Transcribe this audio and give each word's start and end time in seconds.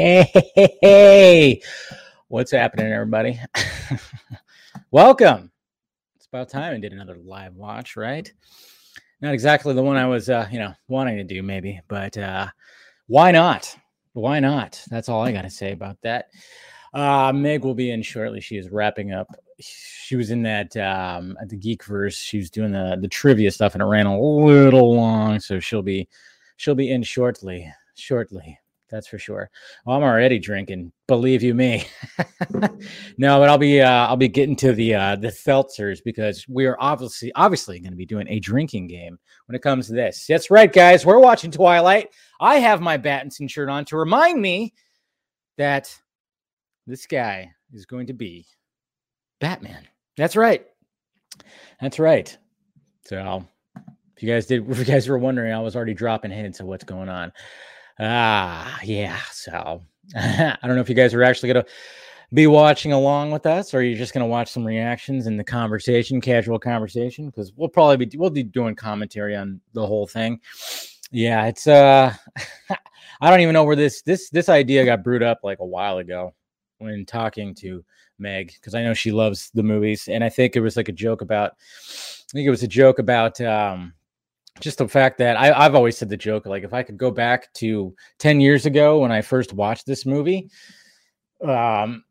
Boop. 0.00 0.78
Hey, 0.80 1.60
what's 2.28 2.52
happening, 2.52 2.90
everybody? 2.90 3.38
Welcome. 4.90 5.50
It's 6.16 6.24
about 6.24 6.48
time 6.48 6.74
I 6.74 6.78
did 6.78 6.94
another 6.94 7.18
live 7.18 7.54
watch, 7.54 7.96
right? 7.96 8.32
Not 9.20 9.34
exactly 9.34 9.74
the 9.74 9.82
one 9.82 9.98
I 9.98 10.06
was, 10.06 10.30
uh, 10.30 10.48
you 10.50 10.58
know, 10.58 10.72
wanting 10.88 11.18
to 11.18 11.24
do, 11.24 11.42
maybe, 11.42 11.82
but 11.86 12.16
uh, 12.16 12.48
why 13.08 13.30
not? 13.30 13.76
Why 14.14 14.40
not? 14.40 14.82
That's 14.88 15.10
all 15.10 15.22
I 15.22 15.32
got 15.32 15.42
to 15.42 15.50
say 15.50 15.72
about 15.72 15.98
that. 16.00 16.30
Uh, 16.94 17.30
Meg 17.34 17.62
will 17.62 17.74
be 17.74 17.90
in 17.90 18.00
shortly. 18.00 18.40
She 18.40 18.56
is 18.56 18.70
wrapping 18.70 19.12
up. 19.12 19.28
She 19.60 20.16
was 20.16 20.30
in 20.30 20.42
that 20.44 20.74
um, 20.78 21.36
at 21.42 21.50
the 21.50 21.58
Geekverse. 21.58 22.14
She 22.14 22.38
was 22.38 22.50
doing 22.50 22.72
the 22.72 22.96
the 22.98 23.06
trivia 23.06 23.50
stuff, 23.50 23.74
and 23.74 23.82
it 23.82 23.86
ran 23.86 24.06
a 24.06 24.18
little 24.18 24.96
long, 24.96 25.40
so 25.40 25.60
she'll 25.60 25.82
be 25.82 26.08
she'll 26.56 26.74
be 26.74 26.90
in 26.90 27.02
shortly. 27.02 27.70
Shortly, 27.94 28.58
that's 28.90 29.06
for 29.06 29.18
sure. 29.18 29.50
Well, 29.84 29.96
I'm 29.96 30.02
already 30.02 30.38
drinking. 30.38 30.92
Believe 31.06 31.42
you 31.42 31.54
me. 31.54 31.86
no, 33.18 33.38
but 33.38 33.48
I'll 33.48 33.58
be 33.58 33.80
uh, 33.80 34.06
I'll 34.06 34.16
be 34.16 34.28
getting 34.28 34.56
to 34.56 34.72
the 34.72 34.94
uh, 34.94 35.16
the 35.16 35.28
seltzers 35.28 36.00
because 36.04 36.46
we 36.48 36.66
are 36.66 36.76
obviously 36.80 37.32
obviously 37.34 37.80
going 37.80 37.92
to 37.92 37.96
be 37.96 38.06
doing 38.06 38.28
a 38.28 38.40
drinking 38.40 38.88
game 38.88 39.18
when 39.46 39.54
it 39.54 39.62
comes 39.62 39.86
to 39.86 39.92
this. 39.92 40.26
That's 40.26 40.50
right, 40.50 40.72
guys. 40.72 41.06
We're 41.06 41.18
watching 41.18 41.50
Twilight. 41.50 42.08
I 42.40 42.56
have 42.56 42.80
my 42.80 42.98
Battinson 42.98 43.48
shirt 43.48 43.68
on 43.68 43.84
to 43.86 43.96
remind 43.96 44.40
me 44.40 44.74
that 45.56 45.94
this 46.86 47.06
guy 47.06 47.50
is 47.72 47.86
going 47.86 48.06
to 48.08 48.14
be 48.14 48.46
Batman. 49.40 49.86
That's 50.16 50.36
right. 50.36 50.66
That's 51.80 51.98
right. 51.98 52.36
So 53.04 53.46
if 54.16 54.22
you 54.22 54.28
guys 54.28 54.46
did, 54.46 54.68
if 54.70 54.78
you 54.78 54.84
guys 54.84 55.08
were 55.08 55.18
wondering, 55.18 55.52
I 55.52 55.60
was 55.60 55.76
already 55.76 55.94
dropping 55.94 56.30
hints 56.30 56.60
of 56.60 56.66
what's 56.66 56.84
going 56.84 57.08
on. 57.08 57.32
Ah, 58.00 58.80
yeah. 58.82 59.20
So 59.30 59.82
I 60.16 60.56
don't 60.64 60.74
know 60.74 60.80
if 60.80 60.88
you 60.88 60.94
guys 60.94 61.12
are 61.12 61.22
actually 61.22 61.52
gonna 61.52 61.66
be 62.32 62.46
watching 62.46 62.92
along 62.92 63.30
with 63.30 63.44
us, 63.44 63.74
or 63.74 63.82
you're 63.82 63.98
just 63.98 64.14
gonna 64.14 64.26
watch 64.26 64.50
some 64.50 64.64
reactions 64.64 65.26
in 65.26 65.36
the 65.36 65.44
conversation, 65.44 66.20
casual 66.20 66.58
conversation, 66.58 67.26
because 67.26 67.52
we'll 67.56 67.68
probably 67.68 68.06
be 68.06 68.16
we'll 68.16 68.30
be 68.30 68.42
doing 68.42 68.74
commentary 68.74 69.36
on 69.36 69.60
the 69.74 69.86
whole 69.86 70.06
thing. 70.06 70.40
Yeah, 71.12 71.46
it's 71.46 71.66
uh, 71.66 72.14
I 73.20 73.30
don't 73.30 73.40
even 73.40 73.52
know 73.52 73.64
where 73.64 73.76
this 73.76 74.00
this 74.02 74.30
this 74.30 74.48
idea 74.48 74.86
got 74.86 75.04
brewed 75.04 75.22
up 75.22 75.40
like 75.42 75.58
a 75.60 75.66
while 75.66 75.98
ago 75.98 76.34
when 76.78 77.04
talking 77.04 77.54
to 77.56 77.84
Meg 78.18 78.54
because 78.54 78.74
I 78.74 78.82
know 78.82 78.94
she 78.94 79.12
loves 79.12 79.50
the 79.52 79.62
movies, 79.62 80.08
and 80.08 80.24
I 80.24 80.30
think 80.30 80.56
it 80.56 80.60
was 80.60 80.76
like 80.76 80.88
a 80.88 80.92
joke 80.92 81.20
about. 81.20 81.52
I 81.52 82.32
think 82.32 82.46
it 82.46 82.50
was 82.50 82.62
a 82.62 82.68
joke 82.68 82.98
about 82.98 83.40
um, 83.40 83.92
just 84.60 84.78
the 84.78 84.88
fact 84.88 85.18
that 85.18 85.36
I, 85.36 85.52
I've 85.52 85.74
always 85.74 85.96
said 85.96 86.08
the 86.08 86.16
joke 86.16 86.46
like 86.46 86.64
if 86.64 86.72
I 86.72 86.82
could 86.82 86.98
go 86.98 87.10
back 87.10 87.52
to 87.54 87.94
10 88.18 88.40
years 88.40 88.66
ago 88.66 89.00
when 89.00 89.12
I 89.12 89.22
first 89.22 89.52
watched 89.52 89.86
this 89.86 90.06
movie 90.06 90.50
um 91.44 92.04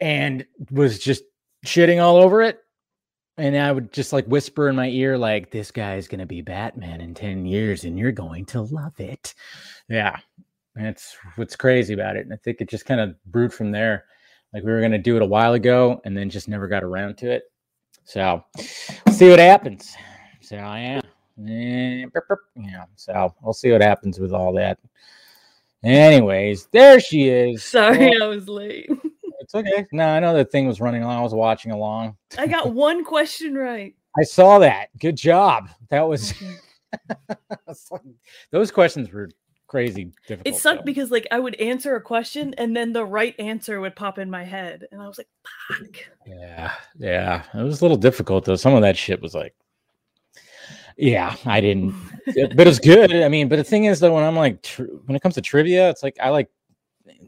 and 0.00 0.44
was 0.70 0.98
just 0.98 1.22
shitting 1.64 2.02
all 2.02 2.16
over 2.16 2.42
it 2.42 2.58
and 3.38 3.56
I 3.56 3.72
would 3.72 3.92
just 3.92 4.12
like 4.12 4.26
whisper 4.26 4.68
in 4.68 4.76
my 4.76 4.88
ear 4.88 5.16
like 5.16 5.50
this 5.50 5.70
guy 5.70 5.96
is 5.96 6.08
going 6.08 6.20
to 6.20 6.26
be 6.26 6.42
Batman 6.42 7.00
in 7.00 7.14
10 7.14 7.46
years 7.46 7.84
and 7.84 7.98
you're 7.98 8.12
going 8.12 8.44
to 8.46 8.62
love 8.62 8.98
it. 9.00 9.34
Yeah. 9.88 10.18
That's 10.74 11.16
what's 11.36 11.56
crazy 11.56 11.94
about 11.94 12.16
it. 12.16 12.24
And 12.24 12.32
I 12.32 12.36
think 12.36 12.60
it 12.60 12.68
just 12.68 12.86
kind 12.86 13.00
of 13.00 13.14
brewed 13.26 13.52
from 13.52 13.72
there. 13.72 14.04
Like 14.52 14.64
we 14.64 14.70
were 14.70 14.80
going 14.80 14.92
to 14.92 14.98
do 14.98 15.16
it 15.16 15.22
a 15.22 15.26
while 15.26 15.54
ago 15.54 16.00
and 16.04 16.16
then 16.16 16.30
just 16.30 16.48
never 16.48 16.68
got 16.68 16.84
around 16.84 17.16
to 17.18 17.30
it. 17.30 17.44
So, 18.04 18.44
see 19.10 19.30
what 19.30 19.38
happens. 19.38 19.94
So, 20.40 20.56
Yeah, 21.36 22.84
so 22.96 23.34
we'll 23.42 23.52
see 23.52 23.72
what 23.72 23.82
happens 23.82 24.18
with 24.18 24.32
all 24.32 24.52
that. 24.54 24.78
Anyways, 25.84 26.66
there 26.72 27.00
she 27.00 27.28
is. 27.28 27.64
Sorry, 27.64 28.10
well, 28.10 28.22
I 28.24 28.26
was 28.26 28.48
late. 28.48 28.90
It's 29.42 29.56
okay. 29.56 29.86
No, 29.90 30.06
I 30.06 30.20
know 30.20 30.34
the 30.34 30.44
thing 30.44 30.68
was 30.68 30.80
running 30.80 31.02
along. 31.02 31.18
I 31.18 31.22
was 31.22 31.34
watching 31.34 31.72
along. 31.72 32.16
I 32.38 32.46
got 32.46 32.72
one 32.74 33.04
question 33.04 33.54
right. 33.56 33.94
I 34.16 34.22
saw 34.22 34.60
that. 34.60 34.88
Good 35.00 35.16
job. 35.16 35.68
That 35.90 36.02
was 36.02 36.32
those 38.52 38.70
questions 38.70 39.12
were 39.12 39.30
crazy 39.66 40.12
difficult. 40.28 40.54
It 40.54 40.60
sucked 40.60 40.80
though. 40.82 40.84
because 40.84 41.10
like 41.10 41.26
I 41.30 41.40
would 41.40 41.56
answer 41.56 41.96
a 41.96 42.00
question 42.00 42.54
and 42.56 42.76
then 42.76 42.92
the 42.92 43.04
right 43.04 43.34
answer 43.38 43.80
would 43.80 43.96
pop 43.96 44.18
in 44.18 44.30
my 44.30 44.44
head, 44.44 44.86
and 44.92 45.02
I 45.02 45.08
was 45.08 45.18
like, 45.18 45.28
"Fuck." 45.68 45.96
Yeah, 46.26 46.72
yeah. 46.98 47.42
It 47.52 47.62
was 47.64 47.80
a 47.80 47.84
little 47.84 47.96
difficult 47.96 48.44
though. 48.44 48.56
Some 48.56 48.74
of 48.74 48.82
that 48.82 48.96
shit 48.96 49.20
was 49.20 49.34
like 49.34 49.54
yeah, 50.96 51.36
I 51.44 51.60
didn't, 51.60 51.94
but 52.26 52.66
it's 52.66 52.78
good. 52.78 53.14
I 53.14 53.28
mean, 53.28 53.48
but 53.48 53.56
the 53.56 53.64
thing 53.64 53.84
is 53.84 54.00
though, 54.00 54.14
when 54.14 54.24
I'm 54.24 54.36
like, 54.36 54.62
tr- 54.62 54.84
when 55.06 55.16
it 55.16 55.22
comes 55.22 55.34
to 55.34 55.40
trivia, 55.40 55.90
it's 55.90 56.02
like 56.02 56.16
I 56.20 56.30
like, 56.30 56.48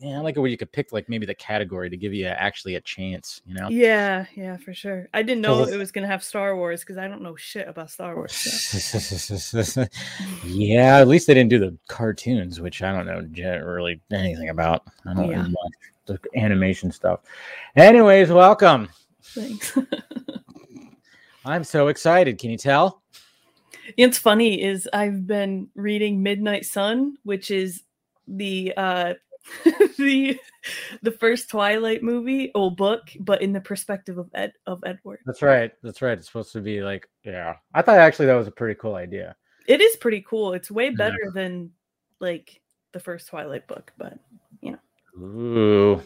yeah, 0.00 0.18
I 0.18 0.20
like 0.20 0.36
it 0.36 0.40
where 0.40 0.50
you 0.50 0.56
could 0.56 0.72
pick 0.72 0.92
like 0.92 1.08
maybe 1.08 1.26
the 1.26 1.34
category 1.34 1.90
to 1.90 1.96
give 1.96 2.12
you 2.12 2.26
actually 2.26 2.74
a 2.76 2.80
chance, 2.80 3.40
you 3.46 3.54
know? 3.54 3.68
Yeah, 3.68 4.26
yeah, 4.34 4.56
for 4.56 4.74
sure. 4.74 5.08
I 5.14 5.22
didn't 5.22 5.42
know 5.42 5.64
it 5.64 5.76
was 5.76 5.92
gonna 5.92 6.06
have 6.06 6.22
Star 6.22 6.56
Wars 6.56 6.80
because 6.80 6.98
I 6.98 7.08
don't 7.08 7.22
know 7.22 7.36
shit 7.36 7.68
about 7.68 7.90
Star 7.90 8.14
Wars. 8.14 8.32
So. 8.32 9.86
yeah, 10.44 10.98
at 10.98 11.08
least 11.08 11.26
they 11.26 11.34
didn't 11.34 11.50
do 11.50 11.58
the 11.58 11.76
cartoons, 11.88 12.60
which 12.60 12.82
I 12.82 12.92
don't 12.92 13.06
know 13.06 13.64
really 13.64 14.00
anything 14.12 14.48
about. 14.48 14.84
I 15.06 15.14
don't 15.14 15.30
yeah. 15.30 15.42
know 15.42 15.48
much 15.48 15.72
the 16.06 16.18
animation 16.36 16.92
stuff. 16.92 17.20
Anyways, 17.76 18.30
welcome. 18.30 18.88
Thanks. 19.22 19.76
I'm 21.44 21.64
so 21.64 21.88
excited. 21.88 22.38
Can 22.38 22.50
you 22.50 22.58
tell? 22.58 23.02
It's 23.96 24.18
funny 24.18 24.62
is 24.62 24.88
I've 24.92 25.26
been 25.26 25.68
reading 25.74 26.22
Midnight 26.22 26.66
Sun, 26.66 27.16
which 27.22 27.50
is 27.50 27.82
the 28.26 28.72
uh 28.76 29.14
the 29.98 30.38
the 31.02 31.10
first 31.10 31.50
Twilight 31.50 32.02
movie 32.02 32.50
or 32.54 32.74
book, 32.74 33.10
but 33.20 33.42
in 33.42 33.52
the 33.52 33.60
perspective 33.60 34.18
of 34.18 34.30
Ed 34.34 34.52
of 34.66 34.82
Edward. 34.86 35.20
That's 35.26 35.42
right. 35.42 35.72
That's 35.82 36.00
right. 36.00 36.16
It's 36.16 36.26
supposed 36.26 36.52
to 36.52 36.60
be 36.60 36.80
like, 36.80 37.08
yeah. 37.24 37.56
I 37.74 37.82
thought 37.82 37.98
actually 37.98 38.26
that 38.26 38.34
was 38.34 38.48
a 38.48 38.52
pretty 38.52 38.78
cool 38.80 38.94
idea. 38.94 39.36
It 39.66 39.80
is 39.80 39.96
pretty 39.96 40.24
cool. 40.26 40.54
It's 40.54 40.70
way 40.70 40.90
better 40.90 41.18
yeah. 41.24 41.30
than 41.34 41.70
like 42.20 42.60
the 42.92 43.00
first 43.00 43.28
Twilight 43.28 43.66
book, 43.66 43.92
but 43.98 44.18
you 44.60 44.72
know. 44.72 45.22
Ooh. 45.22 46.02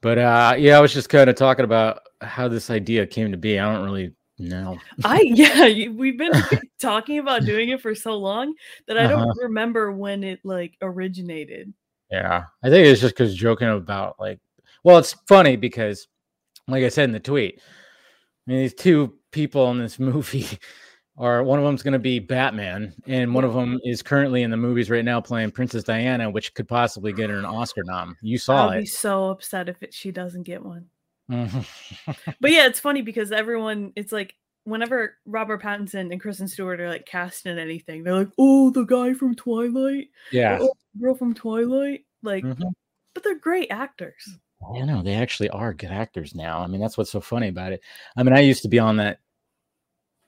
But 0.00 0.18
uh 0.18 0.54
yeah, 0.58 0.76
I 0.76 0.80
was 0.80 0.92
just 0.92 1.08
kind 1.08 1.30
of 1.30 1.36
talking 1.36 1.64
about 1.64 2.00
how 2.22 2.48
this 2.48 2.70
idea 2.70 3.06
came 3.06 3.30
to 3.30 3.38
be. 3.38 3.58
I 3.58 3.72
don't 3.72 3.84
really 3.84 4.14
no. 4.38 4.78
I 5.04 5.20
yeah, 5.26 5.88
we've 5.90 6.18
been 6.18 6.32
talking 6.80 7.18
about 7.18 7.44
doing 7.44 7.68
it 7.68 7.80
for 7.80 7.94
so 7.94 8.16
long 8.16 8.54
that 8.86 8.98
I 8.98 9.06
don't 9.06 9.22
uh-huh. 9.22 9.42
remember 9.42 9.92
when 9.92 10.24
it 10.24 10.40
like 10.44 10.76
originated. 10.82 11.72
Yeah. 12.10 12.44
I 12.62 12.70
think 12.70 12.86
it's 12.86 13.00
just 13.00 13.16
cuz 13.16 13.34
joking 13.34 13.68
about 13.68 14.18
like 14.18 14.40
well, 14.82 14.98
it's 14.98 15.14
funny 15.28 15.56
because 15.56 16.08
like 16.68 16.84
I 16.84 16.88
said 16.88 17.04
in 17.04 17.12
the 17.12 17.20
tweet, 17.20 17.60
I 18.46 18.50
mean 18.50 18.60
these 18.60 18.74
two 18.74 19.14
people 19.30 19.70
in 19.70 19.78
this 19.78 19.98
movie 20.00 20.46
are 21.16 21.44
one 21.44 21.60
of 21.60 21.64
them's 21.64 21.84
going 21.84 21.92
to 21.92 22.00
be 22.00 22.18
Batman 22.18 22.92
and 23.06 23.32
one 23.32 23.44
of 23.44 23.54
them 23.54 23.78
is 23.84 24.02
currently 24.02 24.42
in 24.42 24.50
the 24.50 24.56
movies 24.56 24.90
right 24.90 25.04
now 25.04 25.20
playing 25.20 25.52
Princess 25.52 25.84
Diana 25.84 26.28
which 26.28 26.52
could 26.54 26.66
possibly 26.66 27.12
get 27.12 27.30
her 27.30 27.38
an 27.38 27.44
Oscar 27.44 27.84
nom. 27.84 28.16
You 28.20 28.36
saw 28.36 28.64
I'll 28.64 28.70
it. 28.70 28.74
I'll 28.74 28.80
be 28.80 28.86
so 28.86 29.28
upset 29.28 29.68
if 29.68 29.80
it, 29.80 29.94
she 29.94 30.10
doesn't 30.10 30.42
get 30.42 30.64
one. 30.64 30.86
but 31.28 32.50
yeah, 32.50 32.66
it's 32.66 32.80
funny 32.80 33.02
because 33.02 33.32
everyone, 33.32 33.92
it's 33.96 34.12
like 34.12 34.34
whenever 34.64 35.16
Robert 35.26 35.62
Pattinson 35.62 36.10
and 36.10 36.20
Kristen 36.20 36.48
Stewart 36.48 36.80
are 36.80 36.88
like 36.88 37.06
cast 37.06 37.46
in 37.46 37.58
anything, 37.58 38.02
they're 38.02 38.14
like, 38.14 38.30
"Oh, 38.38 38.70
the 38.70 38.84
guy 38.84 39.14
from 39.14 39.34
Twilight." 39.34 40.08
Yeah. 40.32 40.58
Oh, 40.60 40.72
girl 41.00 41.14
from 41.14 41.34
Twilight. 41.34 42.04
Like, 42.22 42.44
mm-hmm. 42.44 42.68
but 43.14 43.22
they're 43.22 43.38
great 43.38 43.70
actors. 43.70 44.38
I 44.74 44.80
know 44.84 45.02
they 45.02 45.14
actually 45.14 45.50
are 45.50 45.74
good 45.74 45.90
actors 45.90 46.34
now. 46.34 46.60
I 46.60 46.66
mean, 46.66 46.80
that's 46.80 46.96
what's 46.96 47.10
so 47.12 47.20
funny 47.20 47.48
about 47.48 47.72
it. 47.72 47.82
I 48.16 48.22
mean, 48.22 48.34
I 48.34 48.40
used 48.40 48.62
to 48.62 48.68
be 48.68 48.78
on 48.78 48.96
that. 48.96 49.18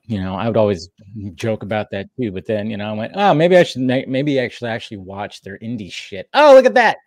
You 0.08 0.20
know, 0.20 0.36
I 0.36 0.46
would 0.46 0.56
always 0.56 0.88
joke 1.34 1.64
about 1.64 1.90
that 1.90 2.06
too. 2.20 2.30
But 2.30 2.46
then, 2.46 2.70
you 2.70 2.76
know, 2.76 2.90
I 2.90 2.92
went, 2.92 3.12
"Oh, 3.16 3.34
maybe 3.34 3.56
I 3.56 3.64
should 3.64 3.82
maybe 3.82 4.38
actually 4.38 4.70
actually 4.70 4.98
watch 4.98 5.42
their 5.42 5.58
indie 5.58 5.90
shit." 5.90 6.28
Oh, 6.32 6.54
look 6.54 6.66
at 6.66 6.74
that! 6.74 6.98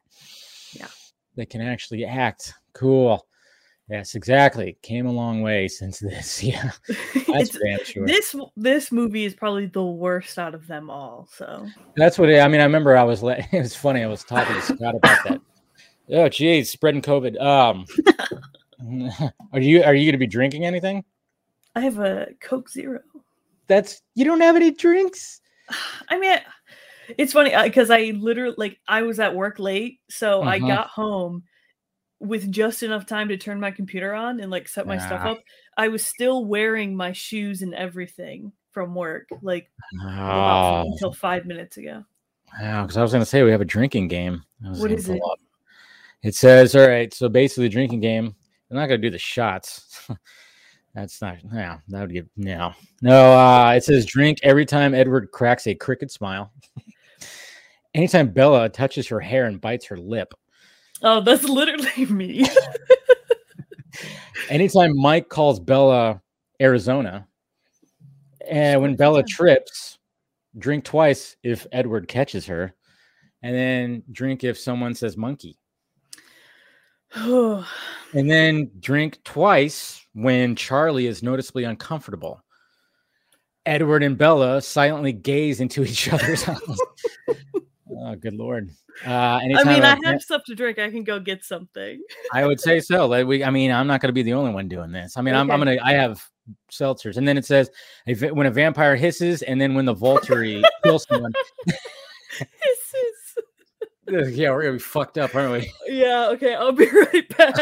Yeah, 0.74 0.88
they 1.36 1.46
can 1.46 1.62
actually 1.62 2.04
act. 2.06 2.54
Cool. 2.74 3.26
Yes, 3.90 4.14
exactly. 4.14 4.78
Came 4.84 5.08
a 5.08 5.12
long 5.12 5.42
way 5.42 5.68
since 5.68 6.00
this. 6.00 6.44
Yeah, 6.50 6.72
that's 7.28 7.58
damn 7.58 7.84
sure. 7.84 8.06
This 8.06 8.36
this 8.56 8.92
movie 8.92 9.26
is 9.26 9.34
probably 9.34 9.66
the 9.66 9.84
worst 9.84 10.38
out 10.38 10.56
of 10.56 10.68
them 10.68 10.90
all. 10.90 11.28
So 11.32 11.68
that's 11.96 12.18
what 12.18 12.30
it, 12.30 12.40
I 12.40 12.48
mean. 12.48 12.62
I 12.62 12.66
remember 12.66 12.96
I 12.98 13.04
was. 13.04 13.24
It 13.24 13.48
was 13.52 13.76
funny. 13.76 14.04
I 14.04 14.08
was 14.08 14.24
talking 14.24 14.56
to 14.56 14.62
Scott 14.62 14.96
about 14.96 15.24
that. 15.26 15.42
Oh, 16.12 16.30
geez, 16.30 16.70
spreading 16.70 17.02
COVID. 17.02 17.40
Um, 17.42 17.86
are 19.54 19.60
you 19.60 19.84
are 19.84 19.94
you 19.94 20.06
going 20.06 20.14
to 20.14 20.18
be 20.18 20.28
drinking 20.28 20.66
anything? 20.66 21.04
I 21.76 21.82
have 21.82 22.00
a 22.00 22.28
Coke 22.40 22.70
Zero. 22.70 23.02
That's 23.68 24.02
you 24.16 24.26
don't 24.26 24.42
have 24.42 24.56
any 24.56 24.72
drinks. 24.72 25.42
I 26.10 26.20
mean, 26.20 26.38
it's 27.18 27.34
funny 27.34 27.54
because 27.64 27.90
uh, 27.90 27.96
I 27.96 28.14
literally 28.18 28.56
like 28.58 28.80
I 28.88 29.02
was 29.02 29.20
at 29.20 29.36
work 29.36 29.60
late, 29.60 30.00
so 30.10 30.42
uh-huh. 30.42 30.50
I 30.50 30.60
got 30.60 30.88
home 30.88 31.44
with 32.20 32.52
just 32.52 32.84
enough 32.84 33.06
time 33.06 33.30
to 33.30 33.38
turn 33.38 33.60
my 33.60 33.72
computer 33.72 34.14
on 34.14 34.40
and 34.40 34.52
like 34.52 34.68
set 34.68 34.86
my 34.86 34.98
stuff 34.98 35.22
up, 35.22 35.40
I 35.78 35.88
was 35.88 36.06
still 36.06 36.46
wearing 36.46 36.96
my 36.96 37.14
shoes 37.14 37.62
and 37.62 37.74
everything 37.74 38.52
from 38.72 38.94
work, 38.94 39.30
like 39.42 39.70
oh. 40.04 40.84
until 40.92 41.14
five 41.14 41.46
minutes 41.46 41.78
ago. 41.78 42.04
Wow, 42.60 42.84
because 42.84 42.98
I 42.98 43.02
was 43.02 43.12
going 43.12 43.22
to 43.22 43.26
say 43.26 43.44
we 43.44 43.52
have 43.52 43.62
a 43.62 43.66
drinking 43.66 44.08
game. 44.08 44.44
I 44.66 44.70
was 44.70 44.80
What 44.80 44.92
is 44.92 45.08
it? 45.08 45.22
up. 45.24 45.40
It 46.22 46.36
says, 46.36 46.76
all 46.76 46.88
right, 46.88 47.14
so 47.14 47.30
basically, 47.30 47.70
drinking 47.70 48.02
game. 48.02 48.36
I'm 48.70 48.78
not 48.78 48.88
going 48.88 49.02
to 49.02 49.08
do 49.08 49.12
the 49.12 49.18
shots. 49.18 50.08
That's 50.94 51.22
not, 51.22 51.38
yeah, 51.54 51.78
that 51.88 52.02
would 52.02 52.14
get, 52.14 52.28
no. 52.36 52.74
No, 53.02 53.34
uh, 53.38 53.74
it 53.78 53.84
says 53.84 54.06
drink 54.06 54.40
every 54.44 54.66
time 54.66 54.94
Edward 54.94 55.32
cracks 55.32 55.68
a 55.68 55.76
crooked 55.76 56.12
smile. 56.12 56.52
Anytime 57.94 58.32
Bella 58.32 58.70
touches 58.70 59.08
her 59.08 59.20
hair 59.20 59.46
and 59.46 59.62
bites 59.62 59.86
her 59.86 59.98
lip. 59.98 60.34
Oh, 61.02 61.22
that's 61.22 61.44
literally 61.44 62.06
me. 62.10 62.46
Anytime 64.50 64.98
Mike 64.98 65.30
calls 65.30 65.60
Bella 65.60 66.22
Arizona. 66.62 67.28
And 68.50 68.82
when 68.82 68.96
Bella 68.96 69.24
trips, 69.24 70.00
drink 70.58 70.84
twice 70.84 71.36
if 71.44 71.68
Edward 71.72 72.08
catches 72.08 72.46
her. 72.48 72.74
And 73.42 73.56
then 73.56 74.04
drink 74.12 74.44
if 74.44 74.58
someone 74.58 74.96
says 74.96 75.18
monkey. 75.18 75.58
And 78.12 78.28
then 78.28 78.72
drink 78.80 79.24
twice 79.24 80.04
when 80.14 80.56
Charlie 80.56 81.06
is 81.06 81.22
noticeably 81.22 81.64
uncomfortable. 81.64 82.42
Edward 83.68 84.02
and 84.02 84.18
Bella 84.18 84.64
silently 84.64 85.12
gaze 85.14 85.60
into 85.60 85.84
each 85.84 86.12
other's 86.12 86.48
eyes. 86.50 86.80
oh, 88.02 88.16
good 88.16 88.34
lord! 88.34 88.70
Uh, 89.06 89.10
I 89.10 89.48
mean, 89.48 89.84
I 89.84 89.98
have 90.04 90.22
stuff 90.22 90.44
to 90.46 90.56
drink. 90.56 90.80
I 90.80 90.90
can 90.90 91.04
go 91.04 91.20
get 91.20 91.44
something. 91.44 92.02
I 92.34 92.46
would 92.46 92.60
say 92.60 92.80
so. 92.80 93.06
Like 93.08 93.28
we, 93.28 93.44
I 93.44 93.50
mean, 93.50 93.72
I'm 93.72 93.88
not 93.88 94.02
going 94.02 94.10
to 94.10 94.14
be 94.14 94.24
the 94.24 94.34
only 94.34 94.52
one 94.52 94.68
doing 94.68 94.92
this. 94.92 95.18
I 95.18 95.22
mean, 95.22 95.36
I'm, 95.36 95.50
I'm 95.52 95.60
gonna. 95.60 95.78
I 95.84 95.94
have 95.94 96.24
seltzers, 96.72 97.18
and 97.18 97.28
then 97.28 97.38
it 97.38 97.46
says 97.46 97.70
when 98.06 98.46
a 98.46 98.52
vampire 98.52 98.96
hisses, 98.96 99.42
and 99.42 99.60
then 99.60 99.74
when 99.74 99.86
the 99.86 99.96
Volturi 99.96 100.64
kills 100.84 101.06
someone. 101.10 101.34
This 101.66 102.94
is 102.94 103.20
Yeah, 104.32 104.52
we're 104.52 104.64
gonna 104.64 104.74
be 104.74 104.80
fucked 104.80 105.18
up, 105.18 105.36
aren't 105.36 105.52
we? 105.52 105.74
yeah. 105.88 106.30
Okay, 106.30 106.56
I'll 106.56 106.72
be 106.72 106.88
right 107.14 107.38
back. 107.38 107.56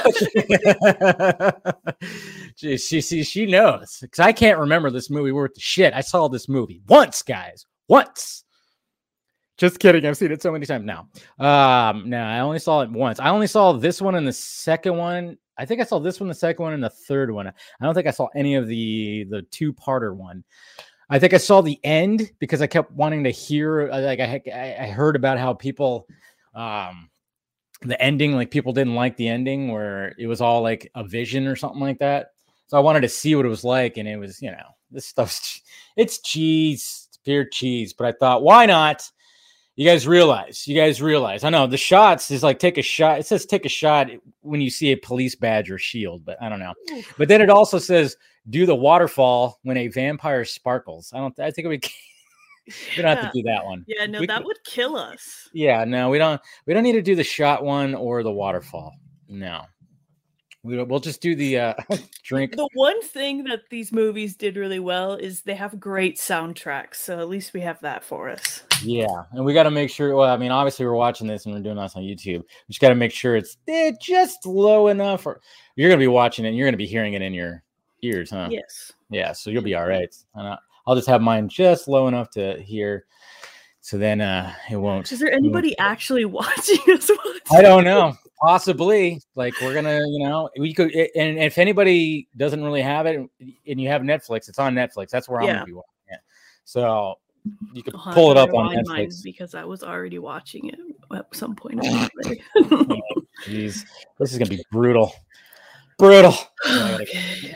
she, 2.55 2.77
she, 2.77 3.01
she, 3.01 3.23
she 3.23 3.45
knows 3.45 3.97
because 4.01 4.19
I 4.19 4.31
can't 4.31 4.59
remember 4.59 4.89
this 4.89 5.09
movie 5.09 5.31
worth 5.31 5.55
the 5.55 5.61
shit. 5.61 5.93
I 5.93 6.01
saw 6.01 6.27
this 6.27 6.47
movie 6.47 6.81
once, 6.87 7.21
guys, 7.21 7.65
once. 7.89 8.43
Just 9.57 9.79
kidding. 9.79 10.05
I've 10.05 10.17
seen 10.17 10.31
it 10.31 10.41
so 10.41 10.51
many 10.51 10.65
times 10.65 10.85
now. 10.85 11.09
Um, 11.39 12.09
no, 12.09 12.21
I 12.21 12.39
only 12.39 12.59
saw 12.59 12.81
it 12.81 12.91
once. 12.91 13.19
I 13.19 13.29
only 13.29 13.47
saw 13.47 13.73
this 13.73 14.01
one 14.01 14.15
and 14.15 14.27
the 14.27 14.33
second 14.33 14.95
one. 14.95 15.37
I 15.57 15.65
think 15.65 15.81
I 15.81 15.83
saw 15.83 15.97
this 15.97 16.19
one, 16.19 16.29
the 16.29 16.35
second 16.35 16.61
one, 16.61 16.73
and 16.73 16.83
the 16.83 16.89
third 16.91 17.31
one. 17.31 17.47
I 17.47 17.53
don't 17.81 17.95
think 17.95 18.05
I 18.05 18.11
saw 18.11 18.27
any 18.35 18.53
of 18.55 18.67
the 18.67 19.25
the 19.29 19.41
two 19.43 19.73
parter 19.73 20.15
one. 20.15 20.43
I 21.09 21.17
think 21.17 21.33
I 21.33 21.37
saw 21.37 21.61
the 21.61 21.79
end 21.83 22.31
because 22.39 22.61
I 22.61 22.67
kept 22.67 22.91
wanting 22.91 23.23
to 23.23 23.31
hear. 23.31 23.89
uh, 23.91 24.01
Like 24.01 24.19
I, 24.19 24.41
I 24.79 24.87
heard 24.87 25.15
about 25.15 25.39
how 25.39 25.53
people, 25.53 26.07
um, 26.53 27.09
the 27.81 27.99
ending, 28.01 28.33
like 28.35 28.51
people 28.51 28.73
didn't 28.73 28.95
like 28.95 29.15
the 29.17 29.27
ending 29.29 29.71
where 29.71 30.13
it 30.19 30.27
was 30.27 30.41
all 30.41 30.61
like 30.61 30.91
a 30.95 31.03
vision 31.03 31.47
or 31.47 31.55
something 31.55 31.79
like 31.79 31.99
that. 31.99 32.27
So 32.67 32.77
I 32.77 32.81
wanted 32.81 33.01
to 33.01 33.09
see 33.09 33.33
what 33.35 33.45
it 33.45 33.49
was 33.49 33.63
like, 33.63 33.97
and 33.97 34.07
it 34.07 34.17
was, 34.17 34.41
you 34.41 34.51
know, 34.51 34.75
this 34.91 35.07
stuff's 35.07 35.61
it's 35.95 36.19
cheese, 36.21 37.07
it's 37.09 37.17
pure 37.17 37.45
cheese. 37.45 37.93
But 37.93 38.07
I 38.07 38.11
thought, 38.11 38.43
why 38.43 38.67
not? 38.67 39.09
You 39.77 39.85
guys 39.85 40.07
realize, 40.07 40.67
you 40.67 40.75
guys 40.75 41.03
realize. 41.03 41.43
I 41.43 41.51
know 41.51 41.67
the 41.67 41.77
shots 41.77 42.31
is 42.31 42.41
like 42.41 42.57
take 42.57 42.79
a 42.79 42.81
shot. 42.81 43.19
It 43.19 43.27
says 43.27 43.45
take 43.45 43.63
a 43.63 43.69
shot 43.69 44.09
when 44.41 44.59
you 44.59 44.71
see 44.71 44.91
a 44.91 44.97
police 44.97 45.35
badge 45.35 45.69
or 45.69 45.77
shield, 45.77 46.25
but 46.25 46.41
I 46.41 46.49
don't 46.49 46.57
know. 46.57 46.73
But 47.15 47.27
then 47.27 47.41
it 47.41 47.51
also 47.51 47.77
says 47.77 48.17
do 48.49 48.65
the 48.65 48.73
waterfall 48.73 49.59
when 49.61 49.77
a 49.77 49.87
vampire 49.87 50.45
sparkles. 50.45 51.11
I 51.13 51.19
don't. 51.19 51.39
I 51.39 51.51
think 51.51 51.67
we 51.67 51.77
we 52.97 53.03
don't 53.03 53.15
have 53.15 53.31
to 53.31 53.31
do 53.31 53.43
that 53.43 53.65
one. 53.65 53.85
Yeah, 53.87 54.07
no, 54.07 54.19
We 54.19 54.25
that 54.25 54.43
would 54.43 54.57
kill 54.65 54.97
us. 54.97 55.47
Yeah, 55.53 55.83
no, 55.83 56.09
we 56.09 56.17
don't. 56.17 56.41
We 56.65 56.73
don't 56.73 56.81
need 56.83 56.93
to 56.93 57.03
do 57.03 57.15
the 57.15 57.23
shot 57.23 57.63
one 57.63 57.93
or 57.93 58.23
the 58.23 58.31
waterfall. 58.31 58.95
No, 59.29 59.61
we, 60.67 60.83
we'll 60.83 60.99
just 60.99 61.21
do 61.21 61.35
the 61.35 61.57
uh, 61.57 61.73
drink. 62.23 62.55
The 62.55 62.67
one 62.73 63.01
thing 63.01 63.45
that 63.45 63.69
these 63.69 63.91
movies 63.91 64.35
did 64.35 64.57
really 64.57 64.79
well 64.79 65.13
is 65.13 65.41
they 65.41 65.55
have 65.55 65.79
great 65.79 66.17
soundtracks. 66.17 66.95
So 66.95 67.19
at 67.19 67.29
least 67.29 67.53
we 67.53 67.61
have 67.61 67.79
that 67.81 68.03
for 68.03 68.29
us. 68.29 68.63
Yeah, 68.83 69.07
and 69.31 69.45
we 69.45 69.53
got 69.53 69.63
to 69.63 69.71
make 69.71 69.89
sure. 69.89 70.15
Well, 70.15 70.29
I 70.29 70.37
mean, 70.37 70.51
obviously 70.51 70.85
we're 70.85 70.93
watching 70.93 71.27
this 71.27 71.45
and 71.45 71.55
we're 71.55 71.61
doing 71.61 71.77
this 71.77 71.95
on 71.95 72.03
YouTube. 72.03 72.39
We 72.41 72.69
just 72.69 72.81
got 72.81 72.89
to 72.89 72.95
make 72.95 73.11
sure 73.11 73.35
it's 73.35 73.57
eh, 73.67 73.93
just 74.01 74.45
low 74.45 74.87
enough. 74.87 75.25
Or 75.25 75.39
you're 75.75 75.89
gonna 75.89 75.99
be 75.99 76.07
watching 76.07 76.45
it. 76.45 76.49
and 76.49 76.57
You're 76.57 76.67
gonna 76.67 76.77
be 76.77 76.85
hearing 76.85 77.13
it 77.13 77.21
in 77.21 77.33
your 77.33 77.63
ears, 78.01 78.31
huh? 78.31 78.49
Yes. 78.51 78.91
Yeah, 79.09 79.31
so 79.31 79.49
you'll 79.49 79.63
be 79.63 79.75
all 79.75 79.87
right. 79.87 80.13
And 80.35 80.57
I'll 80.85 80.95
just 80.95 81.07
have 81.07 81.21
mine 81.21 81.49
just 81.49 81.87
low 81.87 82.07
enough 82.07 82.29
to 82.31 82.61
hear, 82.61 83.05
so 83.81 83.97
then 83.97 84.21
uh 84.21 84.53
it 84.69 84.77
won't. 84.77 85.11
Is 85.11 85.19
there 85.19 85.29
it 85.29 85.33
won't 85.33 85.45
anybody 85.45 85.77
actually 85.77 86.25
watching 86.25 86.79
us? 86.89 87.09
I 87.51 87.61
don't 87.61 87.83
know. 87.83 88.13
Possibly, 88.39 89.19
like 89.35 89.59
we're 89.59 89.73
gonna, 89.73 89.99
you 90.09 90.19
know, 90.19 90.49
we 90.59 90.73
could. 90.73 90.93
And 90.93 91.39
if 91.39 91.57
anybody 91.57 92.27
doesn't 92.37 92.63
really 92.63 92.83
have 92.83 93.07
it, 93.07 93.15
and 93.39 93.81
you 93.81 93.87
have 93.89 94.03
Netflix, 94.03 94.47
it's 94.47 94.59
on 94.59 94.75
Netflix. 94.75 95.09
That's 95.09 95.27
where 95.27 95.41
I'm 95.41 95.47
Yeah. 95.47 95.53
gonna 95.55 95.65
be 95.65 95.73
watching 95.73 95.89
it. 96.09 96.19
So 96.63 97.15
you 97.73 97.81
could 97.81 97.95
I'll 97.95 98.13
pull 98.13 98.31
it 98.31 98.37
up 98.37 98.53
on 98.53 98.75
Netflix. 98.75 99.23
because 99.23 99.55
I 99.55 99.63
was 99.63 99.83
already 99.83 100.19
watching 100.19 100.69
it 100.69 100.79
at 101.15 101.25
some 101.35 101.55
point. 101.55 101.77
life. 101.83 102.37
Oh, 102.89 103.01
jeez, 103.47 103.83
this 104.19 104.31
is 104.31 104.37
gonna 104.37 104.49
be 104.49 104.63
brutal, 104.71 105.13
brutal. 105.97 106.35
Okay. 106.69 107.55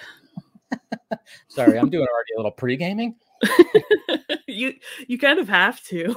Sorry, 1.47 1.77
I'm 1.77 1.89
doing 1.89 2.07
already 2.07 2.33
a 2.35 2.37
little 2.37 2.51
pre 2.51 2.75
gaming. 2.75 3.15
you 4.47 4.73
you 5.07 5.17
kind 5.17 5.37
of 5.39 5.47
have 5.49 5.83
to. 5.85 6.15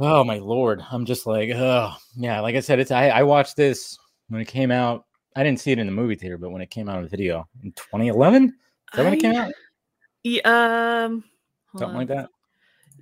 Oh 0.00 0.22
my 0.22 0.38
lord, 0.38 0.82
I'm 0.90 1.04
just 1.04 1.26
like, 1.26 1.50
oh 1.54 1.92
yeah. 2.16 2.40
Like 2.40 2.54
I 2.54 2.60
said, 2.60 2.78
it's 2.78 2.90
I, 2.90 3.08
I 3.08 3.22
watched 3.22 3.56
this 3.56 3.98
when 4.28 4.40
it 4.40 4.48
came 4.48 4.70
out. 4.70 5.04
I 5.36 5.42
didn't 5.42 5.60
see 5.60 5.72
it 5.72 5.78
in 5.78 5.86
the 5.86 5.92
movie 5.92 6.14
theater, 6.14 6.38
but 6.38 6.50
when 6.50 6.62
it 6.62 6.70
came 6.70 6.88
out 6.88 6.98
on 6.98 7.08
video 7.08 7.48
in 7.62 7.72
2011, 7.72 8.44
is 8.44 8.52
that 8.94 9.04
when 9.04 9.14
it 9.14 9.20
came 9.20 9.36
out? 9.36 9.52
Yeah, 10.24 11.04
um, 11.04 11.24
Something 11.76 11.96
like 11.96 12.08
that. 12.08 12.28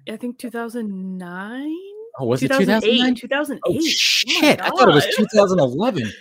I 0.09 0.17
think 0.17 0.39
2009. 0.39 1.77
Oh, 2.19 2.27
was 2.27 2.43
it 2.43 2.49
2009? 2.49 3.15
2008. 3.15 3.61
Oh 3.67 3.73
2008. 3.73 3.91
shit! 3.91 4.61
I 4.61 4.71
thought 4.71 4.89
it 4.89 4.95
was 4.95 5.05
God. 5.05 5.27
2011. 5.31 6.13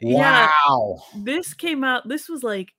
Yeah. 0.00 0.50
Wow. 0.68 1.02
This 1.16 1.54
came 1.54 1.84
out. 1.84 2.08
This 2.08 2.28
was 2.28 2.42
like 2.42 2.72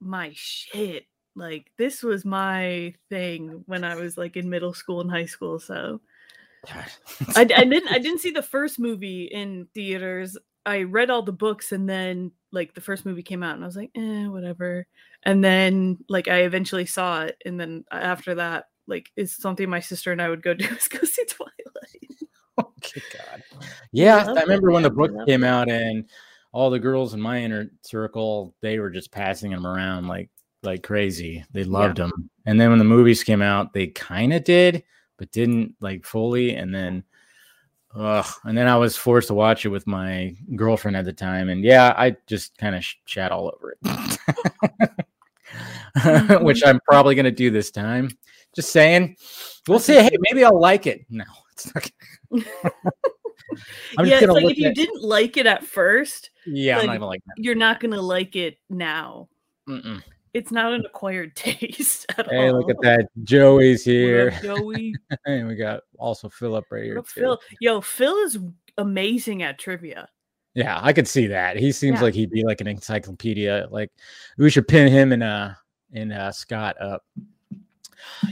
my 0.00 0.32
shit. 0.34 1.06
Like 1.34 1.70
this 1.78 2.02
was 2.02 2.24
my 2.24 2.94
thing 3.10 3.62
when 3.66 3.84
I 3.84 3.96
was 3.96 4.16
like 4.16 4.36
in 4.36 4.48
middle 4.48 4.72
school 4.72 5.00
and 5.00 5.10
high 5.10 5.26
school. 5.26 5.58
So 5.58 6.00
I, 6.74 7.40
I 7.40 7.44
didn't 7.44 7.88
I 7.88 7.98
didn't 7.98 8.20
see 8.20 8.30
the 8.30 8.42
first 8.42 8.78
movie 8.78 9.24
in 9.24 9.68
theaters. 9.74 10.36
I 10.64 10.82
read 10.82 11.10
all 11.10 11.22
the 11.22 11.32
books 11.32 11.72
and 11.72 11.88
then 11.88 12.32
like 12.50 12.74
the 12.74 12.80
first 12.80 13.06
movie 13.06 13.22
came 13.22 13.42
out 13.42 13.54
and 13.54 13.62
I 13.62 13.66
was 13.66 13.76
like, 13.76 13.90
eh, 13.94 14.26
whatever. 14.26 14.86
And 15.22 15.42
then 15.42 15.98
like 16.08 16.28
I 16.28 16.40
eventually 16.40 16.86
saw 16.86 17.22
it 17.22 17.36
and 17.44 17.58
then 17.58 17.84
after 17.90 18.34
that, 18.36 18.64
like 18.86 19.10
it's 19.16 19.36
something 19.36 19.68
my 19.68 19.80
sister 19.80 20.12
and 20.12 20.20
I 20.20 20.28
would 20.28 20.42
go 20.42 20.54
do 20.54 20.66
is 20.66 20.88
go 20.88 20.98
see 21.04 21.24
Twilight. 21.28 21.52
Oh, 22.58 22.72
God. 23.12 23.42
Yeah, 23.92 24.24
I 24.26 24.40
it, 24.40 24.42
remember 24.42 24.70
when 24.70 24.82
the 24.82 24.90
book 24.90 25.12
came 25.26 25.44
it. 25.44 25.48
out 25.48 25.68
and 25.68 26.08
all 26.52 26.70
the 26.70 26.78
girls 26.78 27.12
in 27.12 27.20
my 27.20 27.42
inner 27.42 27.70
circle, 27.82 28.54
they 28.62 28.78
were 28.78 28.88
just 28.90 29.12
passing 29.12 29.50
them 29.50 29.66
around 29.66 30.08
like 30.08 30.30
like 30.62 30.82
crazy. 30.82 31.44
They 31.52 31.64
loved 31.64 31.98
them. 31.98 32.30
And 32.46 32.60
then 32.60 32.70
when 32.70 32.78
the 32.78 32.84
movies 32.84 33.22
came 33.22 33.42
out, 33.42 33.72
they 33.72 33.88
kind 33.88 34.32
of 34.32 34.42
did, 34.44 34.82
but 35.16 35.30
didn't 35.32 35.74
like 35.80 36.04
fully. 36.04 36.54
And 36.54 36.74
then, 36.74 37.04
ugh, 37.94 38.26
and 38.44 38.56
then 38.56 38.68
I 38.68 38.76
was 38.76 38.96
forced 38.96 39.28
to 39.28 39.34
watch 39.34 39.64
it 39.64 39.68
with 39.70 39.86
my 39.86 40.34
girlfriend 40.54 40.96
at 40.96 41.04
the 41.04 41.12
time. 41.12 41.48
And 41.48 41.64
yeah, 41.64 41.94
I 41.96 42.16
just 42.26 42.56
kind 42.58 42.74
of 42.76 42.84
sh- 42.84 42.96
chat 43.06 43.32
all 43.32 43.52
over 43.54 43.76
it, 43.82 44.90
which 46.42 46.62
I'm 46.64 46.80
probably 46.88 47.14
gonna 47.14 47.30
do 47.30 47.50
this 47.50 47.70
time. 47.70 48.10
Just 48.54 48.70
saying. 48.72 49.16
We'll 49.68 49.78
see. 49.78 49.94
Hey, 49.94 50.16
maybe 50.20 50.44
I'll 50.44 50.60
like 50.60 50.86
it. 50.86 51.04
No, 51.10 51.24
it's 51.52 51.74
not. 51.74 51.90
I'm 53.98 54.06
yeah, 54.06 54.18
it's 54.20 54.26
like 54.26 54.44
if 54.44 54.58
you 54.58 54.68
at- 54.68 54.74
didn't 54.74 55.02
like 55.02 55.36
it 55.36 55.46
at 55.46 55.64
first, 55.64 56.30
Yeah, 56.46 56.78
I'm 56.78 56.86
not 56.86 56.88
like, 56.88 56.96
even 56.96 57.08
like 57.08 57.22
that. 57.26 57.42
you're 57.42 57.54
not 57.54 57.80
gonna 57.80 58.02
like 58.02 58.36
it 58.36 58.58
now. 58.68 59.28
Mm-mm. 59.68 60.02
It's 60.36 60.52
not 60.52 60.72
an 60.74 60.84
acquired 60.84 61.34
taste 61.36 62.06
at 62.18 62.26
all. 62.28 62.30
Hey, 62.34 62.48
all. 62.48 62.58
look 62.60 62.70
at 62.70 62.80
that. 62.82 63.08
Joey's 63.24 63.84
here. 63.84 64.32
up, 64.36 64.42
Joey? 64.42 64.94
and 65.24 65.48
we 65.48 65.54
got 65.54 65.80
also 65.98 66.28
Philip 66.28 66.64
right 66.70 66.84
here 66.84 66.98
up, 66.98 67.06
too. 67.08 67.20
Phil? 67.20 67.40
Yo, 67.60 67.80
Phil 67.80 68.16
is 68.18 68.38
amazing 68.78 69.42
at 69.42 69.58
trivia. 69.58 70.08
Yeah, 70.54 70.78
I 70.82 70.92
could 70.92 71.08
see 71.08 71.26
that. 71.28 71.56
He 71.56 71.72
seems 71.72 71.96
Yeah. 71.98 72.02
like 72.04 72.14
he'd 72.14 72.30
be 72.30 72.44
like 72.44 72.60
an 72.60 72.66
encyclopedia. 72.66 73.66
Like 73.70 73.90
we 74.38 74.48
should 74.50 74.68
pin 74.68 74.90
him 74.92 75.12
and 75.12 75.22
uh 75.22 75.50
and 75.92 76.12
uh 76.12 76.32
Scott 76.32 76.76
up. 76.80 77.02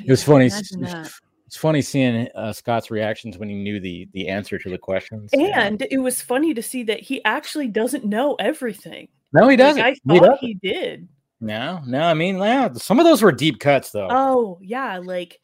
It 0.07 0.11
was 0.11 0.23
Yeah, 0.23 0.27
funny. 0.33 0.47
imagine 0.47 0.85
s- 0.85 0.93
that. 0.93 1.13
It's 1.47 1.57
funny 1.57 1.83
seeing 1.83 2.29
uh, 2.35 2.53
Scott's 2.53 2.91
reactions 2.91 3.39
when 3.39 3.49
he 3.49 3.55
knew 3.55 3.79
the 3.79 4.09
the 4.13 4.29
answer 4.29 4.59
to 4.59 4.69
the 4.71 4.79
questions. 4.79 5.31
Yeah. 5.33 5.63
And 5.63 5.87
it 5.91 5.99
was 5.99 6.21
funny 6.21 6.53
to 6.55 6.63
see 6.63 6.83
that 6.85 7.01
he 7.01 7.25
actually 7.25 7.69
doesn't 7.69 8.05
know 8.05 8.35
everything. 8.37 9.09
no, 9.33 9.49
he 9.49 9.57
doesn't. 9.57 9.81
Like, 9.83 9.99
I 10.07 10.13
He 10.13 10.19
thought 10.19 10.27
doesn't. 10.31 10.47
he 10.47 10.55
did. 10.55 11.09
No, 11.45 11.83
no. 11.87 12.01
I 12.01 12.15
mean, 12.15 12.39
yeah, 12.39 12.73
some 12.73 12.99
of 12.99 13.05
those 13.05 13.21
were 13.23 13.31
deep 13.33 13.61
cuts 13.61 13.91
though. 13.91 14.09
Oh 14.11 14.59
yeah, 14.63 14.99
like 14.99 15.39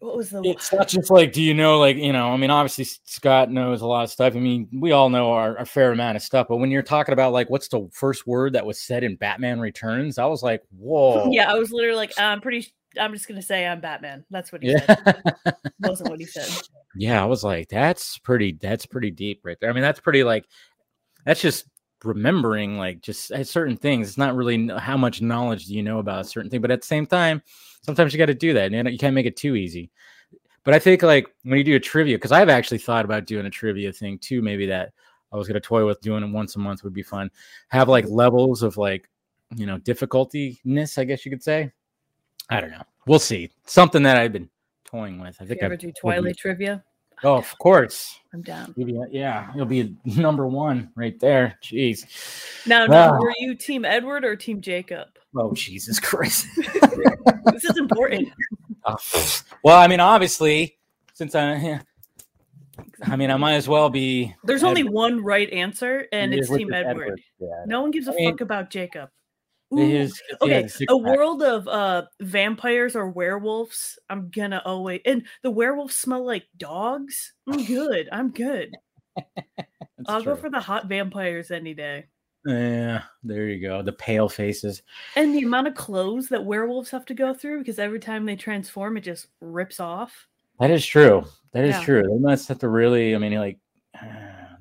what 0.00 0.16
was 0.16 0.30
the 0.30 0.42
it's 0.44 0.72
not 0.72 0.88
just 0.88 1.10
like, 1.10 1.30
do 1.32 1.42
you 1.42 1.52
know, 1.54 1.78
like, 1.78 1.96
you 1.96 2.12
know, 2.12 2.30
I 2.32 2.36
mean, 2.38 2.50
obviously 2.50 2.86
Scott 3.04 3.50
knows 3.50 3.82
a 3.82 3.86
lot 3.86 4.02
of 4.02 4.10
stuff. 4.10 4.34
I 4.34 4.40
mean, 4.40 4.66
we 4.72 4.92
all 4.92 5.10
know 5.10 5.30
our, 5.32 5.56
a 5.56 5.66
fair 5.66 5.92
amount 5.92 6.16
of 6.16 6.22
stuff, 6.22 6.46
but 6.48 6.56
when 6.56 6.70
you're 6.70 6.82
talking 6.82 7.12
about 7.12 7.32
like, 7.32 7.50
what's 7.50 7.68
the 7.68 7.86
first 7.92 8.26
word 8.26 8.54
that 8.54 8.64
was 8.64 8.80
said 8.80 9.04
in 9.04 9.16
Batman 9.16 9.60
Returns, 9.60 10.18
I 10.18 10.24
was 10.24 10.42
like, 10.42 10.62
whoa. 10.76 11.30
Yeah, 11.30 11.52
I 11.52 11.54
was 11.54 11.70
literally 11.70 11.96
like, 11.96 12.18
I'm 12.18 12.40
pretty. 12.40 12.66
I'm 12.98 13.12
just 13.12 13.28
gonna 13.28 13.40
say 13.42 13.64
I'm 13.68 13.80
Batman. 13.80 14.24
That's 14.30 14.50
what 14.50 14.64
he 14.64 14.70
Yeah. 14.70 14.84
said. 14.84 15.22
Wasn't 15.80 16.10
what 16.10 16.18
he 16.18 16.26
said. 16.26 16.48
yeah, 16.96 17.22
I 17.22 17.26
was 17.26 17.44
like, 17.44 17.68
that's 17.68 18.18
pretty, 18.18 18.58
that's 18.60 18.84
pretty 18.86 19.12
deep 19.12 19.42
right 19.44 19.56
there. 19.60 19.70
I 19.70 19.72
mean, 19.74 19.82
that's 19.82 20.00
pretty 20.00 20.24
like, 20.24 20.44
that's 21.24 21.40
just 21.40 21.66
remembering 22.04 22.78
like 22.78 23.00
just 23.00 23.32
uh, 23.32 23.44
certain 23.44 23.76
things. 23.76 24.08
It's 24.08 24.18
not 24.18 24.34
really 24.34 24.68
how 24.78 24.96
much 24.96 25.22
knowledge 25.22 25.66
do 25.66 25.74
you 25.74 25.82
know 25.82 25.98
about 25.98 26.20
a 26.20 26.24
certain 26.24 26.50
thing, 26.50 26.60
but 26.60 26.70
at 26.70 26.80
the 26.80 26.86
same 26.86 27.06
time, 27.06 27.42
sometimes 27.82 28.12
you 28.12 28.18
got 28.18 28.26
to 28.26 28.34
do 28.34 28.52
that. 28.54 28.72
And 28.72 28.90
you 28.90 28.98
can't 28.98 29.14
make 29.14 29.26
it 29.26 29.36
too 29.36 29.56
easy. 29.56 29.90
But 30.64 30.74
I 30.74 30.78
think 30.78 31.02
like 31.02 31.26
when 31.42 31.58
you 31.58 31.64
do 31.64 31.76
a 31.76 31.80
trivia, 31.80 32.16
because 32.16 32.32
I've 32.32 32.48
actually 32.48 32.78
thought 32.78 33.04
about 33.04 33.26
doing 33.26 33.46
a 33.46 33.50
trivia 33.50 33.92
thing 33.92 34.18
too. 34.18 34.42
Maybe 34.42 34.66
that 34.66 34.92
I 35.32 35.36
was 35.36 35.48
gonna 35.48 35.60
toy 35.60 35.86
with 35.86 36.00
doing 36.00 36.22
it 36.22 36.30
once 36.30 36.56
a 36.56 36.58
month 36.58 36.84
would 36.84 36.92
be 36.92 37.02
fun. 37.02 37.30
Have 37.68 37.88
like 37.88 38.06
levels 38.08 38.62
of 38.62 38.76
like 38.76 39.08
you 39.54 39.66
know 39.66 39.78
difficultyness, 39.78 40.98
I 40.98 41.04
guess 41.04 41.24
you 41.24 41.30
could 41.30 41.42
say. 41.42 41.72
I 42.50 42.60
don't 42.60 42.70
know. 42.70 42.82
We'll 43.06 43.18
see. 43.18 43.50
Something 43.64 44.02
that 44.02 44.16
I've 44.16 44.32
been 44.32 44.50
toying 44.84 45.20
with. 45.20 45.36
I 45.40 45.46
think 45.46 45.60
you 45.60 45.66
ever 45.66 45.76
do 45.76 45.92
Twilight 45.92 46.36
trivia, 46.36 46.84
Oh, 47.22 47.36
of 47.36 47.58
course. 47.58 48.18
I'm 48.32 48.42
down. 48.42 48.74
You'll 48.76 49.02
uh, 49.02 49.06
yeah, 49.10 49.50
you'll 49.54 49.66
be 49.66 49.96
number 50.04 50.46
one 50.46 50.90
right 50.94 51.18
there. 51.18 51.58
Jeez. 51.62 52.06
Now, 52.66 52.84
ah. 52.84 52.86
now, 52.86 53.12
Wow. 53.12 53.18
were 53.20 53.34
you 53.38 53.54
Team 53.54 53.84
Edward 53.84 54.24
or 54.24 54.36
Team 54.36 54.60
Jacob? 54.60 55.08
Oh, 55.36 55.52
Jesus 55.52 56.00
Christ. 56.00 56.46
This 57.52 57.64
is 57.64 57.78
important. 57.78 58.28
Oh, 58.84 58.96
well, 59.64 59.78
I 59.78 59.86
mean, 59.86 60.00
obviously, 60.00 60.78
since 61.14 61.34
I, 61.34 61.80
I 63.02 63.16
mean, 63.16 63.30
I 63.30 63.36
might 63.36 63.54
as 63.54 63.68
well 63.68 63.90
be. 63.90 64.34
There's 64.44 64.62
only 64.62 64.84
one 64.84 65.22
right 65.22 65.50
answer, 65.50 66.06
and 66.12 66.32
It 66.32 66.40
it's 66.40 66.48
Team 66.48 66.68
the 66.70 66.76
Edward. 66.76 67.20
Yeah. 67.38 67.48
No 67.66 67.82
one 67.82 67.90
gives 67.90 68.08
a 68.08 68.12
I 68.12 68.16
mean, 68.16 68.30
fuck 68.30 68.40
about 68.40 68.70
Jacob. 68.70 69.10
Ooh, 69.72 70.08
okay, 70.42 70.68
a 70.88 70.96
world 70.96 71.42
of 71.42 71.68
uh 71.68 72.06
vampires 72.20 72.96
or 72.96 73.08
werewolves. 73.08 73.98
I'm 74.08 74.30
gonna 74.30 74.60
always 74.64 75.00
and 75.04 75.24
the 75.42 75.50
werewolves 75.50 75.94
smell 75.94 76.24
like 76.24 76.46
dogs. 76.56 77.32
I'm 77.46 77.64
good. 77.64 78.08
I'm 78.10 78.30
good. 78.30 78.74
I'll 80.06 80.22
go 80.22 80.34
for 80.36 80.50
the 80.50 80.60
hot 80.60 80.86
vampires 80.86 81.50
any 81.50 81.74
day. 81.74 82.06
Yeah, 82.46 83.02
there 83.22 83.48
you 83.48 83.60
go. 83.60 83.82
The 83.82 83.92
pale 83.92 84.28
faces. 84.28 84.82
And 85.14 85.34
the 85.34 85.42
amount 85.42 85.68
of 85.68 85.74
clothes 85.74 86.28
that 86.30 86.44
werewolves 86.44 86.90
have 86.90 87.04
to 87.06 87.14
go 87.14 87.34
through 87.34 87.58
because 87.58 87.78
every 87.78 88.00
time 88.00 88.24
they 88.24 88.34
transform, 88.36 88.96
it 88.96 89.02
just 89.02 89.26
rips 89.40 89.78
off. 89.78 90.26
That 90.58 90.70
is 90.70 90.84
true. 90.84 91.24
That 91.52 91.64
is 91.64 91.76
Yeah. 91.76 91.84
true. 91.84 92.02
They 92.02 92.18
must 92.18 92.48
have 92.48 92.58
to 92.60 92.68
really. 92.68 93.14
I 93.14 93.18
mean, 93.18 93.34
like, 93.34 93.58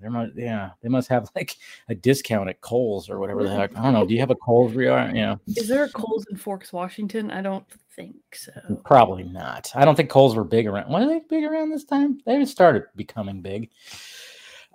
there 0.01 0.09
must. 0.09 0.33
Yeah, 0.35 0.71
they 0.81 0.89
must 0.89 1.09
have 1.09 1.29
like 1.35 1.55
a 1.89 1.95
discount 1.95 2.49
at 2.49 2.61
Kohl's 2.61 3.09
or 3.09 3.19
whatever 3.19 3.43
the 3.43 3.49
heck. 3.49 3.77
I 3.77 3.83
don't 3.83 3.93
know. 3.93 4.05
Do 4.05 4.13
you 4.13 4.19
have 4.19 4.31
a 4.31 4.35
Kohl's 4.35 4.73
where 4.73 4.85
you 4.85 4.91
are? 4.91 5.07
You 5.07 5.21
know, 5.21 5.39
Is 5.47 5.67
there 5.67 5.83
a 5.83 5.89
Kohl's 5.89 6.25
in 6.29 6.37
Forks, 6.37 6.71
Washington? 6.73 7.31
I 7.31 7.41
don't 7.41 7.65
think 7.95 8.15
so. 8.33 8.51
probably 8.85 9.23
not. 9.23 9.71
I 9.75 9.85
don't 9.85 9.95
think 9.95 10.09
Kohl's 10.09 10.35
were 10.35 10.43
big 10.43 10.67
around. 10.67 10.91
Were 10.91 11.05
they 11.05 11.21
big 11.29 11.43
around 11.43 11.71
this 11.71 11.83
time? 11.83 12.19
They 12.25 12.33
haven't 12.33 12.47
started 12.47 12.83
becoming 12.95 13.41
big. 13.41 13.69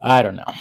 I 0.02 0.22
don't 0.22 0.36
know. 0.36 0.52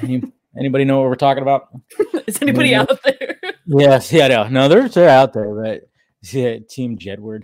Any, 0.00 0.22
anybody 0.58 0.84
know 0.84 1.00
what 1.00 1.08
we're 1.08 1.14
talking 1.14 1.42
about? 1.42 1.68
Is 2.26 2.40
anybody 2.42 2.74
out 2.74 2.90
there? 3.04 3.36
Yes, 3.68 4.12
yeah, 4.12 4.28
no, 4.28 4.46
no, 4.46 4.68
they're 4.68 4.88
they're 4.88 5.08
out 5.08 5.32
there, 5.32 5.52
but 5.52 5.90
yeah, 6.30 6.58
Team 6.70 6.96
Jedward. 6.96 7.42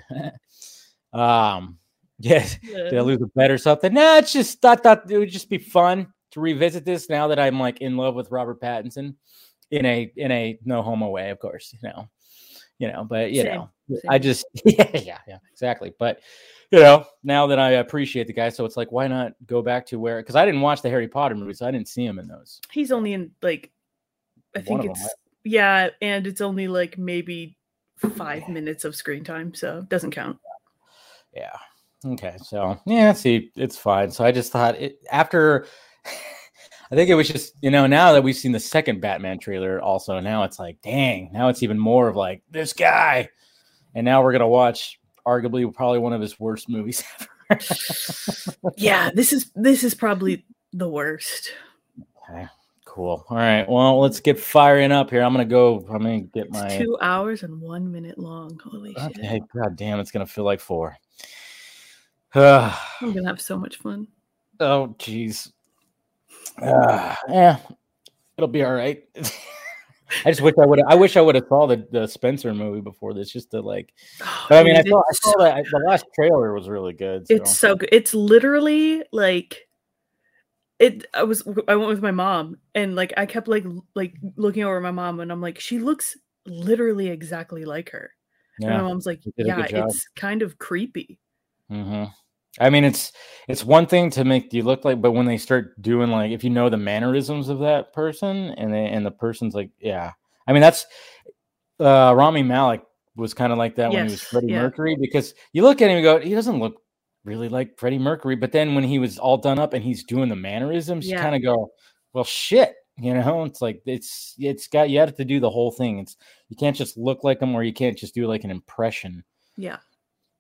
um, 1.13 1.79
yeah, 2.21 2.47
did 2.63 2.95
I 2.97 3.01
lose 3.01 3.21
a 3.21 3.27
bet 3.27 3.51
or 3.51 3.59
something? 3.59 3.93
No, 3.93 4.19
it's 4.19 4.33
just 4.33 4.61
thought 4.61 4.85
thought 4.85 5.11
it 5.11 5.19
would 5.19 5.31
just 5.31 5.51
be 5.51 5.59
fun 5.59 6.12
to 6.33 6.41
revisit 6.41 6.85
this 6.85 7.09
now 7.09 7.29
that 7.29 7.39
I'm 7.39 7.59
like 7.59 7.81
in 7.81 7.97
love 7.97 8.15
with 8.15 8.31
Robert 8.31 8.61
Pattinson 8.61 9.15
in 9.71 9.87
a 9.87 10.13
in 10.17 10.31
a 10.31 10.59
no 10.65 10.83
homo 10.83 11.09
way, 11.09 11.31
of 11.31 11.39
course, 11.39 11.75
you 11.75 11.89
know, 11.89 12.09
you 12.79 12.93
know, 12.93 13.05
but 13.05 13.33
you 13.33 13.43
Same, 13.43 13.55
know, 13.55 13.71
same. 13.89 14.01
I 14.09 14.19
just 14.19 14.45
yeah, 14.65 14.91
yeah, 14.95 15.19
yeah, 15.27 15.39
exactly. 15.51 15.93
But 15.99 16.21
you 16.71 16.81
know, 16.81 17.05
now 17.23 17.47
that 17.47 17.59
I 17.59 17.73
appreciate 17.73 18.27
the 18.27 18.33
guy, 18.33 18.49
so 18.49 18.65
it's 18.65 18.77
like, 18.77 18.93
why 18.93 19.07
not 19.09 19.33
go 19.47 19.63
back 19.63 19.87
to 19.87 19.99
where? 19.99 20.21
Because 20.21 20.37
I 20.37 20.45
didn't 20.45 20.61
watch 20.63 20.83
the 20.83 20.91
Harry 20.91 21.09
Potter 21.09 21.35
movies, 21.35 21.59
so 21.59 21.67
I 21.67 21.71
didn't 21.71 21.89
see 21.89 22.05
him 22.05 22.19
in 22.19 22.29
those. 22.29 22.61
He's 22.71 22.93
only 22.93 23.13
in 23.13 23.31
like 23.43 23.71
I 24.57 24.61
One 24.61 24.81
think 24.81 24.91
it's 24.93 25.01
right? 25.01 25.11
yeah, 25.45 25.89
and 26.01 26.27
it's 26.27 26.41
only 26.41 26.69
like 26.69 26.99
maybe 26.99 27.57
five 28.17 28.49
minutes 28.49 28.85
of 28.85 28.95
screen 28.95 29.25
time, 29.25 29.55
so 29.55 29.79
it 29.79 29.89
doesn't 29.89 30.13
count. 30.13 30.39
Yeah. 31.35 31.57
Okay. 32.05 32.37
So 32.43 32.79
yeah, 32.87 33.13
see, 33.13 33.51
it's 33.57 33.77
fine. 33.77 34.11
So 34.11 34.25
I 34.25 34.33
just 34.33 34.53
thought 34.53 34.77
it 34.77 34.99
after. 35.11 35.67
I 36.07 36.95
think 36.95 37.09
it 37.09 37.15
was 37.15 37.29
just 37.29 37.55
you 37.63 37.71
know 37.71 37.87
now 37.87 38.13
that 38.13 38.23
we've 38.23 38.37
seen 38.37 38.53
the 38.53 38.61
second 38.61 39.01
Batman 39.01 39.39
trailer, 39.39 39.81
also 39.81 40.21
now 40.21 40.43
it's 40.45 40.59
like, 40.59 40.81
dang, 40.83 41.31
now 41.33 41.49
it's 41.49 41.63
even 41.63 41.79
more 41.79 42.09
of 42.09 42.17
like 42.17 42.43
this 42.51 42.73
guy, 42.73 43.29
and 43.95 44.05
now 44.05 44.23
we're 44.23 44.33
gonna 44.33 44.49
watch 44.49 45.01
arguably 45.27 45.73
probably 45.73 45.99
one 46.01 46.13
of 46.13 46.21
his 46.21 46.39
worst 46.39 46.69
movies 46.69 47.03
ever. 47.51 47.61
Yeah, 48.77 49.11
this 49.15 49.33
is 49.33 49.51
this 49.55 49.85
is 49.85 49.95
probably 49.95 50.45
the 50.73 50.89
worst. 50.89 51.53
okay. 52.31 52.47
Cool. 52.85 53.25
All 53.31 53.37
right. 53.39 53.67
Well, 53.67 54.01
let's 54.01 54.21
get 54.21 54.39
firing 54.39 54.93
up 54.93 55.09
here. 55.09 55.23
I'm 55.23 55.33
gonna 55.33 55.47
go. 55.47 55.79
I'm 55.89 56.03
gonna 56.03 56.21
get 56.21 56.49
It's 56.49 56.53
my. 56.53 56.77
two 56.77 56.99
hours 57.01 57.43
and 57.43 57.59
one 57.59 57.91
minute 57.91 58.19
long. 58.19 58.61
Holy 58.63 58.93
shit. 58.93 59.19
Okay. 59.19 59.41
God 59.57 59.77
damn, 59.77 59.99
it's 59.99 60.11
gonna 60.11 60.27
feel 60.27 60.45
like 60.45 60.61
four. 60.61 60.99
I'm 62.35 62.75
gonna 63.01 63.27
have 63.27 63.41
so 63.41 63.57
much 63.57 63.79
fun. 63.79 64.09
Oh, 64.61 64.95
jeez. 64.99 65.51
Uh, 66.61 67.15
yeah, 67.29 67.59
it'll 68.37 68.49
be 68.49 68.63
all 68.63 68.75
right. 68.75 69.05
I 70.25 70.31
just 70.31 70.43
wish 70.43 70.55
I 70.61 70.67
would. 70.67 70.83
I 70.87 70.95
wish 70.95 71.17
I 71.17 71.21
would 71.21 71.35
have 71.35 71.47
saw 71.49 71.67
the, 71.67 71.87
the 71.91 72.07
Spencer 72.07 72.53
movie 72.55 72.81
before 72.81 73.15
this, 73.15 73.31
just 73.31 73.51
to 73.53 73.61
like. 73.61 73.95
But 74.49 74.59
I 74.59 74.63
mean, 74.63 74.77
I 74.77 74.83
saw, 74.83 75.01
I 75.01 75.13
saw 75.15 75.39
that 75.39 75.65
the 75.65 75.85
last 75.87 76.05
trailer 76.15 76.53
was 76.53 76.69
really 76.69 76.93
good. 76.93 77.27
So. 77.27 77.35
It's 77.35 77.59
so 77.59 77.77
good. 77.77 77.89
It's 77.93 78.15
literally 78.15 79.03
like 79.13 79.69
it. 80.79 81.07
I 81.15 81.23
was 81.23 81.43
I 81.69 81.77
went 81.77 81.89
with 81.89 82.03
my 82.03 82.11
mom 82.11 82.59
and 82.75 82.95
like 82.95 83.15
I 83.17 83.27
kept 83.27 83.49
like 83.49 83.65
like 83.95 84.15
looking 84.37 84.65
over 84.65 84.77
at 84.77 84.83
my 84.83 84.91
mom 84.91 85.21
and 85.21 85.33
I'm 85.33 85.41
like 85.41 85.59
she 85.59 85.79
looks 85.79 86.17
literally 86.47 87.09
exactly 87.09 87.65
like 87.65 87.91
her. 87.91 88.13
And 88.61 88.71
my 88.71 88.83
mom's 88.83 89.07
like 89.07 89.25
you 89.25 89.33
did 89.37 89.47
a 89.47 89.49
yeah, 89.49 89.87
it's 89.87 90.07
kind 90.15 90.43
of 90.43 90.59
creepy. 90.59 91.19
hmm 91.69 92.05
I 92.61 92.71
mean, 92.71 92.85
it's 92.85 93.13
it's 93.49 93.65
one 93.65 93.87
thing 93.87 94.11
to 94.11 94.25
make 94.25 94.53
you 94.53 94.63
look 94.63 94.85
like, 94.85 95.01
but 95.01 95.13
when 95.13 95.27
they 95.27 95.39
start 95.39 95.81
doing 95.81 96.11
like, 96.11 96.31
if 96.33 96.45
you 96.45 96.51
know 96.51 96.69
the 96.69 96.77
mannerisms 96.77 97.49
of 97.49 97.61
that 97.61 97.93
person, 97.93 98.51
and 98.57 98.73
they 98.73 98.87
and 98.87 99.05
the 99.05 99.11
person's 99.11 99.55
like, 99.55 99.71
yeah, 99.81 100.13
I 100.47 100.53
mean, 100.53 100.63
that's 100.63 100.87
uh 101.81 102.15
Rami 102.17 102.43
Malek 102.43 102.83
was 103.17 103.35
kind 103.35 103.53
of 103.53 103.59
like 103.59 103.77
that 103.77 103.91
when 103.91 104.07
he 104.07 104.13
was 104.13 104.21
Yes, 104.21 104.23
Freddie 104.23 104.49
yeah. 104.49 104.63
Mercury 104.63 104.97
because 105.01 105.35
you 105.53 105.63
look 105.63 105.83
at 105.83 105.91
him 105.91 105.97
and 105.99 106.05
go, 106.05 106.19
he 106.19 106.35
doesn't 106.35 106.61
look 106.61 106.83
really 107.25 107.49
like 107.49 107.79
Freddie 107.79 107.99
Mercury, 107.99 108.37
but 108.37 108.53
then 108.53 108.75
when 108.75 108.85
he 108.85 108.99
was 108.99 109.19
all 109.19 109.37
done 109.39 109.59
up 109.59 109.75
and 109.75 109.85
he's 109.85 110.05
doing 110.05 110.29
the 110.29 110.37
mannerisms, 110.37 111.09
you 111.09 111.17
kind 111.17 111.35
of 111.35 111.43
go, 111.43 111.71
well, 112.13 112.25
shit. 112.25 112.75
You 112.99 113.15
know, 113.15 113.45
it's 113.45 113.63
like 113.63 113.81
it's 113.87 114.35
it's 114.39 114.69
got 114.69 114.91
you 114.91 114.99
have 114.99 115.17
to 115.17 115.25
do 115.25 115.41
the 115.41 115.51
whole 115.51 115.71
thing. 115.71 115.99
It's 115.99 116.17
you 116.51 116.57
can't 116.57 116.77
just 116.77 116.99
look 116.99 117.25
like 117.25 117.41
him 117.41 117.55
or 117.55 117.63
you 117.63 117.73
can't 117.73 117.97
just 117.97 118.15
do 118.15 118.27
like 118.27 118.45
an 118.45 118.51
impression. 118.51 119.25
Yeah. 119.57 119.79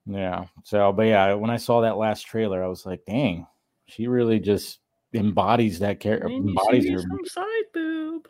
Yeah. 0.06 0.46
So, 0.64 0.92
but 0.92 1.02
yeah, 1.04 1.34
when 1.34 1.50
I 1.50 1.56
saw 1.56 1.82
that 1.82 1.96
last 1.96 2.22
trailer, 2.26 2.62
I 2.62 2.68
was 2.68 2.84
like, 2.86 3.04
dang, 3.06 3.46
she 3.86 4.06
really 4.06 4.40
just 4.40 4.80
embodies 5.14 5.78
that 5.80 6.00
character. 6.00 6.28
Embodies 6.28 6.90
her. 6.90 6.98
some 6.98 7.24
side 7.26 7.64
boob. 7.72 8.28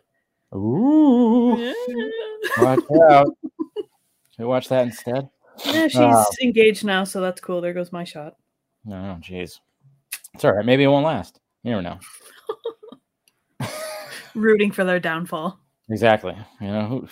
Ooh. 0.55 1.57
Yeah. 1.57 1.73
Watch 2.63 2.79
out. 3.09 3.27
Should 4.35 4.43
I 4.43 4.45
watch 4.45 4.67
that 4.69 4.83
instead? 4.87 5.29
Yeah, 5.65 5.87
she's 5.87 5.95
Uh, 5.97 6.23
engaged 6.41 6.83
now, 6.83 7.03
so 7.03 7.21
that's 7.21 7.39
cool. 7.39 7.61
There 7.61 7.73
goes 7.73 7.91
my 7.91 8.03
shot. 8.03 8.35
No, 8.83 9.17
jeez. 9.21 9.59
It's 10.33 10.43
all 10.43 10.53
right. 10.53 10.65
Maybe 10.65 10.83
it 10.83 10.87
won't 10.87 11.05
last. 11.05 11.39
You 11.63 11.71
never 11.71 11.83
know. 11.83 11.99
Rooting 14.35 14.71
for 14.71 14.83
their 14.83 14.99
downfall. 14.99 15.59
Exactly. 15.89 16.35
You 16.59 16.67
know, 16.67 16.87
who, 16.87 17.07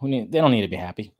who 0.00 0.08
need, 0.08 0.32
they 0.32 0.40
don't 0.40 0.50
need 0.50 0.62
to 0.62 0.68
be 0.68 0.76
happy. 0.76 1.12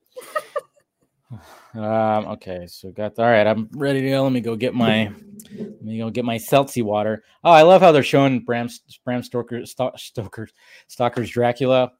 Um, 1.74 2.26
okay, 2.26 2.66
so 2.66 2.90
got 2.90 3.18
all 3.18 3.26
right. 3.26 3.46
I'm 3.46 3.68
ready 3.72 4.00
to 4.02 4.08
go. 4.10 4.22
Let 4.24 4.32
me 4.32 4.40
go 4.40 4.56
get 4.56 4.74
my 4.74 5.12
let 5.56 5.82
me 5.82 5.98
go 5.98 6.10
get 6.10 6.24
my 6.24 6.36
seltzy 6.36 6.82
water. 6.82 7.22
Oh, 7.44 7.52
I 7.52 7.62
love 7.62 7.80
how 7.82 7.92
they're 7.92 8.02
showing 8.02 8.40
Bram 8.40 8.68
Bram 9.04 9.22
Stoker 9.22 9.64
Sto- 9.66 9.92
Stoker 9.96 10.48
Stalker's 10.88 11.30
Dracula 11.30 11.92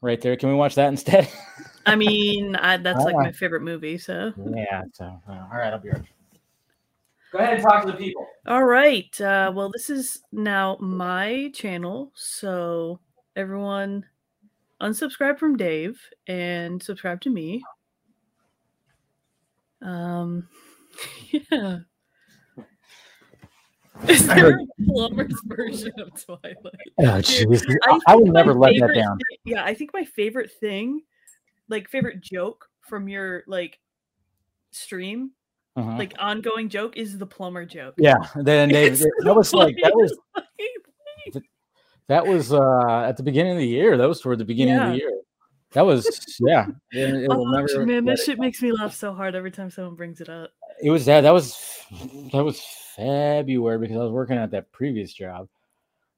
right 0.00 0.20
there. 0.20 0.36
Can 0.36 0.48
we 0.48 0.54
watch 0.54 0.74
that 0.76 0.88
instead? 0.88 1.28
I 1.86 1.96
mean, 1.96 2.56
I, 2.56 2.76
that's 2.78 3.04
like 3.04 3.14
Ah. 3.16 3.22
my 3.22 3.32
favorite 3.32 3.62
movie. 3.62 3.98
So, 3.98 4.32
yeah. 4.54 4.82
So 4.92 5.04
uh, 5.28 5.32
all 5.52 5.58
right, 5.58 5.72
I'll 5.72 5.78
be 5.78 5.90
right. 5.90 6.02
Go 7.32 7.38
ahead 7.38 7.54
and 7.54 7.62
talk 7.62 7.84
to 7.86 7.92
the 7.92 7.96
people. 7.98 8.26
all 8.46 8.64
right. 8.64 9.20
Uh, 9.20 9.52
well, 9.54 9.70
this 9.70 9.88
is 9.88 10.20
now 10.32 10.76
my 10.80 11.50
channel. 11.54 12.10
So, 12.14 12.98
everyone 13.36 14.04
unsubscribe 14.80 15.38
from 15.38 15.56
Dave 15.56 16.00
and 16.26 16.82
subscribe 16.82 17.20
to 17.20 17.30
me. 17.30 17.62
Um, 19.82 20.48
Yeah. 21.50 21.78
Is 24.08 24.26
there 24.26 24.36
heard- 24.52 24.60
a 24.62 24.84
plumber's 24.92 25.40
version 25.44 25.92
of 25.98 26.08
Twilight? 26.24 26.56
Oh, 26.98 27.04
jeez. 27.20 27.62
I, 27.84 27.98
I 28.06 28.16
would 28.16 28.32
never 28.32 28.54
let 28.54 28.72
that 28.80 28.94
down. 28.94 29.18
thi- 29.18 29.38
yeah, 29.52 29.62
I 29.64 29.74
think 29.74 29.90
my 29.92 30.04
favorite 30.04 30.50
thing, 30.58 31.02
like 31.68 31.88
favorite 31.90 32.20
joke 32.22 32.66
from 32.80 33.08
your 33.08 33.42
like 33.46 33.78
stream, 34.70 35.32
Uh-huh. 35.76 35.96
like 35.98 36.14
ongoing 36.18 36.68
joke, 36.70 36.96
is 36.96 37.18
the 37.18 37.26
plumber 37.26 37.66
joke. 37.66 37.94
yeah, 37.98 38.16
then 38.36 38.70
they, 38.70 38.88
they- 38.88 39.04
that 39.24 39.34
was 39.36 39.52
like 39.52 39.76
that 39.82 39.94
was 39.94 40.16
that 42.08 42.26
was 42.26 42.52
uh 42.52 43.04
at 43.06 43.16
the 43.18 43.22
beginning 43.22 43.52
of 43.52 43.58
the 43.58 43.66
year. 43.68 43.96
That 43.98 44.08
was 44.08 44.20
toward 44.20 44.38
the 44.38 44.44
beginning 44.46 44.78
of 44.78 44.92
the 44.92 44.96
year. 44.98 45.12
That 45.72 45.86
was 45.86 46.36
yeah. 46.40 46.66
It, 46.92 47.14
it 47.24 47.28
Oh, 47.30 47.44
never 47.44 47.86
man, 47.86 48.04
that 48.06 48.18
it 48.18 48.24
shit 48.24 48.38
makes 48.38 48.60
me 48.60 48.72
laugh 48.72 48.94
so 48.94 49.12
hard 49.14 49.34
every 49.34 49.50
time 49.52 49.70
someone 49.70 49.94
brings 49.94 50.20
it 50.20 50.28
up. 50.28 50.50
it 50.82 50.90
was 50.90 51.04
that 51.06 51.20
that 51.22 51.32
was 51.32 51.58
that 52.32 52.44
was 52.44 52.60
February 52.96 53.78
because 53.78 53.96
I 53.96 54.00
was 54.00 54.12
working 54.12 54.36
at 54.36 54.50
that 54.50 54.72
previous 54.72 55.12
job. 55.12 55.48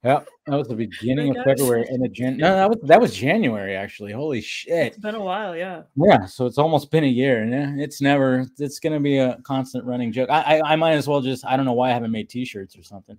Yep, 0.04 0.26
that 0.46 0.56
was 0.56 0.68
the 0.68 0.74
beginning 0.88 1.30
of 1.30 1.36
gosh. 1.36 1.44
February 1.44 1.86
and 1.88 2.02
the 2.02 2.08
Jan. 2.08 2.38
No, 2.38 2.56
that 2.56 2.68
was 2.70 2.78
that 2.84 3.00
was 3.00 3.14
January 3.14 3.76
actually. 3.76 4.12
Holy 4.12 4.40
shit! 4.40 4.88
It's 4.88 4.98
been 4.98 5.14
a 5.14 5.20
while, 5.22 5.54
yeah. 5.54 5.82
Yeah, 5.96 6.24
so 6.26 6.46
it's 6.46 6.58
almost 6.58 6.90
been 6.90 7.04
a 7.04 7.08
year, 7.08 7.42
and 7.42 7.54
eh, 7.54 7.84
it's 7.84 8.00
never. 8.00 8.46
It's 8.58 8.80
gonna 8.80 9.00
be 9.00 9.18
a 9.18 9.36
constant 9.44 9.84
running 9.84 10.12
joke. 10.12 10.30
I 10.30 10.58
I, 10.60 10.72
I 10.72 10.76
might 10.76 10.92
as 10.94 11.06
well 11.06 11.20
just. 11.20 11.44
I 11.44 11.56
don't 11.58 11.66
know 11.66 11.74
why 11.74 11.90
I 11.90 11.92
haven't 11.92 12.10
made 12.10 12.30
T-shirts 12.30 12.76
or 12.76 12.82
something. 12.82 13.18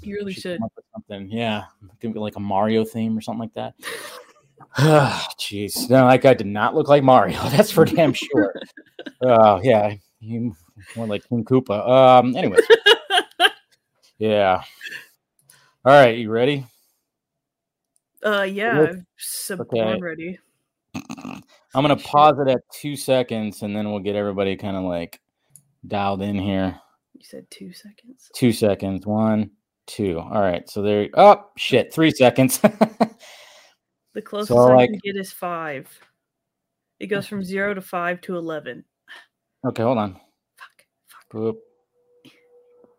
You 0.00 0.16
really 0.16 0.32
Should 0.32 0.42
should. 0.42 0.58
come 0.60 0.64
up 0.64 0.72
with 0.76 0.84
something. 0.94 1.30
Yeah, 1.30 1.64
like 2.02 2.36
a 2.36 2.40
Mario 2.40 2.84
theme 2.84 3.16
or 3.16 3.20
something 3.20 3.40
like 3.40 3.54
that. 3.54 3.74
Jeez, 5.38 5.90
no, 5.90 6.08
that 6.08 6.22
guy 6.22 6.34
did 6.34 6.46
not 6.46 6.74
look 6.74 6.88
like 6.88 7.02
Mario. 7.02 7.38
That's 7.50 7.70
for 7.70 7.84
damn 7.84 8.12
sure. 8.12 8.54
Oh 9.20 9.60
yeah, 9.62 9.94
he 10.20 10.50
more 10.96 11.06
like 11.06 11.28
King 11.28 11.44
Koopa. 11.44 11.86
Um. 11.88 12.36
Anyways, 12.36 12.64
yeah. 14.18 14.62
All 15.84 15.92
right, 15.92 16.16
you 16.16 16.30
ready? 16.30 16.64
Uh, 18.24 18.42
yeah, 18.42 18.92
I'm 19.50 19.60
okay. 19.60 19.98
ready. 20.00 20.38
I'm 20.94 21.82
gonna 21.82 21.96
pause 21.96 22.38
it 22.38 22.48
at 22.48 22.60
two 22.72 22.96
seconds, 22.96 23.62
and 23.62 23.76
then 23.76 23.90
we'll 23.90 24.00
get 24.00 24.16
everybody 24.16 24.56
kind 24.56 24.76
of 24.76 24.84
like 24.84 25.20
dialed 25.86 26.22
in 26.22 26.38
here. 26.38 26.80
You 27.14 27.24
said 27.24 27.46
two 27.50 27.72
seconds. 27.72 28.30
Two 28.34 28.52
seconds. 28.52 29.06
One, 29.06 29.50
two. 29.86 30.18
All 30.18 30.40
right. 30.40 30.68
So 30.70 30.82
there. 30.82 31.08
Oh 31.14 31.44
shit. 31.56 31.92
Three 31.92 32.10
seconds. 32.10 32.60
The 34.14 34.22
closest 34.22 34.48
So, 34.48 34.58
I 34.58 34.74
like- 34.74 34.90
can 34.90 35.00
get 35.02 35.16
is 35.16 35.32
five. 35.32 35.88
It 37.00 37.06
goes 37.08 37.26
from 37.26 37.42
zero 37.42 37.74
to 37.74 37.80
five 37.80 38.20
to 38.22 38.36
eleven. 38.36 38.84
okay. 39.66 39.82
Hold 39.82 39.98
on. 39.98 40.14
Fuck. 40.56 40.86
Fuck. 41.08 41.28
Boop. 41.32 41.56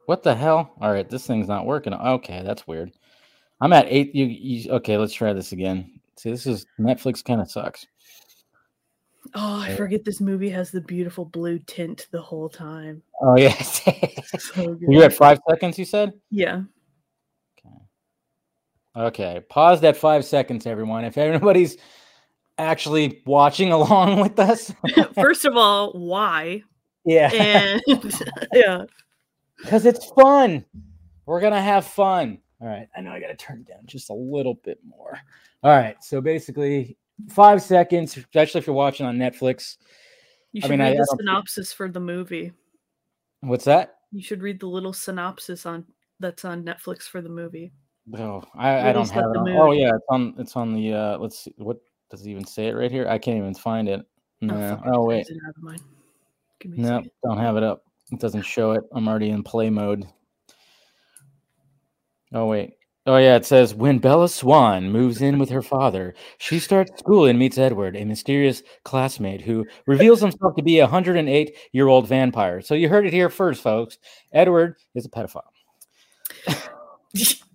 What 0.08 0.24
the 0.24 0.36
hell? 0.36 0.74
All 0.82 0.92
right. 0.92 1.10
This 1.10 1.26
thing's 1.26 1.48
not 1.48 1.66
working. 1.66 1.94
Okay. 1.94 2.42
That's 2.44 2.68
weird. 2.68 2.92
I'm 3.62 3.72
at 3.72 3.86
eight. 3.88 4.14
You, 4.14 4.26
you 4.26 4.72
okay? 4.74 4.98
Let's 4.98 5.14
try 5.14 5.32
this 5.32 5.54
again. 5.54 6.00
See, 6.18 6.32
this 6.32 6.46
is 6.46 6.66
Netflix. 6.80 7.24
Kind 7.24 7.40
of 7.40 7.50
sucks. 7.50 7.86
Oh, 9.36 9.62
I 9.62 9.74
forget 9.78 10.04
this 10.04 10.20
movie 10.20 10.50
has 10.50 10.70
the 10.70 10.82
beautiful 10.82 11.24
blue 11.24 11.58
tint 11.60 12.08
the 12.12 12.22
whole 12.22 12.50
time. 12.50 13.02
Oh 13.22 13.38
yeah. 13.38 13.54
So 13.64 14.74
good. 14.76 14.80
you 14.90 15.02
at 15.04 15.14
five 15.14 15.40
seconds. 15.50 15.80
You 15.80 15.86
said. 15.86 16.12
Yeah. 16.30 16.64
Okay. 18.96 19.42
pause 19.50 19.82
that 19.82 19.98
five 19.98 20.24
seconds, 20.26 20.66
everyone. 20.68 21.04
If 21.06 21.18
anybody's 21.18 21.78
actually 22.58 23.22
watching 23.26 23.72
along 23.72 24.20
with 24.20 24.40
us, 24.40 24.72
First 25.16 25.46
of 25.46 25.56
all, 25.58 25.92
why? 25.94 26.64
yeah. 27.06 27.30
And 27.34 27.82
yeah. 28.54 28.84
because 29.58 29.86
it's 29.86 30.06
fun. 30.12 30.64
We're 31.26 31.42
gonna 31.42 31.62
have 31.62 31.86
fun. 31.86 32.40
All 32.62 32.68
right. 32.68 32.88
I 32.96 33.02
know 33.02 33.12
I 33.12 33.20
gotta 33.20 33.36
turn 33.36 33.62
it 33.62 33.68
down 33.68 33.82
just 33.86 34.10
a 34.10 34.14
little 34.14 34.56
bit 34.64 34.80
more. 34.88 35.18
All 35.64 35.72
right. 35.72 35.96
So 36.04 36.22
basically, 36.22 36.98
five 37.30 37.62
seconds, 37.62 38.16
especially 38.18 38.60
if 38.60 38.68
you're 38.68 38.76
watching 38.76 39.06
on 39.06 39.18
Netflix. 39.18 39.78
You 40.52 40.60
I 40.60 40.68
should 40.68 40.72
mean, 40.72 40.80
read 40.82 40.88
I 40.88 40.92
the 40.92 40.98
don't- 40.98 41.18
synopsis 41.18 41.74
for 41.74 41.90
the 41.90 42.00
movie. 42.00 42.52
What's 43.42 43.66
that? 43.66 43.96
You 44.12 44.22
should 44.22 44.44
read 44.44 44.60
the 44.60 44.68
little 44.68 44.94
synopsis 44.94 45.66
on 45.66 45.86
that's 46.20 46.46
on 46.46 46.64
Netflix 46.64 47.04
for 47.04 47.22
the 47.22 47.30
movie. 47.30 47.72
Oh, 48.18 48.44
I, 48.56 48.90
I 48.90 48.94
don't 48.94 49.10
have 49.10 49.32
it. 49.32 49.38
On. 49.38 49.50
Oh 49.50 49.72
yeah, 49.72 49.90
it's 49.96 50.06
on. 50.10 50.34
It's 50.38 50.56
on 50.56 50.74
the. 50.74 50.94
uh 50.94 51.18
Let's 51.18 51.40
see. 51.40 51.54
What 51.58 51.78
does 52.12 52.22
it 52.26 52.30
even 52.30 52.46
say 52.46 52.68
it 52.68 52.74
right 52.74 52.92
here? 52.92 53.08
I 53.08 53.18
can't 53.18 53.38
even 53.38 53.54
find 53.54 53.88
it. 53.88 54.06
No. 54.42 54.54
fuck, 54.78 54.84
Oh, 54.94 55.06
wait. 55.06 55.26
closed 55.26 55.32
it 55.32 55.38
out 55.48 55.56
of 55.56 55.64
mine. 55.64 55.80
Give 56.60 56.72
me 56.74 56.78
a 56.80 56.82
No, 56.82 56.98
second. 56.98 57.12
don't 57.24 57.38
have 57.38 57.56
it 57.58 57.64
up. 57.64 57.84
It 58.12 58.20
doesn't 58.20 58.42
show 58.44 58.72
it. 58.72 58.84
I'm 58.94 59.08
already 59.08 59.30
in 59.30 59.42
play 59.44 59.70
mode. 59.70 60.06
Oh 62.34 62.48
wait. 62.48 62.74
Oh 63.06 63.18
yeah, 63.18 63.36
it 63.36 63.46
says 63.46 63.74
when 63.76 64.00
Bella 64.00 64.30
Swan 64.30 64.90
moves 64.92 65.22
in 65.22 65.38
with 65.40 65.50
her 65.50 65.62
father, 65.62 66.14
she 66.38 66.58
starts 66.60 66.98
school 67.00 67.26
and 67.26 67.38
meets 67.38 67.58
Edward, 67.58 67.96
a 67.98 68.06
mysterious 68.06 68.64
classmate 68.86 69.42
who 69.42 69.66
reveals 69.88 70.22
himself 70.22 70.56
to 70.56 70.64
be 70.64 70.80
a 70.80 70.84
108 70.86 71.56
year 71.74 71.88
old 71.88 72.08
vampire. 72.08 72.62
So 72.62 72.76
you 72.76 72.88
heard 72.90 73.06
it 73.06 73.14
here 73.14 73.30
first, 73.30 73.62
folks. 73.62 73.98
Edward 74.34 74.76
is 74.96 75.06
a 75.06 75.10
pedophile. 75.10 75.42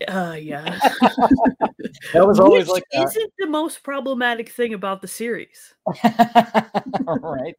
Uh, 0.07 0.37
yeah. 0.41 0.79
That 2.13 2.27
was 2.27 2.39
always 2.39 2.67
Which 2.67 2.75
like 2.75 2.85
that. 2.93 3.09
isn't 3.09 3.33
the 3.39 3.47
most 3.47 3.83
problematic 3.83 4.51
thing 4.51 4.73
about 4.75 5.03
the 5.03 5.09
series. 5.09 5.75
right. 7.07 7.55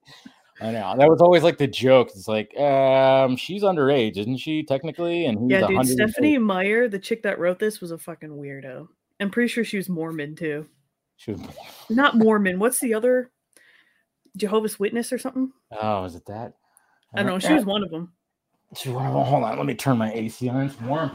I 0.62 0.72
know. 0.72 0.96
That 0.98 1.10
was 1.10 1.22
always 1.22 1.44
like 1.44 1.58
the 1.58 1.68
joke. 1.68 2.10
It's 2.16 2.28
like, 2.28 2.56
um, 2.58 3.36
she's 3.38 3.64
underage, 3.64 4.18
isn't 4.18 4.38
she, 4.38 4.64
technically? 4.64 5.26
And 5.26 5.40
he's 5.40 5.52
Yeah, 5.52 5.68
dude. 5.68 5.78
108. 5.78 5.94
Stephenie 5.94 6.38
Meyer, 6.38 6.88
the 6.88 7.00
chick 7.00 7.24
that 7.24 7.40
wrote 7.40 7.60
this, 7.60 7.80
was 7.82 7.92
a 7.92 7.98
fucking 7.98 8.30
weirdo. 8.30 8.88
I'm 9.20 9.30
pretty 9.30 9.48
sure 9.50 9.64
she 9.64 9.78
was 9.78 9.90
Mormon 9.90 10.36
too. 10.36 10.68
She 11.18 11.32
was- 11.32 11.42
Not 11.90 12.18
Mormon. 12.18 12.60
What's 12.60 12.80
the 12.80 12.94
other? 12.94 13.32
Jehovah's 14.38 14.80
Witness 14.80 15.12
or 15.14 15.18
something? 15.18 15.52
Oh, 15.80 16.04
is 16.06 16.16
it 16.16 16.26
that? 16.28 16.54
I 17.16 17.24
don't 17.24 17.28
know. 17.28 17.40
She 17.40 17.54
was 17.54 17.66
one 17.66 17.84
of 17.84 17.90
them. 17.92 18.14
She 18.76 18.90
one 18.90 19.06
of 19.06 19.14
them. 19.14 19.24
Hold 19.24 19.44
on, 19.44 19.58
let 19.58 19.66
me 19.66 19.74
turn 19.76 19.98
my 19.98 20.12
AC 20.14 20.48
on. 20.50 20.68
It's 20.68 20.80
warm. 20.82 21.12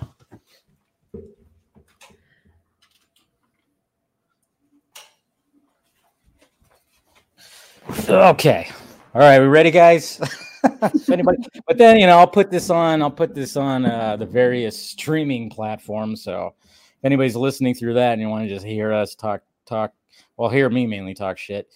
Okay. 8.09 8.69
All 9.15 9.21
right, 9.21 9.41
we 9.41 9.47
ready, 9.47 9.71
guys? 9.71 10.21
anybody, 11.11 11.39
but 11.67 11.79
then 11.79 11.99
you 11.99 12.07
know, 12.07 12.19
I'll 12.19 12.27
put 12.27 12.51
this 12.51 12.71
on. 12.71 13.03
I'll 13.03 13.11
put 13.11 13.35
this 13.35 13.57
on 13.57 13.87
uh, 13.87 14.17
the 14.17 14.27
various 14.27 14.79
streaming 14.79 15.49
platforms. 15.51 16.23
So 16.23 16.55
if 16.69 17.05
anybody's 17.05 17.37
listening 17.37 17.75
through 17.75 17.95
that 17.95 18.13
and 18.13 18.21
you 18.21 18.29
want 18.29 18.45
to 18.45 18.49
just 18.49 18.67
hear 18.67 18.93
us 18.93 19.15
talk, 19.15 19.43
talk, 19.67 19.93
well, 20.37 20.51
hear 20.51 20.69
me 20.69 20.87
mainly 20.87 21.15
talk 21.15 21.39
shit 21.39 21.69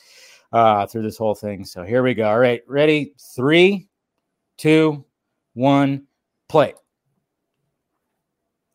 uh, 0.53 0.87
through 0.87 1.03
this 1.03 1.17
whole 1.17 1.35
thing. 1.35 1.65
So 1.65 1.85
here 1.85 2.03
we 2.03 2.15
go. 2.15 2.29
All 2.29 2.39
right, 2.39 2.63
ready? 2.67 3.15
Three, 3.37 3.89
two, 4.57 5.05
one, 5.55 6.07
play. 6.49 6.75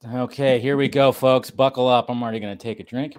Okay, 0.06 0.60
here 0.60 0.78
we 0.78 0.88
go, 0.88 1.12
folks. 1.12 1.50
Buckle 1.50 1.88
up. 1.88 2.10
I'm 2.10 2.22
already 2.22 2.40
going 2.40 2.58
to 2.58 2.62
take 2.62 2.80
a 2.80 2.84
drink. 2.84 3.18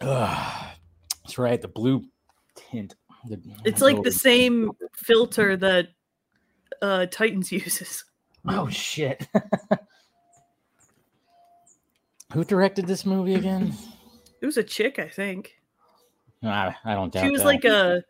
That's 1.24 1.38
right, 1.38 1.60
the 1.60 1.68
blue 1.68 2.04
tint. 2.54 2.94
The- 3.28 3.40
It's 3.64 3.80
like 3.80 4.02
the 4.02 4.12
same 4.12 4.72
filter 4.94 5.56
that 5.56 5.88
uh, 6.80 7.06
Titans 7.06 7.50
uses. 7.52 8.04
Oh 8.48 8.68
shit! 8.68 9.26
Who 12.32 12.44
directed 12.44 12.86
this 12.86 13.04
movie 13.06 13.34
again? 13.34 13.74
It 14.40 14.46
was 14.46 14.56
a 14.56 14.64
chick, 14.64 14.98
I 14.98 15.08
think. 15.08 15.52
I, 16.42 16.74
I 16.84 16.94
don't 16.94 17.12
doubt. 17.12 17.24
She 17.24 17.30
was 17.30 17.42
that. 17.42 17.46
like 17.46 17.64
a, 17.64 18.02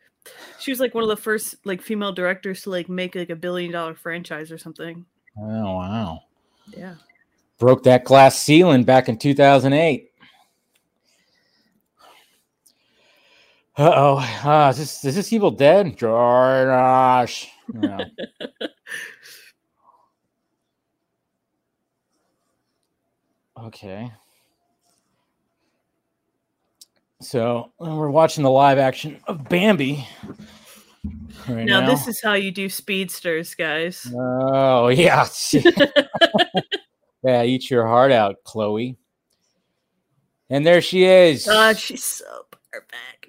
she 0.59 0.71
was 0.71 0.81
like 0.81 0.95
one 0.95 1.03
of 1.03 1.11
the 1.11 1.17
first 1.17 1.57
like 1.67 1.83
female 1.83 2.13
directors 2.13 2.63
to 2.63 2.71
like 2.71 2.89
make 2.89 3.15
like 3.15 3.31
a 3.31 3.37
billion 3.37 3.73
dollar 3.73 3.95
franchise 3.95 4.51
or 4.51 4.59
something. 4.59 5.05
Oh 5.39 5.77
wow! 5.77 6.21
Yeah. 6.75 6.95
Broke 7.59 7.83
that 7.83 8.05
glass 8.05 8.39
ceiling 8.39 8.85
back 8.85 9.09
in 9.09 9.19
2008. 9.19 10.12
Uh 13.77 13.93
oh. 13.95 14.19
Uh, 14.45 14.69
is 14.71 14.79
this 14.79 15.05
is 15.05 15.15
this 15.15 15.33
Evil 15.33 15.51
Dead? 15.51 15.97
Josh. 15.97 17.49
No. 17.73 18.05
okay. 23.59 24.13
So 27.23 27.73
we're 27.79 28.11
watching 28.11 28.43
the 28.43 28.51
live 28.51 28.79
action 28.79 29.21
of 29.27 29.49
Bambi. 29.49 30.07
Right 31.49 31.65
now, 31.65 31.81
now 31.81 31.87
this 31.87 32.07
is 32.07 32.21
how 32.23 32.35
you 32.35 32.51
do 32.51 32.69
speedsters, 32.69 33.55
guys. 33.55 34.07
Oh 34.15 34.89
yeah. 34.89 35.27
yeah, 37.23 37.43
eat 37.45 37.71
your 37.71 37.87
heart 37.87 38.13
out, 38.13 38.37
Chloe. 38.45 38.99
And 40.51 40.67
there 40.67 40.83
she 40.83 41.05
is. 41.05 41.47
God, 41.47 41.79
she's 41.79 42.05
so 42.05 42.45
perfect. 42.71 43.22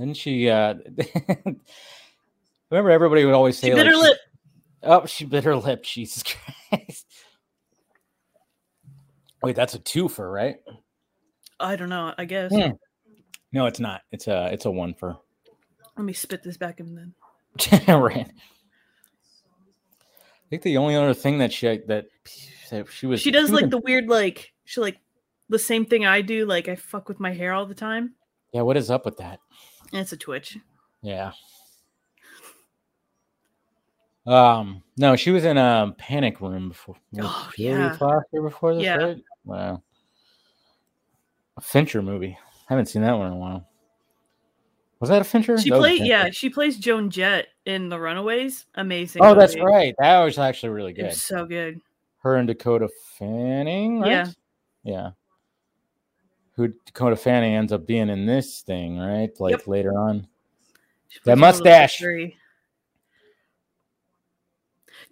Didn't 0.00 0.16
she 0.16 0.48
uh 0.48 0.74
Remember, 2.70 2.90
everybody 2.90 3.24
would 3.24 3.34
always 3.34 3.58
say, 3.58 3.68
She 3.68 3.74
bit 3.74 3.84
like, 3.84 3.94
her 3.94 4.00
lip. 4.00 4.16
Oh, 4.82 5.04
she 5.04 5.26
bit 5.26 5.44
her 5.44 5.56
lip. 5.56 5.82
Jesus 5.82 6.22
Christ. 6.70 7.06
Wait, 9.42 9.56
that's 9.56 9.74
a 9.74 9.78
twofer, 9.78 10.32
right? 10.32 10.56
I 11.58 11.76
don't 11.76 11.90
know. 11.90 12.14
I 12.16 12.24
guess. 12.24 12.50
Hmm. 12.50 12.70
No, 13.52 13.66
it's 13.66 13.80
not. 13.80 14.00
It's 14.10 14.26
a 14.26 14.48
it's 14.52 14.64
a 14.64 14.70
one 14.70 14.94
for 14.94 15.18
Let 15.98 16.04
me 16.04 16.14
spit 16.14 16.42
this 16.42 16.56
back 16.56 16.80
in 16.80 16.94
then. 16.94 17.14
right. 17.88 18.26
I 18.26 18.32
think 20.48 20.62
the 20.62 20.78
only 20.78 20.96
other 20.96 21.14
thing 21.14 21.38
that 21.38 21.52
she 21.52 21.66
that, 21.66 22.06
that 22.70 22.88
she 22.88 23.06
was 23.06 23.20
She 23.20 23.30
does 23.30 23.50
like 23.50 23.68
the 23.68 23.78
weird, 23.78 24.08
like 24.08 24.54
she 24.64 24.80
like 24.80 24.98
the 25.50 25.58
same 25.58 25.84
thing 25.84 26.06
I 26.06 26.22
do. 26.22 26.46
Like 26.46 26.68
I 26.68 26.76
fuck 26.76 27.08
with 27.08 27.20
my 27.20 27.34
hair 27.34 27.52
all 27.52 27.66
the 27.66 27.74
time. 27.74 28.14
yeah. 28.54 28.62
What 28.62 28.78
is 28.78 28.90
up 28.90 29.04
with 29.04 29.18
that? 29.18 29.40
It's 29.92 30.12
a 30.12 30.16
twitch. 30.16 30.58
Yeah. 31.02 31.32
Um. 34.26 34.82
No, 34.96 35.16
she 35.16 35.30
was 35.30 35.44
in 35.44 35.56
a 35.56 35.94
panic 35.96 36.40
room 36.40 36.68
before. 36.68 36.96
Oh, 37.20 37.50
yeah. 37.56 37.96
Before 38.32 38.74
this, 38.74 38.84
Yeah. 38.84 38.96
right? 38.96 39.24
Wow. 39.44 39.82
A 41.56 41.60
Fincher 41.60 42.02
movie. 42.02 42.36
I 42.68 42.72
haven't 42.74 42.86
seen 42.86 43.02
that 43.02 43.16
one 43.16 43.28
in 43.28 43.32
a 43.32 43.36
while. 43.36 43.66
Was 45.00 45.08
that 45.08 45.22
a 45.22 45.24
Fincher? 45.24 45.58
She 45.58 45.70
played, 45.70 46.02
yeah, 46.02 46.28
she 46.30 46.50
plays 46.50 46.76
Joan 46.78 47.08
Jett 47.08 47.48
in 47.64 47.88
The 47.88 47.98
Runaways. 47.98 48.66
Amazing. 48.74 49.22
Oh, 49.24 49.34
that's 49.34 49.58
right. 49.58 49.94
That 49.98 50.22
was 50.22 50.38
actually 50.38 50.68
really 50.70 50.92
good. 50.92 51.06
was 51.06 51.22
so 51.22 51.46
good. 51.46 51.80
Her 52.18 52.36
and 52.36 52.46
Dakota 52.46 52.90
Fanning, 53.18 54.00
right? 54.00 54.10
Yeah. 54.10 54.26
Yeah. 54.84 55.10
Who 56.60 56.74
Dakota 56.84 57.16
Fanning 57.16 57.54
ends 57.54 57.72
up 57.72 57.86
being 57.86 58.10
in 58.10 58.26
this 58.26 58.60
thing, 58.60 58.98
right? 58.98 59.30
Like 59.40 59.52
Yep. 59.52 59.66
later 59.66 59.98
on. 59.98 60.26
That 61.24 61.38
plays 61.38 61.40
one 61.40 61.48
of 61.48 61.56
the 61.56 61.64
mustache. 61.64 62.02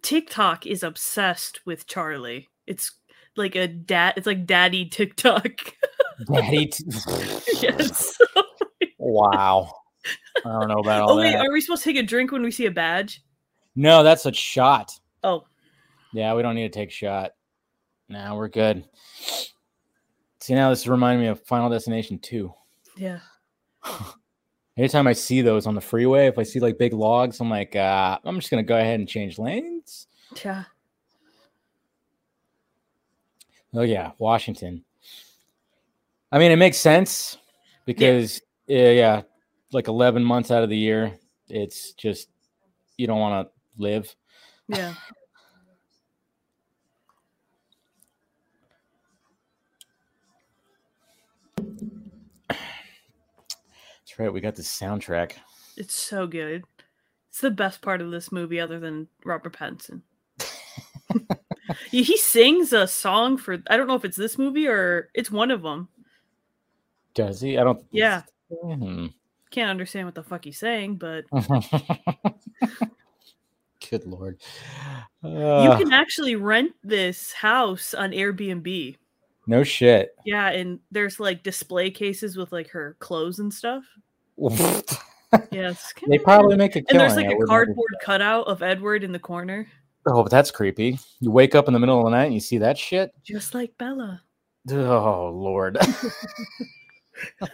TikTok 0.03 0.67
is 0.67 0.83
obsessed 0.83 1.65
with 1.65 1.87
Charlie. 1.87 2.49
It's 2.67 2.93
like 3.35 3.57
a 3.57 3.67
dad. 3.67 4.13
It's 4.19 4.27
like 4.27 4.45
daddy 4.45 4.85
TikTok. 4.85 5.47
Daddy. 6.31 6.67
t- 6.73 6.85
yes. 7.63 8.19
wow. 8.99 9.73
I 10.45 10.51
don't 10.51 10.69
know 10.69 10.81
about 10.81 11.01
all 11.01 11.13
oh 11.13 11.17
wait, 11.17 11.33
that. 11.33 11.47
are 11.47 11.51
we 11.51 11.63
supposed 11.63 11.83
to 11.85 11.91
take 11.91 12.03
a 12.03 12.07
drink 12.07 12.31
when 12.31 12.43
we 12.43 12.51
see 12.51 12.67
a 12.67 12.71
badge? 12.71 13.23
No, 13.75 14.03
that's 14.03 14.27
a 14.27 14.35
shot. 14.35 14.93
Oh, 15.25 15.45
Yeah, 16.13 16.35
we 16.35 16.43
don't 16.43 16.57
need 16.57 16.71
to 16.71 16.79
take 16.79 16.91
a 16.91 16.93
shot. 16.93 17.31
Now 18.11 18.37
we're 18.37 18.49
good. 18.49 18.85
See, 20.49 20.55
now 20.55 20.71
this 20.71 20.79
is 20.81 20.89
reminding 20.89 21.21
me 21.21 21.27
of 21.27 21.43
Final 21.43 21.69
Destination 21.69 22.19
2. 22.21 22.51
yeah. 22.97 23.19
Anytime 24.79 25.07
I 25.07 25.13
see 25.13 25.43
those 25.43 25.67
on 25.67 25.75
the 25.75 25.83
freeway, 25.83 26.27
if 26.27 26.39
I 26.39 26.43
see 26.43 26.59
like 26.59 26.79
big 26.79 26.95
logs, 26.95 27.39
I'm 27.39 27.51
like, 27.51 27.77
uh, 27.77 28.19
I'm 28.25 28.41
just 28.41 28.51
going 28.51 28.65
to 28.65 28.67
go 28.67 28.79
ahead 28.79 28.99
and 28.99 29.07
change 29.07 29.39
lanes. 29.39 30.07
Yeah. 30.43 30.65
Oh, 33.75 33.83
yeah, 33.83 34.13
Washington. 34.17 34.87
I 36.33 36.39
mean, 36.39 36.51
it 36.51 36.57
makes 36.57 36.79
sense 36.79 37.37
because, 37.85 38.41
yeah, 38.67 38.93
yeah, 38.93 39.23
like 39.73 39.89
11 39.89 40.25
months 40.25 40.51
out 40.51 40.63
of 40.63 40.71
the 40.71 40.79
year, 40.79 41.13
it's 41.51 41.93
just, 41.93 42.31
you 42.97 43.07
don't 43.07 43.21
want 43.21 43.47
to 43.47 43.53
live. 43.77 44.17
Yeah. 44.67 44.95
That's 54.19 54.27
right. 54.27 54.33
We 54.35 54.41
got 54.41 54.57
the 54.57 54.63
soundtrack. 54.63 55.35
It's 55.77 55.95
so 55.95 56.27
good. 56.27 56.65
It's 57.31 57.41
the 57.41 57.53
best 57.53 57.83
part 57.83 58.01
of 58.01 58.11
this 58.11 58.33
movie, 58.33 58.59
other 58.59 58.81
than 58.81 59.07
Robert 59.25 59.57
Pattinson. 59.57 60.03
He 61.91 62.17
sings 62.17 62.73
a 62.73 62.87
song 62.89 63.37
for 63.37 63.59
I 63.69 63.77
don't 63.77 63.87
know 63.87 63.95
if 63.95 64.05
it's 64.05 64.17
this 64.17 64.39
movie 64.39 64.67
or 64.67 65.11
it's 65.15 65.31
one 65.31 65.51
of 65.51 65.61
them. 65.63 65.89
Does 67.15 67.41
he? 67.43 67.59
I 67.59 67.65
don't. 67.65 67.85
Yeah. 67.91 68.23
Hmm. 68.51 69.07
Can't 69.51 69.71
understand 69.71 70.07
what 70.07 70.15
the 70.15 70.23
fuck 70.23 70.45
he's 70.45 70.59
saying, 70.59 70.97
but 70.97 71.25
Good 73.91 74.07
lord. 74.07 74.39
you 75.23 75.29
Uh, 75.31 75.79
can 75.79 75.93
actually 75.93 76.37
rent 76.37 76.73
this 76.83 77.33
house 77.33 77.93
on 77.95 78.11
Airbnb. 78.13 78.97
no 79.47 79.63
shit. 79.63 80.15
Yeah, 80.25 80.49
and 80.49 80.81
there's 80.91 81.21
like 81.21 81.43
display 81.43 81.91
cases 81.91 82.37
with 82.37 82.51
like 82.51 82.69
her 82.71 82.97
clothes 82.99 83.39
and 83.39 83.53
stuff. 83.53 83.85
It's 85.53 85.93
they 86.09 86.17
probably 86.17 86.57
make 86.57 86.75
a 86.75 86.79
and 86.89 86.99
there's 86.99 87.17
like 87.17 87.31
a 87.31 87.37
cardboard 87.47 87.95
cutout 88.03 88.47
of 88.47 88.63
Edward 88.63 89.05
in 89.05 89.13
the 89.13 89.19
corner, 89.19 89.67
Oh, 90.11 90.23
but 90.23 90.31
that's 90.31 90.51
creepy. 90.51 90.99
You 91.21 91.31
wake 91.31 91.55
up 91.55 91.69
in 91.69 91.75
the 91.75 91.79
middle 91.79 91.99
of 91.99 92.05
the 92.05 92.11
night 92.11 92.25
and 92.27 92.35
you 92.35 92.41
see 92.41 92.59
that 92.59 92.79
shit. 92.79 93.13
just 93.25 93.55
like 93.55 93.77
Bella. 93.79 94.23
Oh 94.71 95.31
lord. 95.35 95.79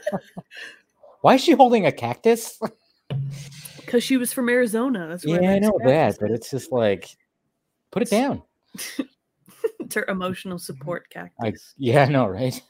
Why 1.22 1.34
is 1.34 1.42
she 1.42 1.52
holding 1.52 1.86
a 1.86 1.92
cactus? 1.92 2.60
Because 3.78 4.04
she 4.04 4.16
was 4.16 4.32
from 4.32 4.48
Arizona. 4.48 5.08
That's 5.08 5.24
Yeah, 5.24 5.50
I 5.50 5.58
know 5.58 5.78
that, 5.84 6.18
but 6.20 6.30
it's 6.30 6.50
just 6.50 6.70
like, 6.70 7.08
put 7.90 8.02
it 8.02 8.10
down. 8.10 8.42
it's 9.80 9.94
her 9.94 10.04
emotional 10.08 10.58
support 10.58 11.08
cactus. 11.10 11.34
I 11.42 11.52
yeah, 11.76 12.04
I 12.04 12.08
know, 12.08 12.26
right? 12.26 12.60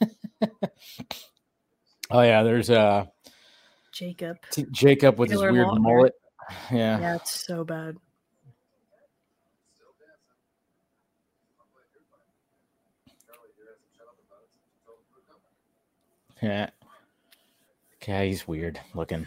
oh 2.10 2.22
yeah, 2.22 2.42
there's 2.42 2.70
uh 2.70 3.06
Jacob. 3.94 4.36
T- 4.50 4.66
Jacob 4.72 5.18
with 5.18 5.30
his 5.30 5.40
weird 5.40 5.54
Lautner. 5.68 5.80
mullet. 5.80 6.12
Yeah. 6.70 7.00
Yeah, 7.00 7.14
it's 7.16 7.46
so 7.46 7.64
bad. 7.64 7.96
Yeah. 16.42 16.70
Okay, 18.02 18.28
he's 18.28 18.46
weird 18.46 18.78
looking. 18.94 19.26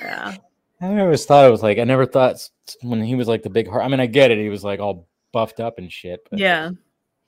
Yeah. 0.00 0.36
I 0.80 0.88
never 0.88 1.16
thought 1.16 1.46
it 1.46 1.50
was 1.50 1.62
like 1.62 1.78
I 1.78 1.84
never 1.84 2.06
thought 2.06 2.48
when 2.82 3.02
he 3.02 3.14
was 3.16 3.26
like 3.28 3.42
the 3.42 3.50
big 3.50 3.68
heart. 3.68 3.82
I 3.84 3.88
mean, 3.88 4.00
I 4.00 4.06
get 4.06 4.30
it. 4.30 4.38
He 4.38 4.48
was 4.48 4.62
like 4.64 4.78
all 4.80 5.08
buffed 5.32 5.60
up 5.60 5.78
and 5.78 5.90
shit, 5.92 6.20
but 6.30 6.38
Yeah. 6.38 6.70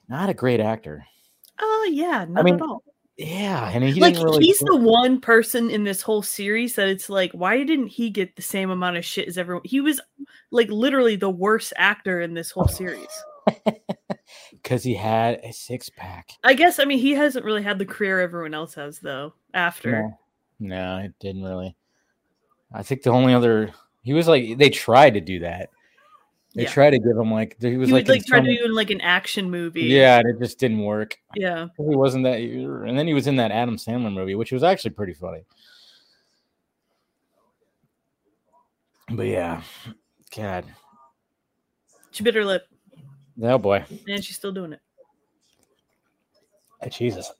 not 0.07 0.29
a 0.29 0.33
great 0.33 0.59
actor. 0.61 1.05
Oh 1.59 1.89
yeah, 1.91 2.25
not 2.27 2.45
mean, 2.45 2.55
at 2.55 2.61
all. 2.61 2.83
Yeah, 3.17 3.69
and 3.69 3.83
he 3.83 3.99
like 3.99 4.15
really. 4.15 4.45
he's 4.45 4.59
the 4.59 4.77
one 4.77 5.21
person 5.21 5.69
in 5.69 5.83
this 5.83 6.01
whole 6.01 6.21
series 6.21 6.75
that 6.75 6.87
it's 6.87 7.09
like, 7.09 7.31
why 7.33 7.63
didn't 7.63 7.87
he 7.87 8.09
get 8.09 8.35
the 8.35 8.41
same 8.41 8.69
amount 8.69 8.97
of 8.97 9.05
shit 9.05 9.27
as 9.27 9.37
everyone? 9.37 9.63
He 9.65 9.81
was 9.81 10.01
like 10.49 10.69
literally 10.69 11.17
the 11.17 11.29
worst 11.29 11.73
actor 11.75 12.21
in 12.21 12.33
this 12.33 12.51
whole 12.51 12.67
series. 12.67 13.07
because 14.51 14.83
he 14.83 14.95
had 14.95 15.39
a 15.43 15.51
six 15.51 15.89
pack. 15.89 16.31
I 16.43 16.53
guess 16.53 16.79
I 16.79 16.85
mean 16.85 16.99
he 16.99 17.11
hasn't 17.11 17.45
really 17.45 17.63
had 17.63 17.79
the 17.79 17.85
career 17.85 18.19
everyone 18.19 18.53
else 18.53 18.73
has 18.75 18.99
though. 18.99 19.33
After 19.53 19.91
No, 19.91 20.17
no, 20.59 20.97
it 20.97 21.13
didn't 21.19 21.43
really. 21.43 21.75
I 22.73 22.83
think 22.83 23.03
the 23.03 23.09
only 23.11 23.33
other 23.33 23.71
he 24.01 24.13
was 24.13 24.27
like 24.27 24.57
they 24.57 24.69
tried 24.69 25.13
to 25.15 25.21
do 25.21 25.39
that. 25.39 25.69
They 26.53 26.63
Yeah. 26.63 26.69
tried 26.69 26.89
to 26.91 26.99
give 26.99 27.15
him 27.17 27.31
like 27.31 27.55
he 27.61 27.77
was 27.77 27.87
he 27.87 27.93
like, 27.93 28.07
would 28.07 28.15
like 28.15 28.25
try 28.25 28.41
to 28.41 28.57
do 28.57 28.67
like 28.67 28.89
an 28.89 28.99
action 29.01 29.49
movie. 29.49 29.83
yeah, 29.83 30.19
and 30.19 30.27
it 30.27 30.37
just 30.39 30.59
didn't 30.59 30.79
work. 30.83 31.17
yeah. 31.35 31.67
He 31.77 31.95
wasn't 31.95 32.25
that, 32.25 32.41
er, 32.41 32.83
and 32.83 32.97
then 32.99 33.07
he 33.07 33.13
was 33.13 33.25
in 33.27 33.37
that 33.37 33.51
Adam 33.51 33.77
Sandler 33.77 34.11
movie, 34.13 34.35
which 34.35 34.51
was 34.51 34.61
actually 34.63 34.91
pretty 34.91 35.13
funny. 35.13 35.45
But 39.09 39.27
yeah, 39.27 39.61
God, 40.35 40.65
She 42.11 42.23
bit 42.23 42.35
her 42.35 42.43
lip, 42.45 42.67
oh 43.41 43.57
boy, 43.57 43.85
and 44.07 44.23
she's 44.23 44.35
still 44.35 44.51
doing 44.51 44.73
it. 44.73 44.79
Hey, 46.81 46.89
Jesus. 46.89 47.31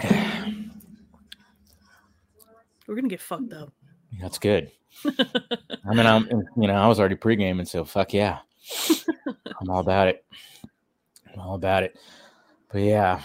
We're 2.86 2.94
gonna 2.94 3.08
get 3.08 3.20
fucked 3.20 3.52
up. 3.52 3.72
That's 4.20 4.38
good. 4.38 4.70
I 5.04 5.94
mean, 5.94 6.06
I'm, 6.06 6.26
you 6.56 6.66
know, 6.68 6.74
I 6.74 6.86
was 6.86 6.98
already 6.98 7.14
pre-gaming, 7.16 7.66
so 7.66 7.84
fuck 7.84 8.12
yeah, 8.12 8.38
I'm 9.60 9.68
all 9.70 9.80
about 9.80 10.08
it. 10.08 10.24
I'm 11.32 11.40
all 11.40 11.54
about 11.54 11.82
it. 11.82 11.96
But 12.70 12.82
yeah, 12.82 13.22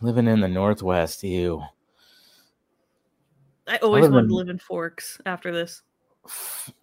living 0.00 0.26
in 0.26 0.40
the 0.40 0.48
Northwest, 0.48 1.22
you. 1.22 1.62
I 3.66 3.78
always 3.78 4.04
Other 4.04 4.12
wanted 4.12 4.22
than- 4.24 4.28
to 4.30 4.34
live 4.36 4.48
in 4.48 4.58
Forks 4.58 5.20
after 5.26 5.52
this. 5.52 5.82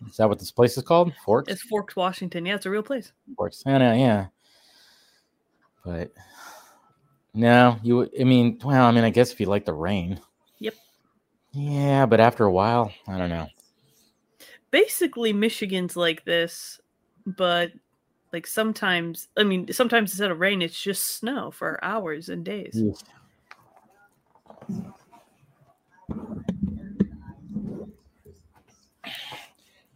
Is 0.08 0.18
that 0.18 0.30
what 0.30 0.40
this 0.40 0.52
place 0.52 0.78
is 0.78 0.84
called? 0.84 1.14
Forks. 1.26 1.52
It's 1.52 1.62
Forks, 1.64 1.96
Washington. 1.96 2.46
Yeah, 2.46 2.56
it's 2.56 2.66
a 2.66 2.70
real 2.70 2.84
place. 2.84 3.12
Forks. 3.36 3.64
I 3.66 3.78
know, 3.78 3.94
yeah. 3.94 4.28
But 5.84 6.14
no, 7.34 7.78
you. 7.84 8.10
I 8.20 8.24
mean, 8.24 8.60
well, 8.64 8.86
I 8.86 8.92
mean, 8.92 9.04
I 9.04 9.10
guess 9.10 9.32
if 9.34 9.40
you 9.42 9.48
like 9.48 9.66
the 9.66 9.74
rain. 9.74 10.20
Yep. 10.60 10.76
Yeah, 11.52 12.06
but 12.06 12.20
after 12.22 12.46
a 12.46 12.52
while, 12.52 12.92
I 13.08 13.18
don't 13.18 13.30
know. 13.30 13.48
Basically, 14.74 15.34
Michigan's 15.34 15.96
like 15.96 16.26
this, 16.26 16.82
but 17.28 17.72
like 18.32 18.48
sometimes, 18.48 19.28
I 19.38 19.44
mean, 19.44 19.72
sometimes 19.72 20.12
instead 20.14 20.32
of 20.32 20.40
rain, 20.40 20.64
it's 20.64 20.82
just 20.82 21.16
snow 21.20 21.52
for 21.52 21.78
hours 21.86 22.28
and 22.28 22.44
days. 22.44 22.84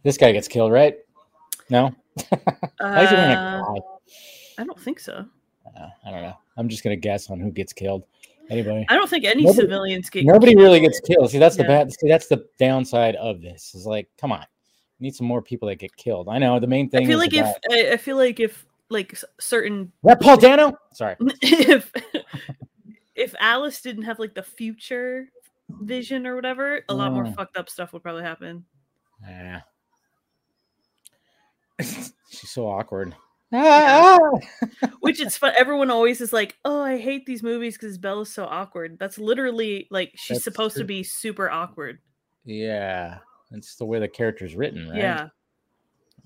This 0.02 0.16
guy 0.16 0.32
gets 0.32 0.48
killed, 0.48 0.72
right? 0.72 0.96
No. 1.70 1.94
Why 2.78 3.02
is 3.04 3.10
he 3.10 3.16
wearing 3.16 3.36
a 3.36 3.64
Uh. 3.66 3.80
I 4.58 4.64
don't 4.64 4.80
think 4.80 4.98
so. 5.00 5.24
Uh, 5.66 5.88
I 6.06 6.10
don't 6.10 6.22
know. 6.22 6.34
I'm 6.56 6.68
just 6.68 6.82
gonna 6.82 6.96
guess 6.96 7.30
on 7.30 7.40
who 7.40 7.50
gets 7.50 7.72
killed. 7.72 8.04
Anybody? 8.50 8.86
I 8.88 8.94
don't 8.94 9.08
think 9.10 9.24
any 9.24 9.42
Nobody- 9.42 9.60
civilians 9.60 10.10
get. 10.10 10.24
Nobody 10.24 10.52
killed. 10.52 10.62
really 10.62 10.80
gets 10.80 11.00
killed. 11.00 11.30
See, 11.30 11.38
that's 11.38 11.56
the 11.56 11.64
bad. 11.64 11.92
See, 11.92 12.08
that's 12.08 12.28
the 12.28 12.46
downside 12.58 13.14
of 13.16 13.42
this. 13.42 13.74
Is 13.74 13.86
like, 13.86 14.08
come 14.18 14.32
on, 14.32 14.44
need 15.00 15.14
some 15.14 15.26
more 15.26 15.42
people 15.42 15.68
that 15.68 15.76
get 15.76 15.94
killed. 15.96 16.28
I 16.28 16.38
know 16.38 16.58
the 16.60 16.66
main 16.66 16.88
thing. 16.90 17.04
I 17.04 17.06
feel 17.06 17.20
is 17.20 17.32
like 17.32 17.34
if 17.34 17.56
I, 17.70 17.92
I 17.92 17.96
feel 17.96 18.16
like 18.16 18.40
if 18.40 18.66
like 18.90 19.18
certain 19.38 19.82
Is 19.82 19.90
that 20.04 20.20
Paul 20.20 20.36
Dano. 20.36 20.78
Sorry. 20.92 21.16
if 21.42 21.92
if 23.14 23.34
Alice 23.40 23.80
didn't 23.80 24.04
have 24.04 24.18
like 24.18 24.34
the 24.34 24.42
future 24.42 25.28
vision 25.68 26.26
or 26.26 26.34
whatever, 26.34 26.82
a 26.88 26.94
lot 26.94 27.12
more 27.12 27.24
Mm. 27.24 27.34
fucked 27.36 27.56
up 27.56 27.68
stuff 27.68 27.92
would 27.92 28.02
probably 28.02 28.22
happen. 28.22 28.64
Yeah. 29.22 29.60
She's 31.80 32.50
so 32.50 32.66
awkward. 32.68 33.14
Ah, 33.52 34.18
Which 35.00 35.20
it's 35.20 35.38
fun. 35.38 35.54
Everyone 35.58 35.90
always 35.90 36.20
is 36.20 36.32
like, 36.34 36.56
"Oh, 36.66 36.82
I 36.82 36.98
hate 36.98 37.24
these 37.24 37.42
movies 37.42 37.78
because 37.78 37.96
Bella's 37.96 38.30
so 38.30 38.44
awkward." 38.44 38.98
That's 38.98 39.18
literally 39.18 39.86
like 39.90 40.12
she's 40.16 40.36
That's 40.36 40.44
supposed 40.44 40.76
to 40.76 40.84
be 40.84 41.02
super 41.02 41.50
awkward. 41.50 41.98
Yeah, 42.44 43.18
it's 43.50 43.76
the 43.76 43.84
way 43.84 43.98
the 43.98 44.08
character's 44.08 44.54
written, 44.54 44.88
right? 44.88 44.98
Yeah, 44.98 45.28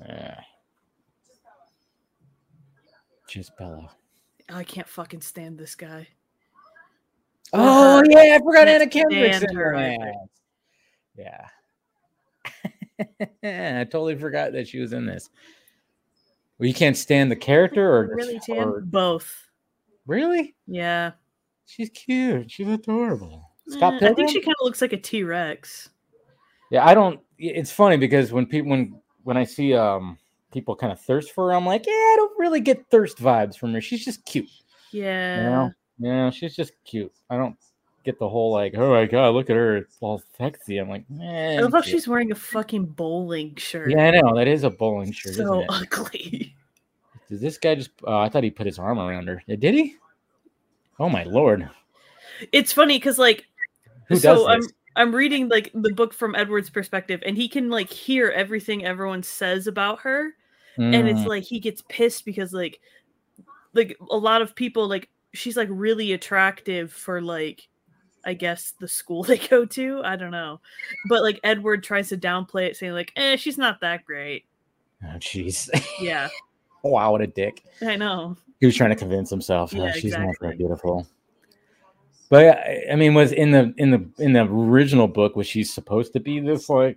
Yeah. 0.01 0.41
Just 3.29 3.57
Bella. 3.57 3.91
I 4.49 4.65
can't 4.65 4.89
fucking 4.89 5.23
stand 5.23 5.59
this 5.59 5.75
guy. 5.75 6.09
Oh 7.53 8.03
yeah, 8.09 8.37
I 8.37 8.39
forgot 8.39 8.69
Anna 8.69 8.87
Kendrick's 8.87 9.43
in 9.43 9.55
her 9.57 9.75
either. 9.75 10.13
Yeah. 11.17 11.47
I 13.81 13.85
totally 13.85 14.17
forgot 14.17 14.53
that 14.53 14.69
she 14.69 14.79
was 14.81 14.93
in 14.93 15.07
this. 15.07 15.31
Well, 16.59 16.67
you 16.69 16.75
can't 16.75 16.97
stand 16.97 17.31
the 17.31 17.37
character, 17.37 17.95
or 17.97 18.15
really, 18.15 18.41
or- 18.49 18.81
Both. 18.81 19.49
really? 20.07 20.55
Yeah, 20.67 21.13
She's 21.67 21.91
cute. 21.91 22.51
She's 22.51 22.69
adorable. 22.69 23.51
Eh, 23.71 23.77
Scott 23.77 24.03
I 24.03 24.13
think 24.13 24.29
she 24.29 24.41
kind 24.41 24.55
of 24.61 24.65
looks 24.65 24.83
like 24.83 24.93
a 24.93 24.99
T 24.99 25.23
Rex. 25.25 25.91
Yeah, 26.73 26.87
I 26.87 26.95
don't. 26.95 27.21
It's 27.39 27.71
funny 27.71 27.99
because 27.99 28.33
when 28.33 28.47
people 28.47 28.71
when 28.71 28.99
when 29.25 29.37
I 29.37 29.45
see 29.45 29.75
um 29.75 30.19
people 30.53 30.75
kind 30.75 30.91
of 30.91 30.99
thirst 30.99 31.33
for 31.33 31.49
her, 31.49 31.55
I'm 31.55 31.67
like, 31.67 31.87
yeah, 31.87 31.93
I 31.93 32.15
don't 32.17 32.39
really 32.39 32.61
get 32.61 32.87
thirst 32.91 33.19
vibes 33.19 33.59
from 33.59 33.75
her. 33.75 33.81
She's 33.83 34.03
just 34.03 34.25
cute. 34.25 34.49
Yeah. 34.91 35.37
You 35.37 35.51
know? 35.51 35.73
Yeah, 35.99 36.31
she's 36.31 36.57
just 36.57 36.73
cute. 36.85 37.13
I 37.29 37.37
don't 37.37 37.57
get 38.05 38.19
the 38.19 38.29
whole 38.29 38.53
like, 38.53 38.75
oh 38.75 38.91
my 38.91 39.05
god, 39.05 39.35
look 39.35 39.51
at 39.51 39.57
her, 39.57 39.77
it's 39.77 39.99
all 40.01 40.23
sexy. 40.39 40.79
I'm 40.79 40.89
like, 40.89 41.09
man. 41.11 41.59
I 41.59 41.63
love 41.63 41.85
she's 41.85 42.09
wearing 42.09 42.33
a 42.33 42.35
fucking 42.35 42.87
bowling 42.87 43.55
shirt. 43.57 43.91
Yeah, 43.91 44.07
I 44.07 44.11
know 44.13 44.35
that 44.35 44.49
is 44.49 44.65
a 44.65 44.71
bowling 44.71 45.13
shirt, 45.13 45.35
so 45.35 45.67
ugly. 45.69 46.57
Does 47.29 47.43
this 47.43 47.59
guy 47.59 47.75
just? 47.75 47.91
Uh, 48.07 48.19
I 48.19 48.31
thought 48.31 48.45
he 48.45 48.51
put 48.51 48.67
his 48.67 48.79
arm 48.79 48.99
around 48.99 49.29
her. 49.29 49.43
Did 49.47 49.75
he? 49.75 49.97
Oh 50.99 51.11
my 51.11 51.25
lord! 51.25 51.69
It's 52.51 52.73
funny 52.73 52.97
because 52.97 53.19
like 53.19 53.45
Who 54.09 54.17
so 54.17 54.35
does 54.35 54.39
this? 54.39 54.49
I'm 54.49 54.75
reading 54.97 55.49
like 55.49 55.71
the 55.75 55.93
book 55.93 56.13
from 56.15 56.35
Edward's 56.35 56.71
perspective, 56.71 57.23
and 57.25 57.37
he 57.37 57.49
can 57.49 57.71
like 57.71 57.91
hear 57.91 58.29
everything 58.31 58.85
everyone 58.85 59.23
says 59.23 59.67
about 59.67 60.01
her, 60.01 60.35
and 60.77 61.09
it's 61.09 61.23
Mm, 61.23 61.27
like 61.27 61.43
he 61.45 61.61
gets 61.61 61.83
pissed 61.89 62.25
because 62.25 62.53
like 62.53 62.81
like 63.75 63.97
a 64.11 64.17
lot 64.17 64.43
of 64.43 64.55
people 64.55 64.89
like 64.89 65.09
she's 65.33 65.57
like 65.57 65.69
really 65.71 66.13
attractive 66.13 66.93
for 66.93 67.21
like 67.21 67.69
I 68.25 68.35
guess 68.35 68.75
the 68.79 68.89
school 68.89 69.23
they 69.25 69.39
go 69.39 69.65
to. 69.65 70.03
I 70.05 70.17
don't 70.17 70.31
know, 70.31 70.61
but 71.09 71.23
like 71.23 71.41
Edward 71.43 71.83
tries 71.83 72.11
to 72.11 72.17
downplay 72.17 72.67
it, 72.67 72.77
saying 72.77 72.93
like, 72.93 73.13
"Eh, 73.17 73.37
she's 73.37 73.59
not 73.59 73.81
that 73.81 74.05
great." 74.05 74.45
oh 75.05 75.19
jeez! 75.19 75.69
Yeah, 76.01 76.29
wow, 76.85 77.13
what 77.13 77.23
a 77.23 77.27
dick! 77.27 77.65
I 77.81 77.97
know. 77.97 78.37
He 78.61 78.67
was 78.67 78.77
trying 78.77 78.91
to 78.91 78.97
convince 78.97 79.31
himself. 79.31 79.73
"Oh, 79.75 79.87
Yeah, 79.87 79.93
she's 79.93 80.17
not 80.17 80.35
that 80.41 80.59
beautiful. 80.59 81.07
But 82.33 82.57
I- 82.67 82.87
I 82.93 82.97
mean, 82.97 83.13
was 83.13 83.31
in 83.33 83.51
the 83.51 83.75
in 83.77 83.91
the 83.91 84.09
in 84.19 84.33
the 84.33 84.45
original 84.45 85.07
book 85.07 85.37
was 85.37 85.47
she 85.47 85.65
supposed 85.65 86.15
to 86.15 86.21
be 86.21 86.41
this 86.41 86.71
like 86.71 86.97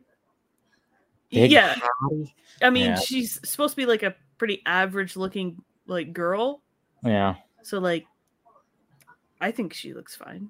yeah, 1.30 1.76
hottie? 2.02 2.32
I 2.62 2.70
mean, 2.70 2.92
Yeah. 2.92 2.96
she's 3.00 3.42
supposed 3.44 3.74
to 3.74 3.76
be 3.76 3.86
like 3.86 4.02
a 4.02 4.16
pretty 4.38 4.62
average 4.66 5.18
looking 5.18 5.62
like 5.88 6.14
girl. 6.14 6.62
Yeah, 7.04 7.36
So 7.64 7.80
like 7.80 8.06
I 9.42 9.52
think 9.52 9.74
she 9.74 9.94
looks 9.94 10.16
fine. 10.16 10.50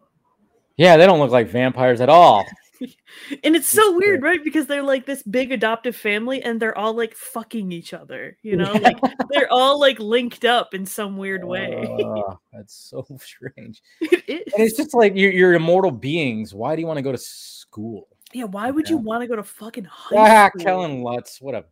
yeah. 0.78 0.98
They 0.98 1.08
don't 1.08 1.18
look 1.20 1.32
like 1.32 1.50
vampires 1.50 2.00
at 2.00 2.10
all. 2.10 2.46
And 3.44 3.56
it's 3.56 3.68
so 3.68 3.96
weird, 3.98 4.22
right? 4.22 4.44
Because 4.44 4.68
they're 4.68 4.84
like 4.84 5.06
this 5.06 5.24
big 5.24 5.52
adoptive 5.52 5.96
family 5.96 6.42
and 6.44 6.60
they're 6.60 6.78
all 6.78 6.94
like 6.94 7.16
fucking 7.16 7.72
each 7.72 7.94
other, 7.94 8.38
you 8.42 8.56
know? 8.56 8.74
Like 8.74 8.98
they're 9.32 9.52
all 9.52 9.80
like 9.80 10.00
linked 10.00 10.46
up 10.46 10.74
in 10.74 10.86
some 10.86 11.18
weird 11.18 11.44
way. 11.44 11.88
Oh, 11.88 12.38
that's 12.54 12.76
so 12.76 13.06
strange. 13.20 13.82
it 14.02 14.24
is. 14.28 14.54
And 14.54 14.64
it's 14.64 14.78
just 14.78 14.94
like 14.94 15.14
you're, 15.16 15.32
you're 15.32 15.54
immortal 15.54 15.92
beings. 15.92 16.54
Why 16.54 16.76
do 16.76 16.82
you 16.82 16.88
want 16.88 16.98
to 16.98 17.04
go 17.04 17.12
to 17.12 17.18
school? 17.18 18.08
yeah, 18.34 18.44
why 18.46 18.70
would 18.72 18.90
you 18.90 18.98
Yeah. 18.98 19.04
want 19.04 19.22
to 19.22 19.28
go 19.28 19.36
to 19.36 19.44
fucking 19.44 19.86
high 19.86 20.16
Ah, 20.18 20.50
school? 20.50 20.64
Kellen 20.64 21.02
Lutz. 21.02 21.40
What 21.42 21.56
a. 21.56 21.66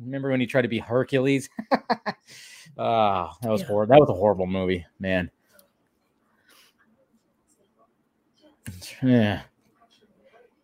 Remember 0.00 0.30
when 0.30 0.40
he 0.40 0.46
tried 0.46 0.62
to 0.62 0.68
be 0.68 0.78
Hercules? 0.78 1.48
Ah, 2.76 3.34
that 3.42 3.50
was 3.50 3.60
Yeah. 3.62 3.66
horrible. 3.66 3.92
That 3.94 4.00
was 4.00 4.10
a 4.10 4.14
horrible 4.14 4.46
movie, 4.46 4.84
man. 5.00 5.30
Yeah. 9.02 9.42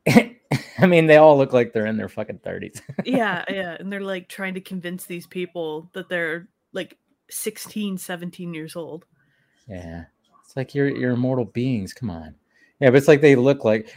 I 0.79 0.87
mean, 0.87 1.07
they 1.07 1.17
all 1.17 1.37
look 1.39 1.53
like 1.53 1.73
they're 1.73 1.87
in 1.87 1.97
their 1.97 2.09
fucking 2.09 2.39
thirties. 2.39 2.83
yeah, 3.05 3.45
yeah. 3.49 3.77
And 3.79 3.93
they're 3.93 4.01
like 4.01 4.29
trying 4.29 4.55
to 4.55 4.61
convince 4.61 5.07
these 5.07 5.27
people 5.27 5.89
that 5.93 6.09
they're 6.09 6.49
like 6.73 6.99
16, 7.31 7.99
17 7.99 8.55
years 8.55 8.77
old. 8.77 9.07
yeah, 9.69 10.05
it's 10.45 10.57
like 10.57 10.75
you're 10.75 10.89
you're 10.89 11.13
immortal 11.13 11.45
beings. 11.45 11.93
Come 11.93 12.11
on. 12.11 12.35
Yeah, 12.81 12.91
but 12.91 12.97
it's 12.97 13.09
like 13.09 13.21
they 13.21 13.37
look 13.37 13.65
like. 13.65 13.95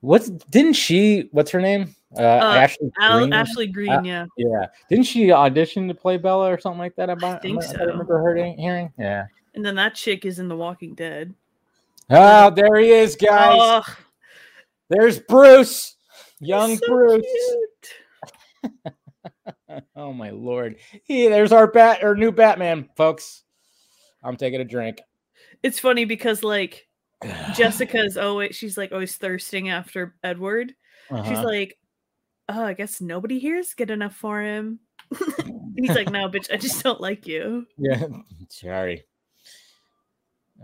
What's 0.00 0.28
didn't 0.28 0.74
she? 0.74 1.28
What's 1.32 1.50
her 1.52 1.60
name? 1.60 1.94
Uh, 2.16 2.22
Ashley. 2.22 2.90
Al- 3.00 3.18
Green? 3.20 3.32
Ashley 3.32 3.66
Greene, 3.66 3.90
Uh, 3.90 4.02
yeah. 4.02 4.26
Yeah, 4.36 4.66
didn't 4.90 5.06
she 5.06 5.32
audition 5.32 5.88
to 5.88 5.94
play 5.94 6.16
Bella 6.18 6.52
or 6.52 6.58
something 6.58 6.78
like 6.78 6.94
that? 6.96 7.10
About 7.10 7.42
think 7.42 7.62
I 7.62 7.66
so. 7.66 7.84
remember 7.86 8.18
her 8.18 8.34
hearing. 8.34 8.92
Yeah. 8.98 9.26
And 9.54 9.64
then 9.64 9.76
that 9.76 9.94
chick 9.94 10.24
is 10.24 10.38
in 10.38 10.48
The 10.48 10.56
Walking 10.56 10.94
Dead. 10.94 11.34
Oh, 12.10 12.50
there 12.50 12.76
he 12.76 12.90
is, 12.90 13.16
guys. 13.16 13.56
Oh, 13.58 13.96
There's 14.90 15.18
Bruce, 15.20 15.96
young 16.40 16.76
so 16.78 16.86
Bruce. 16.86 17.56
Oh 19.96 20.12
my 20.12 20.30
lord. 20.30 20.76
He, 21.02 21.26
there's 21.26 21.50
our 21.50 21.66
bat 21.66 22.04
or 22.04 22.14
new 22.14 22.30
Batman, 22.30 22.88
folks. 22.96 23.42
I'm 24.22 24.36
taking 24.36 24.60
a 24.60 24.64
drink. 24.64 25.00
It's 25.64 25.80
funny 25.80 26.04
because 26.04 26.44
like 26.44 26.86
Jessica's 27.56 28.16
always 28.16 28.54
she's 28.54 28.78
like 28.78 28.92
always 28.92 29.16
thirsting 29.16 29.70
after 29.70 30.14
Edward. 30.22 30.74
She's 31.08 31.18
Uh-huh. 31.18 31.42
like, 31.44 31.76
Oh, 32.48 32.64
I 32.64 32.74
guess 32.74 33.00
nobody 33.00 33.38
here's 33.40 33.74
good 33.74 33.90
enough 33.90 34.14
for 34.14 34.40
him. 34.40 34.78
And 35.10 35.74
He's 35.78 35.96
like, 35.96 36.10
No, 36.10 36.28
bitch, 36.28 36.52
I 36.52 36.56
just 36.56 36.82
don't 36.82 37.00
like 37.00 37.26
you. 37.26 37.66
yeah, 37.76 38.04
sorry. 38.50 39.04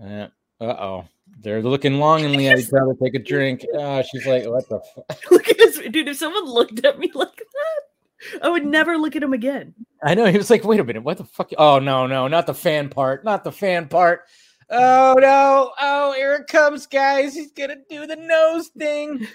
Uh 0.00 0.28
oh. 0.60 1.04
They're 1.38 1.62
looking 1.62 1.98
longingly 1.98 2.48
at 2.48 2.58
each 2.58 2.72
other. 2.80 2.94
Take 3.02 3.14
a 3.14 3.18
drink. 3.18 3.64
Uh, 3.78 4.02
she's 4.02 4.26
like, 4.26 4.46
"What 4.46 4.68
the? 4.68 4.80
F-? 5.10 5.18
Look 5.30 5.48
at 5.48 5.58
this 5.58 5.78
dude. 5.78 6.08
If 6.08 6.16
someone 6.16 6.44
looked 6.44 6.84
at 6.84 6.98
me 6.98 7.10
like 7.14 7.36
that, 7.36 8.42
I 8.42 8.48
would 8.48 8.66
never 8.66 8.98
look 8.98 9.16
at 9.16 9.22
him 9.22 9.32
again. 9.32 9.74
I 10.02 10.14
know." 10.14 10.26
He 10.26 10.36
was 10.36 10.50
like, 10.50 10.64
"Wait 10.64 10.80
a 10.80 10.84
minute. 10.84 11.02
What 11.02 11.18
the 11.18 11.24
fuck? 11.24 11.50
Oh 11.56 11.78
no, 11.78 12.06
no, 12.06 12.28
not 12.28 12.46
the 12.46 12.54
fan 12.54 12.88
part. 12.88 13.24
Not 13.24 13.44
the 13.44 13.52
fan 13.52 13.88
part. 13.88 14.22
Oh 14.68 15.14
no! 15.18 15.72
Oh, 15.80 16.12
here 16.12 16.34
it 16.34 16.46
comes, 16.46 16.86
guys. 16.86 17.34
He's 17.34 17.52
gonna 17.52 17.76
do 17.88 18.06
the 18.06 18.16
nose 18.16 18.68
thing. 18.68 19.26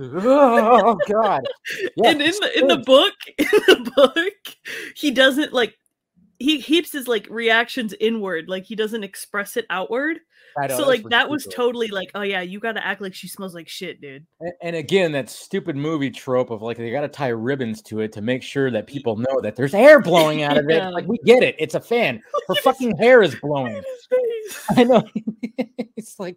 Oh 0.00 0.96
god! 1.08 1.42
Yeah, 1.96 2.10
and 2.10 2.22
in 2.22 2.30
the 2.40 2.58
in 2.58 2.66
the 2.68 2.78
book, 2.78 3.14
in 3.36 3.46
the 3.66 3.92
book, 3.94 4.56
he 4.94 5.10
doesn't 5.10 5.52
like 5.52 5.76
he 6.38 6.62
keeps 6.62 6.92
his 6.92 7.08
like 7.08 7.26
reactions 7.30 7.94
inward, 8.00 8.48
like 8.48 8.64
he 8.64 8.74
doesn't 8.74 9.04
express 9.04 9.56
it 9.56 9.66
outward. 9.70 10.20
Know, 10.58 10.76
so 10.76 10.86
like 10.86 11.02
that 11.10 11.28
was 11.30 11.46
totally 11.46 11.88
like, 11.88 12.10
oh 12.14 12.22
yeah, 12.22 12.40
you 12.42 12.60
gotta 12.60 12.84
act 12.86 13.00
like 13.00 13.14
she 13.14 13.28
smells 13.28 13.54
like 13.54 13.68
shit, 13.68 14.00
dude. 14.00 14.26
A- 14.42 14.64
And 14.66 14.76
again, 14.76 15.12
that 15.12 15.28
stupid 15.30 15.76
movie 15.76 16.10
trope 16.10 16.50
of 16.50 16.62
like 16.62 16.76
they 16.76 16.90
got 16.90 17.00
to 17.02 17.08
tie 17.08 17.28
ribbons 17.28 17.80
to 17.82 18.00
it 18.00 18.12
to 18.12 18.22
make 18.22 18.42
sure 18.42 18.70
that 18.70 18.86
people 18.86 19.16
know 19.16 19.40
that 19.42 19.56
there's 19.56 19.74
air 19.74 20.00
blowing 20.00 20.42
out 20.44 20.56
of 20.58 20.66
Yeah. 20.68 20.88
it. 20.88 20.92
Like 20.92 21.06
we 21.06 21.18
get 21.24 21.42
it, 21.42 21.56
it's 21.58 21.74
a 21.74 21.80
fan. 21.80 22.22
Her 22.48 22.54
fucking 22.56 22.96
hair 22.98 23.22
is 23.22 23.34
blowing. 23.36 23.82
I 24.76 24.84
know. 24.84 25.02
it's 25.96 26.18
like 26.20 26.36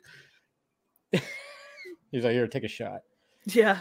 he's 1.12 2.24
like, 2.24 2.34
here, 2.34 2.48
take 2.48 2.64
a 2.64 2.68
shot. 2.70 3.02
Yeah. 3.46 3.80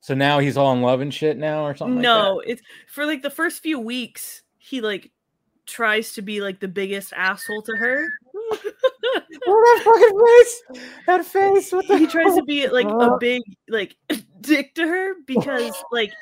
So 0.00 0.14
now 0.14 0.40
he's 0.40 0.56
all 0.56 0.72
in 0.72 0.82
love 0.82 1.00
and 1.00 1.14
shit 1.14 1.36
now, 1.38 1.64
or 1.64 1.76
something. 1.76 2.00
no, 2.02 2.40
it's 2.40 2.60
for 2.88 3.06
like 3.06 3.22
the 3.22 3.30
first 3.30 3.62
few 3.62 3.78
weeks, 3.78 4.42
he 4.58 4.80
like 4.80 5.10
tries 5.66 6.12
to 6.14 6.22
be 6.22 6.40
like 6.40 6.60
the 6.60 6.68
biggest 6.68 7.12
asshole 7.14 7.62
to 7.62 7.76
her. 7.76 8.08
Oh, 9.44 9.60
that 9.64 9.82
fucking 9.84 10.86
face! 10.86 10.96
That 11.06 11.24
face! 11.24 11.72
What 11.72 11.88
the? 11.88 11.98
he 11.98 12.06
tries 12.06 12.36
to 12.36 12.42
be 12.44 12.68
like 12.68 12.86
a 12.86 13.16
big 13.18 13.42
like 13.68 13.96
dick 14.40 14.74
to 14.76 14.86
her 14.86 15.14
because 15.26 15.74
like 15.90 16.12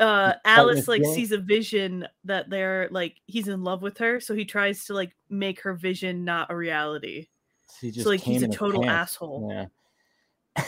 uh 0.00 0.32
Alice 0.44 0.88
like 0.88 1.04
sees 1.04 1.30
a 1.30 1.38
vision 1.38 2.08
that 2.24 2.50
they're 2.50 2.88
like 2.90 3.20
he's 3.26 3.48
in 3.48 3.62
love 3.62 3.82
with 3.82 3.98
her, 3.98 4.18
so 4.18 4.34
he 4.34 4.44
tries 4.44 4.86
to 4.86 4.94
like 4.94 5.14
make 5.30 5.60
her 5.60 5.74
vision 5.74 6.24
not 6.24 6.50
a 6.50 6.56
reality. 6.56 7.28
He 7.80 7.90
just 7.90 8.04
So 8.04 8.10
like 8.10 8.20
he's 8.20 8.42
a 8.42 8.48
total 8.48 8.84
asshole. 8.84 9.48
Yeah. 10.56 10.64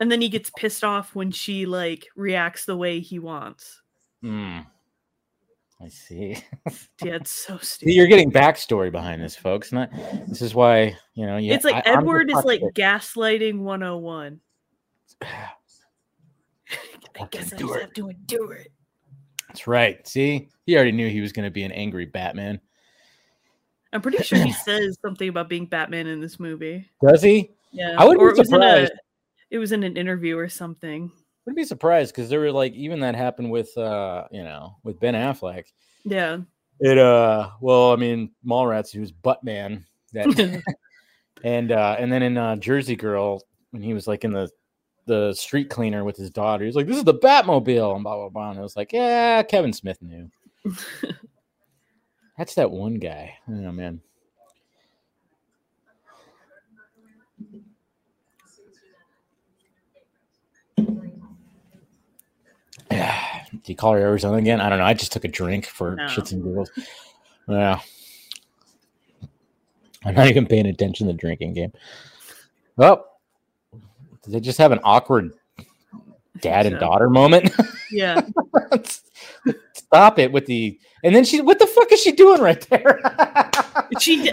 And 0.00 0.12
then 0.12 0.20
he 0.20 0.28
gets 0.28 0.50
pissed 0.56 0.84
off 0.84 1.14
when 1.14 1.30
she 1.30 1.66
like 1.66 2.06
reacts 2.16 2.64
the 2.64 2.76
way 2.76 3.00
he 3.00 3.18
wants. 3.18 3.80
Hmm. 4.22 4.60
I 5.80 5.88
see. 5.88 6.36
Yeah, 7.04 7.16
it's 7.16 7.30
so 7.30 7.58
stupid. 7.58 7.92
You're 7.94 8.06
getting 8.06 8.32
backstory 8.32 8.90
behind 8.90 9.22
this, 9.22 9.36
folks. 9.36 9.70
Not 9.70 9.90
this 10.26 10.40
is 10.42 10.54
why 10.54 10.96
you 11.14 11.26
know. 11.26 11.36
Yeah, 11.36 11.54
it's 11.54 11.64
like 11.64 11.86
I- 11.86 11.90
Edward 11.92 12.30
is 12.30 12.42
like 12.44 12.62
gaslighting 12.74 13.58
101. 13.60 14.40
it. 15.20 15.28
I 17.20 17.26
guess 17.30 17.52
I 17.52 17.56
just 17.56 17.74
have 17.80 17.92
to 17.92 18.08
endure 18.08 18.54
it. 18.54 18.72
That's 19.48 19.66
right. 19.66 20.06
See, 20.08 20.48
he 20.64 20.74
already 20.74 20.92
knew 20.92 21.08
he 21.08 21.20
was 21.20 21.32
going 21.32 21.44
to 21.44 21.50
be 21.50 21.62
an 21.62 21.72
angry 21.72 22.06
Batman. 22.06 22.60
I'm 23.92 24.02
pretty 24.02 24.22
sure 24.22 24.38
he 24.38 24.52
says 24.64 24.98
something 25.00 25.28
about 25.28 25.48
being 25.48 25.66
Batman 25.66 26.06
in 26.06 26.20
this 26.20 26.40
movie. 26.40 26.90
Does 27.06 27.22
he? 27.22 27.50
Yeah. 27.72 27.94
I 27.98 28.04
wouldn't 28.04 28.22
or 28.22 28.32
be 28.32 28.36
it 28.36 28.38
was 28.38 28.48
a 28.48 28.50
surprised. 28.50 28.92
it 29.50 29.58
was 29.58 29.72
in 29.72 29.82
an 29.82 29.96
interview 29.96 30.36
or 30.36 30.48
something. 30.48 31.12
Wouldn't 31.46 31.56
be 31.56 31.64
surprised 31.64 32.12
because 32.12 32.28
there 32.28 32.40
were 32.40 32.50
like 32.50 32.74
even 32.74 32.98
that 33.00 33.14
happened 33.14 33.52
with 33.52 33.76
uh 33.78 34.24
you 34.32 34.42
know 34.42 34.76
with 34.82 34.98
Ben 34.98 35.14
Affleck. 35.14 35.66
Yeah. 36.04 36.38
It 36.80 36.98
uh 36.98 37.50
well 37.60 37.92
I 37.92 37.96
mean 37.96 38.32
Mallrats 38.44 38.90
he 38.90 38.98
was 38.98 39.12
Buttman 39.12 39.84
that 40.12 40.62
and 41.44 41.70
uh 41.70 41.96
and 42.00 42.12
then 42.12 42.24
in 42.24 42.36
uh 42.36 42.56
Jersey 42.56 42.96
Girl 42.96 43.40
when 43.70 43.80
he 43.80 43.94
was 43.94 44.08
like 44.08 44.24
in 44.24 44.32
the 44.32 44.50
the 45.06 45.32
street 45.34 45.70
cleaner 45.70 46.02
with 46.02 46.16
his 46.16 46.30
daughter 46.30 46.64
he 46.64 46.66
was 46.66 46.74
like 46.74 46.88
this 46.88 46.96
is 46.96 47.04
the 47.04 47.14
Batmobile 47.14 47.94
and 47.94 48.02
blah 48.02 48.16
blah 48.16 48.28
blah 48.28 48.50
and 48.50 48.58
it 48.58 48.62
was 48.62 48.76
like 48.76 48.92
yeah 48.92 49.40
Kevin 49.44 49.72
Smith 49.72 50.02
knew. 50.02 50.28
That's 52.36 52.56
that 52.56 52.72
one 52.72 52.94
guy. 52.94 53.38
Oh 53.48 53.70
man. 53.70 54.00
Yeah, 62.90 63.44
do 63.52 63.60
you 63.64 63.76
call 63.76 63.92
her 63.92 63.98
Arizona 63.98 64.36
again? 64.38 64.60
I 64.60 64.68
don't 64.68 64.78
know. 64.78 64.84
I 64.84 64.94
just 64.94 65.12
took 65.12 65.24
a 65.24 65.28
drink 65.28 65.66
for 65.66 65.96
No. 65.96 66.04
shits 66.04 66.32
and 66.32 66.42
giggles. 66.44 66.70
Yeah. 67.48 67.80
I'm 70.04 70.14
not 70.14 70.28
even 70.28 70.46
paying 70.46 70.66
attention 70.66 71.06
to 71.06 71.12
the 71.12 71.18
drinking 71.18 71.54
game. 71.54 71.72
Oh, 72.78 73.04
did 74.22 74.34
they 74.34 74.40
just 74.40 74.58
have 74.58 74.70
an 74.72 74.80
awkward 74.84 75.32
dad 76.40 76.66
and 76.66 76.78
daughter 76.78 77.10
moment? 77.10 77.50
yeah. 77.90 78.20
Stop 79.72 80.18
it 80.18 80.30
with 80.30 80.46
the. 80.46 80.78
And 81.02 81.14
then 81.14 81.24
she, 81.24 81.40
what 81.40 81.58
the 81.58 81.66
fuck 81.66 81.90
is 81.92 82.00
she 82.00 82.12
doing 82.12 82.40
right 82.40 82.60
there? 82.68 83.00
She 84.00 84.30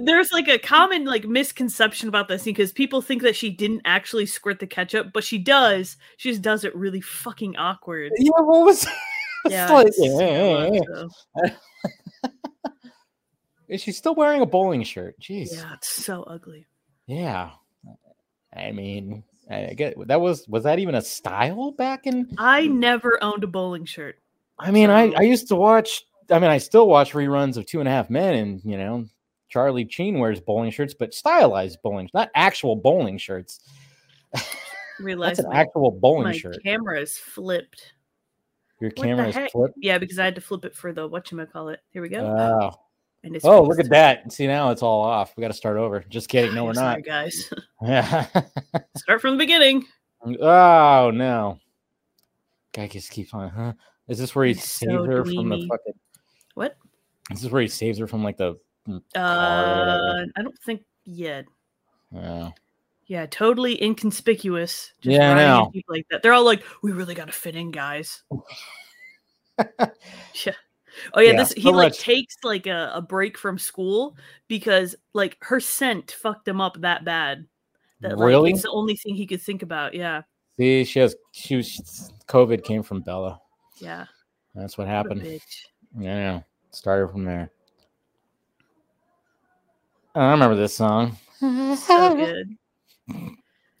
there's 0.00 0.32
like 0.32 0.48
a 0.48 0.58
common 0.58 1.04
like 1.04 1.26
misconception 1.26 2.08
about 2.08 2.28
this 2.28 2.42
scene 2.42 2.54
because 2.54 2.72
people 2.72 3.02
think 3.02 3.22
that 3.22 3.36
she 3.36 3.50
didn't 3.50 3.82
actually 3.84 4.26
squirt 4.26 4.60
the 4.60 4.66
ketchup, 4.66 5.12
but 5.12 5.24
she 5.24 5.38
does. 5.38 5.96
She 6.16 6.30
just 6.30 6.42
does 6.42 6.64
it 6.64 6.74
really 6.74 7.00
fucking 7.00 7.56
awkward. 7.56 8.12
yeah, 8.18 8.30
what 8.40 8.66
was? 8.66 8.86
Yeah. 9.48 9.70
like, 9.70 9.92
so 9.92 10.72
yeah. 10.72 10.80
so. 10.82 11.08
Is 13.68 13.80
she 13.80 13.92
still 13.92 14.16
wearing 14.16 14.40
a 14.40 14.46
bowling 14.46 14.82
shirt? 14.82 15.14
Jeez. 15.20 15.52
Yeah, 15.52 15.74
it's 15.74 15.88
so 15.88 16.24
ugly. 16.24 16.66
Yeah. 17.06 17.50
I 18.56 18.72
mean, 18.72 19.22
I 19.50 19.74
get 19.74 19.94
that 20.08 20.20
was 20.20 20.46
was 20.48 20.64
that 20.64 20.78
even 20.78 20.94
a 20.94 21.02
style 21.02 21.72
back 21.72 22.06
in? 22.06 22.28
I 22.38 22.66
never 22.66 23.22
owned 23.22 23.44
a 23.44 23.46
bowling 23.46 23.84
shirt. 23.84 24.16
I 24.58 24.70
mean, 24.70 24.90
I 24.90 25.12
I 25.12 25.22
used 25.22 25.48
to 25.48 25.56
watch. 25.56 26.04
I 26.30 26.38
mean, 26.38 26.50
I 26.50 26.58
still 26.58 26.88
watch 26.88 27.12
reruns 27.12 27.56
of 27.56 27.66
Two 27.66 27.80
and 27.80 27.88
a 27.88 27.92
Half 27.92 28.10
Men, 28.10 28.34
and 28.34 28.60
you 28.64 28.76
know, 28.76 29.06
Charlie 29.48 29.88
Sheen 29.88 30.18
wears 30.18 30.40
bowling 30.40 30.70
shirts, 30.70 30.94
but 30.94 31.14
stylized 31.14 31.78
bowling, 31.82 32.10
not 32.14 32.30
actual 32.34 32.76
bowling 32.76 33.18
shirts. 33.18 33.60
Realized 34.98 35.38
That's 35.38 35.46
an 35.46 35.50
my, 35.50 35.60
actual 35.60 35.90
bowling 35.90 36.24
my 36.24 36.32
shirt. 36.32 36.58
camera 36.64 37.00
is 37.00 37.16
flipped. 37.16 37.94
Your 38.80 38.90
camera 38.90 39.28
is 39.28 39.50
flipped. 39.52 39.74
Yeah, 39.78 39.98
because 39.98 40.18
I 40.18 40.24
had 40.24 40.34
to 40.34 40.40
flip 40.40 40.64
it 40.64 40.74
for 40.74 40.92
the 40.92 41.06
what 41.06 41.30
you 41.30 41.46
call 41.46 41.70
it. 41.70 41.80
Here 41.90 42.02
we 42.02 42.08
go. 42.08 42.20
Oh, 42.20 42.72
and 43.22 43.34
it's 43.34 43.44
oh, 43.44 43.62
look 43.62 43.80
at 43.80 43.88
that! 43.90 44.32
See 44.32 44.46
now 44.46 44.70
it's 44.70 44.82
all 44.82 45.02
off. 45.02 45.34
We 45.36 45.40
got 45.40 45.48
to 45.48 45.54
start 45.54 45.76
over. 45.76 46.04
Just 46.08 46.28
kidding. 46.28 46.54
No, 46.54 46.64
we're 46.66 46.74
Sorry, 46.74 46.96
not. 46.96 47.04
guys. 47.04 47.52
Yeah. 47.82 48.26
Start 48.96 49.20
from 49.20 49.32
the 49.32 49.38
beginning. 49.38 49.86
oh 50.40 51.10
no. 51.14 51.58
Guy 52.74 52.88
just 52.88 53.10
keeps 53.10 53.32
on. 53.32 53.48
Huh? 53.48 53.72
Is 54.08 54.18
this 54.18 54.34
where 54.34 54.46
he 54.46 54.54
so 54.54 55.04
her 55.04 55.24
from 55.24 55.48
the 55.48 55.66
fucking? 55.68 55.94
What? 56.56 56.76
This 57.28 57.44
is 57.44 57.50
where 57.50 57.60
he 57.60 57.68
saves 57.68 57.98
her 57.98 58.06
from 58.06 58.24
like 58.24 58.38
the. 58.38 58.58
Uh. 59.14 60.24
I 60.36 60.42
don't 60.42 60.58
think 60.64 60.82
yet. 61.04 61.44
Yeah. 62.10 62.50
Yeah, 63.08 63.26
totally 63.26 63.80
inconspicuous. 63.82 64.92
Just 65.00 65.12
Yeah, 65.16 65.32
I 65.32 65.34
know. 65.34 65.70
People 65.72 65.94
like 65.94 66.06
that. 66.10 66.22
They're 66.22 66.32
all 66.32 66.44
like, 66.44 66.64
"We 66.82 66.92
really 66.92 67.14
got 67.14 67.26
to 67.26 67.32
fit 67.32 67.54
in, 67.56 67.70
guys." 67.70 68.22
yeah. 69.78 70.52
Oh 71.12 71.20
yeah, 71.20 71.32
Yeah, 71.32 71.36
this 71.36 71.52
he 71.52 71.70
like 71.70 71.90
much- 71.92 71.98
takes 71.98 72.36
like 72.42 72.66
a, 72.66 72.90
a 72.94 73.02
break 73.02 73.36
from 73.36 73.58
school 73.58 74.16
because 74.48 74.96
like 75.12 75.36
her 75.42 75.60
scent 75.60 76.10
fucked 76.12 76.48
him 76.48 76.60
up 76.60 76.80
that 76.80 77.04
bad. 77.04 77.46
That 78.00 78.16
like 78.18 78.26
really? 78.26 78.50
it's 78.52 78.62
the 78.62 78.70
only 78.70 78.96
thing 78.96 79.14
he 79.14 79.26
could 79.26 79.42
think 79.42 79.62
about. 79.62 79.94
Yeah, 79.94 80.22
See, 80.58 80.84
she 80.84 81.00
has. 81.00 81.14
She 81.32 81.56
was. 81.56 82.12
COVID 82.28 82.64
came 82.64 82.82
from 82.82 83.02
Bella. 83.02 83.40
yeah. 83.78 84.06
That's 84.54 84.78
what 84.78 84.88
happened. 84.88 85.22
Yeah, 85.98 86.40
started 86.70 87.08
from 87.10 87.24
there. 87.24 87.50
I 90.14 90.30
remember 90.30 90.56
this 90.56 90.74
song. 90.76 91.16
So 91.38 92.14
good. 92.16 92.56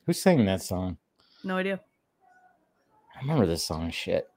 Who's 0.04 0.20
singing 0.20 0.44
that 0.46 0.62
song? 0.62 0.98
No 1.42 1.56
idea. 1.56 1.80
I 3.16 3.20
remember 3.20 3.46
this 3.46 3.64
song. 3.64 3.90
Shit. 3.90 4.28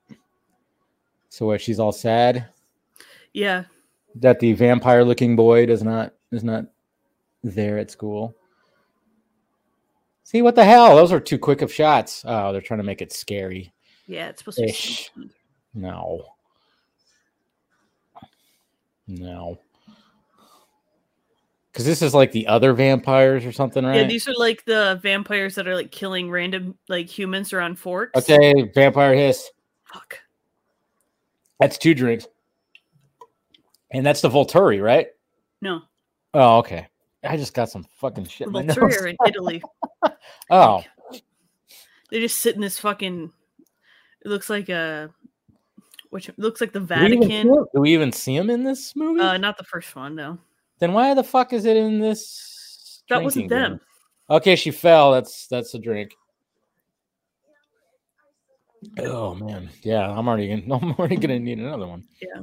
So 1.27 1.45
what? 1.47 1.59
She's 1.61 1.79
all 1.81 1.91
sad 1.91 2.47
Yeah, 3.33 3.65
that 4.15 4.39
the 4.39 4.53
vampire-looking 4.53 5.35
boy 5.35 5.65
does 5.65 5.83
not 5.83 6.13
is 6.31 6.43
not 6.45 6.65
there 7.43 7.77
at 7.77 7.91
school. 7.91 8.33
See 10.23 10.41
what 10.41 10.55
the 10.55 10.63
hell? 10.63 10.95
Those 10.95 11.11
are 11.11 11.19
too 11.19 11.37
quick 11.39 11.61
of 11.61 11.73
shots. 11.73 12.23
Oh, 12.25 12.51
they're 12.53 12.61
trying 12.61 12.79
to 12.79 12.83
make 12.85 13.01
it 13.01 13.11
scary. 13.11 13.73
yeah. 14.07 14.29
It's 14.29 14.39
supposed 14.39 14.57
to 14.59 15.19
be. 15.19 15.29
No. 15.73 16.23
No. 19.09 19.57
Because 21.71 21.85
this 21.85 22.01
is 22.01 22.13
like 22.13 22.31
the 22.31 22.47
other 22.47 22.73
vampires 22.73 23.45
or 23.45 23.51
something, 23.51 23.83
right? 23.85 23.97
Yeah, 23.97 24.07
these 24.07 24.27
are 24.27 24.33
like 24.37 24.65
the 24.65 24.99
vampires 25.01 25.55
that 25.55 25.67
are 25.67 25.75
like 25.75 25.91
killing 25.91 26.29
random 26.29 26.77
like 26.87 27.07
humans 27.07 27.53
around 27.53 27.77
forks. 27.79 28.17
okay, 28.17 28.69
vampire 28.75 29.13
hiss. 29.15 29.49
Fuck. 29.85 30.19
That's 31.59 31.77
two 31.77 31.93
drinks. 31.93 32.27
And 33.91 34.05
that's 34.05 34.21
the 34.21 34.29
Volturi, 34.29 34.81
right? 34.83 35.07
No, 35.61 35.81
Oh, 36.33 36.59
okay. 36.59 36.87
I 37.23 37.35
just 37.37 37.53
got 37.55 37.69
some 37.69 37.83
fucking 37.97 38.25
shit. 38.27 38.51
the 38.51 38.59
in 38.59 38.67
my 38.67 38.73
Volturi 38.73 39.01
are 39.01 39.07
in 39.07 39.17
Italy. 39.27 39.61
Oh, 40.51 40.83
They 42.11 42.19
just 42.19 42.37
sit 42.37 42.55
in 42.55 42.61
this 42.61 42.79
fucking. 42.79 43.31
It 44.25 44.27
looks 44.27 44.49
like 44.49 44.69
a. 44.69 45.11
Which 46.09 46.31
looks 46.37 46.59
like 46.59 46.73
the 46.73 46.79
do 46.79 46.95
we, 46.95 47.05
even 47.05 47.19
Vatican. 47.19 47.47
do 47.47 47.81
we 47.81 47.93
even 47.93 48.11
see 48.11 48.35
him 48.35 48.49
in 48.49 48.63
this 48.63 48.95
movie? 48.95 49.21
Uh, 49.21 49.37
not 49.37 49.57
the 49.57 49.63
first 49.63 49.95
one, 49.95 50.15
no. 50.15 50.39
then 50.79 50.93
why 50.93 51.13
the 51.13 51.23
fuck 51.23 51.53
is 51.53 51.65
it 51.65 51.77
in 51.77 51.99
this? 51.99 53.03
That 53.09 53.23
wasn't 53.23 53.49
them. 53.49 53.79
Okay, 54.29 54.55
she 54.55 54.71
fell. 54.71 55.11
That's 55.11 55.47
that's 55.47 55.73
a 55.73 55.79
drink. 55.79 56.15
Oh 58.99 59.35
man, 59.35 59.69
yeah. 59.83 60.09
I'm 60.09 60.27
already 60.27 60.61
gonna. 60.61 60.79
I'm 60.81 60.93
already 60.93 61.17
gonna 61.17 61.39
need 61.39 61.59
another 61.59 61.87
one. 61.87 62.05
Yeah. 62.21 62.41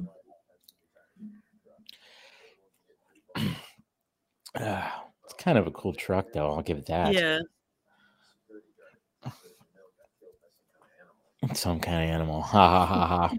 Ah, 4.59 5.05
it's 5.23 5.35
kind 5.35 5.59
of 5.59 5.67
a 5.67 5.71
cool 5.71 5.93
truck, 5.93 6.33
though. 6.33 6.51
I'll 6.51 6.63
give 6.63 6.79
it 6.79 6.87
that. 6.87 7.13
Yeah. 7.13 7.41
Some 11.53 11.79
kind 11.79 12.05
of 12.05 12.09
animal. 12.09 12.41
Ha 12.41 12.69
ha 12.69 12.87
ha 12.87 13.07
ha. 13.07 13.35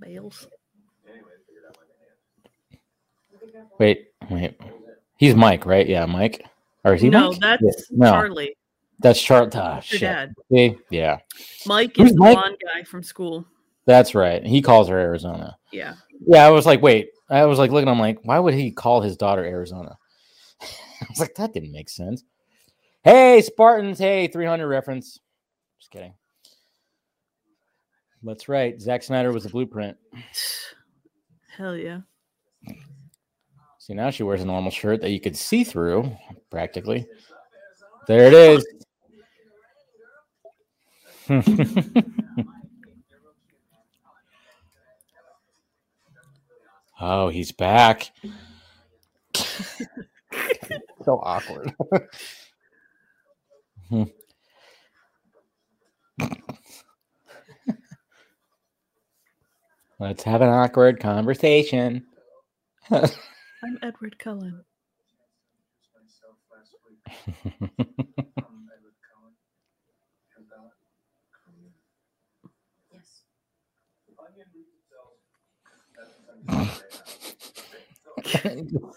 Bales. 0.00 0.46
Wait, 3.78 4.08
wait. 4.30 4.58
He's 5.18 5.34
Mike, 5.34 5.66
right? 5.66 5.86
Yeah, 5.88 6.06
Mike. 6.06 6.44
Or 6.84 6.94
is 6.94 7.02
he 7.02 7.10
No, 7.10 7.30
Mike? 7.40 7.40
that's 7.60 7.90
no. 7.90 8.10
Charlie. 8.10 8.56
That's 8.98 9.20
Char. 9.20 9.48
Ah, 9.54 9.74
Your 9.74 9.82
shit. 9.82 10.00
dad. 10.00 10.34
See? 10.52 10.76
Yeah, 10.90 11.18
Mike 11.66 11.96
Who's 11.96 12.10
is 12.10 12.14
the 12.14 12.20
Mike? 12.20 12.36
blonde 12.36 12.56
guy 12.74 12.82
from 12.84 13.02
school. 13.02 13.44
that's 13.86 14.14
right. 14.14 14.44
He 14.44 14.62
calls 14.62 14.88
her 14.88 14.98
Arizona. 14.98 15.56
Yeah. 15.72 15.94
Yeah, 16.26 16.46
I 16.46 16.50
was 16.50 16.66
like, 16.66 16.82
wait. 16.82 17.08
I 17.28 17.44
was 17.46 17.58
like 17.58 17.70
looking. 17.70 17.88
I'm 17.88 17.98
like, 17.98 18.18
why 18.22 18.38
would 18.38 18.54
he 18.54 18.70
call 18.70 19.00
his 19.00 19.16
daughter 19.16 19.44
Arizona? 19.44 19.96
I 20.60 21.06
was 21.08 21.18
like, 21.18 21.34
that 21.36 21.52
didn't 21.52 21.72
make 21.72 21.88
sense. 21.88 22.24
Hey, 23.02 23.40
Spartans. 23.42 23.98
Hey, 23.98 24.28
300 24.28 24.68
reference. 24.68 25.18
Just 25.80 25.90
kidding. 25.90 26.14
That's 28.22 28.48
right. 28.48 28.80
Zack 28.80 29.02
Snyder 29.02 29.32
was 29.32 29.42
the 29.44 29.50
blueprint. 29.50 29.96
Hell 31.56 31.76
yeah. 31.76 32.00
See, 33.78 33.94
now 33.94 34.10
she 34.10 34.22
wears 34.22 34.42
a 34.42 34.46
normal 34.46 34.70
shirt 34.70 35.00
that 35.00 35.10
you 35.10 35.20
could 35.20 35.36
see 35.36 35.64
through 35.64 36.16
practically. 36.50 37.06
There 38.06 38.26
it 38.26 38.32
is. 38.32 38.64
oh, 47.00 47.28
he's 47.28 47.50
back. 47.52 48.12
so 49.34 51.18
awkward. 51.22 51.74
Let's 60.02 60.24
have 60.24 60.42
an 60.42 60.48
awkward 60.48 60.98
conversation. 60.98 62.04
I'm 62.90 63.78
Edward 63.82 64.18
Cullen. 64.18 64.64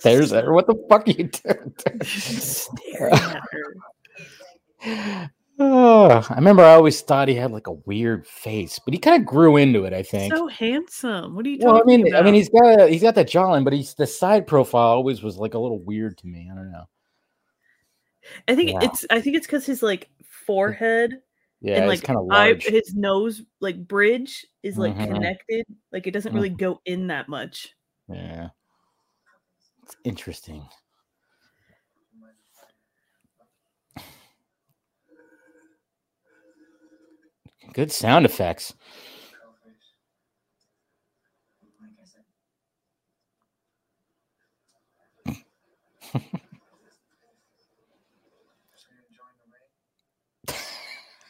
There's 0.04 0.32
her. 0.32 0.54
What 0.54 0.66
the 0.66 0.84
fuck 0.90 1.08
are 1.08 1.12
you 1.12 1.26
doing? 1.26 1.76
Staring 2.02 3.14
at 3.14 3.40
her. 4.82 5.30
Oh, 5.58 6.26
I 6.30 6.36
remember 6.36 6.64
I 6.64 6.74
always 6.74 7.00
thought 7.02 7.30
he 7.30 7.36
had 7.36 7.52
like 7.52 7.68
a 7.68 7.72
weird 7.72 8.28
face, 8.28 8.78
but 8.84 8.94
he 8.94 9.00
kind 9.00 9.22
of 9.22 9.26
grew 9.26 9.56
into 9.56 9.86
it. 9.86 9.94
I 9.94 10.04
think. 10.04 10.34
So 10.36 10.48
handsome. 10.48 11.34
What 11.36 11.46
are 11.46 11.50
you 11.50 11.60
talking 11.60 11.74
well, 11.74 11.82
I 11.82 11.86
mean, 11.86 12.08
about? 12.08 12.22
I 12.22 12.26
mean, 12.26 12.34
he's 12.34 12.50
got 12.50 12.82
a, 12.82 12.88
he's 12.90 13.02
got 13.02 13.16
that 13.16 13.30
jawline, 13.30 13.64
but 13.64 13.72
he's 13.74 13.94
the 13.94 14.06
side 14.06 14.48
profile 14.48 14.90
always 14.90 15.24
was 15.24 15.38
like 15.38 15.54
a 15.54 15.60
little 15.60 15.80
weird 15.82 16.18
to 16.20 16.28
me. 16.28 16.50
I 16.52 16.56
don't 16.56 16.72
know. 16.72 16.86
I 18.48 18.56
think 18.56 18.72
Yeah. 18.72 18.80
it's 18.82 19.06
I 19.10 19.22
think 19.22 19.38
it's 19.38 19.46
because 19.48 19.66
his 19.66 19.82
like 19.82 20.10
forehead 20.46 21.22
Yeah, 21.62 21.78
and 21.78 21.88
like 21.88 22.04
kind 22.04 22.20
of 22.20 22.28
eye, 22.32 22.56
his 22.60 22.94
nose 22.94 23.44
like 23.62 23.88
bridge 23.88 24.46
is 24.62 24.78
like 24.78 24.96
Mhm. 24.96 25.14
connected. 25.14 25.66
Like 25.94 26.06
it 26.06 26.12
doesn't 26.12 26.34
really 26.34 26.50
go 26.50 26.82
in 26.86 27.08
that 27.08 27.30
much. 27.30 27.70
Yeah, 28.10 28.50
it's 29.84 29.96
interesting. 30.04 30.68
Good 37.76 37.92
sound 37.92 38.26
effects. 38.26 38.74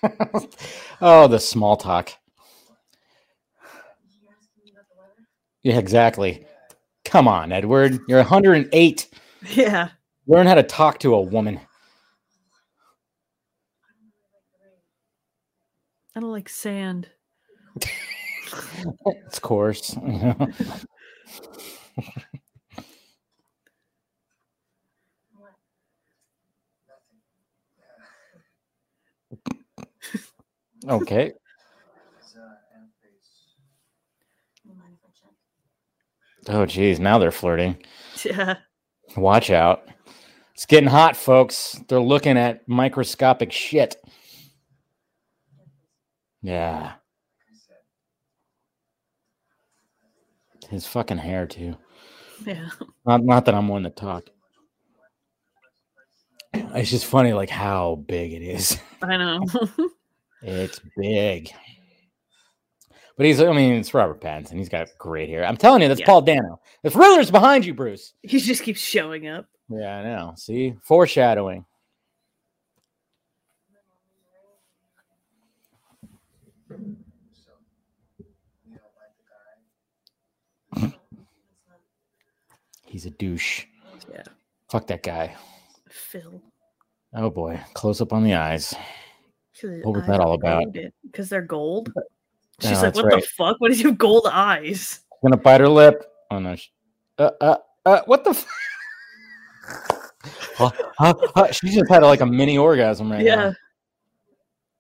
oh, 1.01 1.27
the 1.27 1.39
small 1.39 1.77
talk. 1.77 2.11
Yeah, 5.63 5.79
exactly. 5.79 6.45
Come 7.05 7.27
on, 7.27 7.51
Edward. 7.51 7.99
You're 8.07 8.19
108. 8.19 9.09
Yeah. 9.49 9.89
Learn 10.27 10.45
how 10.45 10.53
to 10.55 10.63
talk 10.63 10.99
to 10.99 11.15
a 11.15 11.21
woman. 11.21 11.59
I 16.15 16.21
don't 16.21 16.31
like 16.31 16.47
sand. 16.47 17.09
Of 19.33 19.41
course. 19.41 19.97
okay. 30.87 31.33
Oh, 36.47 36.65
geez. 36.65 36.99
Now 36.99 37.17
they're 37.17 37.31
flirting. 37.31 37.77
Yeah. 38.23 38.57
Watch 39.17 39.49
out. 39.49 39.87
It's 40.53 40.65
getting 40.65 40.89
hot, 40.89 41.17
folks. 41.17 41.81
They're 41.87 41.99
looking 41.99 42.37
at 42.37 42.67
microscopic 42.67 43.51
shit. 43.51 43.97
Yeah. 46.45 46.93
His 50.69 50.85
fucking 50.85 51.17
hair, 51.17 51.47
too. 51.47 51.75
Yeah. 52.45 52.69
Not, 53.05 53.23
not 53.23 53.45
that 53.45 53.55
I'm 53.55 53.67
one 53.67 53.83
to 53.83 53.89
talk. 53.89 54.25
It's 56.53 56.89
just 56.89 57.05
funny, 57.05 57.33
like 57.33 57.49
how 57.49 57.95
big 58.07 58.33
it 58.33 58.41
is. 58.43 58.77
I 59.01 59.17
know. 59.17 59.41
It's 60.47 60.79
big. 60.95 61.49
But 63.17 63.25
he's, 63.25 63.41
I 63.41 63.51
mean, 63.51 63.73
it's 63.73 63.95
Robert 63.95 64.21
Pattinson. 64.21 64.57
He's 64.59 64.69
got 64.69 64.89
great 64.99 65.27
hair. 65.27 65.43
I'm 65.43 65.57
telling 65.57 65.81
you, 65.81 65.87
that's 65.87 66.01
Yeah. 66.01 66.05
Paul 66.05 66.21
Dano. 66.21 66.59
The 66.83 66.91
Riddler's 66.91 67.31
behind 67.31 67.65
you, 67.65 67.73
Bruce. 67.73 68.13
he 68.21 68.37
just 68.39 68.61
keeps 68.61 68.79
showing 68.79 69.27
up. 69.27 69.47
Yeah, 69.69 69.97
I 69.97 70.03
know. 70.03 70.33
See, 70.37 70.75
foreshadowing. 70.83 71.65
He's 82.95 83.05
a 83.05 83.09
douche. 83.09 83.65
Yeah. 84.09 84.23
Fuck 84.69 84.87
that 84.87 85.03
guy. 85.03 85.35
Phil. 85.89 86.41
Oh 87.13 87.29
boy, 87.29 87.59
close 87.73 87.99
up 87.99 88.13
on 88.13 88.23
the 88.23 88.35
eyes. 88.35 88.73
What 89.61 89.95
was 89.97 90.07
that 90.07 90.21
all 90.21 90.31
about? 90.31 90.73
Because 91.03 91.27
they're 91.27 91.41
gold. 91.41 91.91
Yeah, 92.61 92.69
She's 92.69 92.81
like, 92.81 92.95
what 92.95 93.03
right. 93.03 93.21
the 93.21 93.27
fuck? 93.27 93.59
What 93.59 93.71
is 93.71 93.81
your 93.81 93.91
gold 93.91 94.29
eyes? 94.31 95.01
Gonna 95.21 95.35
bite 95.35 95.59
her 95.59 95.67
lip. 95.67 96.05
Oh 96.31 96.39
no. 96.39 96.55
sh- 96.55 96.69
Uh, 97.17 97.31
uh, 97.41 97.57
uh, 97.85 97.99
what 98.05 98.23
the? 98.23 98.29
F- 98.29 98.47
Uh, 100.57 100.69
uh, 100.99 101.13
uh, 101.35 101.51
she 101.51 101.67
just 101.71 101.91
had 101.91 102.01
like 102.01 102.21
a 102.21 102.25
mini 102.25 102.57
orgasm 102.57 103.11
right 103.11 103.25
yeah. 103.25 103.35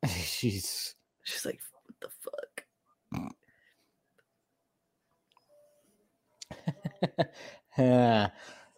now. 0.03 0.07
She's 0.09 0.95
She's 1.23 1.45
like, 1.45 1.59
what 1.83 1.95
the 1.99 2.07
fuck? 7.11 7.27
yeah. 7.77 8.29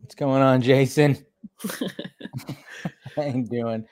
What's 0.00 0.14
going 0.14 0.42
on, 0.42 0.60
Jason? 0.62 1.16
How 3.16 3.22
you 3.22 3.44
doing? 3.44 3.86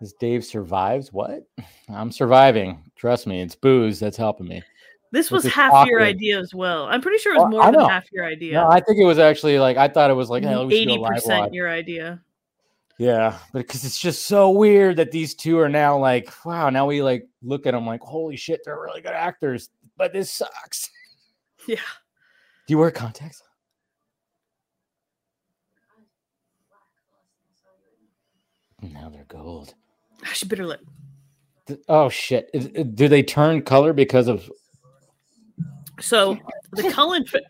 This 0.00 0.12
Dave 0.14 0.44
survives. 0.44 1.12
What? 1.12 1.46
I'm 1.88 2.10
surviving. 2.10 2.90
Trust 2.96 3.26
me, 3.26 3.40
it's 3.40 3.54
booze 3.54 4.00
that's 4.00 4.16
helping 4.16 4.48
me. 4.48 4.62
This 5.12 5.30
was 5.30 5.44
this 5.44 5.52
half 5.52 5.86
your 5.86 6.02
idea 6.02 6.40
as 6.40 6.54
well. 6.54 6.86
I'm 6.86 7.02
pretty 7.02 7.18
sure 7.18 7.34
it 7.34 7.38
was 7.38 7.50
more 7.50 7.62
I 7.62 7.70
than 7.70 7.88
half 7.88 8.10
your 8.10 8.24
idea. 8.24 8.54
No, 8.54 8.68
I 8.68 8.80
think 8.80 8.98
it 8.98 9.04
was 9.04 9.18
actually 9.18 9.58
like 9.58 9.76
I 9.76 9.86
thought 9.86 10.10
it 10.10 10.14
was 10.14 10.30
like 10.30 10.42
hey, 10.42 10.56
we 10.64 10.78
should 10.78 10.88
do 10.88 10.90
a 10.90 10.94
Eighty 10.94 11.04
percent 11.06 11.54
your 11.54 11.68
idea. 11.68 12.22
Yeah, 12.98 13.38
but 13.52 13.60
because 13.60 13.84
it's 13.84 13.98
just 13.98 14.26
so 14.26 14.50
weird 14.50 14.96
that 14.96 15.12
these 15.12 15.34
two 15.34 15.58
are 15.58 15.68
now 15.68 15.98
like, 15.98 16.32
wow, 16.44 16.70
now 16.70 16.86
we 16.86 17.02
like 17.02 17.28
look 17.42 17.66
at 17.66 17.72
them 17.72 17.86
like, 17.86 18.00
holy 18.00 18.36
shit, 18.36 18.60
they're 18.64 18.80
really 18.80 19.00
good 19.02 19.12
actors, 19.12 19.70
but 19.96 20.12
this 20.12 20.30
sucks. 20.30 20.90
Yeah. 21.66 21.76
Do 22.66 22.74
you 22.74 22.78
wear 22.78 22.90
contacts? 22.90 23.42
Now 28.82 29.08
they're 29.08 29.24
gold. 29.28 29.74
She 30.34 30.46
bit 30.46 30.58
her 30.58 30.66
lip. 30.66 30.80
Oh 31.88 32.08
shit! 32.08 32.50
Do 32.96 33.08
they 33.08 33.22
turn 33.22 33.62
color 33.62 33.92
because 33.92 34.28
of? 34.28 34.50
So 36.00 36.36
the 36.72 36.90
Cullen. 36.90 37.24
fa- 37.26 37.40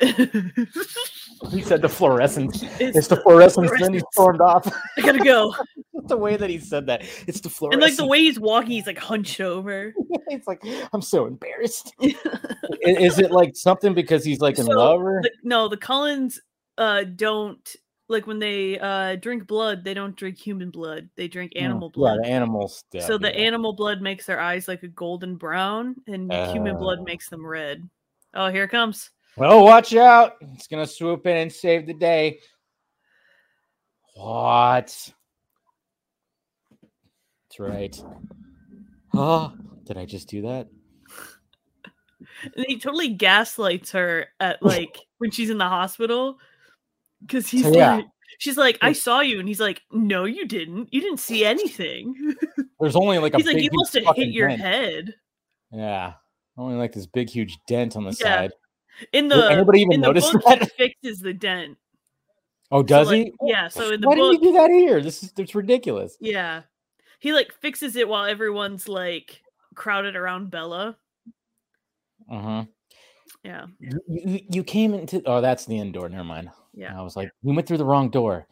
He 1.51 1.63
said 1.63 1.83
the 1.83 1.89
fluorescence. 1.89 2.63
It's 2.79 2.97
It's 2.97 3.09
the 3.09 3.17
fluorescence. 3.17 3.71
Then 3.71 3.95
he 3.95 4.01
fluorescence. 4.01 4.07
stormed 4.13 4.41
off. 4.41 4.67
I 4.99 5.01
gotta 5.03 5.19
go. 5.25 5.55
the 6.07 6.17
way 6.17 6.37
that 6.37 6.51
he 6.51 6.59
said 6.59 6.87
that. 6.87 7.03
It's 7.27 7.41
the 7.41 7.49
fluorescence. 7.49 7.83
And 7.85 7.91
like 7.91 7.97
the 7.97 8.07
way 8.07 8.21
he's 8.21 8.39
walking, 8.41 8.73
he's 8.73 8.87
like 8.87 8.99
hunched 8.99 9.41
over. 9.41 9.93
it's 10.29 10.47
like 10.47 10.63
I'm 10.93 11.03
so 11.03 11.27
embarrassed. 11.27 11.93
I- 12.03 12.15
Is 12.83 13.19
it 13.19 13.31
like 13.31 13.55
something 13.57 13.95
because 13.95 14.25
he's 14.25 14.41
like 14.41 14.59
in 14.59 14.67
So, 14.67 14.73
love 14.73 15.01
or? 15.01 15.21
The- 15.23 15.31
no, 15.43 15.69
the 15.69 15.77
Cullens 15.79 16.41
uh 16.79 17.05
don't 17.05 17.77
like 18.09 18.27
when 18.27 18.39
they 18.39 18.79
uh 18.79 19.17
drink 19.17 19.47
blood, 19.47 19.85
they 19.85 19.95
don't 19.95 20.17
drink 20.17 20.39
human 20.39 20.71
blood. 20.71 21.09
They 21.17 21.29
drink 21.29 21.53
animal 21.57 21.91
Mm, 21.91 21.95
blood. 21.95 22.19
Yeah, 22.23 22.29
the 22.29 22.35
animals. 22.35 22.85
Yeah, 22.93 23.07
so 23.07 23.19
the 23.19 23.35
animal 23.35 23.73
blood 23.73 24.03
makes 24.03 24.27
their 24.27 24.41
eyes 24.41 24.69
like 24.69 24.83
a 24.83 24.89
golden 24.89 25.37
brown, 25.37 25.97
and 26.07 26.33
human 26.33 26.77
blood 26.77 26.99
Oh. 27.01 27.05
makes 27.05 27.29
them 27.29 27.45
red. 27.45 27.89
Oh, 28.35 28.49
here 28.51 28.65
it 28.65 28.71
comes. 28.71 29.11
Oh, 29.39 29.63
watch 29.65 29.95
out! 29.95 30.37
It's 30.55 30.67
gonna 30.67 30.87
swoop 30.87 31.27
in 31.27 31.37
and 31.37 31.53
save 31.53 31.87
the 31.87 31.95
day. 31.95 32.41
What? 34.15 35.13
That's 37.49 37.59
right. 37.59 37.99
Oh, 39.15 39.53
did 39.85 39.97
I 39.97 40.05
just 40.07 40.29
do 40.29 40.43
that? 40.43 40.69
And 42.57 42.65
he 42.67 42.79
totally 42.79 43.09
gaslights 43.09 43.93
her 43.93 44.27
at 44.41 44.63
like 44.63 44.99
when 45.19 45.31
she's 45.31 45.51
in 45.51 45.59
the 45.59 45.69
hospital 45.69 46.39
because 47.23 47.49
he's 47.49 47.63
So, 47.65 47.73
yeah. 47.75 47.97
like, 47.97 48.05
she's 48.39 48.57
like, 48.57 48.79
I 48.83 48.93
saw 48.93 49.21
you, 49.21 49.39
and 49.39 49.49
he's 49.49 49.61
like, 49.61 49.81
No, 49.91 50.25
you 50.25 50.47
didn't. 50.47 50.93
You 50.93 51.01
didn't 51.01 51.21
see 51.21 51.45
anything. 51.45 52.35
There's 52.81 52.97
only 52.97 53.19
like 53.19 53.35
a 53.35 53.39
he's 53.39 53.47
like, 53.47 53.57
big, 53.57 53.65
You 53.65 53.71
must 53.73 53.95
have 53.95 54.17
hit 54.17 54.29
your 54.29 54.49
dent. 54.49 54.61
head 54.61 55.15
Yeah, 55.73 56.15
only 56.59 56.77
like 56.77 56.93
this 56.93 57.07
big 57.07 57.29
huge 57.31 57.57
dent 57.67 57.97
on 57.97 58.05
the 58.05 58.11
Yeah. 58.21 58.27
side. 58.27 58.53
in 59.13 59.29
Did 59.29 59.39
the. 59.39 59.51
anybody 59.53 59.81
even 59.81 60.01
notice 60.01 60.31
that? 60.31 60.61
he 60.63 60.67
fixes 61.03 61.21
the 61.21 61.33
dent. 61.33 61.79
Oh, 62.71 62.83
does 62.83 63.09
like, 63.09 63.27
he? 63.27 63.33
yeah, 63.51 63.69
so 63.69 63.91
in 63.93 64.01
the 64.01 64.09
Why 64.09 64.15
book- 64.17 64.33
didn't 64.33 64.45
he 64.45 64.51
do 64.53 64.59
that 64.59 64.71
here? 64.71 65.01
This 65.03 65.23
is 65.23 65.33
it's 65.37 65.55
ridiculous. 65.55 66.17
Yeah, 66.21 66.63
he 67.21 67.33
like 67.33 67.53
fixes 67.61 67.97
it 67.97 68.09
while 68.09 68.25
everyone's 68.25 68.89
like 68.89 69.41
crowded 69.75 70.17
around 70.17 70.51
Bella. 70.51 70.97
Uh 72.31 72.41
huh. 72.41 72.65
Yeah, 73.45 73.67
You, 73.81 74.01
you, 74.09 74.41
you 74.51 74.65
came 74.65 74.95
into 74.95 75.21
oh 75.27 75.41
that's 75.41 75.67
the 75.67 75.79
indoor. 75.79 76.09
Never 76.09 76.23
mind. 76.25 76.51
Yeah. 76.75 76.99
I 76.99 77.03
was 77.03 77.17
like, 77.17 77.31
we 77.43 77.55
went 77.55 77.69
through 77.69 77.79
the 77.79 77.85
wrong 77.85 78.11
door. 78.11 78.47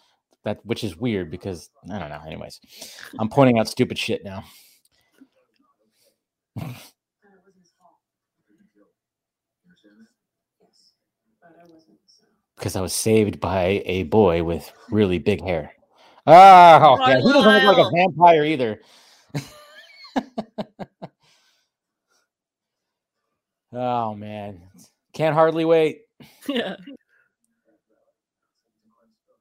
That 0.44 0.64
which 0.64 0.84
is 0.84 0.96
weird 0.96 1.30
because 1.30 1.68
I 1.92 1.98
don't 1.98 2.08
know. 2.08 2.22
Anyways, 2.26 2.60
I'm 3.18 3.28
pointing 3.28 3.58
out 3.58 3.68
stupid 3.68 3.98
shit 3.98 4.24
now. 4.24 4.44
Because 12.56 12.76
I 12.76 12.82
was 12.82 12.92
saved 12.92 13.40
by 13.40 13.82
a 13.86 14.02
boy 14.02 14.44
with 14.44 14.70
really 14.90 15.16
big 15.16 15.42
hair. 15.42 15.72
Ah, 16.26 16.78
oh, 16.84 16.98
yeah. 17.08 17.16
He 17.16 17.32
doesn't 17.32 17.64
look 17.64 17.76
like 17.76 17.86
a 17.86 17.90
vampire 17.90 18.44
either. 18.44 18.82
oh 23.72 24.14
man. 24.14 24.60
Can't 25.14 25.34
hardly 25.34 25.64
wait. 25.64 26.02
yeah. 26.46 26.76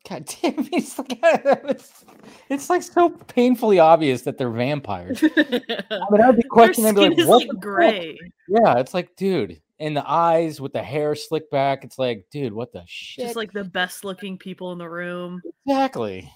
God 0.09 0.25
damn 0.41 0.53
it. 0.59 0.69
It's 0.73 0.97
like, 0.97 1.19
it's, 1.21 2.05
it's 2.49 2.69
like 2.69 2.81
so 2.83 3.09
painfully 3.09 3.79
obvious 3.79 4.23
that 4.23 4.37
they're 4.37 4.49
vampires. 4.49 5.23
I 5.37 6.05
mean, 6.11 6.21
I'd 6.21 6.35
be 6.37 6.43
questioning, 6.43 6.89
I'd 6.89 6.95
be 6.95 7.01
skin 7.01 7.09
like, 7.11 7.19
is 7.19 7.27
what 7.27 7.37
like 7.39 7.47
the 7.47 7.53
fuck?" 7.53 7.61
gray. 7.61 8.19
Yeah, 8.47 8.79
it's 8.79 8.93
like, 8.93 9.15
dude, 9.15 9.61
and 9.79 9.95
the 9.95 10.09
eyes 10.09 10.59
with 10.59 10.73
the 10.73 10.81
hair 10.83 11.13
slicked 11.15 11.51
back. 11.51 11.83
It's 11.83 11.99
like, 11.99 12.25
dude, 12.31 12.53
what 12.53 12.73
the 12.73 12.83
shit? 12.87 13.25
Just 13.25 13.35
like 13.35 13.51
the 13.53 13.63
best 13.63 14.03
looking 14.03 14.37
people 14.37 14.71
in 14.71 14.77
the 14.79 14.89
room. 14.89 15.41
exactly. 15.67 16.31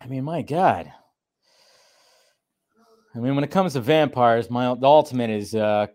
I 0.00 0.06
mean, 0.06 0.24
my 0.24 0.42
God. 0.42 0.90
I 3.14 3.18
mean, 3.18 3.34
when 3.34 3.42
it 3.44 3.50
comes 3.50 3.72
to 3.72 3.80
vampires, 3.80 4.48
my 4.48 4.74
the 4.74 4.86
ultimate 4.86 5.30
is 5.30 5.54
uh, 5.54 5.86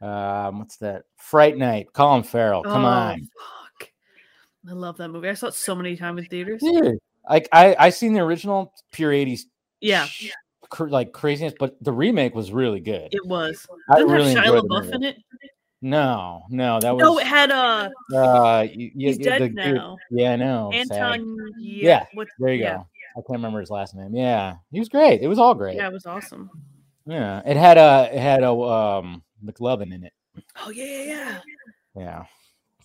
um, 0.00 0.58
what's 0.58 0.76
that? 0.78 1.04
Fright 1.16 1.56
Night. 1.56 1.92
Colin 1.92 2.22
Farrell. 2.24 2.62
Come 2.62 2.84
Oh, 2.84 2.88
on. 2.88 3.28
I 4.68 4.72
love 4.72 4.96
that 4.98 5.08
movie. 5.08 5.28
I 5.28 5.34
saw 5.34 5.48
it 5.48 5.54
so 5.54 5.74
many 5.74 5.96
times 5.96 6.20
in 6.20 6.26
theaters. 6.26 6.60
dude. 6.62 6.98
Like 7.28 7.48
I 7.52 7.76
I 7.78 7.90
seen 7.90 8.12
the 8.12 8.20
original 8.20 8.72
pure 8.92 9.12
'80s 9.12 9.46
Yeah, 9.80 10.04
sh- 10.04 10.30
cr- 10.68 10.88
like 10.88 11.12
craziness, 11.12 11.54
but 11.58 11.76
the 11.82 11.92
remake 11.92 12.34
was 12.34 12.52
really 12.52 12.80
good. 12.80 13.12
it 13.12 13.24
was. 13.26 13.66
I 13.88 13.96
Didn't 13.96 14.12
really 14.12 14.34
have 14.34 14.44
Shia 14.44 14.60
LaBeouf 14.62 14.92
in 14.94 15.02
it? 15.02 15.16
No, 15.82 16.42
no, 16.48 16.80
that 16.80 16.94
was 16.96 17.02
No, 17.02 17.18
it 17.18 17.26
had 17.26 17.50
uh 17.50 17.88
uh, 17.88 17.90
y- 18.12 18.74
y- 18.76 18.90
he's 18.94 19.18
dead 19.18 19.42
the 19.42 19.48
now. 19.50 19.98
Yeah, 20.10 20.32
I 20.32 20.36
know. 20.36 20.70
Anton 20.72 21.52
Yeah, 21.58 22.06
There 22.38 22.52
you 22.54 22.62
yeah. 22.62 22.76
go. 22.76 22.86
I 23.16 23.20
can't 23.20 23.38
remember 23.38 23.60
his 23.60 23.70
last 23.70 23.94
name. 23.94 24.14
Yeah, 24.14 24.56
he 24.70 24.78
was 24.78 24.88
great. 24.88 25.20
It 25.22 25.28
was 25.28 25.38
all 25.38 25.54
great. 25.54 25.76
Yeah, 25.76 25.82
Yeah, 25.82 25.88
it 25.88 25.92
was 25.92 26.06
awesome. 26.06 26.50
Yeah, 27.06 27.42
it 27.46 27.56
had 27.56 27.78
a 27.78 28.10
it 28.12 28.18
had 28.18 28.42
a 28.42 28.50
um 28.50 29.22
McLovin 29.44 29.94
in 29.94 30.04
it. 30.04 30.12
Oh 30.64 30.70
yeah, 30.70 30.84
yeah, 30.84 31.04
yeah. 31.04 31.38
Yeah, 31.94 32.24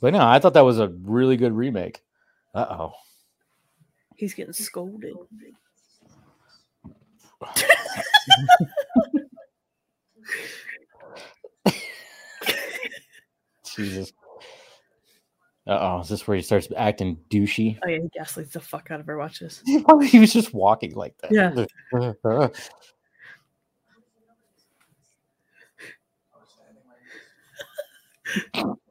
but 0.01 0.13
no, 0.13 0.27
I 0.27 0.39
thought 0.39 0.55
that 0.55 0.65
was 0.65 0.79
a 0.79 0.89
really 0.89 1.37
good 1.37 1.53
remake. 1.53 2.01
Uh 2.53 2.65
oh. 2.69 2.93
He's 4.17 4.33
getting 4.33 4.53
scolded. 4.53 5.13
Jesus. 13.75 14.11
Uh 15.67 15.77
oh, 15.79 15.99
is 16.01 16.09
this 16.09 16.27
where 16.27 16.35
he 16.35 16.43
starts 16.43 16.67
acting 16.75 17.17
douchey? 17.29 17.77
Oh 17.85 17.87
yeah, 17.87 17.99
he 18.01 18.09
gaslights 18.09 18.53
the 18.53 18.59
fuck 18.59 18.89
out 18.91 18.99
of 18.99 19.05
her. 19.05 19.17
Watch 19.17 19.39
this. 19.39 19.61
he 19.65 20.19
was 20.19 20.33
just 20.33 20.53
walking 20.53 20.95
like 20.95 21.15
that. 21.19 21.31
Yeah. 21.31 21.65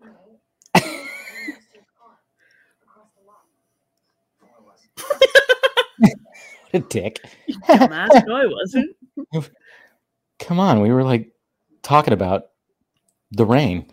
a 6.75 6.79
dick. 6.81 7.21
Dumbass. 7.69 8.27
No, 8.27 8.37
I 8.37 8.47
wasn't. 8.47 8.97
Come 10.39 10.59
on, 10.61 10.81
we 10.81 10.91
were 10.91 11.03
like 11.05 11.33
talking 11.83 12.13
about 12.15 12.45
the 13.33 13.45
rain. 13.45 13.87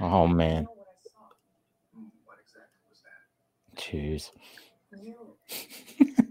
Oh 0.00 0.26
man. 0.26 0.66
Jeez. 3.76 4.30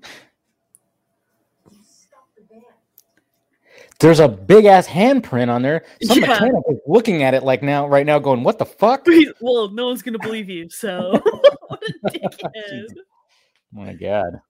There's 3.99 4.19
a 4.19 4.27
big 4.27 4.65
ass 4.65 4.88
handprint 4.88 5.49
on 5.49 5.63
there. 5.63 5.83
Some 6.03 6.19
Yeah. 6.19 6.27
mechanic 6.27 6.63
is 6.69 6.77
looking 6.85 7.23
at 7.23 7.33
it 7.33 7.43
like 7.43 7.63
now, 7.63 7.88
right 7.88 8.05
now, 8.05 8.19
going, 8.19 8.43
"What 8.43 8.59
the 8.59 8.65
fuck?" 8.65 9.07
Well, 9.41 9.69
no 9.69 9.88
one's 9.88 10.03
gonna 10.03 10.19
believe 10.19 10.49
you. 10.49 10.69
So 10.69 11.19
what 11.67 11.81
a 11.83 11.93
dickhead. 12.11 12.85
My 13.72 13.93
God, 13.93 14.41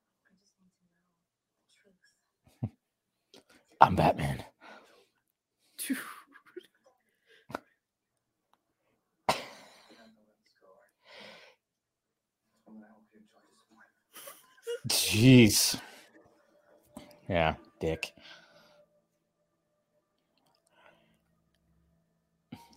I'm 3.80 3.96
Batman. 3.96 4.44
Jeez. 14.88 15.80
Yeah, 17.28 17.54
dick. 17.80 18.12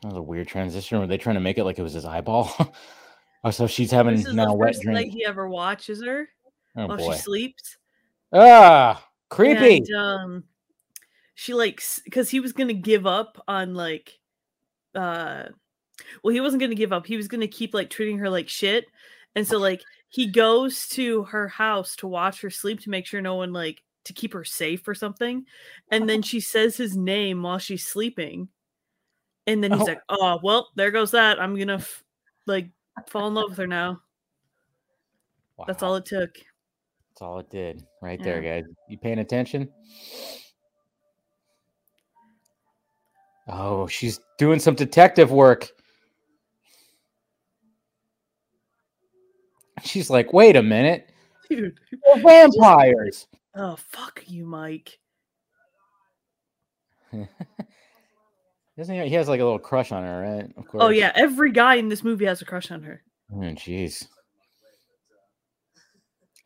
That 0.02 0.10
was 0.10 0.18
a 0.18 0.22
weird 0.22 0.48
transition. 0.48 1.00
Were 1.00 1.08
they 1.08 1.18
trying 1.18 1.36
to 1.36 1.42
make 1.42 1.58
it 1.58 1.64
like 1.64 1.80
it 1.80 1.84
was 1.84 1.94
his 1.94 2.06
eyeball? 2.06 2.52
oh, 3.44 3.52
so 3.52 3.68
she's 3.68 3.92
having 3.92 4.16
This 4.16 4.28
is 4.28 4.34
now 4.34 4.48
the 4.48 4.54
wet 4.54 4.76
first 4.76 4.86
night 4.86 5.10
he 5.12 5.26
ever 5.26 5.48
watches 5.50 6.04
her 6.04 6.28
Oh 6.76 6.88
while 6.88 6.98
boy. 6.98 7.14
she 7.14 7.20
sleeps. 7.20 7.78
Ah, 8.34 9.06
creepy. 9.30 9.78
And, 9.78 9.96
um, 9.96 10.44
she 11.36 11.54
like 11.54 11.82
because 12.06 12.30
he 12.30 12.40
was 12.40 12.54
gonna 12.54 12.74
give 12.74 13.06
up 13.06 13.44
on 13.48 13.74
like, 13.74 14.20
uh, 14.96 15.44
well, 16.24 16.34
he 16.34 16.40
wasn't 16.42 16.62
gonna 16.62 16.76
give 16.76 16.94
up. 16.94 17.06
He 17.06 17.18
was 17.18 17.28
gonna 17.28 17.48
keep 17.48 17.74
like 17.74 17.90
treating 17.90 18.20
her 18.20 18.30
like 18.30 18.48
shit, 18.48 18.86
and 19.36 19.46
so 19.48 19.58
like 19.58 19.82
he 20.10 20.28
goes 20.28 20.88
to 20.90 21.24
her 21.24 21.48
house 21.48 21.96
to 21.98 22.08
watch 22.08 22.42
her 22.42 22.50
sleep 22.50 22.80
to 22.82 22.90
make 22.90 23.06
sure 23.06 23.22
no 23.22 23.36
one 23.36 23.52
like 23.54 23.82
to 24.06 24.14
keep 24.14 24.34
her 24.34 24.44
safe 24.44 24.88
or 24.88 24.94
something, 24.96 25.46
and 25.90 26.08
then 26.10 26.22
she 26.22 26.40
says 26.40 26.78
his 26.78 26.96
name 26.96 27.42
while 27.44 27.60
she's 27.60 27.86
sleeping, 27.88 28.48
and 29.48 29.64
then 29.64 29.72
he's 29.72 29.82
Oh. 29.82 29.86
like, 29.86 30.02
"Oh, 30.10 30.40
well, 30.44 30.70
there 30.76 30.92
goes 30.92 31.12
that. 31.12 31.40
I'm 31.40 31.58
gonna 31.58 31.76
f- 31.76 32.04
like 32.46 32.70
fall 33.10 33.28
in 33.28 33.34
love 33.34 33.50
with 33.50 33.58
her 33.58 33.68
now." 33.68 34.02
That's 35.68 35.84
all 35.84 35.96
it 35.96 36.06
took. 36.06 36.34
That's 36.34 37.22
all 37.22 37.40
it 37.40 37.50
did. 37.50 37.84
Right 38.02 38.22
there, 38.24 38.42
guys. 38.42 38.64
You 38.90 38.98
paying 38.98 39.20
attention? 39.20 39.70
Oh, 43.48 43.88
she's 43.88 44.20
doing 44.38 44.60
some 44.60 44.76
detective 44.76 45.32
work. 45.32 45.70
She's 49.84 50.10
like, 50.10 50.32
wait 50.32 50.56
a 50.56 50.64
minute. 50.64 51.12
Dude. 51.50 51.78
They're 52.06 52.24
vampires. 52.24 53.28
Oh 53.56 53.76
fuck 53.76 54.24
you, 54.28 54.46
Mike. 54.46 54.98
Doesn't 58.78 58.96
he? 58.96 59.10
He 59.10 59.16
has 59.16 59.28
like 59.28 59.40
a 59.40 59.44
little 59.44 59.60
crush 59.60 59.92
on 59.92 60.04
her, 60.04 60.22
right? 60.22 60.52
Of 60.58 60.68
course. 60.68 60.84
Oh 60.84 60.90
yeah, 60.90 61.12
every 61.16 61.52
guy 61.52 61.76
in 61.76 61.90
this 61.90 62.04
movie 62.04 62.26
has 62.26 62.42
a 62.42 62.46
crush 62.46 62.72
on 62.72 62.84
her. 62.84 63.04
Oh, 63.34 63.38
jeez. 63.38 64.08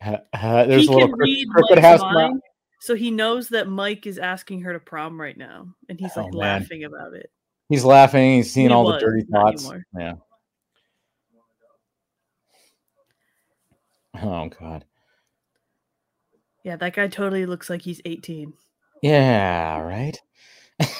Uh, 0.04 0.18
uh, 0.32 0.64
there's 0.66 0.82
he 0.82 0.88
a 0.88 0.90
little 0.90 1.08
can 1.08 1.18
read 1.18 1.48
crooked 1.48 1.76
Mike's 1.76 1.86
house 1.86 2.00
mind, 2.14 2.40
so 2.80 2.94
he 2.94 3.10
knows 3.10 3.48
that 3.50 3.68
Mike 3.68 4.06
is 4.06 4.18
asking 4.18 4.60
her 4.62 4.72
to 4.72 4.80
prom 4.80 5.20
right 5.20 5.36
now, 5.36 5.68
and 5.88 5.98
he's 5.98 6.14
like 6.16 6.32
Oh, 6.32 6.36
laughing 6.36 6.84
about 6.84 7.14
it. 7.14 7.30
He's 7.68 7.84
laughing. 7.84 8.36
He's 8.36 8.52
seeing 8.52 8.68
He 8.68 8.74
all 8.74 8.84
was, 8.84 9.00
the 9.00 9.06
dirty 9.06 9.24
thoughts. 9.24 9.64
anymore. 9.64 9.84
Yeah. 9.98 10.12
Oh 14.22 14.48
God. 14.48 14.84
Yeah, 16.64 16.76
that 16.76 16.94
guy 16.94 17.06
totally 17.08 17.46
looks 17.46 17.70
like 17.70 17.82
he's 17.82 18.00
18. 18.04 18.52
Yeah, 19.02 19.78
right. 19.80 20.20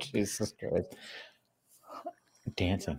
Jesus 0.00 0.52
Christ. 0.58 0.94
Dancing. 2.56 2.98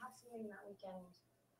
have 0.00 0.12
something 0.20 0.48
that 0.48 0.60
weekend 0.68 1.04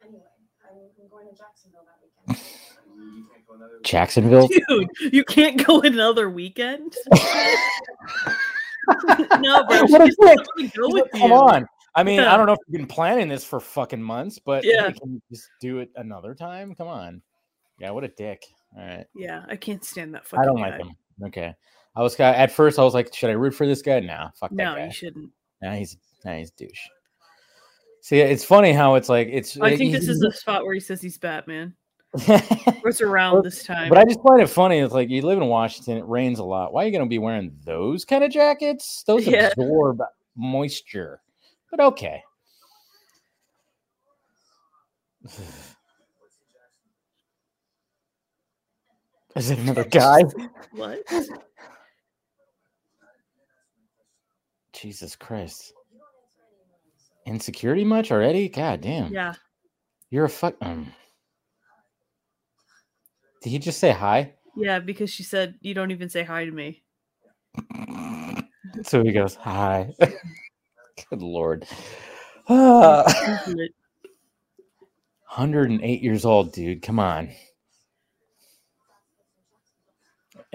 anyway. 0.03 0.23
I'm, 0.65 0.77
I'm 1.01 1.09
going 1.11 1.27
to 1.29 1.35
Jacksonville 1.37 1.85
that 1.87 1.99
weekend. 2.03 3.85
Jacksonville. 3.85 4.49
Dude, 4.49 4.89
you 5.15 5.25
can't 5.25 5.65
go 5.67 5.81
another 5.81 6.29
weekend. 6.31 6.95
no, 9.39 9.65
bro. 9.67 9.85
What 9.87 10.03
a 10.03 10.07
She's 10.07 10.17
dick. 10.17 10.37
not 10.37 10.47
gonna 10.57 10.69
go 10.77 10.89
with 10.93 11.11
Come 11.13 11.31
you. 11.31 11.37
on. 11.37 11.67
I 11.95 12.03
mean, 12.03 12.21
I 12.21 12.37
don't 12.37 12.47
know 12.47 12.53
if 12.55 12.59
you've 12.67 12.77
been 12.77 12.87
planning 12.89 13.29
this 13.29 13.45
for 13.45 13.61
fucking 13.61 14.03
months, 14.03 14.39
but 14.39 14.65
Yeah. 14.65 14.91
can 14.91 15.23
just 15.31 15.49
do 15.61 15.79
it 15.79 15.91
another 15.97 16.35
time? 16.35 16.75
Come 16.75 16.89
on. 16.89 17.23
Yeah, 17.79 17.91
what 17.91 18.05
a 18.05 18.09
dick. 18.09 18.43
All 18.77 18.85
right. 18.85 19.07
Yeah, 19.15 19.45
I 19.49 19.57
can't 19.57 19.85
stand 19.85 20.15
that 20.15 20.27
fucking 20.27 20.43
I 20.43 20.47
don't 20.47 20.57
guy. 20.57 20.71
like 20.71 20.81
him. 20.81 20.97
Okay. 21.23 21.55
I 21.97 22.03
was 22.03 22.19
at 22.19 22.51
first 22.51 22.79
I 22.79 22.83
was 22.83 22.95
like, 22.95 23.15
should 23.15 23.31
I 23.31 23.35
root 23.35 23.55
for 23.55 23.67
this 23.67 23.83
guy? 23.83 24.01
Nah, 24.01 24.31
fuck 24.35 24.51
that 24.51 24.57
No, 24.57 24.75
guy. 24.75 24.87
you 24.87 24.93
shouldn't. 24.93 25.31
Nah, 25.63 25.73
he's 25.73 25.97
nah, 26.25 26.37
he's 26.37 26.51
a 26.51 26.55
douche. 26.57 26.89
See, 28.01 28.19
it's 28.19 28.45
funny 28.45 28.73
how 28.73 28.97
it's 28.97 29.09
like 29.09 29.29
it's. 29.31 29.59
I 29.61 29.77
think 29.77 29.93
this 29.93 30.09
is 30.09 30.21
the 30.21 30.33
spot 30.33 30.65
where 30.65 30.75
he 30.75 30.81
says 30.81 31.01
he's 31.01 31.17
Batman. 31.17 31.75
it's 32.17 33.01
around 33.01 33.45
this 33.45 33.65
time. 33.65 33.89
But 33.89 33.99
I 33.99 34.05
just 34.05 34.21
find 34.23 34.41
it 34.41 34.49
funny. 34.49 34.79
It's 34.79 34.93
like 34.93 35.09
you 35.09 35.23
live 35.23 35.39
in 35.39 35.49
Washington, 35.49 35.99
it 35.99 36.07
rains 36.07 36.39
a 36.39 36.45
lot. 36.45 36.73
Why 36.73 36.83
are 36.83 36.87
you 36.87 36.93
going 36.93 37.05
to 37.05 37.09
be 37.09 37.19
wearing 37.19 37.57
those 37.65 38.05
kind 38.05 38.23
of 38.23 38.31
jackets? 38.31 39.03
Those 39.07 39.27
Yeah. 39.27 39.49
absorb 39.49 40.01
moisture. 40.37 41.23
But 41.71 41.81
okay. 41.81 42.23
Is 49.37 49.51
it 49.51 49.59
another 49.59 49.85
guy? 49.85 50.23
what? 50.73 51.03
Jesus 54.73 55.17
Christ. 55.17 55.73
Insecurity 57.27 57.85
much 57.85 58.13
already? 58.13 58.49
God 58.49 58.81
damn. 58.83 59.13
Yeah. 59.13 59.35
You're 60.11 60.27
a 60.27 60.31
fuck. 60.31 60.55
Um. 60.61 60.93
Did 63.43 63.51
he 63.51 63.59
just 63.59 63.79
say 63.79 63.91
hi? 63.91 64.35
Yeah, 64.57 64.79
because 64.79 65.11
she 65.11 65.23
said 65.23 65.57
you 65.61 65.75
don't 65.75 65.91
even 65.91 66.09
say 66.09 66.23
hi 66.23 66.45
to 66.45 66.51
me. 66.51 66.83
So 68.83 69.05
he 69.05 69.13
goes, 69.13 69.37
hi. 69.37 69.95
Good 71.11 71.23
lord. 71.23 71.65
Ah, 72.49 73.05
108 75.37 76.03
years 76.03 76.25
old, 76.25 76.53
dude. 76.53 76.83
Come 76.83 76.99
on. 76.99 77.31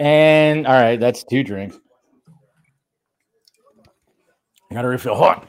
And 0.00 0.66
all 0.66 0.72
right, 0.72 0.98
that's 0.98 1.22
two 1.24 1.44
drinks. 1.44 1.78
I 4.70 4.74
gotta 4.74 4.88
refill. 4.88 5.14
Hold 5.14 5.28
on. 5.28 5.46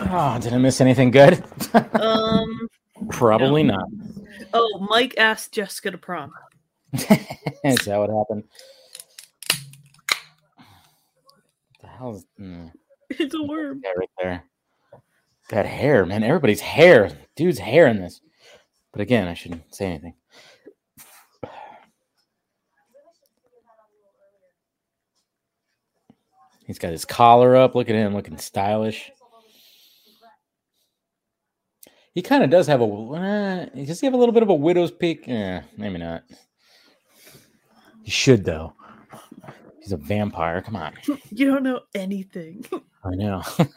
Oh, 0.00 0.38
did 0.40 0.52
I 0.52 0.58
miss 0.58 0.80
anything 0.80 1.10
good? 1.10 1.42
um. 1.94 2.68
Probably 3.10 3.64
not. 3.64 3.88
Oh, 4.52 4.86
Mike 4.88 5.14
asked 5.18 5.52
Jessica 5.52 5.90
to 5.90 5.98
prom. 5.98 6.32
Is 6.92 7.08
that 7.86 7.98
what 7.98 8.10
happened? 8.10 8.44
The 11.80 11.83
hell's 11.96 12.24
mm, 12.40 12.70
It's 13.10 13.34
a 13.34 13.42
worm. 13.42 13.80
that 13.82 13.94
right 13.96 14.10
there? 14.22 14.44
That 15.50 15.66
hair, 15.66 16.06
man. 16.06 16.22
Everybody's 16.22 16.60
hair. 16.60 17.10
Dude's 17.36 17.58
hair 17.58 17.86
in 17.86 18.00
this. 18.00 18.20
But 18.92 19.02
again, 19.02 19.28
I 19.28 19.34
shouldn't 19.34 19.74
say 19.74 19.86
anything. 19.86 20.14
He's 26.66 26.78
got 26.78 26.92
his 26.92 27.04
collar 27.04 27.56
up. 27.56 27.74
Look 27.74 27.90
at 27.90 27.94
him 27.94 28.14
looking 28.14 28.38
stylish. 28.38 29.12
He 32.14 32.22
kind 32.22 32.44
of 32.44 32.50
does 32.50 32.66
have 32.68 32.80
a. 32.80 32.84
Uh, 32.84 33.66
does 33.84 34.00
he 34.00 34.06
have 34.06 34.14
a 34.14 34.16
little 34.16 34.32
bit 34.32 34.42
of 34.42 34.48
a 34.48 34.54
widow's 34.54 34.92
peak? 34.92 35.24
Yeah, 35.26 35.64
maybe 35.76 35.98
not. 35.98 36.22
He 38.02 38.10
should 38.10 38.44
though. 38.44 38.72
He's 39.84 39.92
a 39.92 39.98
vampire. 39.98 40.62
Come 40.62 40.76
on. 40.76 40.94
You 41.30 41.50
don't 41.52 41.62
know 41.62 41.80
anything. 41.94 42.64
I 43.04 43.10
know. 43.10 43.42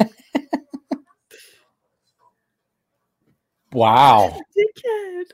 wow. 3.74 4.40
Dickhead. 4.58 5.26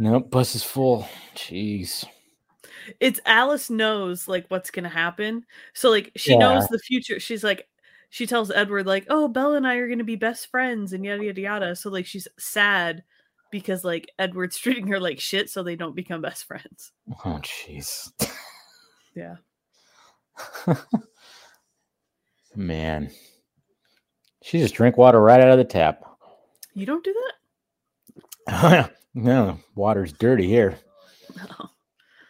Nope. 0.00 0.30
Bus 0.30 0.56
is 0.56 0.62
full. 0.64 1.08
Jeez. 1.36 2.04
It's 3.00 3.20
Alice 3.26 3.70
knows 3.70 4.26
like 4.28 4.46
what's 4.48 4.70
gonna 4.72 4.88
happen. 4.88 5.44
So 5.74 5.90
like 5.90 6.10
she 6.16 6.32
Yeah. 6.32 6.38
knows 6.38 6.66
the 6.68 6.78
future. 6.80 7.20
She's 7.20 7.44
like 7.44 7.68
she 8.10 8.26
tells 8.26 8.50
Edward 8.50 8.86
like, 8.86 9.06
"Oh, 9.08 9.28
Bella 9.28 9.56
and 9.56 9.66
I 9.66 9.76
are 9.76 9.88
gonna 9.88 10.04
be 10.04 10.16
best 10.16 10.48
friends," 10.50 10.92
and 10.92 11.04
yada 11.04 11.24
yada 11.24 11.40
yada. 11.40 11.76
So 11.76 11.90
like 11.90 12.06
she's 12.06 12.26
sad 12.38 13.02
because 13.50 13.84
like 13.84 14.10
Edward's 14.18 14.56
treating 14.58 14.86
her 14.88 14.98
like 15.00 15.20
shit, 15.20 15.48
so 15.50 15.62
they 15.62 15.76
don't 15.76 15.94
become 15.96 16.22
best 16.22 16.44
friends. 16.44 16.92
Oh, 17.24 17.40
jeez. 17.42 18.10
Yeah. 19.14 19.36
Man. 22.56 23.10
She 24.42 24.58
just 24.58 24.74
drink 24.74 24.96
water 24.96 25.20
right 25.20 25.40
out 25.40 25.50
of 25.50 25.58
the 25.58 25.64
tap. 25.64 26.02
You 26.74 26.86
don't 26.86 27.04
do 27.04 27.14
that? 28.46 28.92
no, 29.14 29.58
water's 29.74 30.12
dirty 30.12 30.46
here. 30.46 30.78
No. 31.36 31.70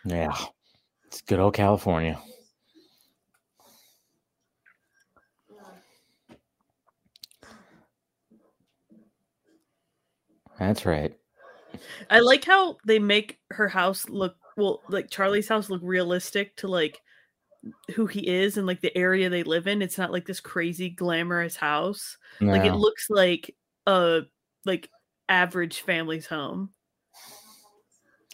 Yeah. 0.09 0.37
It's 1.09 1.21
good 1.23 1.41
old 1.41 1.55
California. 1.55 2.17
That's 10.61 10.87
right. 10.87 11.13
I 12.09 12.21
like 12.21 12.45
how 12.45 12.77
they 12.87 13.01
make 13.01 13.41
her 13.51 13.67
house 13.67 14.09
look 14.09 14.37
well, 14.57 14.83
like 14.89 15.11
Charlie's 15.11 15.49
house 15.49 15.69
look 15.69 15.83
realistic 15.85 16.57
to 16.57 16.69
like 16.69 17.01
who 17.95 18.07
he 18.07 18.27
is 18.27 18.57
and 18.57 18.67
like 18.67 18.81
the 18.81 18.97
area 18.97 19.29
they 19.29 19.43
live 19.43 19.67
in. 19.67 19.83
It's 19.83 19.99
not 19.99 20.13
like 20.13 20.27
this 20.27 20.41
crazy 20.41 20.91
glamorous 20.91 21.57
house. 21.57 22.17
Like 22.41 22.65
it 22.65 22.75
looks 22.75 23.09
like 23.11 23.55
a 23.87 24.23
like 24.65 24.91
average 25.29 25.81
family's 25.81 26.27
home. 26.27 26.71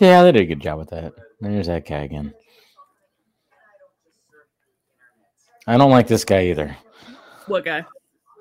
Yeah, 0.01 0.23
they 0.23 0.33
did 0.33 0.43
a 0.43 0.47
good 0.47 0.61
job 0.61 0.79
with 0.79 0.91
that. 0.91 1.13
There's 1.41 1.67
that 1.67 1.87
guy 1.87 2.03
again. 2.03 2.35
I 5.67 5.77
don't 5.77 5.91
like 5.91 6.09
this 6.09 6.25
guy 6.25 6.47
either. 6.47 6.77
What 7.47 7.65
guy? 7.65 7.85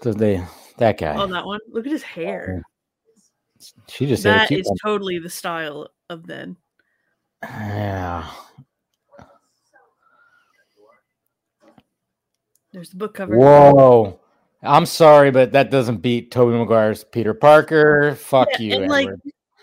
So 0.01 0.13
they 0.13 0.43
that 0.77 0.97
guy. 0.97 1.15
Oh, 1.15 1.27
that 1.27 1.45
one. 1.45 1.59
Look 1.69 1.85
at 1.85 1.91
his 1.91 2.03
hair. 2.03 2.63
she 3.87 4.07
just 4.07 4.23
That 4.23 4.51
is 4.51 4.71
totally 4.83 5.19
the 5.19 5.29
style 5.29 5.89
of 6.09 6.25
then. 6.25 6.57
Yeah. 7.43 8.29
There's 12.73 12.89
the 12.89 12.97
book 12.97 13.13
cover. 13.13 13.37
Whoa. 13.37 14.19
I'm 14.63 14.85
sorry, 14.85 15.31
but 15.31 15.53
that 15.53 15.71
doesn't 15.71 15.97
beat 15.97 16.31
Tobey 16.31 16.55
Maguire's 16.55 17.03
Peter 17.03 17.33
Parker. 17.33 18.15
Fuck 18.15 18.47
Yeah, 18.53 18.59
you, 18.59 18.75
and, 18.75 18.87
like, 18.87 19.09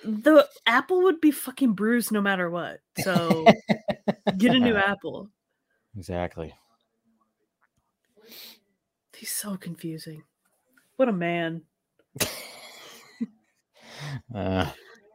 The 0.05 0.49
apple 0.67 1.03
would 1.05 1.21
be 1.21 1.31
fucking 1.31 1.75
bruised 1.75 2.11
no 2.11 2.21
matter 2.21 2.51
what. 2.51 2.81
So 2.99 3.47
get 4.39 4.55
a 4.55 4.59
new 4.59 4.77
apple. 4.77 5.31
Exactly. 5.97 6.53
He's 9.17 9.31
so 9.31 9.57
confusing. 9.57 10.25
What 10.97 11.09
a 11.09 11.13
man. 11.13 11.63
Uh, 14.35 14.71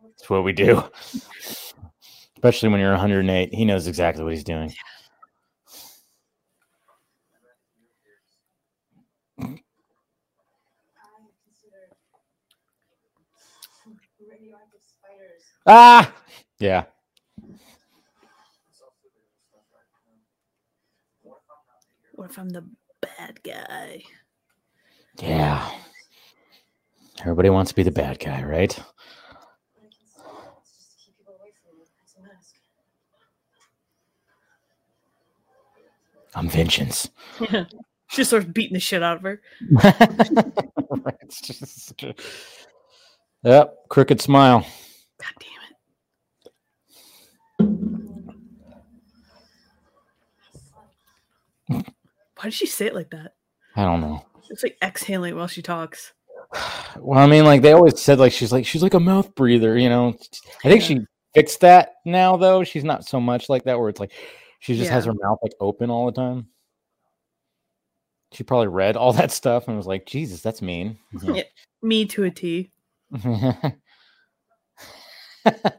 it's 0.10 0.30
what 0.30 0.44
we 0.44 0.52
do. 0.52 0.84
Especially 2.36 2.70
when 2.70 2.80
you're 2.80 2.91
108. 2.91 3.54
He 3.54 3.66
knows 3.66 3.88
exactly 3.88 4.24
what 4.24 4.34
he's 4.34 4.44
doing. 4.44 4.70
I 4.70 4.93
Ah, 15.65 16.13
yeah. 16.59 16.84
Or 22.17 22.28
from 22.28 22.49
the 22.49 22.65
bad 23.01 23.41
guy. 23.43 24.03
Yeah. 25.21 25.69
Everybody 27.21 27.49
wants 27.49 27.69
to 27.69 27.76
be 27.76 27.84
the 27.84 27.91
bad 27.91 28.19
guy, 28.19 28.43
right? 28.43 28.78
I'm 36.36 36.49
vengeance. 36.49 37.09
She's 38.14 38.18
just 38.18 38.30
starts 38.30 38.45
beating 38.45 38.76
the 38.76 38.80
shit 38.80 39.01
out 39.01 39.18
of 39.18 39.24
her. 39.24 39.41
It's 41.24 41.41
just- 41.41 41.93
yep, 43.43 43.74
crooked 43.89 44.22
smile. 44.22 44.59
God 45.20 45.34
damn 45.39 45.49
it. 51.80 51.86
Why 52.38 52.43
did 52.43 52.53
she 52.53 52.68
say 52.68 52.86
it 52.88 52.95
like 52.95 53.09
that? 53.11 53.34
I 53.76 53.84
don't 53.84 54.01
know. 54.01 54.24
It's 54.49 54.61
like 54.64 54.78
exhaling 54.84 55.36
while 55.36 55.47
she 55.47 55.61
talks. 55.61 56.14
Well, 56.99 57.18
I 57.18 57.26
mean, 57.26 57.43
like 57.43 57.64
they 57.64 57.72
always 57.74 57.99
said, 57.99 58.20
like 58.20 58.32
she's 58.32 58.51
like 58.51 58.68
she's 58.68 58.84
like 58.84 58.93
a 58.93 58.99
mouth 58.99 59.34
breather, 59.34 59.76
you 59.80 59.89
know. 59.89 60.09
I 60.64 60.70
think 60.70 60.82
Yeah. 60.82 60.88
she 60.88 60.99
fixed 61.34 61.61
that 61.61 61.95
now, 62.05 62.38
though. 62.38 62.64
She's 62.64 62.84
not 62.84 63.03
so 63.05 63.20
much 63.20 63.49
like 63.49 63.64
that, 63.64 63.80
where 63.80 63.89
it's 63.89 63.99
like 63.99 64.11
she 64.59 64.78
just 64.78 64.91
has 64.91 65.05
her 65.05 65.14
mouth 65.14 65.39
like 65.41 65.53
open 65.59 65.89
all 65.89 66.05
the 66.05 66.11
time. 66.11 66.47
She 68.34 68.44
probably 68.44 68.68
read 68.68 68.98
all 68.98 69.14
that 69.14 69.32
stuff 69.32 69.68
and 69.68 69.78
was 69.78 69.88
like, 69.88 70.06
"Jesus, 70.06 70.42
that's 70.42 70.62
mean." 70.62 70.98
Yeah. 71.22 71.34
Yeah. 71.36 71.44
Me 71.82 72.06
to 72.06 72.24
a 72.24 72.32
T. 72.32 72.72
all 73.24 73.72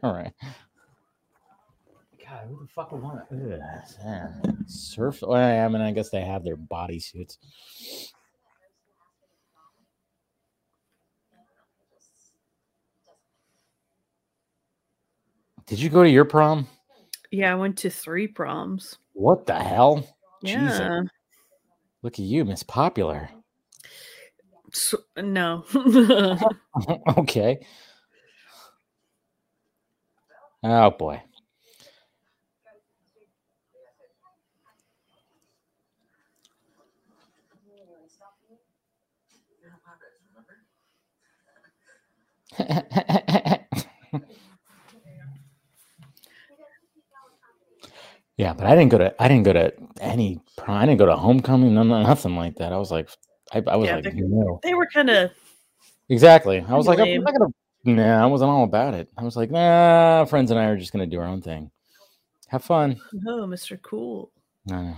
right. 0.03 0.31
God, 2.23 2.47
who 2.47 2.59
the 2.61 2.67
fuck 2.67 2.91
would 2.91 3.01
want 3.01 3.27
to 3.29 3.59
uh, 3.59 4.51
surf? 4.67 5.21
Well, 5.21 5.33
I 5.33 5.67
mean, 5.67 5.81
I 5.81 5.91
guess 5.91 6.09
they 6.09 6.21
have 6.21 6.43
their 6.43 6.57
bodysuits. 6.57 7.37
Did 15.67 15.79
you 15.79 15.89
go 15.89 16.03
to 16.03 16.09
your 16.09 16.25
prom? 16.25 16.67
Yeah, 17.31 17.51
I 17.51 17.55
went 17.55 17.77
to 17.79 17.89
three 17.89 18.27
proms. 18.27 18.97
What 19.13 19.45
the 19.45 19.55
hell? 19.55 20.07
Jesus. 20.43 21.09
Look 22.05 22.19
at 22.19 22.25
you, 22.25 22.45
Miss 22.45 22.61
Popular. 22.61 23.31
So, 24.71 24.99
no. 25.17 25.65
okay. 27.17 27.65
Oh 30.63 30.91
boy. 30.91 31.23
yeah, 48.37 48.53
but 48.53 48.65
I 48.65 48.75
didn't 48.75 48.89
go 48.91 48.97
to 48.97 49.21
I 49.21 49.27
didn't 49.27 49.43
go 49.43 49.53
to 49.53 49.73
any. 49.99 50.41
I 50.67 50.85
didn't 50.85 50.99
go 50.99 51.05
to 51.05 51.15
homecoming. 51.15 51.73
No, 51.75 51.83
no, 51.83 52.01
nothing 52.03 52.35
like 52.35 52.55
that. 52.57 52.73
I 52.73 52.77
was 52.77 52.91
like, 52.91 53.09
I, 53.53 53.61
I 53.67 53.75
was 53.75 53.87
Yeah, 53.87 53.95
like, 53.97 54.13
no. 54.15 54.59
they 54.63 54.73
were 54.73 54.87
kind 54.93 55.09
of 55.09 55.31
Exactly. 56.09 56.63
I 56.67 56.75
was 56.75 56.87
like, 56.87 56.99
I'm 56.99 57.23
not 57.23 57.33
gonna. 57.33 57.51
Nah, 57.85 58.23
I 58.23 58.25
wasn't 58.25 58.49
all 58.51 58.63
about 58.63 58.93
it. 58.95 59.09
I 59.17 59.23
was 59.23 59.35
like, 59.37 59.51
nah, 59.51 60.25
friends 60.25 60.49
and 60.51 60.59
I 60.59 60.65
are 60.65 60.77
just 60.77 60.91
gonna 60.91 61.05
do 61.05 61.19
our 61.19 61.25
own 61.27 61.41
thing. 61.41 61.69
Have 62.47 62.63
fun. 62.63 62.99
oh, 63.27 63.45
Mr. 63.47 63.81
Cool. 63.81 64.31
I 64.71 64.81
know, 64.81 64.95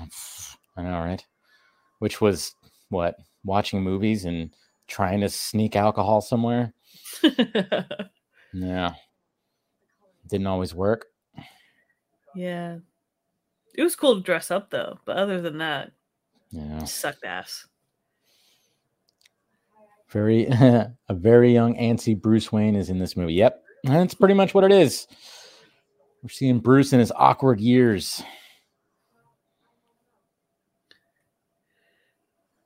I 0.77 0.81
know, 0.83 0.99
right? 0.99 1.25
Which 1.99 2.21
was 2.21 2.55
what 2.89 3.15
watching 3.43 3.81
movies 3.81 4.25
and 4.25 4.51
trying 4.87 5.21
to 5.21 5.29
sneak 5.29 5.75
alcohol 5.75 6.21
somewhere. 6.21 6.73
Yeah, 8.53 8.93
didn't 10.27 10.47
always 10.47 10.73
work. 10.73 11.07
yeah. 12.35 12.77
It 13.77 13.83
was 13.83 13.95
cool 13.95 14.15
to 14.15 14.21
dress 14.21 14.49
up 14.51 14.69
though, 14.71 14.99
but 15.05 15.15
other 15.17 15.39
than 15.39 15.59
that, 15.59 15.91
Yeah, 16.49 16.83
sucked 16.85 17.23
ass. 17.23 17.67
very 20.09 20.45
a 20.49 20.95
very 21.11 21.53
young 21.53 21.75
antsy 21.75 22.19
Bruce 22.19 22.51
Wayne 22.51 22.75
is 22.75 22.89
in 22.89 22.97
this 22.99 23.15
movie. 23.15 23.33
Yep, 23.35 23.63
that's 23.83 24.13
pretty 24.15 24.33
much 24.33 24.53
what 24.53 24.63
it 24.63 24.71
is. 24.71 25.07
We're 26.23 26.29
seeing 26.29 26.59
Bruce 26.59 26.91
in 26.91 26.99
his 26.99 27.11
awkward 27.15 27.59
years. 27.61 28.23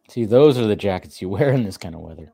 See, 0.10 0.26
those 0.26 0.58
are 0.58 0.66
the 0.68 0.76
jackets 0.76 1.22
you 1.22 1.30
wear 1.30 1.52
in 1.52 1.64
this 1.64 1.78
kind 1.78 1.96
of 1.96 2.02
weather. 2.02 2.32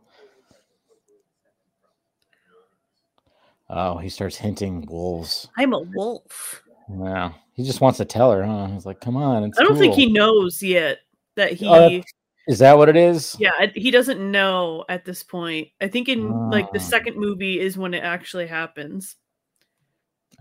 Oh, 3.69 3.97
he 3.97 4.09
starts 4.09 4.37
hinting 4.37 4.85
wolves. 4.89 5.47
I'm 5.57 5.73
a 5.73 5.79
wolf. 5.79 6.63
Wow, 6.89 7.35
he 7.53 7.63
just 7.63 7.81
wants 7.81 7.97
to 7.97 8.05
tell 8.05 8.31
her, 8.31 8.43
huh? 8.45 8.67
He's 8.67 8.85
like, 8.85 9.01
"Come 9.01 9.17
on." 9.17 9.43
It's 9.43 9.59
I 9.59 9.63
don't 9.63 9.77
think 9.77 9.93
he 9.93 10.11
knows 10.11 10.63
yet 10.63 10.99
that 11.35 11.51
he 11.53 11.67
Oh, 11.67 11.73
that's- 11.81 12.03
Is 12.47 12.59
that 12.59 12.77
what 12.77 12.87
it 12.87 12.95
is? 12.95 13.35
yeah, 13.39 13.51
he 13.75 13.91
doesn't 13.91 14.19
know 14.31 14.85
at 14.87 15.03
this 15.03 15.21
point. 15.21 15.67
I 15.81 15.89
think 15.89 16.07
in 16.07 16.49
like 16.49 16.71
the 16.71 16.79
Ah. 16.79 16.83
second 16.83 17.17
movie 17.17 17.59
is 17.59 17.77
when 17.77 17.93
it 17.93 18.03
actually 18.03 18.47
happens. 18.47 19.17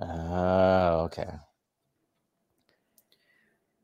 Oh, 0.01 1.01
okay. 1.07 1.29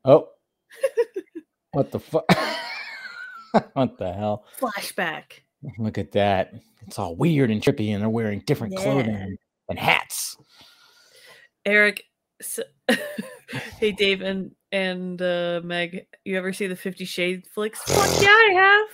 Oh, 0.05 0.29
what 1.73 1.91
the 1.91 1.99
fuck? 2.01 2.25
what 3.73 3.99
the 3.99 4.13
hell? 4.13 4.45
Flashback. 4.61 5.41
Look 5.79 5.99
at 5.99 6.13
that. 6.13 6.55
It's 6.87 6.99
all 6.99 7.15
weird 7.17 7.51
and 7.51 7.61
trippy, 7.63 7.93
and 7.93 8.03
they're 8.03 8.09
wearing 8.09 8.41
different 8.47 8.77
clothing 8.77 9.07
Yeah. 9.15 9.23
and, 9.23 9.39
and 9.69 9.79
hats. 9.79 10.37
Eric 11.65 12.05
s 12.43 12.61
Hey 13.79 13.93
Dave 13.93 14.23
and 14.23 14.53
and 14.71 15.21
uh 15.21 15.61
Meg, 15.65 16.07
you 16.25 16.37
ever 16.37 16.53
see 16.53 16.67
the 16.67 16.77
50 16.77 17.05
Shades 17.05 17.49
flicks? 17.49 17.81
Fuck 17.83 18.09
yeah, 18.23 18.29
I 18.29 18.53
have. 18.55 18.89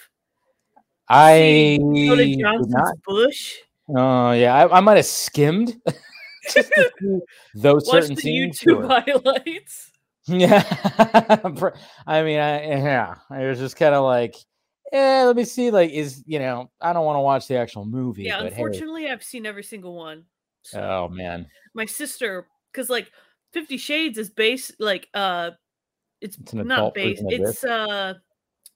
I 1.11 1.78
did 1.94 2.40
Johnson's 2.40 2.68
not. 2.74 2.94
Bush. 3.07 3.57
Oh, 3.88 4.32
yeah. 4.32 4.55
I, 4.55 4.78
I 4.78 4.80
might 4.80 4.96
have 4.96 5.07
skimmed 5.07 5.80
just 6.53 6.70
to 6.70 6.92
see 7.01 7.20
those 7.55 7.86
Watch 7.86 8.03
certain 8.03 8.14
the 8.14 8.20
scenes. 8.20 8.61
YouTube 8.61 8.86
highlights. 8.86 9.90
Yeah. 10.26 10.62
I 12.07 12.22
mean, 12.22 12.38
I, 12.38 12.66
yeah, 12.66 13.14
I 13.30 13.46
was 13.46 13.59
just 13.59 13.76
kind 13.76 13.94
of 13.94 14.05
like, 14.05 14.36
eh, 14.92 15.24
let 15.24 15.36
me 15.36 15.44
see. 15.44 15.70
Like, 15.70 15.90
is, 15.90 16.22
you 16.26 16.38
know, 16.38 16.70
I 16.80 16.92
don't 16.92 17.07
want 17.07 17.16
to 17.16 17.20
watch 17.20 17.49
the 17.49 17.57
actual 17.57 17.86
movie. 17.86 18.24
Yeah, 18.24 18.42
but 18.42 18.53
hey. 18.53 18.62
unfortunately, 18.62 19.09
I've 19.09 19.22
seen 19.24 19.46
every 19.46 19.64
single 19.64 19.94
one. 19.94 20.24
So 20.62 20.80
Oh, 20.82 21.09
man. 21.09 21.46
my 21.72 21.86
sister, 21.86 22.46
because 22.70 22.90
like 22.90 23.11
Fifty 23.53 23.76
Shades 23.76 24.18
is 24.18 24.30
based 24.30 24.72
like 24.78 25.09
uh, 25.14 25.51
it's, 26.20 26.36
It's 26.36 26.55
not 26.55 26.94
based. 26.94 27.22
It's 27.28 27.64
uh, 27.64 28.14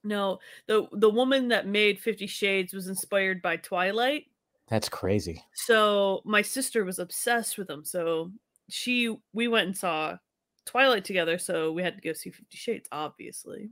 no 0.05 0.39
the 0.66 0.87
the 0.93 1.11
woman 1.11 1.49
that 1.49 1.66
made 1.66 1.99
Fifty 1.99 2.27
Shades 2.27 2.73
was 2.73 2.89
inspired 2.89 3.43
by 3.43 3.57
Twilight. 3.57 4.27
That's 4.68 4.89
crazy. 4.89 5.45
So 5.55 6.23
my 6.25 6.43
sister 6.43 6.85
was 6.85 6.99
obsessed 6.99 7.59
with 7.59 7.68
them. 7.68 7.85
So 7.85 8.33
she 8.68 9.14
we 9.33 9.49
went 9.49 9.66
and 9.66 9.77
saw 9.77 10.16
Twilight 10.64 11.05
together. 11.05 11.39
So 11.39 11.73
we 11.73 11.83
had 11.83 11.97
to 11.97 12.01
go 12.01 12.12
see 12.12 12.31
Fifty 12.31 12.57
Shades, 12.57 12.89
obviously. 12.91 13.70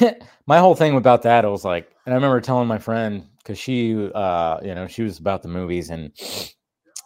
my 0.46 0.58
whole 0.58 0.74
thing 0.74 0.96
about 0.96 1.22
that, 1.22 1.44
I 1.44 1.48
was 1.48 1.64
like, 1.64 1.90
and 2.06 2.12
I 2.12 2.16
remember 2.16 2.40
telling 2.40 2.68
my 2.68 2.78
friend 2.78 3.26
because 3.38 3.58
she, 3.58 4.10
uh, 4.14 4.58
you 4.62 4.74
know, 4.74 4.86
she 4.86 5.02
was 5.02 5.18
about 5.18 5.42
the 5.42 5.48
movies 5.48 5.90
and 5.90 6.12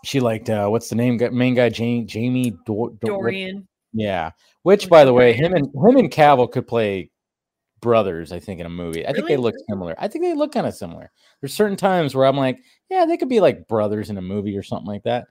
she 0.05 0.21
liked, 0.21 0.49
uh, 0.51 0.69
what's 0.69 0.89
the 0.89 0.97
name, 0.97 1.19
main 1.33 1.55
guy, 1.55 1.69
Jamie, 1.69 2.05
Jamie 2.05 2.53
Dor- 2.67 2.91
Dor- 3.01 3.23
Dorian. 3.23 3.67
Yeah. 3.93 4.31
Which, 4.63 4.89
by 4.89 5.05
the 5.05 5.13
way, 5.13 5.33
him 5.33 5.55
and 5.55 5.67
him 5.67 5.97
and 5.97 6.11
Cavill 6.11 6.51
could 6.51 6.67
play 6.67 7.11
brothers. 7.81 8.33
I 8.33 8.39
think 8.41 8.61
in 8.61 8.67
a 8.67 8.71
movie. 8.71 9.07
I 9.07 9.13
think 9.13 9.27
they 9.29 9.37
look 9.37 9.55
similar. 9.69 9.95
I 9.99 10.09
think 10.09 10.25
they 10.25 10.35
look 10.35 10.53
kind 10.53 10.67
of 10.67 10.75
similar. 10.75 11.11
There's 11.41 11.55
certain 11.55 11.77
times 11.77 12.15
where 12.15 12.27
I'm 12.27 12.37
like, 12.37 12.59
yeah, 12.91 13.07
they 13.07 13.17
could 13.17 13.29
be 13.29 13.41
like 13.41 13.67
brothers 13.69 14.11
in 14.11 14.19
a 14.19 14.23
movie 14.23 14.57
or 14.57 14.63
something 14.63 14.87
like 14.87 15.05
that. 15.05 15.27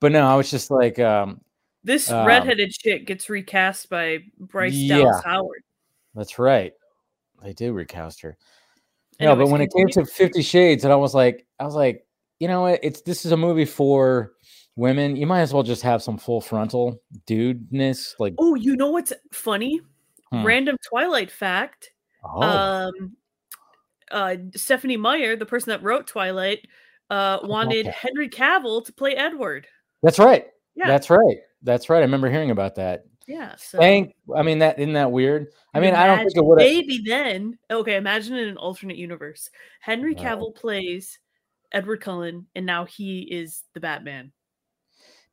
But 0.00 0.12
no, 0.12 0.26
I 0.26 0.34
was 0.34 0.50
just 0.50 0.70
like, 0.70 0.98
um, 0.98 1.40
This 1.84 2.10
Um, 2.10 2.26
redheaded 2.26 2.72
shit 2.72 3.06
gets 3.06 3.28
recast 3.28 3.88
by 3.90 4.20
Bryce 4.38 4.72
yeah. 4.72 4.98
Dallas 4.98 5.22
Howard. 5.24 5.62
that's 6.14 6.38
right. 6.38 6.72
They 7.42 7.52
did 7.52 7.72
recast 7.72 8.20
her. 8.22 8.36
Yeah, 9.20 9.34
but 9.34 9.48
when 9.48 9.60
it 9.60 9.72
came 9.76 9.88
to 9.88 10.04
Fifty 10.06 10.42
Shades, 10.42 10.84
and 10.84 10.92
I 10.92 10.96
was 10.96 11.14
like, 11.14 11.46
I 11.60 11.64
was 11.64 11.74
like, 11.74 12.06
you 12.42 12.48
know 12.48 12.62
what? 12.62 12.80
It's 12.82 13.02
this 13.02 13.24
is 13.24 13.30
a 13.30 13.36
movie 13.36 13.64
for 13.64 14.32
women. 14.74 15.14
You 15.14 15.28
might 15.28 15.42
as 15.42 15.54
well 15.54 15.62
just 15.62 15.82
have 15.82 16.02
some 16.02 16.18
full 16.18 16.40
frontal 16.40 17.00
dudeness. 17.24 18.16
Like, 18.18 18.34
Oh, 18.36 18.56
you 18.56 18.74
know 18.74 18.90
what's 18.90 19.12
funny? 19.30 19.80
Hmm. 20.32 20.42
Random 20.44 20.76
Twilight 20.88 21.30
fact. 21.30 21.92
oh, 22.24 22.42
Um, 22.42 23.16
uh, 24.10 24.36
Stephenie 24.56 24.96
Meyer, 24.96 25.36
the 25.36 25.46
person 25.46 25.70
that 25.70 25.84
wrote 25.84 26.08
Twilight, 26.08 26.66
uh, 27.10 27.38
wanted 27.44 27.86
that? 27.86 27.94
Henry 27.94 28.28
Cavill 28.28 28.84
to 28.86 28.92
play 28.92 29.12
Edward. 29.14 29.68
that's 30.02 30.18
right. 30.18 30.46
Yeah, 30.74 30.88
That's 30.88 31.10
right. 31.10 31.36
That's 31.62 31.88
right. 31.88 31.98
I 31.98 32.02
remember 32.02 32.28
hearing 32.28 32.50
about 32.50 32.74
that. 32.74 33.04
yeah. 33.28 33.54
So 33.56 33.78
Thank. 33.78 34.16
I 34.34 34.42
mean, 34.42 34.58
that 34.58 34.80
isn't 34.80 34.94
that 34.94 35.12
weird. 35.12 35.46
I 35.74 35.78
mean, 35.78 35.94
I 35.94 36.08
don't 36.08 36.18
think 36.18 36.36
it 36.36 36.44
would. 36.44 36.56
Maybe 36.56 37.02
then, 37.06 37.56
okay. 37.70 37.94
Imagine 37.94 38.36
in 38.36 38.48
an 38.48 38.56
alternate 38.56 38.96
universe, 38.96 39.48
Henry. 39.80 40.16
Cavill 40.16 40.52
plays 40.56 41.20
Edward 41.72 42.00
Cullen, 42.00 42.46
and 42.54 42.66
now 42.66 42.84
he 42.84 43.20
is 43.22 43.62
the 43.74 43.80
Batman. 43.80 44.32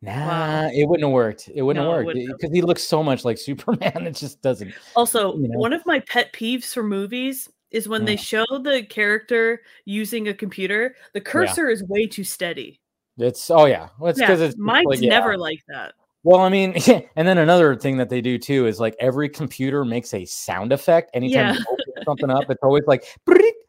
Nah, 0.01 0.69
it 0.73 0.87
wouldn't 0.87 1.05
have 1.05 1.13
worked. 1.13 1.49
It 1.53 1.61
wouldn't 1.61 1.85
No, 1.85 1.93
have 1.97 2.05
worked 2.05 2.19
because 2.37 2.53
he 2.53 2.61
looks 2.61 2.83
so 2.83 3.03
much 3.03 3.25
like 3.25 3.37
Superman. 3.37 3.91
It 4.07 4.15
just 4.15 4.41
doesn't. 4.41 4.73
Also, 4.95 5.35
You 5.35 5.49
know? 5.49 5.59
one 5.59 5.73
of 5.73 5.85
my 5.85 5.99
pet 5.99 6.31
peeves 6.33 6.73
for 6.73 6.83
movies 6.83 7.49
is 7.71 7.87
when 7.89 8.05
they 8.05 8.15
mm. 8.15 8.19
show 8.19 8.45
the 8.63 8.83
character 8.89 9.61
using 9.85 10.29
a 10.29 10.33
computer, 10.33 10.95
the 11.13 11.21
cursor 11.21 11.69
is 11.69 11.83
way 11.83 12.07
too 12.07 12.23
steady. 12.23 12.79
It's 13.17 13.51
oh 13.51 13.65
yeah, 13.65 13.89
well, 13.99 14.09
it's 14.09 14.19
Yeah, 14.19 14.27
because 14.27 14.41
it's 14.41 14.57
mine's 14.57 14.85
like, 14.85 15.01
yeah. 15.01 15.09
never 15.09 15.37
like 15.37 15.59
that. 15.67 15.93
Well, 16.23 16.39
I 16.39 16.49
mean, 16.49 16.73
and 17.15 17.27
then 17.27 17.37
another 17.37 17.75
thing 17.75 17.97
that 17.97 18.09
they 18.09 18.21
do 18.21 18.37
too 18.37 18.67
is 18.67 18.79
like 18.79 18.95
every 18.99 19.27
computer 19.27 19.83
makes 19.83 20.13
a 20.13 20.23
sound 20.25 20.71
effect 20.71 21.11
anytime 21.13 21.53
Yeah. 21.53 21.59
you 21.59 21.65
open 21.69 22.05
something 22.05 22.29
up. 22.29 22.45
It's 22.49 22.63
always 22.63 22.85
like, 22.87 23.03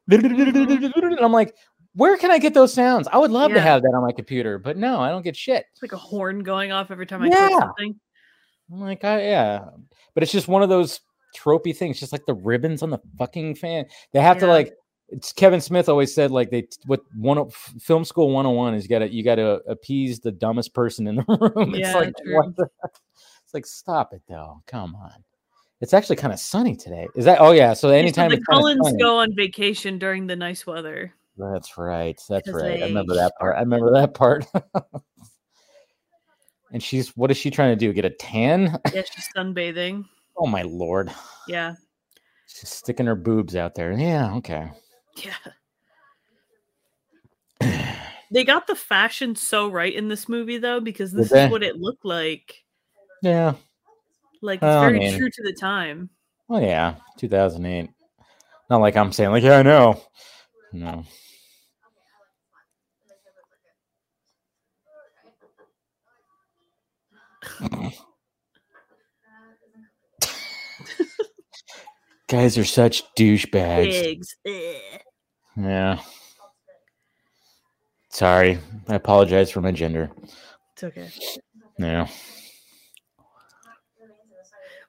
and 0.08 1.18
I'm 1.20 1.32
like, 1.32 1.54
where 1.95 2.16
can 2.16 2.30
I 2.30 2.38
get 2.38 2.55
those 2.55 2.72
sounds? 2.72 3.09
I 3.09 3.18
would 3.18 3.30
love 3.30 3.53
to 3.53 3.61
have 3.61 3.82
that 3.82 3.88
on 3.95 4.03
my 4.03 4.12
computer, 4.12 4.59
but 4.59 4.76
no, 4.76 5.01
I 5.01 5.11
don't 5.11 5.22
get 5.22 5.36
shit. 5.36 5.64
It's 5.72 5.82
like 5.82 5.93
a 5.93 5.97
horn 5.97 6.43
going 6.43 6.72
off 6.72 6.91
every 6.91 7.07
time 7.07 7.22
I 7.22 7.26
Yeah. 7.28 7.49
click 7.49 7.61
something. 7.61 8.01
I'm 8.72 8.80
like, 8.80 9.05
I, 9.05 9.22
yeah, 9.22 9.64
but 10.14 10.22
it's 10.22 10.30
just 10.32 10.47
one 10.49 10.62
of 10.62 10.68
those 10.68 11.01
tropey 11.36 11.76
things, 11.76 11.99
just 11.99 12.12
like 12.12 12.24
the 12.26 12.34
ribbons 12.34 12.82
on 12.82 12.91
the 12.91 13.01
fucking 13.18 13.57
fan. 13.57 13.86
They 14.12 14.20
have 14.20 14.38
to 14.38 14.47
like. 14.47 14.72
It's 15.12 15.32
Kevin 15.32 15.61
Smith 15.61 15.88
always 15.88 16.14
said 16.14 16.30
like 16.30 16.51
they 16.53 16.68
what 16.86 17.01
one 17.16 17.51
film 17.80 18.05
school 18.05 18.26
101 18.30 18.74
is 18.74 18.84
you 18.84 18.88
gotta 18.88 19.12
you 19.12 19.24
gotta 19.24 19.55
appease 19.66 20.20
the 20.20 20.30
dumbest 20.30 20.72
person 20.72 21.09
in 21.09 21.16
the 21.16 21.24
room. 21.57 21.74
It's 21.74 21.80
Yeah, 21.88 21.95
like 21.95 22.14
the, 22.14 22.68
it's 22.84 23.53
like 23.53 23.66
stop 23.66 24.12
it 24.12 24.22
though. 24.28 24.62
Come 24.68 24.95
on. 24.95 25.24
It's 25.80 25.95
actually 25.95 26.14
kind 26.14 26.32
of 26.32 26.38
sunny 26.38 26.76
today. 26.76 27.09
Is 27.16 27.24
that 27.24 27.41
oh 27.41 27.51
yeah, 27.51 27.72
so 27.72 27.88
Yeah, 27.88 27.95
so 27.95 27.99
anytime 27.99 28.30
the 28.30 28.41
Cullens 28.49 28.86
sunny- 28.86 29.03
go 29.03 29.16
on 29.18 29.34
vacation 29.34 29.99
during 29.99 30.28
the 30.28 30.36
nice 30.36 30.64
weather. 30.64 31.12
That's 31.41 31.76
right. 31.78 32.20
That's 32.28 32.49
right. 32.49 32.82
I 32.82 32.86
remember 32.86 33.14
that 33.14 33.32
part. 33.38 33.57
I 33.57 33.61
remember 33.61 33.91
that 33.95 34.14
part. 34.14 34.47
and 36.72 36.82
she's 36.82 37.16
what 37.16 37.30
is 37.30 37.36
she 37.36 37.51
trying 37.51 37.70
to 37.72 37.76
do? 37.76 37.93
Get 37.93 38.05
a 38.05 38.11
tan? 38.11 38.78
Yeah, 38.95 39.03
she's 39.11 39.28
sunbathing. 39.36 40.05
Oh 40.36 40.47
my 40.47 40.62
lord. 40.62 41.11
Yeah. 41.49 41.74
She's 42.47 42.68
sticking 42.68 43.07
her 43.07 43.14
boobs 43.14 43.55
out 43.57 43.74
there. 43.74 43.93
Yeah, 43.93 44.34
okay. 44.36 44.70
Yeah. 45.16 45.34
They 48.32 48.45
got 48.45 48.68
the 48.68 48.76
fashion 48.76 49.34
so 49.34 49.68
right 49.68 49.93
in 49.93 50.07
this 50.09 50.28
movie 50.28 50.59
though, 50.59 50.78
because 50.80 51.12
this 51.12 51.32
is 51.32 51.51
what 51.51 51.64
it 51.64 51.76
looked 51.76 52.05
like. 52.05 52.62
Yeah. 53.22 53.55
Like 54.41 54.59
it's 54.59 54.64
I 54.64 54.86
very 54.86 54.99
mean- 55.01 55.18
true 55.18 55.30
to 55.30 55.43
the 55.43 55.53
time. 55.53 56.11
Oh 56.49 56.59
yeah. 56.61 56.95
2008. 57.18 57.91
Not 58.70 58.80
like 58.80 58.97
I'm 58.97 59.12
saying 59.12 59.30
like, 59.30 59.43
yeah, 59.43 59.59
I 59.59 59.62
know. 59.62 60.01
No. 60.72 61.05
Guys 72.28 72.57
are 72.57 72.64
such 72.64 73.03
douchebags. 73.16 74.26
Yeah. 75.57 76.01
Sorry. 78.11 78.59
I 78.88 78.95
apologize 78.95 79.51
for 79.51 79.61
my 79.61 79.72
gender. 79.72 80.11
It's 80.74 80.84
okay. 80.84 81.11
Yeah. 81.78 82.07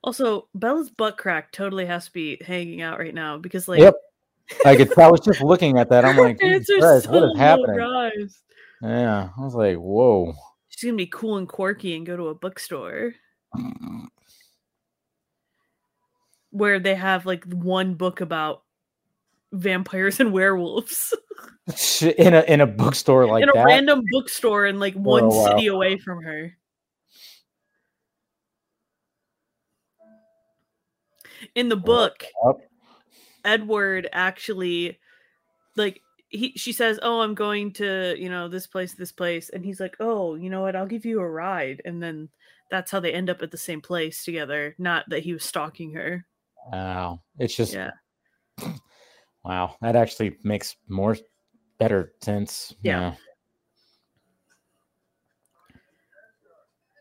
Also, 0.04 0.48
Bella's 0.54 0.90
butt 0.90 1.18
crack 1.18 1.52
totally 1.52 1.86
has 1.86 2.06
to 2.06 2.12
be 2.12 2.38
hanging 2.46 2.82
out 2.82 3.00
right 3.00 3.14
now 3.14 3.38
because 3.38 3.68
like 3.68 3.80
Yep. 3.80 3.96
I 4.66 4.76
could 4.76 4.98
I 4.98 5.10
was 5.10 5.22
just 5.22 5.42
looking 5.42 5.78
at 5.78 5.90
that. 5.90 6.06
I'm 6.06 6.18
like, 6.18 6.40
Jesus 6.42 6.80
Christ, 6.80 7.06
so 7.06 7.12
what 7.12 7.24
is 7.24 7.38
happening? 7.38 7.76
rise. 7.76 8.42
Yeah. 8.82 9.30
I 9.38 9.42
was 9.42 9.56
like, 9.56 9.78
whoa. 9.78 10.34
She's 10.82 10.88
gonna 10.88 10.98
be 10.98 11.06
cool 11.06 11.38
and 11.38 11.48
quirky 11.48 11.96
and 11.96 12.08
go 12.08 12.18
to 12.18 12.30
a 12.30 12.34
bookstore 12.34 13.14
where 16.50 16.80
they 16.80 16.96
have 16.96 17.28
like 17.28 17.44
one 17.46 17.94
book 17.94 18.20
about 18.20 18.64
vampires 19.52 20.20
and 20.20 20.34
werewolves 20.34 21.14
In 22.18 22.34
a 22.34 22.42
in 22.48 22.62
a 22.62 22.66
bookstore 22.66 23.28
like 23.28 23.44
in 23.44 23.50
a 23.50 23.54
that. 23.54 23.64
random 23.64 24.02
bookstore 24.10 24.66
in 24.66 24.80
like 24.80 24.96
one 24.96 25.26
oh, 25.26 25.28
while. 25.28 25.48
city 25.50 25.68
away 25.68 26.00
from 26.00 26.24
her. 26.24 26.58
In 31.54 31.70
the 31.70 31.78
book. 31.78 32.26
Edward 33.46 34.10
actually 34.12 34.98
like 35.76 36.02
he 36.32 36.54
she 36.56 36.72
says, 36.74 37.00
"Oh, 37.04 37.22
I'm 37.22 37.36
going 37.36 37.74
to, 37.74 38.16
you 38.18 38.30
know, 38.30 38.48
this 38.48 38.68
place, 38.68 38.94
this 38.94 39.12
place." 39.12 39.50
And 39.50 39.64
he's 39.64 39.80
like, 39.80 39.96
"Oh, 40.00 40.36
you 40.36 40.50
know 40.50 40.62
what? 40.62 40.76
I'll 40.76 40.88
give 40.88 41.06
you 41.06 41.20
a 41.20 41.30
ride." 41.30 41.82
And 41.86 42.02
then 42.02 42.30
that's 42.72 42.90
how 42.92 43.00
they 43.00 43.14
end 43.14 43.30
up 43.30 43.42
at 43.42 43.52
the 43.52 43.58
same 43.58 43.82
place 43.82 44.24
together, 44.24 44.76
not 44.80 45.06
that 45.10 45.24
he 45.24 45.34
was 45.34 45.44
stalking 45.44 45.94
her. 45.94 46.26
Wow. 46.72 47.22
It's 47.38 47.56
just 47.56 47.74
Yeah. 47.74 47.92
wow. 49.44 49.76
That 49.82 49.96
actually 49.96 50.38
makes 50.44 50.76
more 50.88 51.18
better 51.80 52.14
sense. 52.22 52.74
Yeah. 52.82 53.16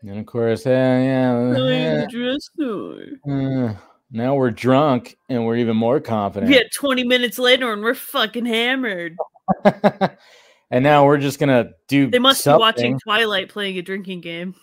And 0.03 0.19
of 0.19 0.25
course, 0.25 0.65
uh, 0.65 0.69
yeah. 0.69 1.31
Oh, 1.33 1.67
yeah, 1.67 2.05
uh, 3.27 3.75
now 4.11 4.35
we're 4.35 4.51
drunk 4.51 5.17
and 5.29 5.45
we're 5.45 5.57
even 5.57 5.75
more 5.77 5.99
confident. 5.99 6.51
Yeah, 6.51 6.63
20 6.75 7.03
minutes 7.05 7.39
later 7.39 7.71
and 7.71 7.81
we're 7.81 7.93
fucking 7.95 8.45
hammered. 8.45 9.15
and 9.63 10.83
now 10.83 11.05
we're 11.05 11.17
just 11.17 11.39
gonna 11.39 11.69
do. 11.87 12.09
They 12.09 12.19
must 12.19 12.41
something. 12.43 12.57
be 12.57 12.61
watching 12.61 12.99
Twilight 12.99 13.49
playing 13.49 13.77
a 13.77 13.81
drinking 13.81 14.21
game. 14.21 14.55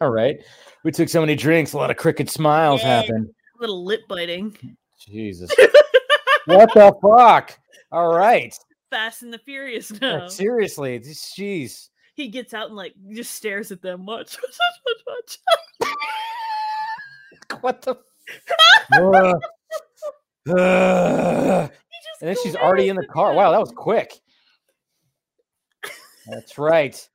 All 0.00 0.10
right. 0.10 0.36
We 0.84 0.92
took 0.92 1.08
so 1.08 1.20
many 1.20 1.34
drinks, 1.34 1.72
a 1.72 1.76
lot 1.76 1.90
of 1.90 1.96
crooked 1.96 2.30
smiles 2.30 2.80
Yeah. 2.82 3.00
happened. 3.02 3.30
little 3.58 3.84
lip 3.84 4.00
biting. 4.08 4.56
Jesus. 4.98 5.50
what 6.46 6.72
the 6.74 6.94
fuck? 7.02 7.58
All 7.92 8.14
right. 8.14 8.54
Fast 8.90 9.22
and 9.22 9.32
the 9.32 9.38
Furious 9.38 9.98
now. 10.00 10.28
seriously, 10.28 10.98
jeez. 11.00 11.88
He 12.16 12.28
gets 12.28 12.52
out 12.54 12.68
and 12.68 12.76
like 12.76 12.94
just 13.14 13.32
stares 13.32 13.70
at 13.72 13.82
them 13.82 14.04
much. 14.04 14.36
much, 14.42 15.38
much. 15.80 15.88
What 17.60 17.82
the? 17.82 17.96
He 20.46 20.52
just 20.52 21.72
and 22.22 22.28
then 22.28 22.36
she's 22.42 22.56
already 22.56 22.88
in 22.88 22.96
the 22.96 23.06
car. 23.06 23.34
Wow, 23.34 23.50
that 23.50 23.60
was 23.60 23.72
quick. 23.76 24.14
That's 26.26 26.58
right. 26.58 27.08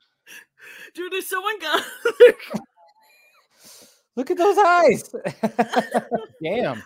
Dude, 0.93 1.13
is 1.13 1.27
someone 1.27 1.59
got 1.59 1.83
Look 4.15 4.31
at 4.31 4.38
those 4.38 4.57
eyes. 4.57 5.13
Damn. 6.43 6.83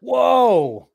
Whoa. 0.00 0.88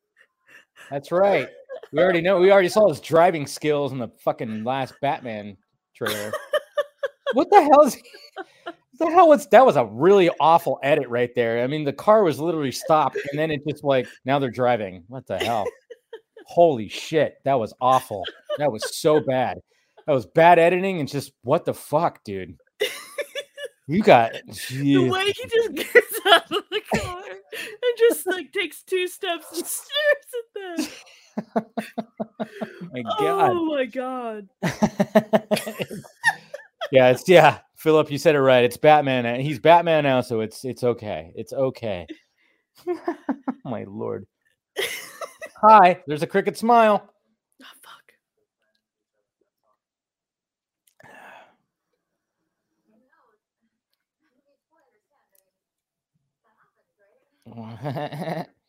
That's 0.89 1.12
right. 1.12 1.47
We 1.91 1.99
already 1.99 2.22
know. 2.22 2.39
We 2.39 2.52
already 2.52 2.70
saw 2.70 2.89
his 2.89 2.99
driving 2.99 3.47
skills 3.47 3.91
in 3.91 3.97
the 3.97 4.10
fucking 4.24 4.64
last 4.64 4.93
Batman 5.02 5.58
trailer. 5.95 6.32
what 7.34 7.49
the 7.49 7.62
hell 7.62 7.82
is? 7.82 7.97
What 8.66 8.76
the 9.02 9.12
hell 9.12 9.28
was 9.28 9.47
that? 9.47 9.66
Was 9.66 9.76
a 9.76 9.86
really 9.86 10.30
awful 10.39 10.80
edit 10.84 11.10
right 11.10 11.34
there. 11.36 11.64
I 11.64 11.68
mean, 11.68 11.84
the 11.84 11.93
car 11.93 12.24
was 12.24 12.39
literally 12.39 12.72
stopped, 12.72 13.18
and 13.32 13.39
then 13.39 13.52
it 13.52 13.62
just 13.68 13.84
like 13.84 14.08
now 14.26 14.39
they're 14.39 14.52
driving. 14.52 15.04
What 15.08 15.28
the 15.28 15.38
hell? 15.38 15.66
Holy 16.45 16.89
shit, 16.89 17.36
that 17.45 17.60
was 17.60 17.74
awful. 17.82 18.24
That 18.58 18.72
was 18.72 18.97
so 18.97 19.20
bad. 19.20 19.60
That 20.08 20.14
was 20.14 20.26
bad 20.26 20.60
editing 20.60 20.99
and 20.99 21.08
just 21.08 21.32
what 21.43 21.66
the 21.66 21.74
fuck, 21.74 22.24
dude. 22.24 22.58
You 23.88 24.02
got 24.04 24.32
the 24.70 25.10
way 25.10 25.26
he 25.26 25.34
just 25.34 25.74
gets 25.74 26.20
out 26.26 26.52
of 26.52 26.64
the 26.72 26.82
car 26.95 27.24
and 27.28 27.97
just 27.97 28.26
like 28.28 28.54
takes 28.54 28.84
two 28.84 29.08
steps 29.08 29.45
and 29.54 29.66
stares 29.66 29.86
at 30.38 30.78
them. 30.78 30.88
Oh 32.43 32.88
my 32.91 33.02
god. 33.20 33.52
Oh 33.52 33.66
my 33.66 33.86
god. 33.86 34.49
yeah, 36.91 37.12
it's 37.12 37.28
yeah. 37.30 37.60
Philip, 37.82 38.12
you 38.12 38.20
said 38.20 38.36
it 38.36 38.42
right. 38.42 38.64
It's 38.64 38.78
Batman. 38.78 39.26
and 39.26 39.42
He's 39.42 39.58
Batman 39.58 40.04
now, 40.04 40.22
so 40.22 40.42
it's 40.42 40.64
it's 40.64 40.84
okay. 40.84 41.34
It's 41.36 41.52
okay. 41.52 42.06
my 43.66 43.86
lord. 43.88 44.28
Hi, 45.64 46.00
there's 46.06 46.22
a 46.22 46.28
cricket 46.28 46.56
smile. 46.60 47.12
Oh 47.64 47.66
fuck. 47.82 48.14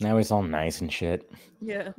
now 0.00 0.16
he's 0.18 0.30
all 0.30 0.42
nice 0.42 0.80
and 0.80 0.92
shit. 0.92 1.30
Yeah. 1.60 1.92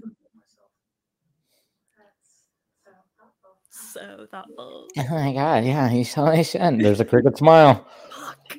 So 3.69 4.25
thoughtful. 4.31 4.87
Oh 4.97 5.03
my 5.09 5.33
god, 5.33 5.65
yeah, 5.65 5.89
he's 5.89 6.11
so 6.13 6.25
nice. 6.25 6.55
And 6.55 6.83
there's 6.83 6.99
a 6.99 7.05
cricket 7.05 7.37
smile. 7.37 7.85
Fuck. 8.09 8.57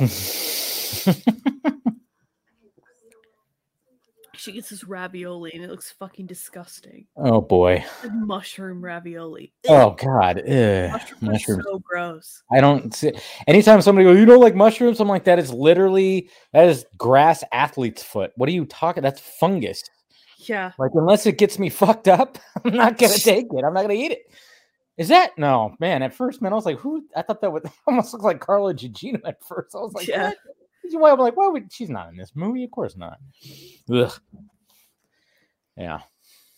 She 4.44 4.52
gets 4.52 4.68
this 4.68 4.84
ravioli 4.84 5.52
and 5.54 5.64
it 5.64 5.70
looks 5.70 5.90
fucking 5.92 6.26
disgusting. 6.26 7.06
oh 7.16 7.40
boy. 7.40 7.82
Mushroom 8.12 8.84
ravioli. 8.84 9.54
Oh 9.68 9.92
god. 9.92 10.38
Ugh. 10.40 10.90
mushrooms, 10.92 11.22
mushrooms. 11.22 11.64
so 11.64 11.78
gross. 11.78 12.42
I 12.52 12.60
don't 12.60 12.94
see 12.94 13.12
anytime 13.46 13.80
somebody 13.80 14.04
goes, 14.04 14.18
you 14.18 14.26
don't 14.26 14.42
like 14.42 14.54
mushrooms, 14.54 15.00
I'm 15.00 15.08
like, 15.08 15.24
that 15.24 15.38
is 15.38 15.50
literally 15.50 16.28
that 16.52 16.68
is 16.68 16.84
grass 16.98 17.42
athlete's 17.52 18.02
foot. 18.02 18.32
What 18.36 18.48
are 18.50 18.52
you 18.52 18.66
talking? 18.66 19.02
That's 19.02 19.20
fungus. 19.20 19.82
Yeah. 20.36 20.72
Like, 20.78 20.90
unless 20.92 21.24
it 21.24 21.38
gets 21.38 21.58
me 21.58 21.70
fucked 21.70 22.06
up, 22.08 22.36
I'm 22.66 22.74
not 22.74 22.98
gonna 22.98 23.14
take 23.14 23.46
it. 23.50 23.64
I'm 23.64 23.72
not 23.72 23.80
gonna 23.80 23.94
eat 23.94 24.12
it. 24.12 24.30
Is 24.98 25.08
that 25.08 25.38
no 25.38 25.74
man? 25.80 26.02
At 26.02 26.12
first, 26.14 26.42
man, 26.42 26.52
I 26.52 26.56
was 26.56 26.66
like, 26.66 26.78
who? 26.78 27.06
I 27.16 27.22
thought 27.22 27.40
that 27.40 27.50
would 27.50 27.64
almost 27.86 28.12
look 28.12 28.22
like 28.22 28.40
Carla 28.40 28.74
Gugino 28.74 29.20
at 29.24 29.42
first. 29.42 29.74
I 29.74 29.78
was 29.78 29.94
like, 29.94 30.06
Yeah. 30.06 30.28
what? 30.28 30.36
Why 30.90 31.10
I'm 31.10 31.18
like, 31.18 31.36
why 31.36 31.48
would 31.48 31.72
she's 31.72 31.90
not 31.90 32.08
in 32.10 32.16
this 32.16 32.32
movie? 32.34 32.64
Of 32.64 32.70
course 32.70 32.96
not. 32.96 33.18
Ugh. 33.92 34.12
Yeah, 35.76 36.00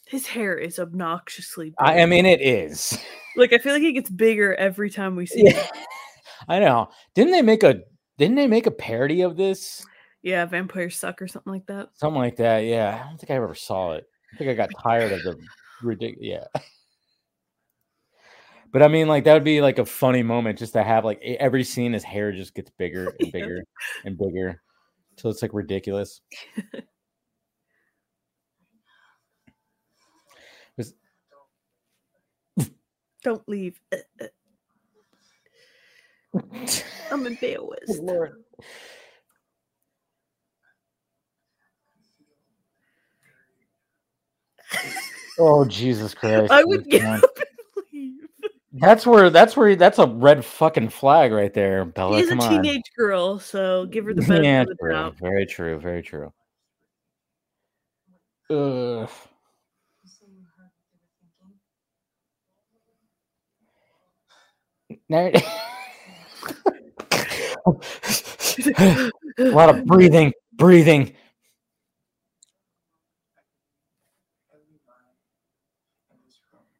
His 0.06 0.26
hair 0.26 0.58
is 0.58 0.78
obnoxiously 0.78 1.70
big. 1.70 1.74
I, 1.78 2.00
I 2.02 2.06
mean, 2.06 2.26
it 2.26 2.40
is. 2.42 2.98
like 3.36 3.52
I 3.54 3.58
feel 3.58 3.72
like 3.72 3.82
it 3.82 3.92
gets 3.94 4.10
bigger 4.10 4.54
every 4.54 4.90
time 4.90 5.16
we 5.16 5.24
see 5.26 5.44
Yeah. 5.44 5.58
it. 5.58 5.70
I 6.48 6.58
know. 6.58 6.90
Didn't 7.14 7.32
they 7.32 7.42
make 7.42 7.62
a? 7.62 7.80
Didn't 8.18 8.36
they 8.36 8.46
make 8.46 8.66
a 8.66 8.70
parody 8.70 9.22
of 9.22 9.36
this? 9.36 9.84
Yeah, 10.22 10.44
vampires 10.44 10.96
suck 10.96 11.22
or 11.22 11.28
something 11.28 11.52
like 11.52 11.66
that. 11.66 11.88
Something 11.94 12.20
like 12.20 12.36
that. 12.36 12.60
Yeah, 12.64 13.00
I 13.02 13.08
don't 13.08 13.18
think 13.18 13.30
I 13.30 13.34
ever 13.34 13.54
saw 13.54 13.92
it. 13.92 14.04
I 14.34 14.36
think 14.36 14.50
I 14.50 14.54
got 14.54 14.70
tired 14.82 15.12
of 15.12 15.22
the 15.22 15.38
ridiculous. 15.82 16.18
Yeah. 16.54 16.60
But 18.76 18.82
I 18.82 18.88
mean, 18.88 19.08
like 19.08 19.24
that 19.24 19.32
would 19.32 19.42
be 19.42 19.62
like 19.62 19.78
a 19.78 19.86
funny 19.86 20.22
moment 20.22 20.58
just 20.58 20.74
to 20.74 20.82
have 20.84 21.02
like 21.02 21.22
every 21.22 21.64
scene, 21.64 21.94
his 21.94 22.04
hair 22.04 22.30
just 22.30 22.54
gets 22.54 22.70
bigger 22.76 23.10
and 23.20 23.32
bigger 23.32 23.62
and 24.04 24.18
bigger 24.18 24.60
until 25.12 25.30
it's 25.30 25.40
like 25.40 25.54
ridiculous. 25.54 26.20
Was- 30.76 30.92
Don't 33.24 33.48
leave. 33.48 33.80
Uh, 33.90 33.96
uh, 36.34 36.66
I'm 37.10 37.26
embarrassed. 37.26 38.02
Lord. 38.02 38.44
Oh 45.38 45.64
Jesus 45.64 46.12
Christ! 46.12 46.52
I 46.52 46.62
would 46.64 46.82
Come 46.82 46.90
get 46.90 47.04
on. 47.06 47.24
up 47.24 47.38
and 47.38 47.46
leave. 47.90 48.20
That's 48.80 49.06
where. 49.06 49.30
That's 49.30 49.56
where. 49.56 49.74
That's 49.76 49.98
a 49.98 50.06
red 50.06 50.44
fucking 50.44 50.88
flag 50.90 51.32
right 51.32 51.52
there, 51.52 51.84
Bella. 51.84 52.18
She's 52.18 52.28
a 52.28 52.30
Come 52.30 52.40
on. 52.40 52.62
teenage 52.62 52.90
girl, 52.96 53.38
so 53.38 53.86
give 53.86 54.04
her 54.04 54.14
the 54.14 54.22
benefit 54.22 54.44
yeah, 54.44 54.62
of 54.62 54.68
the 54.68 54.76
doubt. 54.90 55.16
Very 55.20 55.46
true. 55.46 55.78
Very 55.78 56.02
true. 56.02 56.32
Ugh. 58.50 58.54
You 58.54 59.08
say 60.08 60.26
you 60.28 60.44
heard 60.56 60.70
what 60.80 60.90
they 60.92 62.64
were 64.98 64.98
thinking? 64.98 65.00
Now- 65.08 65.30
a 69.38 69.50
lot 69.50 69.68
of 69.68 69.84
breathing, 69.86 70.32
breathing. 70.54 71.14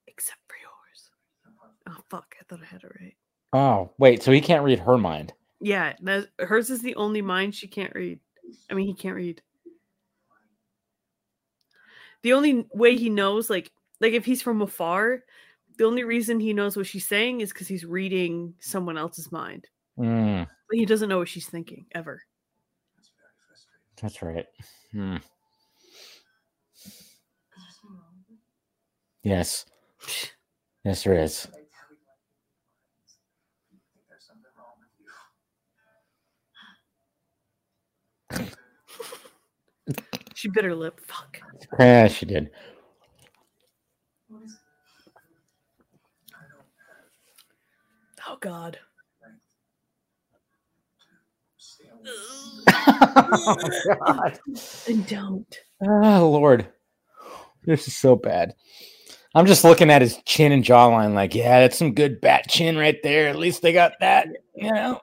Except 0.06 0.38
for 0.48 0.56
yours. 0.56 1.10
Oh 1.88 2.00
fuck! 2.08 2.34
I 2.35 2.35
thought 2.48 2.60
I 2.62 2.66
had 2.66 2.82
it 2.82 2.92
right. 3.00 3.16
Oh, 3.52 3.90
wait. 3.98 4.22
So 4.22 4.32
he 4.32 4.40
can't 4.40 4.64
read 4.64 4.78
her 4.80 4.98
mind. 4.98 5.32
Yeah, 5.60 5.94
that, 6.02 6.28
hers 6.38 6.70
is 6.70 6.82
the 6.82 6.94
only 6.96 7.22
mind 7.22 7.54
she 7.54 7.66
can't 7.66 7.94
read. 7.94 8.20
I 8.70 8.74
mean, 8.74 8.86
he 8.86 8.94
can't 8.94 9.16
read. 9.16 9.42
The 12.22 12.32
only 12.32 12.66
way 12.72 12.96
he 12.96 13.08
knows, 13.08 13.48
like, 13.48 13.70
like 14.00 14.12
if 14.12 14.24
he's 14.24 14.42
from 14.42 14.62
afar, 14.62 15.22
the 15.78 15.84
only 15.84 16.04
reason 16.04 16.40
he 16.40 16.52
knows 16.52 16.76
what 16.76 16.86
she's 16.86 17.06
saying 17.06 17.40
is 17.40 17.52
because 17.52 17.68
he's 17.68 17.84
reading 17.84 18.54
someone 18.58 18.98
else's 18.98 19.30
mind. 19.30 19.68
Mm, 19.98 20.46
But 20.68 20.78
he 20.78 20.84
doesn't 20.86 21.08
know 21.08 21.18
what 21.18 21.28
she's 21.28 21.46
thinking 21.48 21.86
ever. 21.94 22.22
that's 24.00 24.20
right. 24.22 24.46
Hmm. 24.92 25.16
Is 25.16 25.22
there 26.84 27.62
something 27.80 27.96
wrong 27.96 28.14
with 28.28 28.30
me? 28.30 28.36
Yes. 29.22 29.64
Yes, 30.84 31.02
there 31.02 31.18
is. 31.20 31.48
She 40.34 40.50
bit 40.50 40.64
her 40.64 40.74
lip. 40.74 41.00
Fuck. 41.00 41.40
Yeah, 41.80 42.08
she 42.08 42.26
did. 42.26 42.50
What 44.28 44.42
is 44.42 44.52
it? 44.52 44.58
Oh 48.28 48.36
God. 48.40 48.78
oh, 52.76 53.56
God. 53.98 54.38
And 54.88 55.06
don't. 55.06 55.58
Oh, 55.82 56.28
Lord. 56.30 56.68
This 57.64 57.88
is 57.88 57.96
so 57.96 58.14
bad. 58.14 58.54
I'm 59.34 59.46
just 59.46 59.64
looking 59.64 59.90
at 59.90 60.02
his 60.02 60.18
chin 60.24 60.52
and 60.52 60.64
jawline 60.64 61.14
like, 61.14 61.34
yeah, 61.34 61.60
that's 61.60 61.78
some 61.78 61.94
good 61.94 62.20
bat 62.20 62.48
chin 62.48 62.76
right 62.76 62.96
there. 63.02 63.28
At 63.28 63.36
least 63.36 63.62
they 63.62 63.72
got 63.72 63.92
that, 64.00 64.28
you 64.54 64.72
know? 64.72 65.00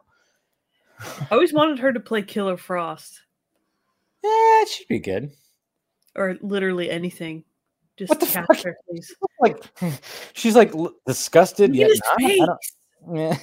I 1.32 1.34
always 1.34 1.54
wanted 1.54 1.80
her 1.80 1.92
to 1.94 2.00
play 2.00 2.22
Killer 2.22 2.58
Frost 2.58 3.22
Yeah, 4.24 4.30
it 4.62 4.70
should 4.70 4.88
be 4.88 5.00
good. 5.00 5.32
or 6.16 6.38
literally 6.42 6.90
anything. 6.90 7.44
Just 7.98 8.10
What 8.10 8.20
the 8.20 8.26
fuck? 8.26 8.64
her. 8.64 8.78
Like, 9.40 9.62
she's 10.34 10.56
like 10.56 10.72
disgusted 11.06 11.76
yet 11.76 11.92
not. 12.20 12.58
Yeah. 13.14 13.38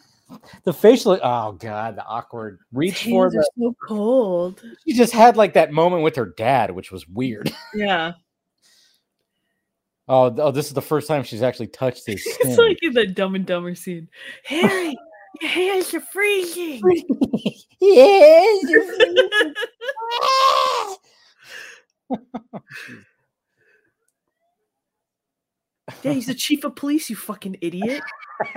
the 0.64 0.72
facial, 0.72 1.18
oh 1.20 1.52
God, 1.52 1.96
the 1.96 2.04
awkward 2.04 2.60
reach 2.72 3.04
for 3.04 3.28
the. 3.28 3.44
so 3.58 3.74
cold. 3.88 4.62
She 4.86 4.94
just 4.94 5.12
had 5.12 5.36
like 5.36 5.54
that 5.54 5.72
moment 5.72 6.04
with 6.04 6.14
her 6.16 6.26
dad, 6.36 6.70
which 6.70 6.92
was 6.92 7.08
weird. 7.08 7.52
Yeah. 7.74 8.12
Oh, 10.08 10.32
oh, 10.38 10.50
this 10.50 10.66
is 10.66 10.74
the 10.74 10.82
first 10.82 11.08
time 11.08 11.22
she's 11.24 11.42
actually 11.42 11.68
touched 11.68 12.06
his 12.06 12.22
skin. 12.22 12.50
It's 12.50 12.58
like 12.58 12.78
in 12.82 12.92
that 12.94 13.14
Dumb 13.14 13.34
and 13.34 13.46
Dumber 13.46 13.74
scene. 13.74 14.08
Harry, 14.44 14.96
your 15.40 15.50
hands 15.50 15.94
are 15.94 16.00
freezing. 16.00 16.82
yes, 17.80 18.62
you're 18.68 18.84
yeah, 26.02 26.12
he's 26.12 26.26
the 26.26 26.34
chief 26.34 26.64
of 26.64 26.76
police, 26.76 27.08
you 27.10 27.16
fucking 27.16 27.56
idiot. 27.60 28.02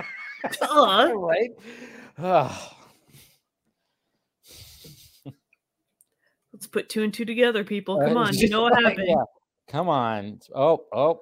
Duh. 0.60 1.12
right. 1.14 1.50
Oh, 2.18 2.72
Let's 6.52 6.66
put 6.66 6.88
two 6.88 7.02
and 7.02 7.12
two 7.12 7.26
together, 7.26 7.64
people. 7.64 8.00
Come 8.00 8.16
on, 8.16 8.32
you 8.34 8.48
know 8.48 8.62
what 8.62 8.82
happened. 8.82 9.06
yeah. 9.06 9.24
Come 9.68 9.90
on. 9.90 10.40
Oh, 10.54 10.86
oh. 10.90 11.20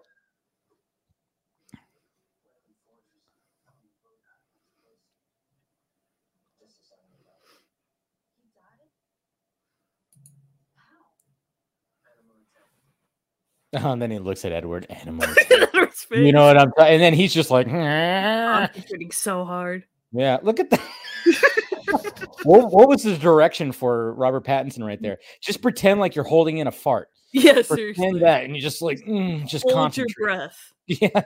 Oh, 13.74 13.92
and 13.92 14.00
then 14.00 14.10
he 14.10 14.18
looks 14.18 14.44
at 14.44 14.52
Edward. 14.52 14.86
Animal. 14.88 15.26
Edward's 15.50 16.06
you 16.10 16.32
know 16.32 16.46
what 16.46 16.56
I'm 16.58 16.70
saying? 16.78 16.94
And 16.94 17.02
then 17.02 17.14
he's 17.14 17.32
just 17.34 17.50
like. 17.50 17.66
I'm 17.68 18.68
hitting 18.74 19.10
so 19.10 19.44
hard. 19.44 19.84
yeah. 20.12 20.38
Look 20.42 20.60
at 20.60 20.70
that. 20.70 20.80
what, 22.44 22.70
what 22.70 22.88
was 22.88 23.02
the 23.02 23.16
direction 23.16 23.72
for 23.72 24.14
Robert 24.14 24.44
Pattinson 24.44 24.84
right 24.86 25.00
there? 25.00 25.18
Just 25.40 25.62
pretend 25.62 26.00
like 26.00 26.14
you're 26.14 26.24
holding 26.24 26.58
in 26.58 26.66
a 26.66 26.72
fart. 26.72 27.08
Yeah, 27.32 27.54
Pretend 27.54 27.66
seriously. 27.96 28.20
that, 28.20 28.44
and 28.44 28.54
you 28.54 28.62
just 28.62 28.80
like 28.80 28.98
mm, 29.00 29.44
just 29.48 29.68
Hold 29.68 29.96
your 29.96 30.06
breath. 30.16 30.56
Yeah. 30.86 31.08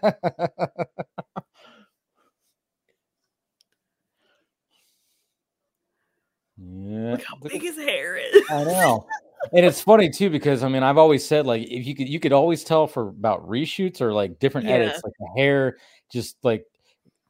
yeah. 6.57 7.13
Look 7.13 7.23
how 7.25 7.37
look 7.43 7.53
big 7.53 7.57
at- 7.65 7.75
his 7.75 7.77
hair 7.77 8.17
is. 8.17 8.43
I 8.51 8.65
know. 8.65 9.07
And 9.53 9.65
it's 9.65 9.81
funny 9.81 10.11
too 10.11 10.31
because 10.31 10.63
I 10.63 10.69
mean 10.69 10.83
I've 10.83 10.99
always 10.99 11.27
said 11.27 11.47
like 11.47 11.63
if 11.63 11.87
you 11.87 11.95
could 11.95 12.09
you 12.09 12.21
could 12.21 12.33
always 12.33 12.65
tell 12.65 12.87
for 12.87 13.09
about 13.09 13.49
reshoots 13.49 14.01
or 14.01 14.13
like 14.13 14.39
different 14.39 14.67
Yeah. 14.67 14.75
edits 14.75 15.01
like 15.05 15.13
the 15.19 15.29
hair 15.41 15.77
just 16.13 16.37
like 16.43 16.65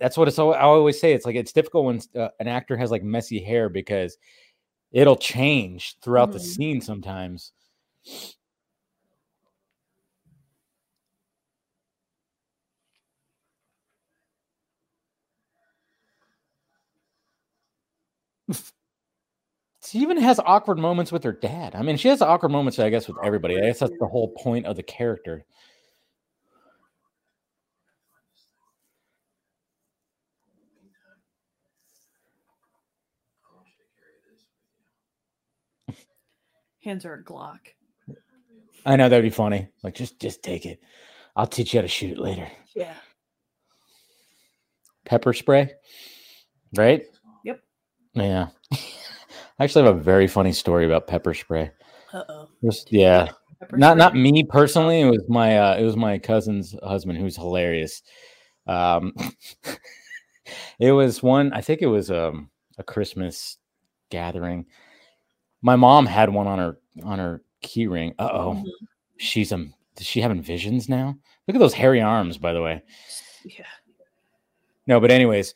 that's 0.01 0.17
what 0.17 0.29
it's 0.29 0.39
I 0.39 0.61
always 0.61 1.01
say 1.01 1.13
it's 1.13 1.27
like 1.27 1.37
it's 1.37 1.53
difficult 1.53 1.85
when 1.87 2.01
uh, 2.17 2.29
an 2.41 2.49
actor 2.49 2.77
has 2.77 2.91
like 2.91 3.03
messy 3.03 3.41
hair 3.41 3.69
because 3.69 4.17
it'll 4.93 5.17
change 5.17 5.97
throughout 6.03 6.33
the 6.33 6.39
Mhm. 6.39 6.43
scene 6.43 6.81
sometimes. 6.81 7.53
She 19.89 20.01
even 20.01 20.19
has 20.19 20.39
awkward 20.39 20.79
moments 20.79 21.11
with 21.11 21.25
her 21.25 21.33
dad. 21.33 21.75
I 21.75 21.83
mean, 21.83 21.97
she 21.97 22.09
has 22.09 22.21
awkward 22.21 22.51
moments, 22.51 22.79
I 22.79 22.91
guess, 22.91 23.09
with 23.09 23.17
oh, 23.17 23.27
everybody. 23.27 23.57
I 23.57 23.63
guess 23.63 23.79
that's 23.79 23.99
the 23.99 24.07
whole 24.07 24.35
point 24.37 24.67
of 24.67 24.77
the 24.77 24.83
character. 24.83 25.45
Hands 36.85 37.05
are 37.07 37.15
a 37.15 37.25
Glock. 37.25 37.59
I 38.85 38.97
know 38.97 39.09
that'd 39.09 39.23
be 39.23 39.31
funny. 39.31 39.69
Like, 39.83 39.95
just 39.95 40.21
just 40.21 40.43
take 40.43 40.67
it. 40.67 40.81
I'll 41.35 41.47
teach 41.47 41.73
you 41.73 41.79
how 41.79 41.83
to 41.83 41.89
shoot 41.89 42.13
it 42.13 42.19
later. 42.19 42.49
Yeah. 42.75 42.95
Pepper 45.05 45.33
spray, 45.33 45.73
right? 46.77 47.05
Yep. 47.45 47.61
Yeah. 48.15 48.49
I 49.59 49.65
actually 49.65 49.85
have 49.85 49.97
a 49.97 50.01
very 50.01 50.27
funny 50.27 50.53
story 50.53 50.87
about 50.87 51.07
pepper 51.07 51.35
spray. 51.35 51.71
Uh 52.13 52.23
oh. 52.29 52.49
Just 52.65 52.93
yeah, 52.93 53.29
not 53.73 53.97
not 53.97 54.15
me 54.15 54.45
personally. 54.45 55.01
It 55.01 55.11
was 55.11 55.25
my 55.29 55.59
uh, 55.59 55.77
it 55.77 55.83
was 55.85 55.97
my 55.97 56.19
cousin's 56.19 56.75
husband 56.83 57.19
who's 57.19 57.37
hilarious. 57.37 58.03
Um, 58.67 59.13
it 60.79 60.93
was 60.93 61.23
one. 61.23 61.53
I 61.53 61.61
think 61.61 61.83
it 61.83 61.87
was 61.87 62.11
um, 62.11 62.51
a 62.79 62.83
Christmas 62.83 63.59
gathering. 64.11 64.67
My 65.63 65.77
mom 65.77 66.07
had 66.07 66.31
one 66.31 66.47
on 66.47 66.59
her 66.59 66.79
on 67.03 67.19
her 67.19 67.43
key 67.63 67.87
ring. 67.87 68.15
Uh 68.19 68.31
oh, 68.33 68.55
Mhm. 68.55 68.65
she's 69.19 69.53
um. 69.53 69.75
Is 69.99 70.07
she 70.07 70.21
having 70.21 70.41
visions 70.41 70.89
now? 70.89 71.17
Look 71.49 71.57
at 71.57 71.59
those 71.59 71.75
hairy 71.75 72.01
arms, 72.01 72.39
by 72.39 72.53
the 72.53 72.63
way. 72.63 72.83
Yeah. 73.45 73.65
No, 74.87 75.01
but 75.01 75.11
anyways, 75.11 75.55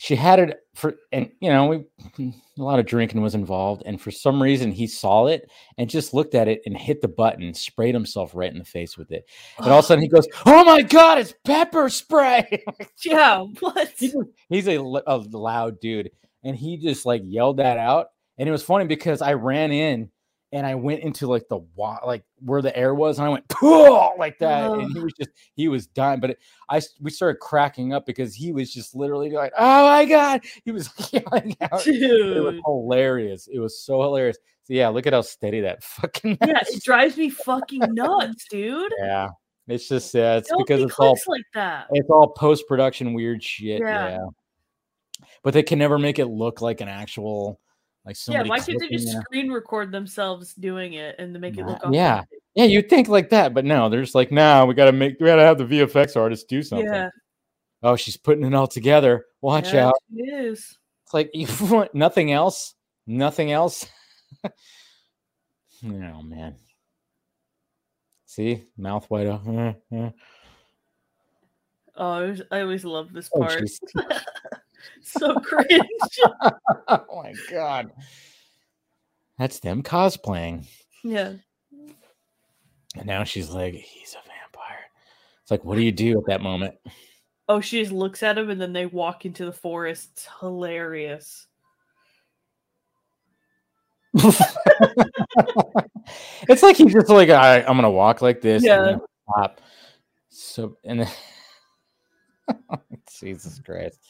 she 0.00 0.16
had 0.16 0.38
it 0.38 0.60
for, 0.74 0.94
and 1.12 1.30
you 1.42 1.50
know, 1.50 1.66
we 1.66 2.32
a 2.58 2.62
lot 2.62 2.78
of 2.78 2.86
drinking 2.86 3.20
was 3.20 3.34
involved, 3.34 3.82
and 3.84 4.00
for 4.00 4.10
some 4.10 4.42
reason 4.42 4.72
he 4.72 4.86
saw 4.86 5.26
it 5.26 5.50
and 5.76 5.90
just 5.90 6.14
looked 6.14 6.34
at 6.34 6.48
it 6.48 6.62
and 6.64 6.74
hit 6.74 7.02
the 7.02 7.08
button, 7.08 7.52
sprayed 7.52 7.94
himself 7.94 8.34
right 8.34 8.50
in 8.50 8.58
the 8.58 8.64
face 8.64 8.96
with 8.96 9.12
it, 9.12 9.28
and 9.58 9.66
all 9.66 9.80
of 9.80 9.84
a 9.84 9.88
sudden 9.88 10.02
he 10.02 10.08
goes, 10.08 10.26
"Oh 10.46 10.64
my 10.64 10.80
god, 10.80 11.18
it's 11.18 11.34
pepper 11.44 11.90
spray!" 11.90 12.64
Yeah. 13.04 13.44
What? 13.60 13.92
He's 14.48 14.68
a, 14.68 14.76
a 14.78 15.18
loud 15.18 15.80
dude, 15.80 16.10
and 16.44 16.56
he 16.56 16.78
just 16.78 17.04
like 17.04 17.20
yelled 17.26 17.58
that 17.58 17.76
out, 17.76 18.06
and 18.38 18.48
it 18.48 18.52
was 18.52 18.62
funny 18.62 18.86
because 18.86 19.20
I 19.20 19.34
ran 19.34 19.70
in 19.70 20.10
and 20.52 20.66
I 20.66 20.74
went 20.74 21.00
into 21.02 21.26
like 21.26 21.48
the 21.48 21.58
wa- 21.76 22.00
like 22.04 22.24
where 22.40 22.60
the 22.62 22.76
air 22.76 22.94
was, 22.94 23.18
and 23.18 23.26
I 23.26 23.30
went 23.30 23.46
"Pooh!" 23.48 24.16
like 24.18 24.38
that, 24.40 24.70
and 24.70 24.92
he 24.92 24.98
was 25.00 25.12
just 25.12 25.30
he 25.54 25.68
was 25.68 25.86
dying. 25.86 26.20
But 26.20 26.36
I 26.68 26.80
we 27.00 27.10
started 27.10 27.38
cracking 27.40 27.92
up 27.92 28.04
because 28.06 28.34
he 28.34 28.52
was 28.52 28.72
just 28.72 28.94
literally 28.96 29.30
like, 29.30 29.52
"Oh 29.58 29.86
my 29.88 30.04
god!" 30.04 30.42
He 30.64 30.72
was 30.72 30.90
yelling 31.12 31.56
out. 31.60 31.86
It 31.86 32.42
was 32.42 32.60
hilarious. 32.64 33.48
It 33.52 33.58
was 33.60 33.80
so 33.80 34.00
hilarious. 34.02 34.36
So 34.64 34.74
yeah, 34.74 34.88
look 34.88 35.06
at 35.06 35.12
how 35.12 35.22
steady 35.22 35.60
that 35.62 35.82
fucking 35.84 36.38
Yeah, 36.40 36.52
match- 36.54 36.68
it 36.70 36.82
drives 36.82 37.16
me 37.16 37.30
fucking 37.30 37.82
nuts, 37.94 38.46
dude. 38.50 38.92
yeah. 38.98 39.28
It's 39.68 39.86
just 39.88 40.12
yeah, 40.14 40.36
it's 40.36 40.48
Don't 40.48 40.58
because 40.66 40.80
be 40.80 40.84
it's 40.86 40.98
all 40.98 41.16
like 41.28 41.44
that. 41.54 41.86
it's 41.92 42.10
all 42.10 42.28
post 42.28 42.66
production 42.66 43.12
weird 43.14 43.40
shit. 43.42 43.80
Yeah. 43.80 44.08
Yeah. 44.10 44.26
But 45.44 45.54
they 45.54 45.62
can 45.62 45.78
never 45.78 45.96
make 45.98 46.18
it 46.18 46.26
look 46.26 46.60
like 46.60 46.80
an 46.80 46.88
actual 46.88 47.60
like 48.04 48.16
Yeah, 48.28 48.42
why 48.42 48.60
can't 48.60 48.78
they 48.78 48.88
just 48.88 49.08
you 49.08 49.14
know? 49.14 49.20
screen 49.20 49.50
record 49.50 49.92
themselves 49.92 50.54
doing 50.54 50.94
it 50.94 51.16
and 51.18 51.38
make 51.40 51.58
it 51.58 51.66
look 51.66 51.78
yeah. 51.90 52.14
authentic? 52.14 52.38
Yeah, 52.54 52.64
you'd 52.64 52.88
think 52.90 53.08
like 53.08 53.30
that, 53.30 53.54
but 53.54 53.64
no, 53.64 53.88
they're 53.88 54.02
just 54.02 54.14
like, 54.14 54.32
nah, 54.32 54.64
we 54.64 54.74
gotta 54.74 54.92
make 54.92 55.18
we 55.20 55.26
gotta 55.26 55.42
have 55.42 55.58
the 55.58 55.64
VFX 55.64 56.16
artist 56.16 56.48
do 56.48 56.62
something. 56.62 56.86
Yeah, 56.86 57.08
Oh, 57.82 57.96
she's 57.96 58.16
putting 58.16 58.44
it 58.44 58.54
all 58.54 58.66
together. 58.66 59.24
Watch 59.40 59.72
yeah, 59.72 59.88
out. 59.88 59.94
It 60.14 60.28
is. 60.44 60.76
It's 61.04 61.14
like 61.14 61.30
you 61.32 61.46
want 61.68 61.94
nothing 61.94 62.32
else, 62.32 62.74
nothing 63.06 63.52
else. 63.52 63.86
oh 64.44 66.22
man. 66.22 66.56
See, 68.26 68.64
mouth 68.76 69.10
wide 69.10 69.26
open. 69.26 69.54
Mm, 69.56 69.76
mm. 69.92 70.14
Oh, 71.96 72.04
I 72.12 72.22
always, 72.22 72.42
I 72.50 72.60
always 72.60 72.84
love 72.84 73.12
this 73.12 73.28
Oh, 73.34 73.40
part. 73.40 73.60
jeez. 73.60 73.78
so 75.02 75.34
cringe. 75.40 75.80
oh 76.88 77.22
my 77.22 77.34
god. 77.50 77.90
That's 79.38 79.60
them 79.60 79.82
cosplaying. 79.82 80.66
yeah. 81.02 81.34
And 82.96 83.06
now 83.06 83.24
she's 83.24 83.50
like, 83.50 83.74
he's 83.74 84.14
a 84.14 84.28
vampire. 84.28 84.80
It's 85.42 85.50
like, 85.50 85.64
what 85.64 85.76
do 85.76 85.82
you 85.82 85.92
do 85.92 86.18
at 86.18 86.26
that 86.26 86.42
moment? 86.42 86.74
Oh, 87.48 87.60
she 87.60 87.80
just 87.80 87.92
looks 87.92 88.22
at 88.22 88.36
him 88.36 88.50
and 88.50 88.60
then 88.60 88.72
they 88.72 88.86
walk 88.86 89.24
into 89.24 89.44
the 89.44 89.52
forest. 89.52 90.10
It's 90.12 90.28
hilarious. 90.40 91.46
it's 96.48 96.62
like 96.62 96.76
he's 96.76 96.92
just 96.92 97.08
like, 97.08 97.28
all 97.28 97.36
right, 97.36 97.64
I'm 97.66 97.76
gonna 97.76 97.90
walk 97.90 98.22
like 98.22 98.40
this. 98.40 98.64
and 98.64 98.90
Yeah. 98.90 98.96
Stop. 99.36 99.60
So 100.30 100.76
and 100.84 101.00
then 101.00 101.08
Jesus 103.20 103.60
Christ. 103.64 104.00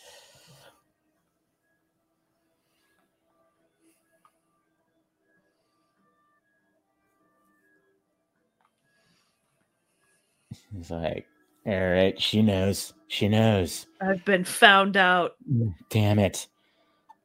He's 10.77 10.91
like, 10.91 11.27
all 11.67 11.91
right, 11.91 12.21
she 12.21 12.43
knows. 12.43 12.93
She 13.09 13.29
knows. 13.29 13.87
I've 14.01 14.25
been 14.25 14.45
found 14.45 14.97
out. 14.97 15.33
Mm, 15.51 15.75
damn 15.91 16.19
it. 16.19 16.47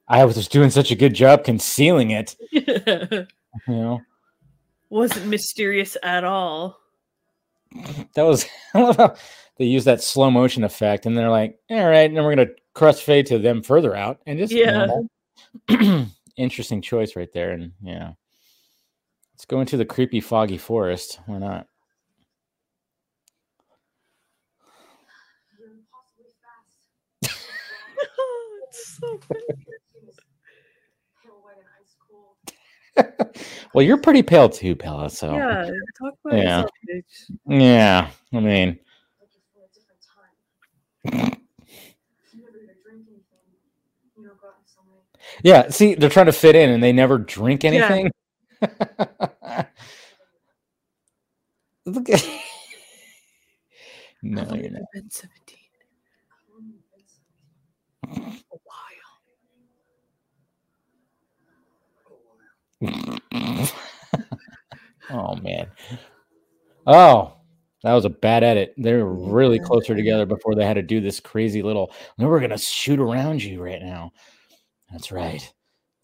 I 0.07 0.25
was 0.25 0.35
just 0.35 0.51
doing 0.51 0.69
such 0.69 0.91
a 0.91 0.95
good 0.95 1.13
job 1.13 1.43
concealing 1.43 2.11
it. 2.11 2.35
You 3.69 3.73
know, 3.73 4.01
Wasn't 4.89 5.27
mysterious 5.27 5.95
at 6.03 6.25
all. 6.25 6.77
that 8.15 8.23
was 8.23 8.45
I 8.73 8.81
love 8.81 8.97
how 8.97 9.15
they 9.57 9.65
use 9.65 9.85
that 9.85 10.03
slow 10.03 10.29
motion 10.29 10.65
effect, 10.65 11.05
and 11.05 11.17
they're 11.17 11.29
like, 11.29 11.57
all 11.69 11.87
right, 11.87 12.03
and 12.09 12.17
then 12.17 12.25
we're 12.25 12.35
gonna 12.35 12.51
cross 12.73 12.99
fade 12.99 13.27
to 13.27 13.39
them 13.39 13.63
further 13.63 13.95
out, 13.95 14.19
and 14.25 14.37
just 14.37 14.51
you 14.51 14.65
know, 14.65 15.07
interesting 16.37 16.81
choice 16.81 17.15
right 17.15 17.31
there. 17.31 17.51
And 17.51 17.71
yeah, 17.81 18.11
let's 19.33 19.45
go 19.45 19.61
into 19.61 19.77
the 19.77 19.85
creepy, 19.85 20.19
foggy 20.19 20.57
forest. 20.57 21.19
Why 21.25 21.37
not? 21.37 21.67
You're 25.57 25.69
impossibly 25.69 26.31
fast. 27.23 27.39
it's 28.67 28.97
so 28.97 28.97
funny. 28.99 28.99
He 28.99 28.99
was 28.99 28.99
pale 28.99 28.99
white 28.99 28.99
and 28.99 28.99
ice 28.99 28.99
cold. 28.99 29.14
well, 33.73 33.85
you're 33.85 33.97
pretty 33.97 34.23
pale 34.23 34.49
too, 34.49 34.75
Bella. 34.75 35.09
So 35.09 35.33
Yeah, 35.35 35.69
talk 35.99 36.13
about 36.23 36.37
Yeah. 36.37 36.57
yourself, 36.61 36.71
yeah, 37.47 38.09
I 38.33 38.39
mean, 38.39 38.79
Like 39.19 39.29
it's 39.33 39.37
from 39.51 39.63
a 39.63 39.67
different 39.73 40.01
time. 40.01 41.41
You 42.33 42.41
never 42.43 42.57
even 42.57 42.75
drink 42.83 43.05
anything. 43.07 43.23
You 44.17 44.23
don't 44.27 44.39
go 44.41 44.47
out 44.47 44.55
in 44.61 44.67
sunlight. 44.67 45.03
yeah. 45.43 45.69
See, 45.69 45.95
they're 45.95 46.09
trying 46.09 46.25
to 46.27 46.31
fit 46.31 46.55
in, 46.55 46.69
and 46.69 46.81
they 46.83 46.93
never 46.93 47.17
drink 47.17 47.63
Yeah. 47.63 47.71
anything. 47.71 48.11
Look 51.85 52.09
at. 52.09 52.25
No, 54.27 54.41
you're 54.55 54.71
not. 54.71 54.81
you 54.81 54.85
been 54.91 55.09
17? 55.11 55.59
How 56.29 56.37
long 56.51 56.65
have 56.65 56.73
you 56.73 56.81
been 56.95 57.05
so- 57.05 58.49
A 58.51 58.57
while. 58.63 59.21
Oh 65.09 65.35
man. 65.35 65.67
Oh, 66.87 67.33
that 67.83 67.93
was 67.93 68.05
a 68.05 68.09
bad 68.09 68.43
edit. 68.43 68.73
They 68.77 68.93
were 68.93 69.13
really 69.13 69.59
closer 69.59 69.95
together 69.95 70.25
before 70.25 70.55
they 70.55 70.65
had 70.65 70.75
to 70.75 70.81
do 70.81 71.01
this 71.01 71.19
crazy 71.19 71.61
little. 71.61 71.93
No, 72.17 72.27
we're 72.27 72.39
gonna 72.39 72.57
shoot 72.57 72.99
around 72.99 73.43
you 73.43 73.61
right 73.61 73.81
now. 73.81 74.11
That's 74.91 75.11
right. 75.11 75.53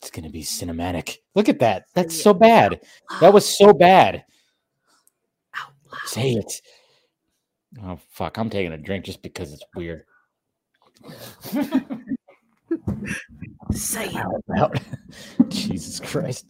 It's 0.02 0.12
gonna 0.12 0.30
be 0.30 0.44
cinematic. 0.44 1.18
Look 1.36 1.50
at 1.50 1.60
that. 1.60 1.86
That's 1.94 2.22
so 2.22 2.34
bad. 2.34 2.82
That 3.20 3.34
was 3.34 3.58
so 3.58 3.74
bad. 3.74 4.26
Say 6.06 6.32
it. 6.34 6.62
Oh 7.84 8.00
fuck! 8.10 8.38
I'm 8.38 8.50
taking 8.50 8.74
a 8.74 8.78
drink 8.78 9.06
just 9.06 9.22
because 9.22 9.54
it's 9.54 9.64
weird. 9.76 10.04
Say 13.72 14.10
it. 14.10 14.82
Jesus 15.50 16.00
Christ! 16.00 16.46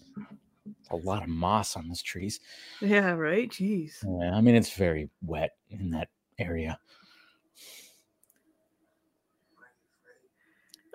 A 0.91 0.95
lot 0.97 1.23
of 1.23 1.29
moss 1.29 1.75
on 1.75 1.87
these 1.87 2.01
trees. 2.01 2.39
Yeah, 2.81 3.11
right? 3.11 3.49
Jeez. 3.49 4.03
Yeah, 4.03 4.35
I 4.35 4.41
mean 4.41 4.55
it's 4.55 4.73
very 4.73 5.09
wet 5.21 5.51
in 5.69 5.91
that 5.91 6.09
area. 6.37 6.77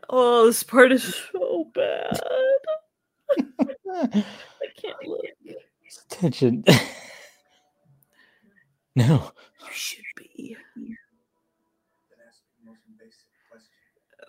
Oh, 0.09 0.47
this 0.47 0.62
part 0.62 0.93
is 0.93 1.14
so 1.32 1.64
bad. 1.74 2.20
I 3.93 4.24
can't 4.77 4.97
look. 5.06 5.24
Attention. 6.10 6.64
no. 8.97 9.32
You 9.60 9.66
should 9.73 10.05
be. 10.16 10.56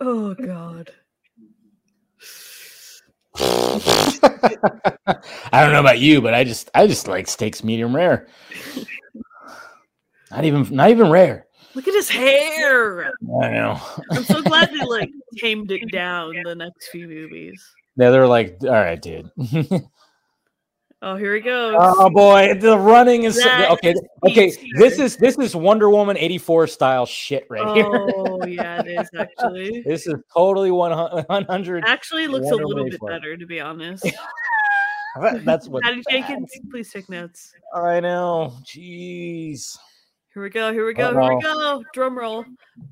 Oh, 0.00 0.34
God. 0.34 0.92
I 5.52 5.62
don't 5.62 5.72
know 5.72 5.80
about 5.80 5.98
you, 6.00 6.20
but 6.20 6.34
I 6.34 6.44
just 6.44 6.70
I 6.74 6.86
just 6.86 7.06
like 7.06 7.28
steaks 7.28 7.62
medium 7.62 7.94
rare. 7.94 8.26
Not 10.30 10.44
even 10.44 10.66
not 10.74 10.90
even 10.90 11.10
rare. 11.10 11.46
Look 11.74 11.86
at 11.86 11.94
his 11.94 12.08
hair. 12.08 13.12
I 13.42 13.50
know. 13.50 13.80
I'm 14.10 14.24
so 14.24 14.42
glad 14.42 14.70
they 14.70 14.84
like 14.84 15.10
tamed 15.38 15.70
it 15.70 15.90
down 15.92 16.34
the 16.44 16.54
next 16.54 16.88
few 16.88 17.06
movies. 17.06 17.64
Yeah, 17.96 18.10
they're 18.10 18.26
like, 18.26 18.56
all 18.62 18.70
right, 18.70 19.00
dude. 19.00 19.30
Oh, 21.00 21.14
here 21.14 21.34
he 21.36 21.40
goes. 21.40 21.76
oh 21.78 22.10
boy, 22.10 22.54
the 22.54 22.76
running 22.76 23.22
is 23.22 23.36
That 23.36 23.70
okay. 23.70 23.92
is 23.92 24.00
Okay, 24.26 24.52
this 24.78 24.98
is 24.98 25.16
this 25.16 25.38
is 25.38 25.54
Wonder 25.54 25.90
Woman 25.90 26.16
eighty 26.16 26.38
four 26.38 26.66
style 26.66 27.06
shit 27.06 27.46
right 27.48 27.76
here. 27.76 27.86
Oh, 27.86 28.44
yeah, 28.44 28.80
it 28.84 28.88
is 28.88 29.08
actually. 29.16 29.82
This 29.86 30.08
is 30.08 30.16
totally 30.34 30.72
one 30.72 30.90
hundred. 31.48 31.84
Actually, 31.86 32.24
it 32.24 32.30
looks 32.30 32.48
a 32.48 32.50
little 32.50 32.70
Woman 32.70 32.84
bit 32.86 32.94
84. 32.94 33.08
better, 33.10 33.36
to 33.36 33.46
be 33.46 33.60
honest. 33.60 34.04
That's 35.44 35.68
what. 35.68 35.84
Patty 35.84 36.02
Jenkins, 36.10 36.50
please 36.70 36.90
take 36.92 37.08
notes. 37.08 37.52
I 37.74 38.00
know. 38.00 38.54
Jeez. 38.64 39.78
Here 40.38 40.44
we 40.44 40.50
go. 40.50 40.72
Here 40.72 40.86
we 40.86 40.94
go. 40.94 41.20
Here 41.20 41.34
we 41.34 41.42
go. 41.42 41.84
Drum 41.92 42.16
roll. 42.16 42.44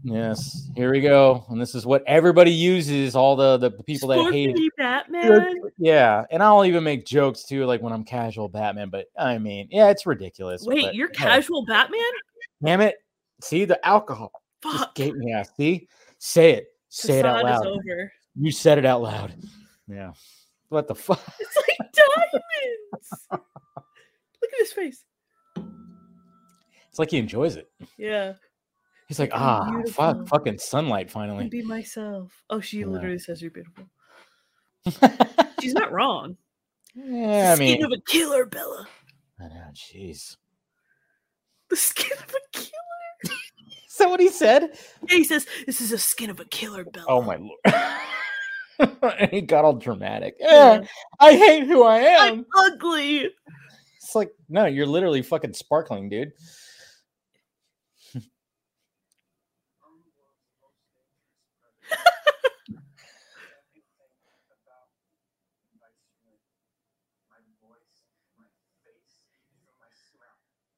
Yes. 0.03 0.69
Here 0.75 0.91
we 0.91 1.01
go. 1.01 1.47
And 1.49 1.61
this 1.61 1.77
is 1.77 1.87
what 1.87 2.03
everybody 2.05 2.51
uses. 2.51 3.15
All 3.15 3.37
the 3.37 3.57
the 3.57 3.71
people 3.71 4.09
that 4.09 4.33
hate. 4.33 4.59
Batman. 4.77 5.55
Yeah, 5.79 6.25
and 6.33 6.43
I'll 6.43 6.65
even 6.65 6.83
make 6.83 7.07
jokes 7.07 7.45
too, 7.45 7.65
like 7.65 7.83
when 7.83 7.93
I'm 7.93 8.03
casual 8.03 8.49
Batman. 8.49 8.91
But 8.91 9.07
I 9.17 9.39
mean, 9.39 9.69
yeah, 9.71 9.91
it's 9.91 10.07
ridiculous. 10.07 10.65
Wait, 10.65 10.87
but, 10.87 10.95
you're 10.97 11.07
casual 11.07 11.65
Batman? 11.67 12.01
Damn 12.65 12.81
it! 12.81 12.97
See 13.41 13.65
the 13.65 13.79
alcohol. 13.87 14.33
Fuck. 14.61 14.97
gave 14.97 15.15
me. 15.15 15.31
Yeah, 15.31 15.45
see, 15.57 15.87
say 16.19 16.55
it. 16.55 16.67
Say 16.89 17.21
it 17.21 17.27
out 17.27 17.45
loud. 17.45 17.65
over. 17.65 18.13
You 18.35 18.51
said 18.51 18.77
it 18.77 18.85
out 18.85 19.03
loud. 19.03 19.35
Yeah. 19.87 20.15
What 20.69 20.89
the 20.89 20.97
fuck? 20.97 21.23
It's 21.39 21.57
like 21.57 21.93
diamonds. 21.93 23.27
Look 23.31 24.53
at 24.53 24.59
his 24.59 24.73
face. 24.73 25.05
It's 26.97 26.99
like 26.99 27.11
he 27.11 27.19
enjoys 27.19 27.57
it. 27.57 27.71
Yeah. 27.99 28.33
He's 29.07 29.19
like, 29.19 29.29
ah, 29.35 29.83
fuck, 29.93 30.27
fucking 30.29 30.59
sunlight 30.59 31.11
finally. 31.11 31.47
be 31.51 31.61
myself. 31.61 32.33
Oh, 32.49 32.59
she 32.59 32.79
Yeah. 32.81 32.87
literally 32.87 33.19
says 33.19 33.43
you're 33.43 33.51
beautiful. 33.51 33.85
She's 35.61 35.75
not 35.75 35.93
wrong. 35.93 36.39
yeah, 36.95 37.51
I 37.53 37.55
the 37.55 37.61
mean, 37.61 37.75
skin 37.77 37.85
of 37.85 37.93
a 37.93 38.01
killer, 38.11 38.47
Bella. 38.47 38.89
I 39.39 39.49
know, 39.49 39.65
jeez. 39.75 40.39
The 41.69 41.77
skin 41.77 42.17
of 42.17 42.31
a 42.35 42.59
killer. 42.59 42.71
Is 43.91 43.97
that 43.99 44.09
what 44.09 44.21
he 44.21 44.31
said? 44.31 44.71
Yeah, 45.11 45.17
he 45.19 45.25
says, 45.25 45.47
This 45.67 45.83
is 45.83 45.93
a 45.93 45.99
skin 45.99 46.31
of 46.31 46.41
a 46.41 46.47
killer, 46.47 46.85
Bella. 46.87 47.05
Oh 47.11 47.21
my 47.21 47.37
lord. 47.37 48.91
and 49.19 49.31
he 49.31 49.43
got 49.43 49.67
all 49.67 49.75
dramatic. 49.75 50.37
Yeah, 50.41 50.81
I 51.21 51.37
hate 51.37 51.67
who 51.67 51.83
I 51.83 51.99
am. 51.99 52.33
I'm 52.33 52.47
ugly. 52.57 53.29
It's 53.97 54.15
like, 54.15 54.31
no, 54.49 54.65
you're 54.65 54.87
literally 54.87 55.21
fucking 55.21 55.53
sparkling, 55.53 56.09
dude. 56.09 56.33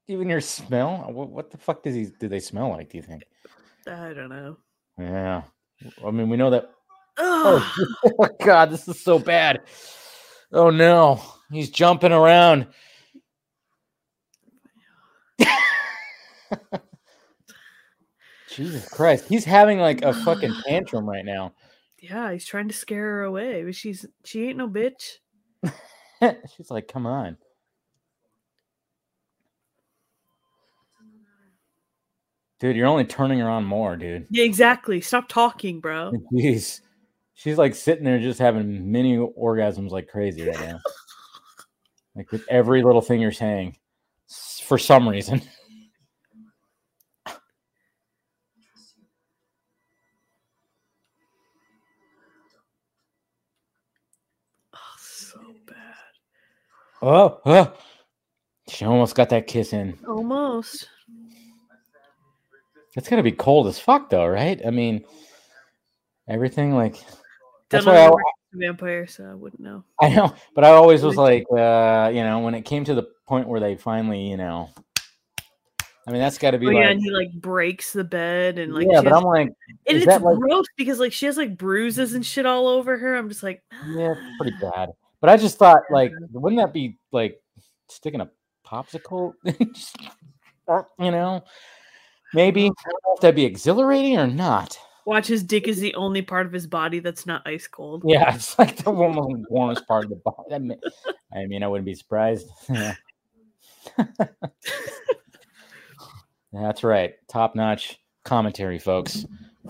Even 0.08 0.28
your 0.28 0.40
smell? 0.40 1.04
What, 1.10 1.28
what 1.28 1.50
the 1.50 1.58
fuck 1.58 1.82
does 1.82 1.94
he 1.94 2.06
do 2.18 2.28
they 2.28 2.40
smell 2.40 2.70
like, 2.70 2.90
do 2.90 2.96
you 2.96 3.02
think? 3.02 3.24
I 3.86 4.12
don't 4.14 4.30
know. 4.30 4.56
Yeah. 4.98 5.42
I 6.04 6.10
mean, 6.10 6.28
we 6.28 6.36
know 6.36 6.50
that. 6.50 6.70
Oh, 7.18 7.86
oh 8.18 8.28
god, 8.42 8.70
this 8.70 8.88
is 8.88 9.00
so 9.02 9.18
bad. 9.18 9.60
Oh 10.52 10.70
no, 10.70 11.20
he's 11.50 11.70
jumping 11.70 12.12
around. 12.12 12.66
Jesus 18.48 18.88
Christ, 18.88 19.26
he's 19.28 19.44
having 19.44 19.78
like 19.78 20.02
a 20.02 20.12
fucking 20.12 20.54
tantrum 20.66 21.08
right 21.08 21.24
now. 21.24 21.52
yeah, 22.00 22.32
he's 22.32 22.46
trying 22.46 22.68
to 22.68 22.74
scare 22.74 23.02
her 23.02 23.22
away, 23.24 23.62
but 23.64 23.74
she's 23.74 24.06
she 24.24 24.48
ain't 24.48 24.58
no 24.58 24.68
bitch. 24.68 25.18
She's 26.56 26.70
like, 26.70 26.88
come 26.88 27.06
on. 27.06 27.36
Dude, 32.60 32.74
you're 32.74 32.88
only 32.88 33.04
turning 33.04 33.38
her 33.38 33.48
on 33.48 33.64
more, 33.64 33.96
dude. 33.96 34.26
Yeah, 34.30 34.44
exactly. 34.44 35.00
Stop 35.00 35.28
talking, 35.28 35.80
bro. 35.80 36.12
Jeez. 36.32 36.80
She's 37.34 37.56
like 37.56 37.74
sitting 37.76 38.04
there 38.04 38.18
just 38.18 38.40
having 38.40 38.90
mini 38.90 39.16
orgasms 39.16 39.90
like 39.90 40.08
crazy 40.08 40.44
right 40.46 40.58
now. 40.58 40.80
like 42.16 42.32
with 42.32 42.44
every 42.48 42.82
little 42.82 43.00
thing 43.00 43.20
you're 43.20 43.30
saying 43.30 43.76
for 44.64 44.78
some 44.78 45.08
reason. 45.08 45.40
Oh, 54.74 54.96
so 55.00 55.38
bad. 55.66 55.76
Oh, 57.02 57.40
oh. 57.46 57.72
She 58.68 58.84
almost 58.84 59.14
got 59.14 59.30
that 59.30 59.46
kiss 59.46 59.72
in. 59.72 59.98
Almost. 60.06 60.88
It's 62.96 63.08
gonna 63.08 63.22
be 63.22 63.32
cold 63.32 63.66
as 63.66 63.78
fuck 63.78 64.10
though, 64.10 64.26
right? 64.26 64.60
I 64.66 64.70
mean 64.70 65.04
everything 66.28 66.74
like 66.74 66.96
that's 67.70 67.84
why 67.86 68.06
I, 68.06 68.10
vampire, 68.54 69.06
so 69.06 69.24
I 69.24 69.34
wouldn't 69.34 69.60
know. 69.60 69.84
I 70.00 70.08
know, 70.08 70.34
but 70.54 70.64
I 70.64 70.70
always 70.70 71.02
was 71.02 71.16
like, 71.16 71.44
uh, 71.52 72.10
you 72.14 72.22
know, 72.22 72.38
when 72.40 72.54
it 72.54 72.62
came 72.62 72.84
to 72.84 72.94
the 72.94 73.06
point 73.26 73.46
where 73.46 73.60
they 73.60 73.76
finally, 73.76 74.22
you 74.26 74.38
know, 74.38 74.70
I 76.06 76.10
mean, 76.10 76.20
that's 76.20 76.38
got 76.38 76.52
to 76.52 76.58
be 76.58 76.66
Oh, 76.66 76.70
like, 76.70 76.76
yeah, 76.84 76.88
and 76.88 77.00
he 77.02 77.10
like 77.10 77.30
breaks 77.34 77.92
the 77.92 78.04
bed 78.04 78.58
and 78.58 78.74
like 78.74 78.86
yeah, 78.90 79.02
but 79.02 79.12
has- 79.12 79.16
I'm 79.18 79.24
like, 79.24 79.48
and 79.86 79.98
it's 79.98 80.06
like- 80.06 80.22
gross 80.38 80.64
because 80.78 80.98
like 80.98 81.12
she 81.12 81.26
has 81.26 81.36
like 81.36 81.58
bruises 81.58 82.14
and 82.14 82.24
shit 82.24 82.46
all 82.46 82.68
over 82.68 82.96
her. 82.96 83.14
I'm 83.16 83.28
just 83.28 83.42
like, 83.42 83.62
yeah, 83.88 84.12
it's 84.12 84.20
pretty 84.40 84.56
bad. 84.58 84.90
But 85.20 85.28
I 85.28 85.36
just 85.36 85.58
thought, 85.58 85.82
like, 85.90 86.12
wouldn't 86.32 86.60
that 86.62 86.72
be 86.72 86.96
like 87.12 87.38
sticking 87.88 88.20
a 88.22 88.30
popsicle? 88.66 89.34
Uh, 90.68 90.82
you 90.98 91.10
know, 91.10 91.42
maybe 92.34 92.64
oh. 92.64 92.74
I 92.78 92.90
don't 92.90 93.02
know 93.06 93.14
if 93.14 93.20
that'd 93.20 93.34
be 93.36 93.44
exhilarating 93.44 94.18
or 94.18 94.26
not. 94.26 94.78
watch 95.06 95.26
his 95.26 95.42
dick 95.42 95.68
is 95.68 95.80
the 95.80 95.94
only 95.94 96.22
part 96.22 96.46
of 96.46 96.52
his 96.52 96.66
body 96.66 97.00
that's 97.00 97.26
not 97.26 97.42
ice 97.46 97.66
cold. 97.66 98.02
Yeah, 98.06 98.34
it's 98.34 98.58
like 98.58 98.76
the 98.76 98.90
warm- 98.90 99.46
warmest 99.48 99.86
part 99.86 100.04
of 100.04 100.10
the 100.10 100.16
body. 100.16 100.54
I 100.54 100.58
mean, 100.58 100.80
I, 101.34 101.46
mean, 101.46 101.62
I 101.62 101.68
wouldn't 101.68 101.86
be 101.86 101.94
surprised. 101.94 102.48
Yeah. 102.68 102.94
That's 106.52 106.82
right. 106.82 107.14
Top 107.28 107.54
notch 107.54 107.98
commentary, 108.24 108.78
folks. 108.78 109.26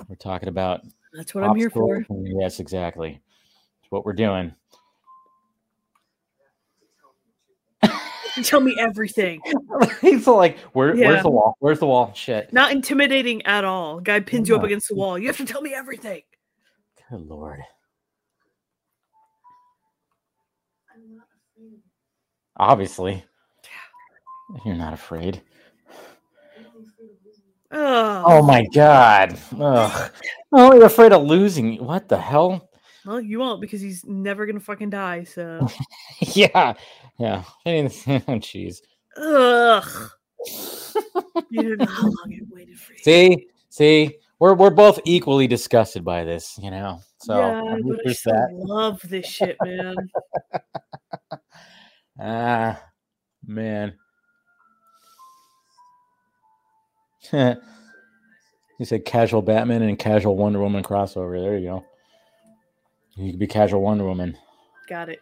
We're 0.08 0.16
talking 0.16 0.48
about 0.48 0.82
That's 1.12 1.34
what 1.34 1.44
I'm 1.44 1.56
here 1.56 1.70
for. 1.70 2.04
Yes, 2.10 2.60
exactly. 2.60 3.20
That's 3.80 3.90
what 3.90 4.04
we're 4.04 4.12
doing. 4.12 4.54
Tell 8.42 8.60
me 8.60 8.76
everything. 8.78 9.40
He's 10.00 10.26
like, 10.26 10.58
Where, 10.72 10.94
Yeah. 10.96 11.08
where's 11.08 11.22
the 11.22 11.30
wall? 11.30 11.56
Where's 11.60 11.78
the 11.78 11.86
wall? 11.86 12.12
Shit. 12.14 12.52
Not 12.52 12.72
intimidating 12.72 13.44
at 13.46 13.64
all. 13.64 14.00
Guy 14.00 14.20
pins 14.20 14.48
you 14.48 14.56
up 14.56 14.64
against 14.64 14.88
the 14.88 14.94
wall. 14.94 15.18
You 15.18 15.26
have 15.28 15.36
to 15.38 15.44
tell 15.44 15.62
me 15.62 15.74
everything. 15.74 16.22
Good 17.10 17.20
lord. 17.26 17.60
I'm 20.94 21.16
not 21.16 21.26
afraid. 21.56 21.78
Obviously. 22.56 23.24
You're 24.64 24.74
not 24.76 24.94
afraid. 24.94 25.42
I'm 26.56 26.66
only 26.74 26.86
afraid 26.88 27.10
of 27.10 27.16
losing. 27.24 27.44
Oh, 27.70 28.22
Oh 28.26 28.42
my 28.42 28.66
god. 28.74 29.38
Ugh. 29.60 30.12
Oh, 30.52 30.74
you're 30.74 30.86
afraid 30.86 31.12
of 31.12 31.22
losing. 31.24 31.84
What 31.84 32.08
the 32.08 32.18
hell? 32.18 32.67
Well, 33.06 33.20
you 33.20 33.38
won't 33.38 33.60
because 33.60 33.80
he's 33.80 34.04
never 34.04 34.46
gonna 34.46 34.60
fucking 34.60 34.90
die. 34.90 35.24
So, 35.24 35.66
yeah. 36.20 36.74
Yeah. 37.18 37.44
I 37.64 37.68
mean, 37.70 37.88
jeez. 37.88 38.80
ugh. 39.16 40.10
You 41.50 41.62
don't 41.62 41.78
know 41.78 41.86
how 41.86 42.02
long 42.02 42.32
I 42.32 42.40
waited 42.50 42.78
for 42.78 42.92
you. 42.92 42.98
See, 42.98 43.46
see, 43.70 44.18
we're 44.38 44.54
we're 44.54 44.70
both 44.70 45.00
equally 45.04 45.46
disgusted 45.46 46.04
by 46.04 46.24
this, 46.24 46.58
you 46.62 46.70
know. 46.70 47.00
So 47.20 47.36
yeah, 47.36 47.76
but 47.82 48.06
I 48.06 48.12
still 48.12 48.34
that. 48.34 48.48
love 48.52 49.00
this 49.04 49.26
shit, 49.26 49.56
man. 49.62 49.96
Ah, 52.20 52.82
man. 53.46 53.94
you 57.32 58.84
said 58.84 59.04
casual 59.04 59.42
Batman 59.42 59.82
and 59.82 59.98
casual 59.98 60.36
Wonder 60.36 60.60
Woman 60.60 60.82
crossover. 60.82 61.40
There 61.40 61.56
you 61.56 61.68
go. 61.68 61.84
You 63.18 63.30
could 63.32 63.40
be 63.40 63.46
casual 63.46 63.82
Wonder 63.82 64.04
Woman. 64.04 64.36
Got 64.88 65.08
it. 65.08 65.20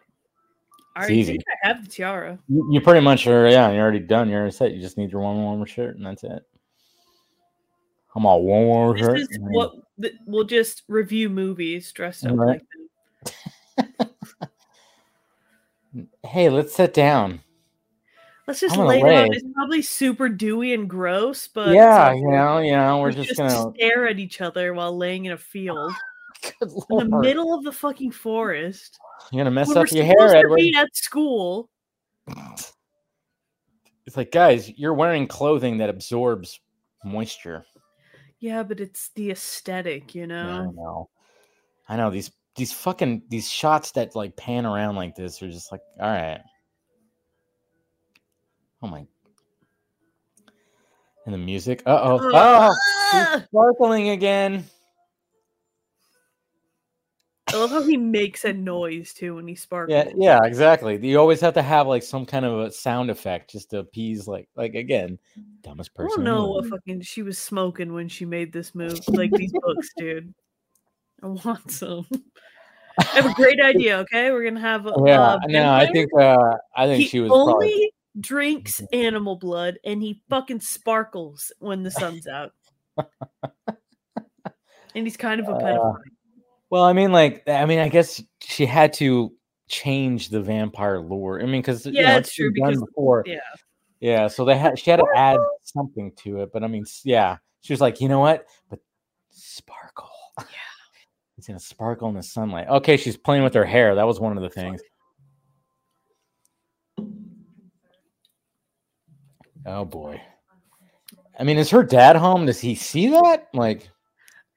I 0.95 1.03
It's 1.03 1.11
easy. 1.11 1.39
I 1.63 1.69
have 1.69 1.85
the 1.85 1.91
tiara. 1.91 2.39
You, 2.49 2.69
you 2.73 2.81
pretty 2.81 3.01
much 3.01 3.27
are. 3.27 3.49
Yeah, 3.49 3.71
you're 3.73 3.83
already 3.83 4.01
done. 4.01 4.29
You're 4.29 4.41
already 4.41 4.55
set. 4.55 4.73
You 4.73 4.81
just 4.81 4.97
need 4.99 5.11
your 5.13 5.23
Wonder 5.23 5.43
Woman 5.43 5.67
shirt, 5.67 5.97
and 5.97 6.07
that's 6.07 6.25
it. 6.25 6.43
I'm 8.15 8.25
all 8.27 8.43
Wonder 8.43 8.69
Woman 8.69 8.97
This 8.97 9.07
shirt. 9.07 9.19
is 9.19 9.39
what 9.41 9.75
we'll 10.27 10.45
just 10.45 10.83
review 10.89 11.29
movies 11.29 11.91
dressed 11.93 12.25
up 12.27 12.37
Right. 12.37 12.61
like 13.77 13.87
that. 13.99 14.11
Hey, 16.25 16.51
let's 16.51 16.75
sit 16.75 16.93
down. 16.93 17.41
Let's 18.47 18.61
just 18.61 18.77
lay 18.77 19.01
down. 19.01 19.33
It's 19.33 19.45
probably 19.55 19.81
super 19.81 20.29
dewy 20.29 20.75
and 20.75 20.91
gross, 20.91 21.49
but 21.49 21.75
yeah, 21.75 22.11
it's 22.11 22.21
you 22.21 22.29
know, 22.31 22.59
you 22.59 22.73
know, 22.73 23.01
we're 23.01 23.13
let's 23.13 23.29
just 23.29 23.39
gonna. 23.41 23.73
stare 23.75 24.07
at 24.07 24.19
each 24.19 24.43
other 24.43 24.75
while 24.75 24.95
laying 24.97 25.25
in 25.25 25.33
a 25.33 25.39
field 25.39 25.93
Good 26.61 26.71
in 26.91 27.11
the 27.11 27.19
middle 27.21 27.55
of 27.55 27.65
the 27.65 27.73
fucking 27.73 28.13
forest. 28.13 28.99
You're 29.33 29.41
gonna 29.45 29.51
mess 29.55 29.75
up 29.75 29.91
your 29.91 30.05
hair, 30.05 30.35
Edward. 30.37 30.61
at 30.77 30.95
school. 30.95 31.69
It's 34.07 34.17
like, 34.17 34.31
guys, 34.31 34.71
you're 34.79 34.95
wearing 34.95 35.27
clothing 35.27 35.79
that 35.79 35.91
absorbs 35.91 36.61
moisture. 37.05 37.65
Yeah, 38.39 38.63
but 38.63 38.81
it's 38.81 39.09
the 39.11 39.31
aesthetic, 39.31 40.15
you 40.15 40.23
Yeah, 40.23 40.27
know. 40.27 40.61
I 40.61 40.67
know. 40.75 41.11
I 41.89 41.97
know 41.97 42.11
these 42.11 42.31
these 42.57 42.73
fucking 42.73 43.23
these 43.29 43.51
shots 43.51 43.93
that 43.93 44.15
like 44.17 44.37
pan 44.37 44.67
around 44.67 44.97
like 44.97 45.15
this 45.15 45.43
are 45.43 45.51
just 45.51 45.73
like, 45.73 45.81
all 46.01 46.09
right. 46.11 46.41
Oh 48.83 48.89
my. 48.89 49.07
And 51.25 51.35
the 51.35 51.39
music. 51.39 51.83
Uh 51.87 52.01
oh. 52.03 52.75
Oh, 53.13 53.43
sparkling 53.49 54.11
again. 54.11 54.65
I 57.53 57.57
love 57.59 57.71
how 57.71 57.83
he 57.83 57.97
makes 57.97 58.45
a 58.45 58.53
noise 58.53 59.13
too 59.13 59.37
when 59.37 59.47
he 59.47 59.55
sparkles. 59.55 60.13
Yeah, 60.17 60.41
yeah, 60.41 60.45
exactly. 60.45 60.99
You 61.07 61.19
always 61.19 61.41
have 61.41 61.55
to 61.55 61.63
have 61.63 61.87
like 61.87 62.03
some 62.03 62.27
kind 62.27 62.45
of 62.45 62.59
a 62.61 62.71
sound 62.73 63.11
effect 63.11 63.51
just 63.51 63.71
to 63.71 63.79
appease 63.79 64.27
like 64.27 64.49
like 64.57 64.75
again, 64.75 65.19
dumbest 65.63 65.95
person. 65.95 66.23
I 66.23 66.25
don't 66.25 66.25
know 66.25 66.47
what 66.49 66.67
fucking 66.67 67.03
she 67.03 67.23
was 67.23 67.39
smoking 67.39 67.93
when 67.93 68.09
she 68.09 68.25
made 68.25 68.53
this 68.53 68.75
move, 68.75 69.01
like 69.09 69.33
these 69.33 69.53
books, 69.53 69.89
dude. 69.97 70.35
I 71.23 71.29
want 71.29 71.71
some. 71.71 72.07
I 72.99 73.05
have 73.13 73.27
a 73.27 73.35
great 73.35 73.61
idea. 73.61 73.99
Okay, 73.99 74.31
we're 74.33 74.45
gonna 74.45 74.61
have 74.61 74.87
a 74.87 74.95
Yeah, 75.07 75.23
uh, 75.23 75.39
no, 75.47 75.73
I 75.73 75.87
think 75.87 76.11
uh 76.19 76.57
I 76.75 76.87
think 76.87 77.03
he 77.03 77.09
she 77.09 77.21
was 77.21 77.31
only 77.31 77.53
probably 77.53 77.93
drinks 78.19 78.83
animal 78.93 79.37
blood 79.37 79.79
and 79.85 80.03
he 80.03 80.21
fucking 80.29 80.61
sparkles 80.61 81.53
when 81.61 81.83
the 81.83 81.91
sun's 81.91 82.27
out. 82.27 82.53
and 83.67 85.07
he's 85.07 85.17
kind 85.17 85.41
of 85.41 85.49
a 85.49 85.53
Uh, 85.53 85.59
pedophile. 85.61 86.16
Well, 86.71 86.83
I 86.85 86.93
mean, 86.93 87.13
like, 87.13 87.49
I 87.49 87.65
mean, 87.67 87.79
I 87.79 87.89
guess 87.89 88.23
she 88.41 88.67
had 88.67 88.93
to 88.95 89.33
change 89.69 90.29
the 90.31 90.41
vampire 90.41 90.99
lore. 91.01 91.41
I 91.41 91.45
mean, 91.47 91.61
because 91.61 91.87
Yeah, 91.87 92.17
it's 92.19 92.35
true, 92.35 92.53
done 92.53 92.71
because- 92.73 92.85
before. 92.85 93.25
yeah. 93.27 93.37
yeah. 94.01 94.27
So 94.29 94.45
they 94.45 94.57
had 94.57 94.79
she 94.79 94.91
had 94.91 94.99
to 95.01 95.07
add 95.15 95.39
something 95.63 96.13
to 96.25 96.43
it, 96.43 96.51
but 96.53 96.65
I 96.65 96.67
mean, 96.69 96.85
yeah, 97.05 97.39
she 97.63 97.73
was 97.73 97.81
like, 97.81 98.01
you 98.01 98.09
know 98.09 98.21
what? 98.21 98.47
But 98.69 98.81
sparkle. 99.31 100.11
Yeah, 100.39 100.45
it's 101.39 101.47
gonna 101.47 101.61
sparkle 101.61 102.09
in 102.09 102.15
the 102.15 102.23
sunlight. 102.23 102.69
Okay, 102.69 102.97
she's 102.97 103.17
playing 103.17 103.43
with 103.45 103.55
her 103.55 103.65
hair. 103.65 103.95
That 103.95 104.07
was 104.07 104.19
one 104.21 104.37
of 104.37 104.43
the 104.43 104.51
things. 104.51 104.81
Oh 109.65 109.85
boy. 109.85 110.21
I 111.39 111.45
mean, 111.45 111.59
is 111.59 111.71
her 111.71 111.83
dad 111.83 112.17
home? 112.17 112.47
Does 112.47 112.61
he 112.61 112.75
see 112.75 113.09
that? 113.09 113.49
Like, 113.53 113.89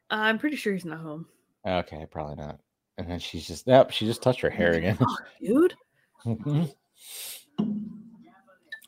I'm 0.10 0.38
pretty 0.40 0.56
sure 0.56 0.74
he's 0.74 0.86
not 0.86 1.00
home. 1.02 1.26
Okay, 1.66 2.06
probably 2.10 2.36
not. 2.36 2.60
And 2.98 3.10
then 3.10 3.20
she's 3.20 3.48
just, 3.48 3.66
yep, 3.68 3.92
she 3.92 4.06
just 4.06 4.22
touched 4.22 4.42
her 4.42 4.50
hair 4.50 4.74
again. 4.74 4.98
Dude. 5.42 5.74
Mhm. 6.26 6.74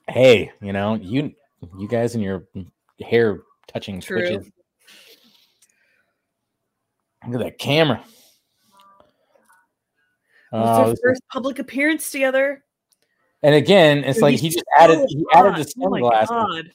hey, 0.10 0.52
you 0.62 0.74
know, 0.74 0.96
you 0.96 1.34
you 1.80 1.88
guys 1.88 2.14
and 2.16 2.24
your 2.24 2.44
hair 3.02 3.40
touching 3.68 4.02
True. 4.02 4.18
twitches. 4.28 4.52
Look 7.28 7.40
at 7.40 7.46
that 7.46 7.58
camera. 7.60 8.04
Well, 10.52 10.64
Oh, 10.88 10.90
it's 10.92 11.00
their 11.02 11.12
first 11.12 11.22
public 11.32 11.60
appearance 11.60 12.10
together. 12.12 12.64
and 13.44 13.56
again, 13.56 14.00
it's 14.04 14.18
Dude, 14.18 14.24
like 14.24 14.40
he 14.40 14.50
just 14.50 14.66
added 14.78 14.98
so 15.00 15.06
he 15.08 15.26
added 15.34 15.56
the 15.56 15.74
Oh 15.80 15.90
my 15.90 16.00
sunglasses. 16.02 16.30
God. 16.30 16.72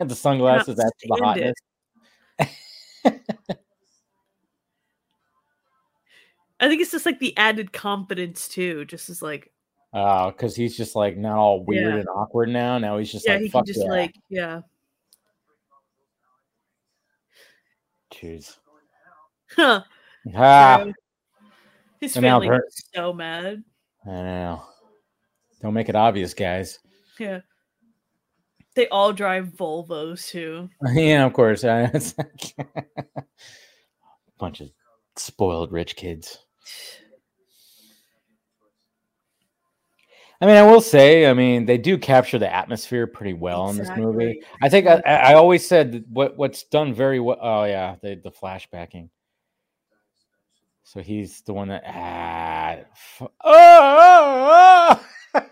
the 0.08 0.14
sunglasses 0.16 0.76
to 0.76 0.90
the 1.02 1.16
hotness. 1.22 1.54
I 6.60 6.68
think 6.68 6.82
it's 6.82 6.90
just 6.90 7.06
like 7.06 7.18
the 7.18 7.36
added 7.36 7.72
confidence 7.72 8.46
too. 8.46 8.84
Just 8.84 9.08
as 9.10 9.22
like, 9.22 9.50
Oh, 9.92 10.30
because 10.30 10.54
he's 10.54 10.76
just 10.76 10.94
like 10.94 11.16
not 11.16 11.36
all 11.36 11.64
weird 11.64 11.94
Yeah. 11.94 12.00
and 12.00 12.08
awkward 12.08 12.48
now. 12.48 12.78
Now 12.78 12.98
he's 12.98 13.10
just 13.10 13.26
yeah, 13.26 13.34
like 13.34 13.42
he 13.42 13.50
can 13.50 13.64
just 13.64 13.80
yeah. 13.82 13.90
like, 13.90 14.14
yeah. 14.28 14.60
Jeez. 18.12 18.56
Huh. 19.56 19.82
Ah, 20.34 20.84
So, 20.84 20.92
His 22.00 22.16
And 22.16 22.24
family 22.24 22.50
was 22.50 22.84
so 22.94 23.12
mad. 23.12 23.64
I 24.06 24.10
know. 24.10 24.62
Don't 25.62 25.74
make 25.74 25.88
it 25.88 25.96
obvious, 25.96 26.34
guys. 26.34 26.78
Yeah. 27.18 27.40
They 28.76 28.86
all 28.88 29.12
drive 29.12 29.48
Volvos 29.48 30.28
too. 30.28 30.68
yeah, 30.94 31.26
of 31.26 31.32
course. 31.32 31.62
bunch 34.38 34.60
of 34.60 34.70
spoiled 35.16 35.72
rich 35.72 35.96
kids. 35.96 36.38
I 40.42 40.46
mean, 40.46 40.56
I 40.56 40.62
will 40.62 40.80
say, 40.80 41.26
I 41.26 41.34
mean, 41.34 41.66
they 41.66 41.76
do 41.76 41.98
capture 41.98 42.38
the 42.38 42.50
atmosphere 42.52 43.06
pretty 43.06 43.34
well 43.34 43.68
in 43.68 43.76
this 43.76 43.90
movie. 43.94 44.42
I 44.62 44.70
think 44.70 44.86
I, 44.86 44.96
I 45.04 45.34
always 45.34 45.66
said 45.66 46.06
what 46.08 46.38
what's 46.38 46.62
done 46.62 46.94
very 46.94 47.20
well. 47.20 47.36
Oh 47.40 47.64
yeah, 47.64 47.96
the 48.00 48.14
the 48.14 48.30
flashbacking. 48.30 49.10
So 50.82 51.00
he's 51.02 51.42
the 51.42 51.52
one 51.52 51.68
that 51.68 51.82
ah, 51.86 52.70
f- 52.90 53.22
oh, 53.22 53.30
oh, 53.44 55.00
oh, 55.34 55.42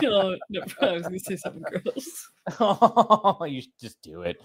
no, 0.02 0.36
I 0.80 0.92
was 0.92 1.02
gonna 1.02 1.18
say 1.18 1.36
something 1.36 1.62
gross. 1.62 2.30
oh. 2.60 3.44
you 3.48 3.60
should 3.60 3.78
just 3.78 4.00
do 4.00 4.22
it. 4.22 4.40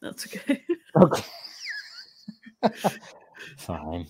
That's 0.00 0.26
okay. 0.26 0.64
Okay. 0.96 1.22
Fine. 3.58 4.06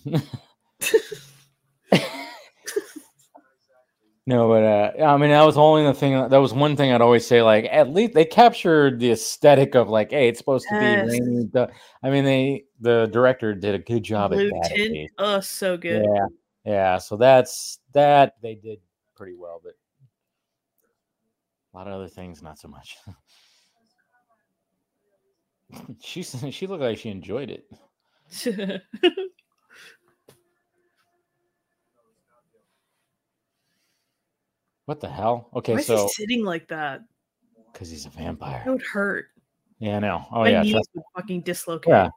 No, 4.25 4.47
but 4.47 4.63
uh, 4.63 5.03
I 5.03 5.17
mean, 5.17 5.31
that 5.31 5.43
was 5.43 5.57
only 5.57 5.83
the 5.83 5.93
thing. 5.93 6.29
That 6.29 6.37
was 6.37 6.53
one 6.53 6.75
thing 6.75 6.91
I'd 6.91 7.01
always 7.01 7.25
say. 7.25 7.41
Like, 7.41 7.67
at 7.71 7.89
least 7.89 8.13
they 8.13 8.25
captured 8.25 8.99
the 8.99 9.11
aesthetic 9.11 9.75
of 9.75 9.89
like, 9.89 10.11
hey, 10.11 10.27
it's 10.27 10.39
supposed 10.39 10.67
to 10.69 10.79
be 10.79 10.85
rainy. 10.85 11.45
du- 11.45 11.69
I 12.03 12.09
mean, 12.09 12.23
they 12.23 12.65
the 12.79 13.09
director 13.11 13.53
did 13.53 13.75
a 13.75 13.79
good 13.79 14.03
job 14.03 14.31
Blue 14.31 14.47
at 14.47 14.53
that. 14.53 14.75
tint. 14.75 15.11
Oh, 15.17 15.39
so 15.39 15.75
good. 15.75 16.05
Yeah, 16.05 16.25
yeah. 16.65 16.97
So 16.97 17.17
that's 17.17 17.79
that 17.93 18.35
they 18.41 18.55
did 18.55 18.79
pretty 19.15 19.35
well, 19.35 19.59
but 19.63 19.73
a 21.73 21.77
lot 21.77 21.87
of 21.87 21.93
other 21.93 22.07
things 22.07 22.41
not 22.41 22.59
so 22.59 22.67
much. 22.67 22.97
she 26.01 26.23
she 26.23 26.67
looked 26.67 26.83
like 26.83 26.97
she 26.97 27.09
enjoyed 27.09 27.49
it. 27.49 27.65
What 34.91 34.99
the 34.99 35.07
hell? 35.07 35.47
Okay, 35.55 35.75
Why 35.75 35.79
is 35.79 35.85
so 35.87 36.05
sitting 36.07 36.43
like 36.43 36.67
that? 36.67 36.99
because 37.71 37.89
he's 37.89 38.05
a 38.05 38.09
vampire. 38.09 38.61
It 38.67 38.71
would 38.71 38.81
hurt. 38.81 39.27
Yeah, 39.79 39.95
I 39.95 39.99
know. 39.99 40.25
Oh 40.33 40.41
My 40.41 40.51
yeah, 40.51 40.63
knees 40.63 40.85
would 40.93 41.03
fucking 41.15 41.43
dislocate. 41.43 41.87
yeah. 41.87 42.09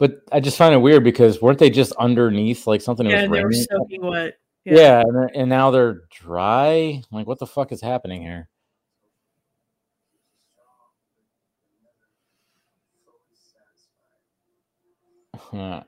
But 0.00 0.16
I 0.32 0.40
just 0.40 0.58
find 0.58 0.74
it 0.74 0.78
weird 0.78 1.04
because 1.04 1.40
weren't 1.40 1.60
they 1.60 1.70
just 1.70 1.92
underneath 1.92 2.66
like 2.66 2.80
something 2.80 3.06
that 3.06 3.12
Yeah, 3.12 3.28
was 3.28 3.38
they 3.38 3.44
were 3.44 3.52
soaking 3.52 4.04
wet. 4.04 4.34
Yeah, 4.64 5.02
and, 5.02 5.30
and 5.32 5.48
now 5.48 5.70
they're 5.70 6.00
dry. 6.10 7.04
Like, 7.12 7.28
what 7.28 7.38
the 7.38 7.46
fuck 7.46 7.70
is 7.70 7.80
happening 7.80 8.20
here? 8.22 8.48
Huh. 15.36 15.84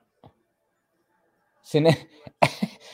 See, 1.63 1.85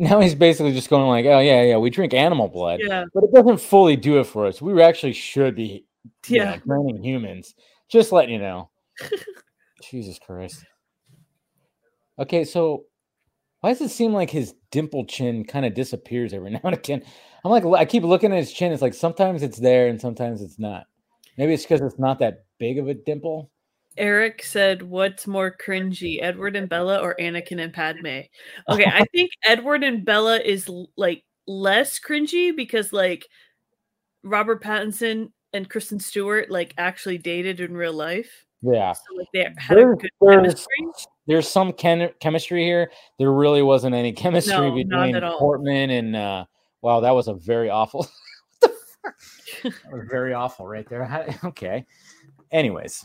now, 0.00 0.18
he's 0.20 0.34
basically 0.34 0.72
just 0.72 0.88
going 0.90 1.06
like, 1.08 1.26
"Oh 1.26 1.40
yeah, 1.40 1.62
yeah, 1.62 1.76
we 1.76 1.90
drink 1.90 2.14
animal 2.14 2.48
blood, 2.48 2.80
Yeah. 2.82 3.04
but 3.14 3.24
it 3.24 3.32
doesn't 3.32 3.60
fully 3.60 3.96
do 3.96 4.18
it 4.18 4.24
for 4.24 4.46
us. 4.46 4.60
We 4.60 4.82
actually 4.82 5.12
should 5.12 5.54
be, 5.54 5.84
Yeah. 6.26 6.58
know, 6.64 6.98
humans. 7.02 7.54
Just 7.88 8.10
letting 8.10 8.34
you 8.34 8.40
know." 8.40 8.70
Jesus 9.82 10.18
Christ. 10.18 10.64
Okay, 12.18 12.44
so 12.44 12.86
why 13.60 13.70
does 13.70 13.80
it 13.82 13.90
seem 13.90 14.12
like 14.12 14.30
his 14.30 14.54
dimple 14.70 15.04
chin 15.04 15.44
kind 15.44 15.66
of 15.66 15.74
disappears 15.74 16.32
every 16.32 16.50
now 16.50 16.60
and 16.64 16.74
again? 16.74 17.02
I'm 17.44 17.50
like, 17.50 17.64
I 17.64 17.84
keep 17.84 18.02
looking 18.02 18.32
at 18.32 18.38
his 18.38 18.52
chin. 18.52 18.72
It's 18.72 18.82
like 18.82 18.94
sometimes 18.94 19.42
it's 19.42 19.58
there 19.58 19.88
and 19.88 20.00
sometimes 20.00 20.42
it's 20.42 20.58
not. 20.58 20.86
Maybe 21.36 21.54
it's 21.54 21.64
because 21.64 21.80
it's 21.80 21.98
not 21.98 22.18
that 22.18 22.44
big 22.58 22.78
of 22.78 22.88
a 22.88 22.94
dimple. 22.94 23.50
Eric 24.00 24.42
said, 24.42 24.82
"What's 24.82 25.26
more 25.26 25.54
cringy, 25.56 26.18
Edward 26.22 26.56
and 26.56 26.68
Bella 26.68 26.98
or 26.98 27.14
Anakin 27.20 27.62
and 27.62 27.72
Padme?" 27.72 28.20
Okay, 28.68 28.86
I 28.92 29.04
think 29.14 29.30
Edward 29.44 29.84
and 29.84 30.04
Bella 30.04 30.38
is 30.40 30.68
like 30.96 31.22
less 31.46 32.00
cringy 32.00 32.56
because 32.56 32.92
like 32.92 33.26
Robert 34.22 34.62
Pattinson 34.62 35.30
and 35.52 35.68
Kristen 35.68 36.00
Stewart 36.00 36.50
like 36.50 36.74
actually 36.78 37.18
dated 37.18 37.60
in 37.60 37.76
real 37.76 37.92
life, 37.92 38.46
Yeah, 38.62 38.92
so 38.92 39.02
like 39.16 39.26
they 39.34 39.46
had 39.58 39.76
a 39.78 39.80
There's- 39.80 39.98
good 40.00 40.10
there's- 40.20 40.66
chemistry. 40.66 40.86
there's 41.26 41.48
some 41.48 41.72
chem- 41.72 42.12
chemistry 42.20 42.64
here. 42.64 42.90
There 43.18 43.32
really 43.32 43.62
wasn't 43.62 43.94
any 43.94 44.12
chemistry 44.12 44.56
No, 44.56 44.74
between. 44.74 45.20
Portman 45.38 45.90
and 45.90 46.16
uh 46.16 46.44
wow, 46.82 47.00
that 47.00 47.10
was 47.14 47.28
a 47.28 47.34
very 47.34 47.68
awful 47.70 48.06
what 48.60 48.60
the 48.60 48.68
fuck? 49.02 49.72
that 49.82 49.92
was 49.92 50.06
very 50.10 50.32
awful 50.34 50.66
right 50.66 50.88
there. 50.88 51.38
Okay. 51.44 51.84
Anyways. 52.52 53.04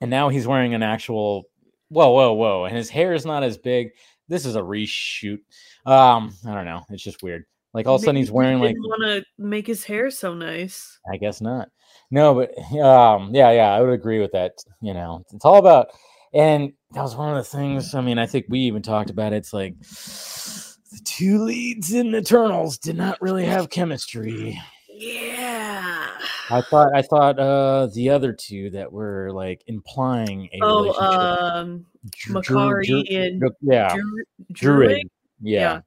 And 0.00 0.10
now 0.10 0.28
he's 0.28 0.46
wearing 0.46 0.74
an 0.74 0.82
actual 0.82 1.44
whoa, 1.90 2.10
whoa, 2.12 2.32
whoa. 2.32 2.64
And 2.64 2.76
his 2.76 2.88
hair 2.88 3.12
is 3.12 3.26
not 3.26 3.42
as 3.42 3.58
big. 3.58 3.90
This 4.28 4.46
is 4.46 4.56
a 4.56 4.60
reshoot. 4.60 5.40
Um, 5.86 6.34
I 6.46 6.54
don't 6.54 6.64
know. 6.64 6.82
It's 6.90 7.02
just 7.02 7.22
weird. 7.22 7.44
Like 7.74 7.86
all 7.86 7.96
of 7.96 8.02
a 8.02 8.04
sudden 8.04 8.16
he's 8.16 8.28
he 8.28 8.32
wearing 8.32 8.58
like 8.58 8.74
didn't 8.74 8.82
want 8.82 9.02
to 9.02 9.24
make 9.38 9.66
his 9.66 9.84
hair 9.84 10.10
so 10.10 10.34
nice. 10.34 10.98
I 11.12 11.16
guess 11.16 11.40
not. 11.40 11.68
No, 12.10 12.34
but 12.34 12.78
um, 12.78 13.34
yeah, 13.34 13.50
yeah, 13.52 13.72
I 13.72 13.80
would 13.80 13.92
agree 13.92 14.20
with 14.20 14.32
that. 14.32 14.54
You 14.80 14.94
know, 14.94 15.24
it's 15.32 15.44
all 15.44 15.58
about, 15.58 15.88
and 16.34 16.72
that 16.92 17.02
was 17.02 17.14
one 17.14 17.30
of 17.30 17.36
the 17.36 17.44
things. 17.44 17.94
I 17.94 18.00
mean, 18.00 18.18
I 18.18 18.26
think 18.26 18.46
we 18.48 18.60
even 18.60 18.82
talked 18.82 19.10
about 19.10 19.32
it. 19.32 19.36
It's 19.36 19.52
like 19.52 19.78
the 19.80 21.00
two 21.04 21.44
leads 21.44 21.92
in 21.92 22.14
Eternals 22.14 22.78
did 22.78 22.96
not 22.96 23.22
really 23.22 23.44
have 23.44 23.70
chemistry. 23.70 24.60
Yeah. 25.00 26.08
I 26.50 26.60
thought, 26.60 26.94
I 26.94 27.00
thought 27.00 27.38
uh 27.38 27.88
the 27.94 28.10
other 28.10 28.32
two 28.34 28.68
that 28.70 28.92
were 28.92 29.30
like 29.32 29.62
implying 29.66 30.48
a 30.52 30.58
Oh, 30.60 30.82
relationship. 30.82 31.18
um, 31.54 31.86
Makkari 32.28 33.10
and 33.10 33.40
Dru- 33.40 33.50
yeah, 33.62 33.94
Dru- 33.94 34.24
Druig. 34.52 35.02
Yeah. 35.40 35.60
Yeah. 35.60 35.80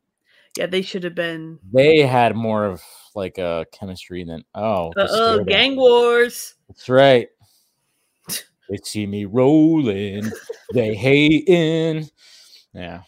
Yeah, 0.57 0.65
they 0.67 0.81
should 0.83 1.03
have 1.03 1.15
been. 1.15 1.59
they 1.71 1.99
had 1.99 2.35
more 2.35 2.65
of 2.65 2.81
like 3.15 3.37
a 3.37 3.65
chemistry 3.71 4.23
than 4.23 4.43
oh, 4.55 4.91
the 4.95 5.07
oh, 5.09 5.43
gang 5.43 5.75
wars. 5.75 6.55
That's 6.67 6.89
right. 6.89 7.29
They 8.69 8.77
see 8.81 9.05
me 9.05 9.25
rolling, 9.25 10.31
they 10.73 10.95
hating. 10.95 12.09
Yeah. 12.73 13.01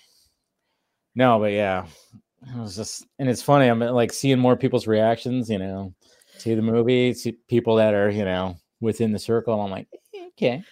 No, 1.15 1.40
but 1.40 1.53
yeah. 1.53 1.86
It 2.53 2.57
was 2.59 2.76
just 2.76 3.05
and 3.19 3.30
it's 3.30 3.41
funny. 3.41 3.67
I'm 3.67 3.80
like 3.80 4.13
seeing 4.13 4.39
more 4.39 4.55
people's 4.55 4.88
reactions, 4.88 5.49
you 5.49 5.57
know, 5.57 5.93
to 6.39 6.55
the 6.55 6.61
movie, 6.61 7.13
see 7.13 7.34
people 7.47 7.76
that 7.77 7.93
are, 7.93 8.09
you 8.09 8.26
know, 8.26 8.55
within 8.81 9.11
the 9.11 9.19
circle. 9.19 9.59
I'm 9.59 9.72
like, 9.72 9.88
"Eh, 10.13 10.27
okay. 10.27 10.63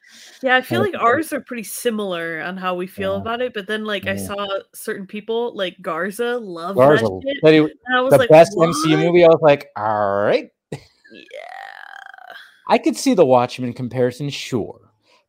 Yeah, 0.41 0.55
I 0.57 0.61
feel 0.61 0.81
like 0.81 0.93
ours 0.95 1.33
are 1.33 1.41
pretty 1.41 1.63
similar 1.63 2.41
on 2.41 2.57
how 2.57 2.75
we 2.75 2.85
feel 2.85 3.13
Yeah. 3.13 3.21
about 3.21 3.41
it. 3.41 3.53
But 3.53 3.65
then, 3.67 3.85
like, 3.85 4.05
I 4.07 4.15
saw 4.17 4.45
certain 4.75 5.07
people 5.07 5.55
like 5.55 5.77
Garza 5.81 6.37
love 6.37 6.75
Garza, 6.75 7.05
that 7.05 7.21
shit, 7.25 7.37
but 7.41 7.53
he- 7.53 7.59
and 7.59 7.71
I 7.97 8.01
was 8.01 8.11
the 8.11 8.17
like, 8.19 8.29
best 8.29 8.55
MCU 8.57 8.97
"What?" 8.97 8.99
movie, 9.05 9.23
I 9.23 9.27
was 9.29 9.39
like, 9.41 9.69
all 9.77 10.23
right. 10.23 10.49
Yeah, 10.71 12.35
I 12.67 12.77
could 12.77 12.97
see 12.97 13.13
the 13.13 13.25
Watchmen 13.25 13.73
comparison, 13.73 14.29
sure. 14.29 14.82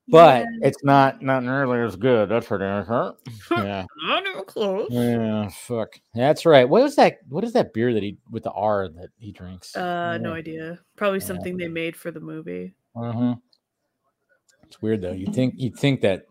But 0.08 0.42
yeah. 0.44 0.68
it's 0.68 0.84
not 0.84 1.22
not 1.22 1.42
nearly 1.44 1.80
as 1.80 1.96
good. 1.96 2.28
That's 2.28 2.46
for 2.46 2.58
damn 2.58 2.84
sure. 2.86 3.14
Yeah. 3.64 3.86
not 4.06 4.26
even 4.26 4.44
close. 4.44 4.88
Yeah, 4.90 5.48
fuck. 5.48 5.98
That's 6.14 6.44
right. 6.44 6.68
What 6.68 6.82
was 6.82 6.96
that? 6.96 7.18
What 7.28 7.42
is 7.44 7.54
that 7.54 7.72
beer 7.72 7.94
that 7.94 8.02
he 8.02 8.18
with 8.30 8.42
the 8.42 8.50
R 8.52 8.88
that 8.88 9.08
he 9.18 9.32
drinks? 9.32 9.74
Uh, 9.74 10.18
no 10.18 10.32
idea. 10.34 10.78
Probably 10.96 11.20
Yeah. 11.20 11.26
something 11.26 11.56
they 11.56 11.68
made 11.68 11.96
for 11.96 12.10
the 12.10 12.20
movie, 12.20 12.74
Uh-huh. 12.94 13.36
It's 14.64 14.80
weird 14.82 15.00
though. 15.02 15.12
You 15.12 15.26
think 15.32 15.54
you'd 15.56 15.76
think 15.76 16.00
that 16.02 16.26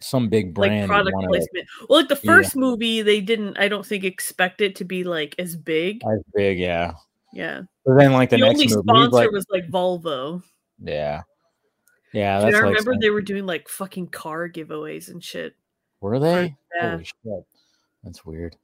some 0.00 0.28
big 0.28 0.52
brand 0.54 0.82
would 0.90 0.94
product 0.94 1.16
placement. 1.28 1.68
Well, 1.88 2.00
like 2.00 2.08
the 2.08 2.20
Yeah. 2.22 2.32
first 2.36 2.56
movie, 2.56 3.02
they 3.02 3.20
didn't. 3.20 3.56
I 3.58 3.68
don't 3.68 3.86
think 3.86 4.04
expect 4.04 4.60
it 4.60 4.74
to 4.76 4.84
be 4.84 5.04
like 5.04 5.34
as 5.38 5.56
big. 5.56 6.02
as 6.04 6.20
big, 6.34 6.58
yeah. 6.58 6.92
Yeah, 7.32 7.62
But 7.84 7.96
then 7.98 8.12
like 8.12 8.30
the, 8.30 8.36
the, 8.36 8.42
next 8.42 8.60
only 8.60 8.66
movie, 8.68 8.82
sponsor 8.88 9.10
like, 9.10 9.30
was 9.32 9.44
like 9.50 9.68
Volvo. 9.68 10.40
yeah, 10.80 11.22
yeah. 12.14 12.38
I 12.40 12.46
remember 12.48 12.92
some- 12.92 13.00
they 13.00 13.10
were 13.10 13.22
doing 13.22 13.44
like 13.46 13.68
fucking 13.68 14.08
car 14.08 14.48
giveaways 14.48 15.08
and 15.08 15.22
shit. 15.22 15.54
were 16.00 16.18
they? 16.18 16.56
Yeah. 16.76 16.92
Holy 16.92 17.04
shit, 17.04 17.44
that's 18.02 18.24
weird. 18.24 18.56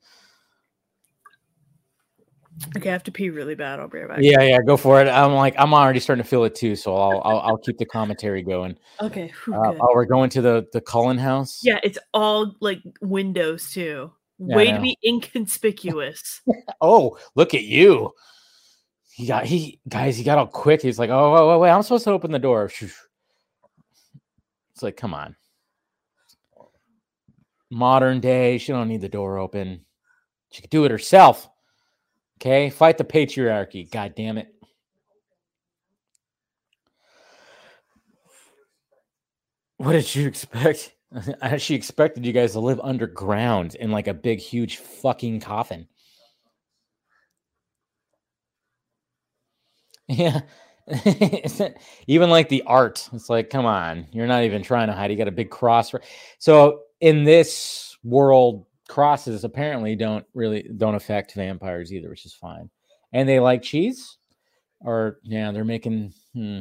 Okay, 2.76 2.90
I 2.90 2.92
have 2.92 3.04
to 3.04 3.12
pee 3.12 3.30
really 3.30 3.54
bad. 3.54 3.80
I'll 3.80 3.88
be 3.88 3.98
right 4.00 4.08
back. 4.08 4.18
Yeah, 4.20 4.42
yeah. 4.42 4.58
Go 4.60 4.76
for 4.76 5.00
it. 5.00 5.08
I'm 5.08 5.32
like 5.32 5.54
I'm 5.58 5.72
already 5.72 6.00
starting 6.00 6.22
to 6.22 6.28
feel 6.28 6.44
it 6.44 6.54
too, 6.54 6.76
so 6.76 6.94
I'll 6.94 7.22
I'll, 7.24 7.40
I'll 7.40 7.56
keep 7.56 7.78
the 7.78 7.86
commentary 7.86 8.42
going. 8.42 8.76
Okay. 9.00 9.32
whew, 9.44 9.54
Uh, 9.54 9.74
oh, 9.80 9.92
we're 9.94 10.04
going 10.04 10.28
to 10.30 10.42
the 10.42 10.66
the 10.72 10.80
Cullen 10.80 11.16
house. 11.16 11.60
Yeah, 11.62 11.78
it's 11.82 11.98
all 12.12 12.54
like 12.60 12.80
windows 13.00 13.70
too. 13.72 14.12
Yeah, 14.38 14.56
Way 14.56 14.72
to 14.72 14.80
be 14.80 14.98
inconspicuous. 15.06 16.40
Oh, 16.82 17.18
look 17.34 17.54
at 17.54 17.62
you. 17.64 18.12
He 19.12 19.26
got 19.26 19.44
he 19.46 19.80
guys, 19.88 20.16
he 20.16 20.24
got 20.24 20.38
all 20.38 20.46
quick. 20.46 20.82
He's 20.82 20.98
like, 20.98 21.10
oh, 21.10 21.32
wait, 21.32 21.52
wait, 21.52 21.60
wait, 21.60 21.70
I'm 21.70 21.82
supposed 21.82 22.04
to 22.04 22.10
open 22.10 22.30
the 22.32 22.38
door. 22.38 22.70
It's 24.80 24.82
like, 24.82 24.96
come 24.96 25.12
on. 25.12 25.36
Modern 27.70 28.18
day, 28.18 28.56
she 28.56 28.72
don't 28.72 28.88
need 28.88 29.02
the 29.02 29.10
door 29.10 29.36
open. 29.36 29.84
She 30.52 30.62
could 30.62 30.70
do 30.70 30.86
it 30.86 30.90
herself. 30.90 31.50
Okay, 32.40 32.70
fight 32.70 32.96
the 32.96 33.04
patriarchy. 33.04 33.90
God 33.90 34.14
damn 34.16 34.38
it. 34.38 34.54
What 39.76 39.92
did 39.92 40.14
you 40.14 40.26
expect? 40.26 40.94
she 41.58 41.74
expected 41.74 42.24
you 42.24 42.32
guys 42.32 42.52
to 42.52 42.60
live 42.60 42.80
underground 42.82 43.74
in 43.74 43.90
like 43.90 44.06
a 44.06 44.14
big, 44.14 44.38
huge 44.38 44.78
fucking 44.78 45.40
coffin. 45.40 45.88
Yeah. 50.08 50.40
even 52.06 52.30
like 52.30 52.48
the 52.48 52.62
art, 52.66 53.08
it's 53.12 53.30
like, 53.30 53.50
come 53.50 53.66
on, 53.66 54.06
you're 54.12 54.26
not 54.26 54.44
even 54.44 54.62
trying 54.62 54.88
to 54.88 54.92
hide. 54.94 55.10
You 55.10 55.16
got 55.16 55.28
a 55.28 55.32
big 55.32 55.50
cross. 55.50 55.92
So 56.38 56.82
in 57.00 57.24
this 57.24 57.96
world, 58.02 58.66
crosses 58.88 59.44
apparently 59.44 59.94
don't 59.94 60.26
really 60.34 60.68
don't 60.76 60.96
affect 60.96 61.34
vampires 61.34 61.92
either, 61.92 62.10
which 62.10 62.26
is 62.26 62.34
fine. 62.34 62.70
And 63.12 63.28
they 63.28 63.40
like 63.40 63.62
cheese, 63.62 64.18
or 64.80 65.18
yeah, 65.22 65.52
they're 65.52 65.64
making. 65.64 66.12
Hmm. 66.34 66.60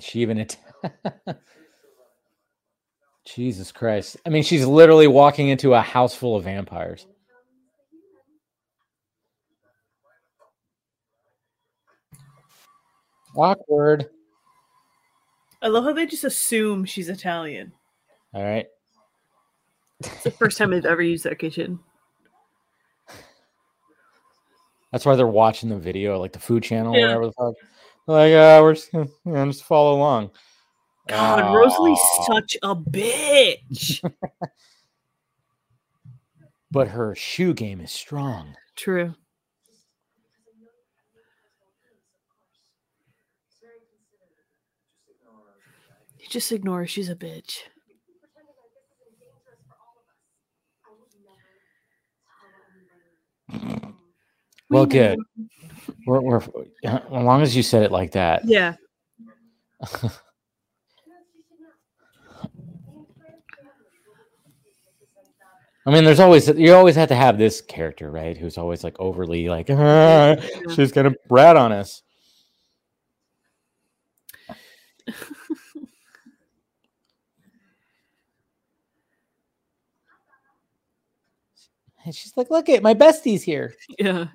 She 0.00 0.20
even 0.20 0.38
it. 0.38 0.56
Jesus 3.34 3.72
Christ. 3.72 4.16
I 4.24 4.30
mean, 4.30 4.42
she's 4.42 4.64
literally 4.66 5.06
walking 5.06 5.48
into 5.48 5.74
a 5.74 5.80
house 5.80 6.14
full 6.14 6.36
of 6.36 6.44
vampires. 6.44 7.06
Awkward. 13.36 14.06
I 15.60 15.68
love 15.68 15.84
how 15.84 15.92
they 15.92 16.06
just 16.06 16.24
assume 16.24 16.84
she's 16.84 17.08
Italian. 17.08 17.72
All 18.32 18.42
right. 18.42 18.66
It's 20.00 20.24
the 20.24 20.30
first 20.30 20.58
time 20.58 20.72
I've 20.72 20.86
ever 20.86 21.02
used 21.02 21.24
that 21.24 21.38
kitchen. 21.38 21.80
That's 24.92 25.04
why 25.04 25.16
they're 25.16 25.26
watching 25.26 25.68
the 25.68 25.76
video, 25.76 26.18
like 26.18 26.32
the 26.32 26.38
food 26.38 26.62
channel, 26.62 26.96
Yeah. 26.96 27.06
whatever 27.06 27.26
the 27.26 27.32
fuck. 27.32 27.54
Like, 28.06 28.32
uh, 28.32 28.60
we're 28.62 28.74
just 28.74 28.90
gonna 28.90 29.08
you 29.26 29.32
know, 29.32 29.46
just 29.46 29.64
follow 29.64 29.94
along. 29.96 30.30
God, 31.08 31.54
Rosalie's 31.54 31.98
oh. 32.00 32.26
such 32.32 32.56
a 32.62 32.76
bitch. 32.76 34.02
But 36.70 36.88
her 36.88 37.14
shoe 37.14 37.54
game 37.54 37.80
is 37.80 37.90
strong. 37.90 38.54
True. 38.76 39.14
You 46.18 46.26
just 46.28 46.52
ignore 46.52 46.80
her. 46.80 46.86
She's 46.86 47.08
a 47.08 47.16
bitch. 47.16 47.60
Well, 54.70 54.84
We 54.84 54.90
good. 54.90 55.18
We're, 56.06 56.20
we're 56.20 56.42
as 56.84 57.00
long 57.10 57.40
as 57.40 57.56
you 57.56 57.62
said 57.62 57.82
it 57.82 57.90
like 57.90 58.12
that. 58.12 58.44
Yeah. 58.44 58.74
I 65.88 65.90
mean, 65.90 66.04
there's 66.04 66.20
always 66.20 66.46
you 66.48 66.74
always 66.74 66.96
have 66.96 67.08
to 67.08 67.14
have 67.14 67.38
this 67.38 67.62
character, 67.62 68.10
right? 68.10 68.36
Who's 68.36 68.58
always 68.58 68.84
like 68.84 68.94
overly 69.00 69.48
like, 69.48 69.70
"Ah, 69.70 70.36
she's 70.76 70.92
gonna 70.92 71.14
rat 71.30 71.56
on 71.56 71.72
us. 71.72 72.02
And 82.04 82.14
she's 82.14 82.34
like, 82.38 82.48
look 82.48 82.70
at 82.70 82.82
my 82.82 82.94
bestie's 82.94 83.42
here. 83.42 83.74
Yeah. 83.98 84.28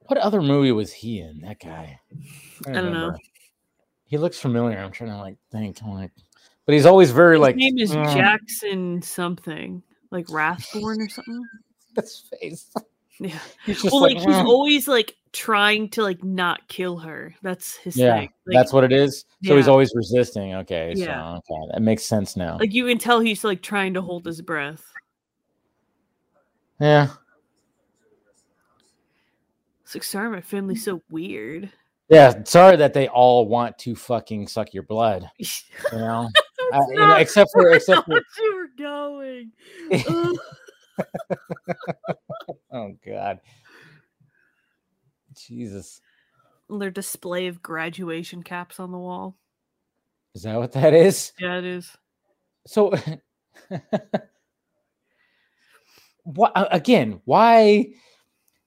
What 0.00 0.18
other 0.18 0.42
movie 0.42 0.72
was 0.72 0.92
he 0.92 1.20
in? 1.20 1.40
That 1.40 1.58
guy. 1.60 1.98
I 2.66 2.72
don't 2.72 2.92
know. 2.92 3.16
He 4.04 4.18
looks 4.18 4.38
familiar. 4.38 4.76
I'm 4.76 4.92
trying 4.92 5.10
to 5.10 5.16
like 5.16 5.36
think. 5.50 5.82
I'm 5.82 5.94
like, 5.94 6.10
but 6.66 6.74
he's 6.74 6.84
always 6.84 7.10
very 7.10 7.36
His 7.36 7.40
like. 7.40 7.56
name 7.56 7.78
is 7.78 7.92
"Mm." 7.92 8.12
Jackson 8.12 9.00
something. 9.00 9.82
Like 10.12 10.30
Rathbone 10.30 11.00
or 11.02 11.08
something. 11.08 11.42
His 11.96 12.22
face. 12.40 12.70
Yeah. 13.18 13.38
He's 13.66 13.82
just 13.82 13.92
well, 13.92 14.02
like, 14.02 14.16
he's 14.18 14.26
"Mm." 14.26 14.46
always 14.46 14.86
like 14.88 15.16
trying 15.32 15.88
to 15.90 16.02
like 16.02 16.22
not 16.24 16.66
kill 16.68 16.98
her. 16.98 17.34
That's 17.42 17.76
his 17.76 17.96
yeah, 17.96 18.18
thing. 18.18 18.30
Like, 18.46 18.54
that's 18.56 18.72
what 18.72 18.84
it 18.84 18.92
is. 18.92 19.24
So 19.44 19.56
he's 19.56 19.68
always 19.68 19.92
resisting. 19.94 20.54
Okay, 20.54 20.92
Yeah. 20.96 21.38
so 21.38 21.54
okay, 21.54 21.68
that 21.72 21.82
makes 21.82 22.04
sense 22.04 22.36
now. 22.36 22.56
like 22.58 22.72
you 22.72 22.86
can 22.86 22.98
tell 22.98 23.20
he's 23.20 23.42
like 23.44 23.62
trying 23.62 23.94
to 23.94 24.00
hold 24.02 24.24
his 24.26 24.40
breath. 24.42 24.82
yeah, 26.80 27.08
It's 29.84 29.94
like 29.94 30.04
sorry, 30.04 30.30
my 30.30 30.40
family's 30.40 30.84
so 30.84 31.02
weird. 31.10 31.70
yeah. 32.08 32.42
Sorry 32.44 32.76
that 32.76 32.94
they 32.94 33.08
all 33.08 33.46
want 33.46 33.78
to 33.80 33.94
fucking 33.94 34.48
suck 34.48 34.72
your 34.74 34.84
blood. 34.84 35.30
You 35.92 35.98
know, 35.98 36.28
You 36.72 36.94
know, 36.96 37.16
except 37.16 37.50
for 37.52 37.70
except 37.74 38.06
for 38.06 38.14
you 38.38 38.54
were 38.54 38.68
going. 38.78 39.52
Oh 42.74 42.96
god, 43.06 43.40
Jesus, 45.34 46.00
Their 46.70 46.90
display 46.90 47.46
of 47.48 47.62
graduation 47.62 48.42
caps 48.42 48.80
on 48.80 48.92
the 48.92 48.98
wall. 48.98 49.36
is 50.34 50.42
that 50.42 50.56
what 50.56 50.72
that 50.72 50.94
is? 50.94 51.32
Yeah, 51.38 51.58
it 51.58 51.64
is. 51.64 51.94
So, 52.66 52.94
what 56.24 56.52
again? 56.54 57.20
Why 57.24 57.88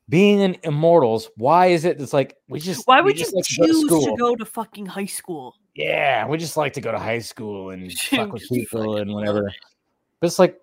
being 0.08 0.42
an 0.42 0.58
immortals? 0.64 1.30
Why 1.36 1.68
is 1.68 1.86
it? 1.86 2.00
It's 2.00 2.14
like 2.14 2.36
we 2.48 2.60
just 2.60 2.88
Why 2.88 3.02
would 3.02 3.18
you 3.18 3.26
just 3.26 3.36
like 3.36 3.46
go 3.58 3.66
to 3.66 3.74
choose 3.74 4.06
to 4.06 4.16
go 4.18 4.36
to 4.36 4.46
fucking 4.46 4.86
high 4.86 5.06
school? 5.06 5.56
Yeah, 5.76 6.26
we 6.28 6.38
just 6.38 6.56
like 6.56 6.74
to 6.74 6.82
go 6.82 6.92
to 6.92 7.00
high 7.00 7.20
school 7.20 7.72
and 7.72 7.92
fuck 8.10 8.32
with 8.32 8.48
people 8.50 8.98
and 8.98 9.14
whatever. 9.14 9.52
But 10.20 10.28
it's 10.28 10.40
like, 10.40 10.60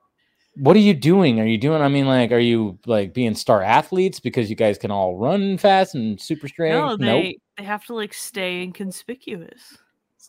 what 0.57 0.75
are 0.75 0.81
you 0.81 0.95
doing? 0.95 1.39
Are 1.41 1.47
you 1.47 1.59
doing? 1.59 1.83
I 1.83 1.89
mean, 1.89 2.07
like, 2.07 2.33
are 2.33 2.39
you 2.39 2.79
like 2.87 3.13
being 3.13 3.35
star 3.35 3.63
athletes 3.63 4.21
because 4.21 4.51
you 4.51 4.57
guys 4.57 4.79
can 4.79 4.91
all 4.91 5.17
run 5.17 5.59
fast 5.59 5.95
and 5.95 6.21
super 6.21 6.49
strength? 6.49 6.75
No, 6.75 6.97
they 6.97 7.23
nope. 7.23 7.37
they 7.59 7.65
have 7.65 7.85
to 7.87 7.95
like 7.95 8.15
stay 8.15 8.63
inconspicuous. 8.63 9.79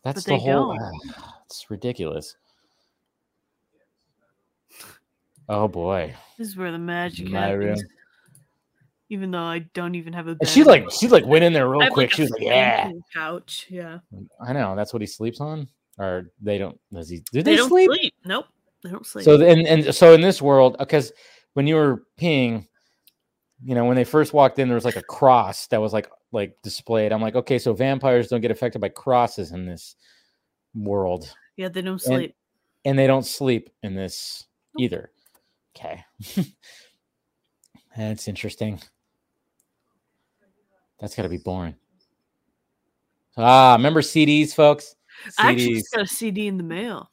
That's 0.04 0.26
the 0.26 0.38
whole. 0.38 0.78
it's 1.46 1.70
ridiculous. 1.70 2.36
Oh 5.50 5.68
boy, 5.68 6.14
This 6.38 6.50
is 6.50 6.58
where 6.58 6.72
the 6.72 6.78
magic 6.78 7.30
My 7.30 7.52
room. 7.52 7.78
Even 9.14 9.30
though 9.30 9.44
I 9.44 9.60
don't 9.76 9.94
even 9.94 10.12
have 10.14 10.26
a 10.28 10.32
And 10.32 10.40
bed. 10.40 10.48
she 10.50 10.64
like 10.64 10.90
she 10.92 11.08
like 11.08 11.26
went 11.26 11.44
in 11.44 11.54
there 11.54 11.70
real 11.70 11.88
quick. 11.92 12.12
a 12.12 12.16
she 12.16 12.22
was 12.24 12.32
like, 12.32 12.42
"Yeah, 12.42 12.90
couch. 13.14 13.68
Yeah, 13.70 14.00
I 14.42 14.54
know." 14.54 14.76
That's 14.76 14.92
what 14.92 15.02
he 15.02 15.06
sleeps 15.06 15.40
on, 15.40 15.68
or 16.00 16.32
they 16.42 16.58
don't. 16.58 16.80
Does 16.92 17.10
he? 17.10 17.20
Do 17.32 17.44
they, 17.44 17.56
they, 17.56 17.62
sleep? 17.68 17.90
sleep. 17.92 18.14
Nope, 18.26 18.46
they 18.84 18.90
don't 18.90 19.06
sleep. 19.06 19.24
So 19.26 19.40
and 19.40 19.68
and 19.68 19.94
so 19.94 20.14
in 20.14 20.22
this 20.22 20.42
world, 20.42 20.78
uh, 20.80 20.86
because 20.86 21.12
when 21.54 21.68
you 21.68 21.76
were 21.76 22.04
peeing, 22.20 22.68
you 23.64 23.76
know, 23.76 23.86
when 23.86 23.96
they 23.96 24.04
first 24.04 24.34
walked 24.34 24.58
in, 24.58 24.68
there 24.68 24.76
was 24.76 24.86
like 24.86 24.96
a 24.96 25.04
cross 25.04 25.68
that 25.68 25.80
was 25.80 25.94
like 25.94 26.10
like 26.32 26.56
displayed. 26.64 27.12
I'm 27.14 27.22
like, 27.22 27.36
okay, 27.36 27.60
so 27.60 27.74
vampires 27.74 28.30
don't 28.30 28.42
get 28.42 28.50
affected 28.52 28.80
by 28.82 28.90
crosses 28.90 29.52
in 29.52 29.66
this 29.68 29.96
world, 30.74 31.32
yeah, 31.56 31.70
they 31.70 31.82
don't 31.84 32.02
sleep. 32.02 32.34
and 32.84 32.98
they 32.98 33.06
don't 33.06 33.26
sleep 33.28 33.70
in 33.84 33.94
this 33.94 34.46
Nope. 34.76 34.84
either. 34.86 35.12
Okay, 35.78 36.04
that's 37.96 38.28
interesting. 38.28 38.82
That's 41.04 41.16
got 41.16 41.24
to 41.24 41.30
be 41.30 41.38
boring. 41.38 41.76
Ah, 43.36 43.74
remember 43.74 44.02
CDs, 44.02 44.56
folks? 44.56 44.96
I 45.38 45.52
actually 45.52 45.74
just 45.74 45.92
got 45.92 46.04
a 46.04 46.08
CD 46.08 46.48
in 46.48 46.56
the 46.56 46.64
mail 46.64 47.12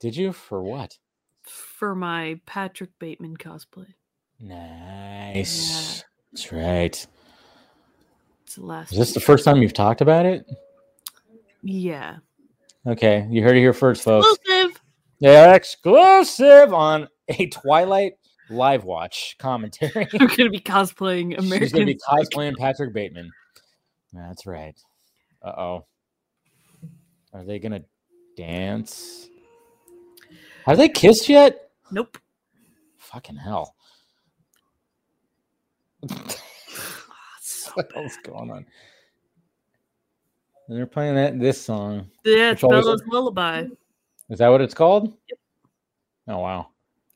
Did 0.00 0.16
you 0.16 0.32
for 0.32 0.64
what? 0.64 0.98
for 1.44 1.94
my 1.94 2.40
Patrick 2.44 2.90
Bateman 2.98 3.36
cosplay. 3.36 3.86
Nice. 4.40 6.02
That's 6.32 6.50
right. 6.50 7.06
It's 8.42 8.56
the 8.56 8.66
last. 8.66 8.90
Is 8.90 8.98
this 8.98 9.14
the 9.14 9.20
first 9.20 9.44
time 9.44 9.62
you've 9.62 9.74
talked 9.74 10.00
about 10.00 10.26
it? 10.26 10.44
Yeah. 11.62 12.16
Okay, 12.84 13.28
you 13.30 13.44
heard 13.44 13.56
it 13.56 13.60
here 13.60 13.72
first, 13.72 14.02
folks. 14.02 14.26
Exclusive. 14.26 14.80
Yeah, 15.20 15.54
exclusive 15.54 16.74
on 16.74 17.06
a 17.28 17.46
Twilight 17.46 18.14
live 18.50 18.84
watch 18.84 19.36
commentary. 19.38 20.08
I'm 20.20 20.26
gonna 20.28 20.50
be 20.50 20.60
cosplaying 20.60 21.38
American. 21.38 21.60
She's 21.60 21.72
gonna 21.72 21.86
be 21.86 21.98
cosplaying 22.08 22.56
Patrick 22.56 22.92
Bateman. 22.92 23.30
That's 24.12 24.46
right. 24.46 24.76
Uh 25.42 25.52
oh. 25.56 25.86
Are 27.32 27.44
they 27.44 27.58
gonna 27.58 27.82
dance? 28.36 29.28
Have 30.66 30.76
they 30.76 30.88
kissed 30.88 31.28
yet? 31.28 31.70
Nope. 31.90 32.18
Fucking 32.98 33.36
hell. 33.36 33.74
So 36.08 36.16
what 37.74 37.96
else 37.96 38.16
going 38.22 38.50
on? 38.50 38.66
And 40.68 40.78
they're 40.78 40.86
playing 40.86 41.16
that 41.16 41.38
this 41.40 41.60
song. 41.60 42.10
Yeah, 42.24 42.52
it's 42.52 42.62
Bella's 42.62 43.02
lullaby. 43.08 43.66
Is 44.28 44.38
that 44.38 44.48
what 44.48 44.60
it's 44.60 44.74
called? 44.74 45.12
Oh 46.28 46.38
wow. 46.38 46.69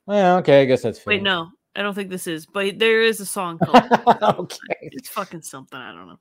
Well, 0.05 0.37
okay, 0.37 0.61
I 0.61 0.65
guess 0.65 0.83
that's 0.83 0.99
fine. 0.99 1.15
Wait, 1.15 1.23
no, 1.23 1.49
I 1.75 1.81
don't 1.81 1.93
think 1.93 2.09
this 2.09 2.27
is, 2.27 2.45
but 2.45 2.77
there 2.79 3.01
is 3.01 3.19
a 3.19 3.25
song 3.25 3.57
called. 3.57 3.83
okay. 4.39 4.57
it's 4.81 5.09
fucking 5.09 5.41
something. 5.41 5.79
I 5.79 5.93
don't 5.93 6.07
know. 6.07 6.19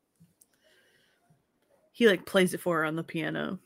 He 1.93 2.09
like 2.09 2.27
plays 2.27 2.55
it 2.55 2.61
for 2.61 2.79
her 2.79 2.85
on 2.85 2.97
the 2.97 3.05
piano. 3.05 3.61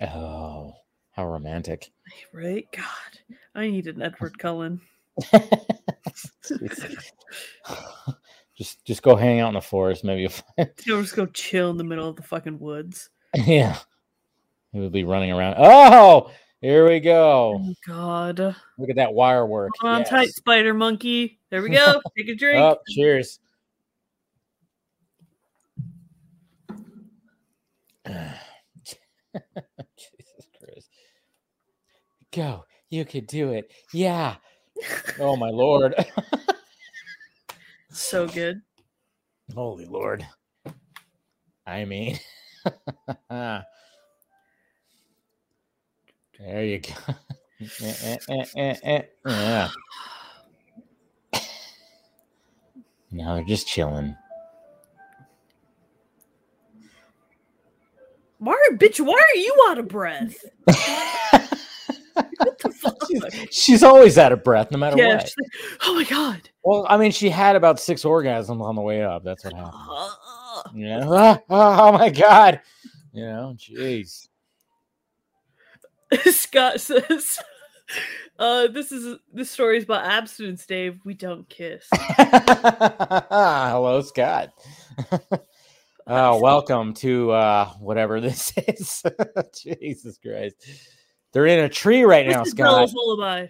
Oh, 0.00 0.74
how 1.12 1.26
romantic. 1.26 1.90
Right? 2.32 2.66
God, 2.72 3.38
I 3.54 3.68
need 3.68 3.86
an 3.86 4.00
Edward 4.00 4.38
Cullen. 4.38 4.80
just 8.56 8.82
just 8.86 9.02
go 9.02 9.14
hang 9.14 9.40
out 9.40 9.48
in 9.48 9.54
the 9.54 9.60
forest, 9.60 10.04
maybe 10.04 10.22
you'll 10.22 10.30
find 10.30 10.70
He'll 10.82 11.02
just 11.02 11.14
go 11.14 11.26
chill 11.26 11.70
in 11.70 11.76
the 11.76 11.84
middle 11.84 12.08
of 12.08 12.16
the 12.16 12.22
fucking 12.22 12.58
woods. 12.58 13.10
Yeah. 13.34 13.76
He 14.72 14.80
would 14.80 14.92
be 14.92 15.04
running 15.04 15.32
around. 15.32 15.56
Oh, 15.58 16.30
here 16.60 16.88
we 16.88 17.00
go. 17.00 17.60
Oh 17.62 17.74
God. 17.86 18.38
Look 18.38 18.90
at 18.90 18.96
that 18.96 19.14
wire 19.14 19.46
work. 19.46 19.70
Come 19.80 19.90
on 19.90 20.04
tight, 20.04 20.30
spider 20.30 20.74
monkey. 20.74 21.38
There 21.50 21.62
we 21.62 21.70
go. 21.70 22.02
Take 22.16 22.28
a 22.28 22.34
drink. 22.34 22.58
Oh, 22.58 22.78
cheers. 22.88 23.38
Jesus 28.06 28.98
Christ. 30.58 30.88
Go. 32.32 32.64
You 32.90 33.04
could 33.04 33.26
do 33.26 33.52
it. 33.52 33.70
Yeah. 33.92 34.36
Oh 35.18 35.36
my 35.36 35.50
lord. 35.50 35.94
so 37.90 38.26
good. 38.26 38.62
Holy 39.54 39.84
Lord. 39.84 40.26
I 41.66 41.84
mean, 41.84 42.18
there 46.38 46.64
you 46.64 46.80
go. 46.80 47.14
Eh, 47.82 48.16
eh, 48.56 48.74
eh. 48.84 49.02
Yeah. 49.26 49.68
Now 53.10 53.34
they're 53.34 53.42
just 53.44 53.66
chilling. 53.66 54.14
Why, 58.38 58.54
bitch? 58.74 59.00
Why 59.04 59.14
are 59.20 59.38
you 59.38 59.56
out 59.68 59.78
of 59.78 59.88
breath? 59.88 60.36
What 62.38 62.58
the 62.58 62.70
fuck? 62.70 62.96
she's, 63.08 63.24
she's 63.50 63.82
always 63.82 64.18
out 64.18 64.30
of 64.32 64.44
breath, 64.44 64.70
no 64.70 64.78
matter 64.78 64.96
Yeah. 64.96 65.14
what. 65.16 65.22
like, 65.24 65.78
oh 65.86 65.94
my 65.94 66.04
god. 66.04 66.48
Well, 66.62 66.86
I 66.88 66.96
mean, 66.96 67.10
she 67.10 67.28
had 67.30 67.56
about 67.56 67.80
six 67.80 68.04
orgasms 68.04 68.60
on 68.60 68.76
the 68.76 68.80
way 68.82 69.02
up. 69.02 69.24
That's 69.24 69.44
what 69.44 69.54
happened. 69.54 69.74
Uh, 69.74 70.62
You 70.74 70.86
know? 70.86 71.12
Ah, 71.50 71.88
oh 71.88 71.92
my 71.92 72.10
god. 72.10 72.60
You 73.12 73.24
know, 73.24 73.56
jeez. 73.56 74.28
Scott 76.30 76.80
says, 76.80 77.38
uh, 78.38 78.68
"This 78.68 78.92
is 78.92 79.18
this 79.32 79.50
story 79.50 79.78
is 79.78 79.84
about 79.84 80.04
abstinence, 80.04 80.66
Dave. 80.66 81.00
We 81.04 81.14
don't 81.14 81.48
kiss." 81.48 81.86
Hello, 81.92 84.00
Scott. 84.02 84.50
oh, 86.06 86.40
welcome 86.40 86.94
to 86.94 87.30
uh 87.32 87.66
whatever 87.80 88.20
this 88.20 88.52
is. 88.56 89.02
Jesus 89.62 90.18
Christ. 90.18 90.56
They're 91.32 91.46
in 91.46 91.60
a 91.60 91.68
tree 91.68 92.04
right 92.04 92.26
now, 92.26 92.38
This 92.40 92.48
is 92.48 92.52
Scott. 92.52 92.90
Lullaby. 92.94 93.46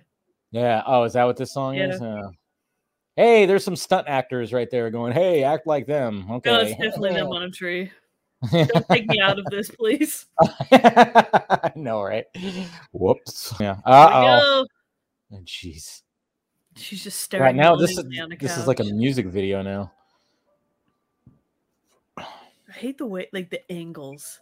Yeah. 0.51 0.83
Oh, 0.87 1.05
is 1.05 1.13
that 1.13 1.25
what 1.25 1.37
this 1.37 1.53
song 1.53 1.77
Yeah. 1.77 1.91
is? 1.91 2.03
Uh, 2.03 2.31
hey, 3.15 3.47
there's 3.47 3.63
some 3.65 3.77
stunt 3.77 4.09
actors 4.09 4.53
right 4.53 4.69
there 4.71 4.91
going, 4.91 5.13
hey, 5.13 5.45
act 5.45 5.67
like 5.67 5.87
them. 5.87 6.27
Okay. 6.31 6.51
No, 6.51 6.61
it's 6.61 6.71
definitely 6.73 7.15
them 7.15 7.29
on 7.29 7.43
a 7.45 7.51
tree. 7.51 7.91
Don't 8.53 8.87
take 8.89 9.07
me 9.09 9.21
out 9.21 9.39
of 9.39 9.45
this, 9.51 9.71
please. 9.71 10.27
I 10.73 11.73
know, 11.75 12.03
right? 12.03 12.25
Whoops. 12.93 13.55
Yeah. 13.61 13.77
Uh 13.85 14.11
oh. 14.13 14.67
go. 15.31 15.39
Jeez. 15.45 16.03
She's 16.77 17.03
just 17.03 17.19
staring. 17.21 17.45
Right 17.45 17.55
now, 17.57 17.75
this 17.75 17.91
is 17.93 17.97
longingly 17.99 18.21
on 18.21 18.33
a 18.33 18.37
this 18.37 18.57
is 18.57 18.67
like 18.69 18.79
a 18.81 18.85
music 18.85 19.27
video 19.27 19.63
now. 19.63 19.93
I 22.17 22.73
hate 22.73 22.99
the 22.99 23.07
way, 23.07 23.29
like 23.33 23.51
the 23.51 23.61
angles. 23.73 24.41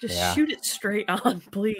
Just 0.00 0.14
Yeah. 0.14 0.34
shoot 0.34 0.50
it 0.50 0.64
straight 0.64 1.08
on, 1.10 1.40
please. 1.52 1.76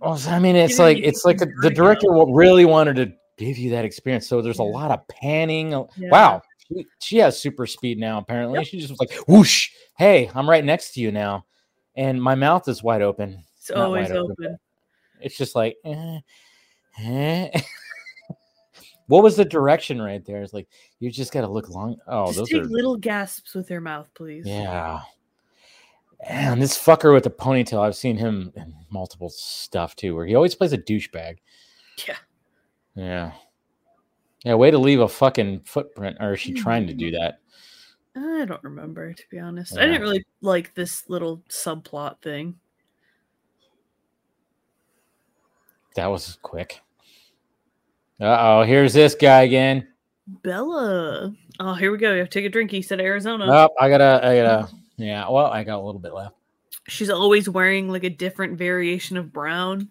Well, 0.00 0.20
I 0.28 0.38
mean, 0.40 0.56
it's 0.56 0.72
Giving 0.78 0.84
like 0.86 0.96
me 0.98 1.04
it's 1.04 1.24
like 1.24 1.40
a, 1.42 1.46
the 1.60 1.70
director 1.70 2.10
wa- 2.10 2.26
really 2.28 2.64
wanted 2.64 2.96
to 2.96 3.12
give 3.38 3.56
you 3.58 3.70
that 3.70 3.84
experience. 3.84 4.26
So 4.26 4.42
there's 4.42 4.58
a 4.58 4.64
lot 4.64 4.90
of 4.90 5.06
panning. 5.08 5.70
Yeah. 5.70 6.08
Wow, 6.10 6.42
She, 6.74 6.86
she 7.00 7.16
has 7.18 7.40
super 7.40 7.66
speed 7.66 7.98
now. 7.98 8.18
Apparently, 8.18 8.58
Yep. 8.60 8.66
she 8.68 8.78
just 8.78 8.90
was 8.90 9.00
like 9.00 9.12
whoosh. 9.28 9.70
Hey, 9.96 10.30
I'm 10.34 10.48
right 10.48 10.64
next 10.64 10.92
to 10.94 11.00
you 11.00 11.10
now, 11.12 11.44
and 11.96 12.22
my 12.22 12.34
mouth 12.34 12.68
is 12.68 12.82
wide 12.82 13.02
open. 13.02 13.42
It's 13.58 13.70
Not 13.70 13.78
always 13.78 14.10
open, 14.10 14.32
open. 14.38 14.58
It's 15.20 15.36
just 15.36 15.54
like, 15.54 15.76
eh, 15.84 16.18
eh. 17.00 17.60
what 19.06 19.22
was 19.22 19.36
the 19.36 19.44
direction 19.44 20.00
right 20.00 20.24
there? 20.24 20.42
It's 20.42 20.52
like 20.52 20.68
you 20.98 21.10
just 21.10 21.32
got 21.32 21.42
to 21.42 21.48
look 21.48 21.68
long. 21.68 21.96
Oh, 22.06 22.26
Just 22.26 22.38
those 22.38 22.48
take 22.48 22.62
are 22.62 22.66
little 22.66 22.96
gasps 22.96 23.54
with 23.54 23.70
your 23.70 23.80
mouth, 23.80 24.08
please. 24.14 24.44
yeah. 24.46 25.00
And 26.24 26.62
this 26.62 26.78
fucker 26.78 27.12
with 27.12 27.24
the 27.24 27.30
ponytail, 27.30 27.80
I've 27.80 27.96
seen 27.96 28.16
him 28.16 28.52
in 28.54 28.72
multiple 28.90 29.28
stuff 29.28 29.96
too, 29.96 30.14
where 30.14 30.24
he 30.24 30.36
always 30.36 30.54
plays 30.54 30.72
a 30.72 30.78
douchebag. 30.78 31.38
Yeah. 32.06 32.16
Yeah. 32.94 33.32
Yeah, 34.44 34.54
way 34.54 34.70
to 34.70 34.78
leave 34.78 35.00
a 35.00 35.08
fucking 35.08 35.60
footprint, 35.60 36.16
or 36.20 36.34
is 36.34 36.40
she 36.40 36.52
trying 36.52 36.86
to 36.88 36.94
do 36.94 37.10
Mm. 37.12 37.18
that? 37.20 37.38
I 38.14 38.44
don't 38.44 38.62
remember 38.62 39.12
to 39.12 39.22
be 39.30 39.38
honest. 39.38 39.78
I 39.78 39.86
didn't 39.86 40.02
really 40.02 40.24
like 40.42 40.74
this 40.74 41.08
little 41.08 41.42
subplot 41.48 42.20
thing. 42.20 42.58
That 45.94 46.06
was 46.06 46.38
quick. 46.42 46.80
Uh 48.20 48.36
oh, 48.38 48.62
here's 48.62 48.92
this 48.92 49.14
guy 49.14 49.42
again. 49.42 49.88
Bella. 50.26 51.34
Oh, 51.60 51.74
here 51.74 51.90
we 51.92 51.98
go. 51.98 52.12
You 52.12 52.20
have 52.20 52.30
to 52.30 52.38
take 52.40 52.46
a 52.46 52.50
drink. 52.50 52.70
He 52.70 52.82
said 52.82 53.00
Arizona. 53.00 53.46
Oh, 53.48 53.68
I 53.80 53.88
gotta, 53.88 54.20
I 54.22 54.36
gotta, 54.36 54.68
yeah. 54.96 55.28
Well, 55.28 55.46
I 55.46 55.64
got 55.64 55.78
a 55.78 55.82
little 55.84 56.00
bit 56.00 56.14
left. 56.14 56.36
She's 56.88 57.10
always 57.10 57.48
wearing 57.48 57.88
like 57.88 58.04
a 58.04 58.10
different 58.10 58.56
variation 58.58 59.16
of 59.16 59.32
brown. 59.32 59.90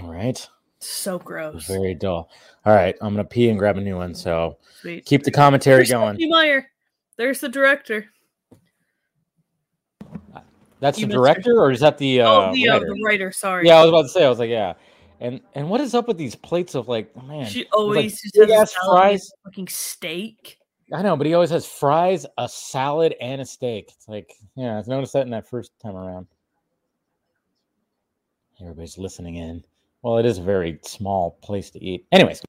All 0.00 0.10
right, 0.12 0.48
So 0.84 1.18
gross. 1.18 1.66
very 1.66 1.94
dull. 1.94 2.30
All 2.66 2.74
right, 2.74 2.94
I'm 3.00 3.14
gonna 3.14 3.24
pee 3.24 3.48
and 3.48 3.58
grab 3.58 3.76
a 3.76 3.80
new 3.80 3.96
one. 3.96 4.14
So 4.14 4.58
Sweet. 4.80 5.04
keep 5.04 5.22
the 5.22 5.30
commentary 5.30 5.78
There's 5.78 5.90
going. 5.90 6.14
Stephenie 6.16 6.30
Meyer. 6.30 6.70
There's 7.16 7.40
the 7.40 7.48
director. 7.48 8.06
That's 10.80 10.98
You 10.98 11.06
the 11.06 11.14
missed 11.14 11.16
her. 11.16 11.22
director, 11.22 11.58
or 11.58 11.70
is 11.70 11.80
that 11.80 11.96
the? 11.98 12.20
Uh, 12.20 12.28
oh, 12.28 12.52
the, 12.54 12.68
uh, 12.68 12.72
writer? 12.74 12.86
the 12.94 13.02
writer. 13.04 13.32
Sorry. 13.32 13.66
Yeah, 13.66 13.76
I 13.76 13.80
was 13.82 13.88
about 13.88 14.02
to 14.02 14.08
say. 14.08 14.24
I 14.24 14.28
was 14.28 14.38
like, 14.38 14.50
yeah. 14.50 14.74
And 15.20 15.40
and 15.54 15.70
what 15.70 15.80
is 15.80 15.94
up 15.94 16.06
with 16.08 16.18
these 16.18 16.34
plates 16.34 16.74
of 16.74 16.88
like, 16.88 17.14
man? 17.26 17.46
She 17.46 17.60
like 17.60 17.68
always 17.74 18.20
just 18.20 18.36
has 18.36 18.50
a 18.50 18.54
ass 18.54 18.72
salad 18.72 18.90
and 18.92 19.00
fries. 19.10 19.32
fucking 19.44 19.68
steak. 19.68 20.58
I 20.92 21.00
know, 21.00 21.16
but 21.16 21.26
he 21.26 21.32
always 21.32 21.48
has 21.50 21.64
fries, 21.66 22.26
a 22.36 22.46
salad, 22.48 23.14
and 23.20 23.40
a 23.40 23.46
steak. 23.46 23.90
It's 23.96 24.06
like, 24.06 24.34
yeah, 24.56 24.78
I've 24.78 24.86
noticed 24.86 25.14
that 25.14 25.22
in 25.22 25.30
that 25.30 25.48
first 25.48 25.72
time 25.82 25.96
around. 25.96 26.26
Everybody's 28.60 28.98
listening 28.98 29.36
in. 29.36 29.64
Well, 30.04 30.18
it 30.18 30.26
is 30.26 30.38
a 30.38 30.42
very 30.42 30.80
small 30.84 31.38
place 31.42 31.70
to 31.72 31.82
eat. 31.84 32.06
Anyways, 32.12 32.42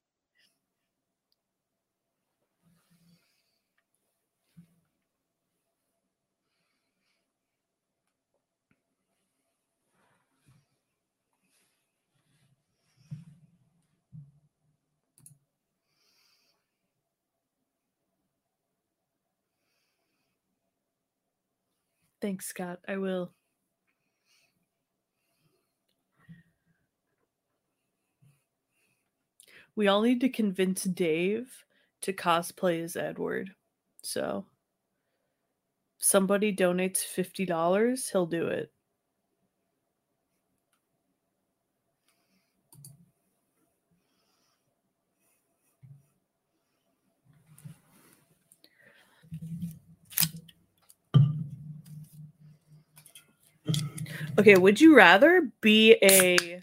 Thanks, 22.20 22.46
Scott. 22.46 22.80
I 22.88 22.98
will. 22.98 23.32
We 29.76 29.88
all 29.88 30.00
need 30.00 30.22
to 30.22 30.30
convince 30.30 30.84
Dave 30.84 31.52
to 32.00 32.12
cosplay 32.14 32.82
as 32.82 32.96
Edward. 32.96 33.50
So, 34.02 34.46
somebody 35.98 36.54
donates 36.54 37.04
$50, 37.04 38.10
he'll 38.10 38.26
do 38.26 38.46
it. 38.46 38.72
Okay, 54.38 54.56
would 54.56 54.80
you 54.80 54.94
rather 54.94 55.50
be 55.60 55.96
a 56.02 56.60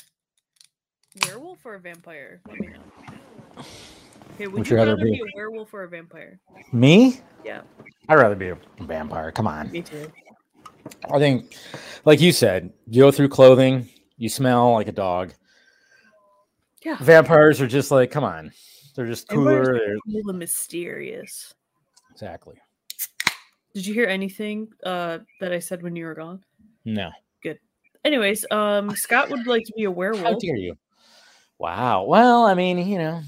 werewolf 1.26 1.65
or 1.65 1.76
a 1.76 1.80
vampire? 1.80 2.41
Let 2.48 2.60
me 2.60 2.68
know. 2.68 3.02
Okay, 4.35 4.47
would, 4.47 4.67
you 4.67 4.75
rather, 4.75 4.97
be? 4.97 5.19
a 5.19 5.35
werewolf 5.35 5.73
or 5.73 5.84
a 5.84 5.89
vampire? 5.89 6.39
me? 6.71 7.19
Yeah, 7.45 7.61
I'd 8.09 8.15
rather 8.15 8.35
be 8.35 8.49
a 8.49 8.57
vampire. 8.81 9.31
Come 9.31 9.47
on. 9.47 9.71
me 9.71 9.81
too. 9.81 10.11
I 11.11 11.19
think, 11.19 11.55
like 12.05 12.19
you 12.19 12.31
said, 12.31 12.71
you 12.88 13.03
go 13.03 13.11
through 13.11 13.30
clothing, 13.30 13.88
you 14.17 14.30
smell 14.30 14.73
like 14.73 14.88
a 14.88 14.91
dog. 14.91 15.34
Yeah. 16.84 16.97
Vampires 16.99 17.61
are 17.61 17.67
just 17.67 17.91
like, 17.91 18.11
come 18.11 18.23
on. 18.23 18.51
They're 18.95 19.07
just 19.07 19.27
cooler. 19.27 19.65
They're, 19.65 19.97
Cool 20.05 20.30
and 20.30 20.39
mysterious. 20.39 21.53
exactly. 22.11 22.55
Did 23.73 23.88
you 23.88 23.93
hear 23.93 24.07
anything 24.07 24.67
uh, 24.85 25.19
that 25.39 25.51
I 25.51 25.59
said 25.59 25.81
when 25.81 25.95
you 25.95 26.05
were 26.05 26.13
gone? 26.13 26.43
No. 26.85 27.09
Good. 27.41 27.59
Anyways, 28.05 28.45
um, 28.51 28.91
Scott 28.95 29.30
would 29.30 29.47
like 29.47 29.65
to 29.65 29.73
be 29.75 29.85
a 29.85 29.91
werewolf. 29.91 30.23
How 30.23 30.38
dare 30.38 30.57
you? 30.57 30.75
Wow. 31.57 32.03
Well, 32.03 32.43
I 32.43 32.53
mean, 32.53 32.77
you 32.88 32.97
know, 32.99 33.21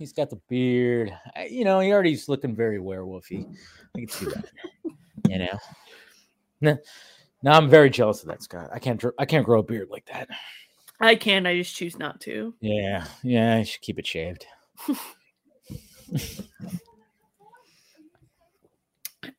he's 0.00 0.12
got 0.12 0.30
the 0.30 0.40
beard. 0.48 1.16
I- 1.36 1.44
You 1.46 1.64
know, 1.64 1.78
he 1.78 1.92
already's 1.92 2.28
looking 2.28 2.56
very 2.56 2.78
werewolfy. 2.78 3.46
I 3.94 3.98
can 4.00 4.08
see 4.08 4.26
that. 4.26 4.44
you 5.28 5.38
know. 5.38 5.58
Now, 6.60 6.78
no, 7.42 7.50
I'm 7.52 7.70
very 7.70 7.90
jealous 7.90 8.22
of 8.22 8.28
that, 8.28 8.42
Scott. 8.42 8.70
I 8.72 8.78
can't. 8.80 9.02
I 9.18 9.24
can't 9.26 9.46
grow 9.46 9.60
a 9.60 9.62
beard 9.62 9.88
like 9.90 10.06
that. 10.06 10.28
I 11.00 11.14
can, 11.14 11.46
I 11.46 11.56
just 11.56 11.74
choose 11.76 11.98
not 11.98 12.20
to. 12.22 12.52
Yeah, 12.60 13.06
yeah. 13.22 13.56
I 13.56 13.62
should 13.62 13.80
keep 13.80 13.98
it 13.98 14.06
shaved. 14.06 14.44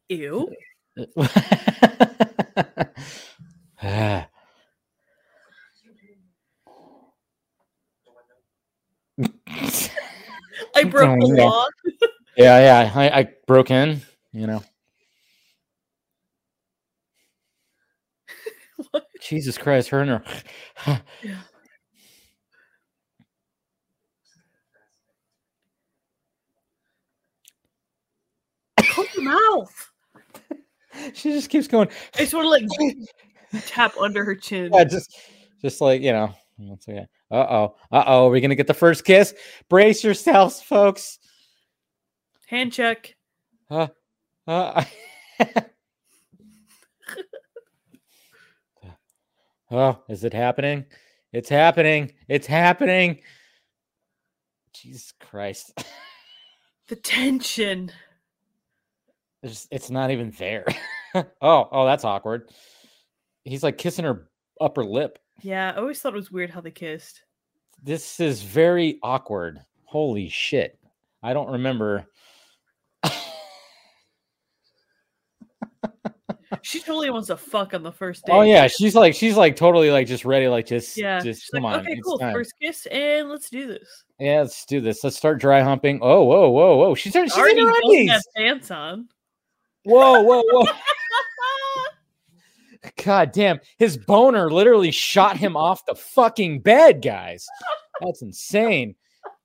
Ew. 0.09 0.49
Ah, 3.83 4.27
I 10.81 10.89
broke 10.89 11.19
the 11.19 11.35
Yeah. 11.35 11.45
law. 11.45 11.65
yeah, 12.35 12.59
yeah. 12.59 12.91
I, 12.95 13.19
I 13.19 13.27
broke 13.47 13.71
in. 13.71 14.01
You 14.33 14.47
know. 14.47 14.63
Jesus 19.21 19.57
Christ, 19.57 19.89
her 19.89 20.01
and 20.01 20.09
her. 20.85 21.01
Close 28.77 29.07
your 29.15 29.23
mouth. 29.23 29.91
she 31.13 31.31
just 31.31 31.49
keeps 31.49 31.67
going. 31.67 31.87
I 32.15 32.19
just 32.19 32.33
want 32.33 32.45
to 32.45 32.49
like 32.49 32.63
tap 33.67 33.95
under 33.97 34.25
her 34.25 34.35
chin. 34.35 34.71
Yeah, 34.73 34.83
just, 34.85 35.15
just 35.61 35.81
like 35.81 36.01
you 36.01 36.11
know. 36.11 36.33
That's 36.57 36.87
okay. 36.87 37.07
Uh 37.29 37.35
oh. 37.49 37.75
Uh 37.91 38.03
oh. 38.05 38.29
We're 38.29 38.41
gonna 38.41 38.55
get 38.55 38.67
the 38.67 38.73
first 38.73 39.05
kiss. 39.05 39.33
Brace 39.69 40.03
yourselves, 40.03 40.61
folks. 40.61 41.19
Hand 42.47 42.73
check. 42.73 43.15
Uh, 43.69 43.87
oh, 49.71 50.03
is 50.09 50.23
it 50.23 50.33
happening? 50.33 50.85
It's 51.31 51.47
happening. 51.47 52.11
It's 52.27 52.47
happening. 52.47 53.21
Jesus 54.73 55.13
Christ. 55.19 55.81
The 56.89 56.97
tension. 56.97 57.91
It's, 59.43 59.67
it's 59.71 59.89
not 59.89 60.11
even 60.11 60.31
there. 60.37 60.65
oh, 61.15 61.25
oh, 61.41 61.85
that's 61.85 62.03
awkward. 62.03 62.49
He's 63.45 63.63
like 63.63 63.77
kissing 63.77 64.03
her 64.03 64.27
upper 64.59 64.83
lip. 64.83 65.17
Yeah, 65.41 65.71
I 65.75 65.79
always 65.79 65.99
thought 65.99 66.13
it 66.13 66.17
was 66.17 66.31
weird 66.31 66.49
how 66.49 66.61
they 66.61 66.71
kissed. 66.71 67.23
This 67.83 68.19
is 68.19 68.43
very 68.43 68.99
awkward. 69.01 69.59
Holy 69.85 70.29
shit. 70.29 70.77
I 71.23 71.33
don't 71.33 71.51
remember. 71.51 72.05
She 76.63 76.79
totally 76.79 77.09
wants 77.09 77.27
to 77.27 77.37
fuck 77.37 77.73
on 77.73 77.81
the 77.81 77.91
first 77.91 78.23
oh, 78.25 78.27
date. 78.27 78.37
Oh 78.37 78.41
yeah, 78.41 78.67
she's 78.67 78.93
like 78.93 79.15
she's 79.15 79.35
like 79.35 79.55
totally 79.55 79.89
like 79.89 80.05
just 80.05 80.25
ready, 80.25 80.47
like 80.47 80.67
just 80.67 80.95
Yeah. 80.95 81.19
just 81.19 81.43
She's 81.43 81.49
come 81.49 81.63
like, 81.63 81.79
on. 81.79 81.79
okay, 81.81 81.99
cool. 82.03 82.19
time. 82.19 82.33
First 82.33 82.53
kiss, 82.61 82.85
and 82.87 83.29
let's 83.29 83.49
do 83.49 83.67
this. 83.67 84.03
Yeah, 84.19 84.41
let's 84.41 84.65
do 84.65 84.79
this. 84.79 85.03
Let's 85.03 85.15
start 85.15 85.39
dry 85.39 85.61
humping. 85.61 85.99
Oh, 86.01 86.23
whoa, 86.23 86.49
whoa, 86.49 86.77
whoa. 86.77 86.95
She's, 86.95 87.13
she's 87.13 87.33
Already 87.35 87.61
undies. 87.61 88.11
have 88.11 88.21
pants 88.35 88.69
on. 88.69 89.07
Whoa, 89.85 90.21
whoa, 90.21 90.43
whoa. 90.45 90.65
God 93.03 93.31
damn. 93.31 93.59
His 93.77 93.97
boner 93.97 94.51
literally 94.51 94.91
shot 94.91 95.37
him 95.37 95.55
off 95.55 95.85
the 95.85 95.95
fucking 95.95 96.61
bed, 96.61 97.01
guys. 97.01 97.47
That's 98.01 98.21
insane. 98.21 98.95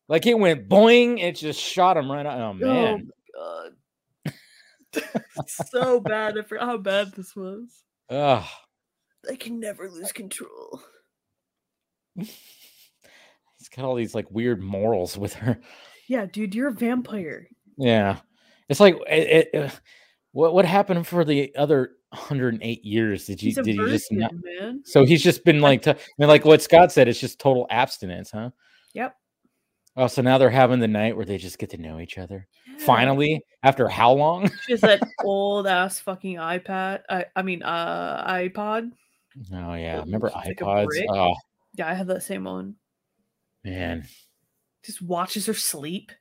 Like 0.09 0.27
it 0.27 0.39
went 0.39 0.69
boing, 0.69 1.21
it 1.21 1.37
just 1.37 1.61
shot 1.61 1.97
him 1.97 2.11
right 2.11 2.25
out. 2.25 2.41
Oh 2.41 2.53
man. 2.55 3.11
Oh, 3.37 3.69
God. 4.95 5.23
so 5.47 6.01
bad. 6.01 6.39
I 6.39 6.43
forgot 6.43 6.67
how 6.67 6.79
bad 6.79 7.13
this 7.13 7.35
was. 7.35 7.83
Ugh. 8.09 8.45
I 9.31 9.35
can 9.35 9.59
never 9.59 9.91
lose 9.91 10.13
control. 10.13 10.81
He's 12.17 13.69
got 13.75 13.85
all 13.85 13.97
these 13.97 14.15
like 14.15 14.31
weird 14.31 14.63
morals 14.63 15.19
with 15.19 15.35
her. 15.35 15.61
Yeah, 16.09 16.27
dude, 16.27 16.55
you're 16.55 16.69
a 16.69 16.73
vampire. 16.73 17.49
Yeah, 17.77 18.19
it's 18.69 18.81
like 18.81 18.97
it, 19.09 19.51
it, 19.53 19.55
uh, 19.55 19.71
what 20.33 20.55
what 20.55 20.65
happened 20.65 21.07
for 21.07 21.25
the 21.25 21.55
other 21.57 21.96
108 22.11 22.85
years? 22.85 23.27
Did 23.27 23.43
you 23.43 23.53
did 23.55 23.67
you 23.77 23.89
just 23.89 24.11
not? 24.13 24.33
man. 24.61 24.83
So 24.85 25.05
he's 25.05 25.23
just 25.23 25.45
been 25.45 25.61
like, 25.61 25.83
t- 25.83 25.91
I 25.91 25.97
mean, 26.19 26.29
like 26.29 26.45
what 26.45 26.63
Scott 26.63 26.93
said, 26.93 27.09
it's 27.09 27.21
just 27.21 27.39
total 27.39 27.67
abstinence, 27.71 28.31
huh? 28.31 28.51
Yep. 28.95 29.15
Oh, 29.99 30.07
so 30.07 30.21
now 30.23 30.37
they're 30.39 30.51
having 30.51 30.79
the 30.79 30.89
night 30.89 31.17
where 31.17 31.25
they 31.25 31.39
just 31.39 31.59
get 31.59 31.71
to 31.71 31.79
know 31.79 32.01
each 32.01 32.19
other. 32.19 32.47
Yeah. 32.69 32.85
Finally, 32.85 33.41
after 33.63 33.89
how 33.89 34.13
long? 34.13 34.51
Has 34.69 34.83
that 34.83 35.01
old 35.25 35.67
ass 35.67 35.99
fucking 36.01 36.37
iPad. 36.37 37.01
I, 37.09 37.25
I 37.35 37.43
mean, 37.43 37.63
uh, 37.63 38.31
iPod. 38.31 38.91
Oh 39.53 39.75
yeah, 39.75 40.01
remember 40.01 40.31
like 40.35 40.59
iPods? 40.59 40.85
brick. 40.87 41.07
Oh 41.11 41.35
Yeah, 41.77 41.89
I 41.89 41.95
have 41.95 42.07
that 42.09 42.23
same 42.23 42.45
one. 42.45 42.77
man, 43.65 44.07
Just 44.85 45.03
watches 45.03 45.47
her 45.47 45.55
sleep. 45.55 46.13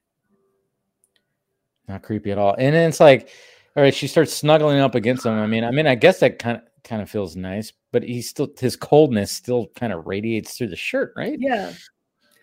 not 1.88 2.02
creepy 2.02 2.32
at 2.32 2.38
all. 2.38 2.56
And 2.58 2.74
then 2.74 2.90
it's 2.90 3.00
like, 3.00 3.30
all 3.76 3.84
right, 3.84 3.94
she 3.94 4.08
starts 4.08 4.34
snuggling 4.34 4.80
up 4.80 4.96
against 4.96 5.26
him. 5.26 5.34
I 5.34 5.48
mean, 5.48 5.64
I 5.64 5.72
mean, 5.72 5.88
I 5.88 5.96
guess 5.96 6.20
that 6.20 6.40
kind 6.40 6.58
of 6.58 6.64
kind 6.84 7.02
of 7.02 7.10
feels 7.10 7.36
nice, 7.36 7.74
but 7.92 8.04
he's 8.04 8.30
still 8.30 8.48
his 8.60 8.76
coldness 8.76 9.32
still 9.32 9.68
kind 9.76 9.92
of 9.92 10.06
radiates 10.08 10.58
through 10.58 10.68
the 10.70 10.76
shirt, 10.76 11.14
right? 11.18 11.38
Yeah. 11.40 11.74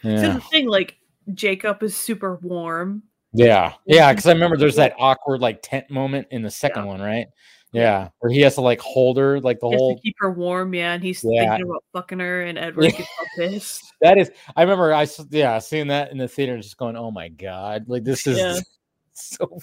So 0.03 0.11
the 0.33 0.41
thing, 0.51 0.67
like, 0.67 0.97
Jacob 1.33 1.83
is 1.85 1.97
super 1.97 2.37
warm. 2.43 3.05
yeah, 3.33 3.75
yeah. 3.87 4.13
Because 4.13 4.27
I 4.27 4.33
remember 4.33 4.57
there's 4.57 4.77
that 4.77 4.95
awkward 4.99 5.41
like 5.41 5.61
tent 5.63 5.89
moment 5.91 6.27
in 6.33 6.43
the 6.43 6.51
second 6.51 6.87
one, 6.87 7.01
right? 7.01 7.27
Yeah, 7.73 8.09
where 8.19 8.31
he 8.31 8.41
has 8.43 8.57
to 8.57 8.61
like 8.61 8.81
hold 8.81 9.17
her 9.17 9.41
like 9.41 9.59
the 9.61 9.69
He 9.69 9.77
whole. 9.77 9.99
keep 10.01 10.17
her 10.19 10.31
warm, 10.31 10.75
yeah, 10.75 10.93
and 10.93 11.03
he's 11.03 11.25
Yeah. 11.25 11.53
thinking 11.57 11.71
about 11.71 11.85
fucking 11.95 12.19
her, 12.19 12.43
and 12.43 12.59
Edward 12.59 12.91
gets 12.91 13.09
all 13.19 13.27
pissed. 13.39 13.83
That 14.03 14.19
is, 14.19 14.31
I 14.57 14.61
remember 14.63 14.93
I 14.93 15.07
yeah 15.31 15.59
seeing 15.61 15.87
that 15.87 16.11
in 16.13 16.19
the 16.19 16.29
theater, 16.29 16.59
just 16.59 16.77
going, 16.77 16.97
oh 16.97 17.11
my 17.11 17.29
god, 17.29 17.85
like 17.89 18.05
this 18.05 18.27
is 18.27 18.39
Yeah. 18.39 18.59
so. 19.15 19.59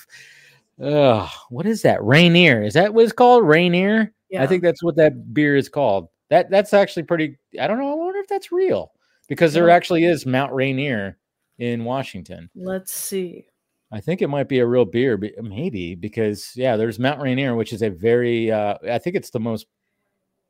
Ugh, 0.81 1.29
what 1.49 1.65
is 1.65 1.81
that? 1.81 2.03
Rainier? 2.03 2.63
Is 2.63 2.73
that 2.73 2.93
what 2.93 3.03
it's 3.03 3.13
called? 3.13 3.45
Rainier? 3.45 4.13
Yeah. 4.29 4.43
I 4.43 4.47
think 4.47 4.63
that's 4.63 4.83
what 4.83 4.95
that 4.95 5.33
beer 5.33 5.55
is 5.55 5.69
called. 5.69 6.07
That 6.29 6.49
that's 6.49 6.73
actually 6.73 7.03
pretty. 7.03 7.37
I 7.59 7.67
don't 7.67 7.79
know. 7.79 7.91
I 7.91 7.95
wonder 7.95 8.19
if 8.19 8.27
that's 8.27 8.51
real 8.51 8.91
because 9.27 9.53
there 9.53 9.69
actually 9.69 10.05
is 10.05 10.25
Mount 10.25 10.53
Rainier 10.53 11.17
in 11.57 11.83
Washington. 11.83 12.49
Let's 12.55 12.93
see. 12.93 13.47
I 13.91 13.99
think 13.99 14.21
it 14.21 14.27
might 14.27 14.47
be 14.47 14.59
a 14.59 14.67
real 14.67 14.85
beer, 14.85 15.17
be- 15.17 15.33
maybe 15.41 15.95
because 15.95 16.51
yeah, 16.55 16.77
there's 16.77 16.99
Mount 16.99 17.21
Rainier, 17.21 17.55
which 17.55 17.73
is 17.73 17.81
a 17.81 17.89
very. 17.89 18.51
Uh, 18.51 18.75
I 18.89 18.99
think 18.99 19.15
it's 19.15 19.31
the 19.31 19.39
most 19.39 19.65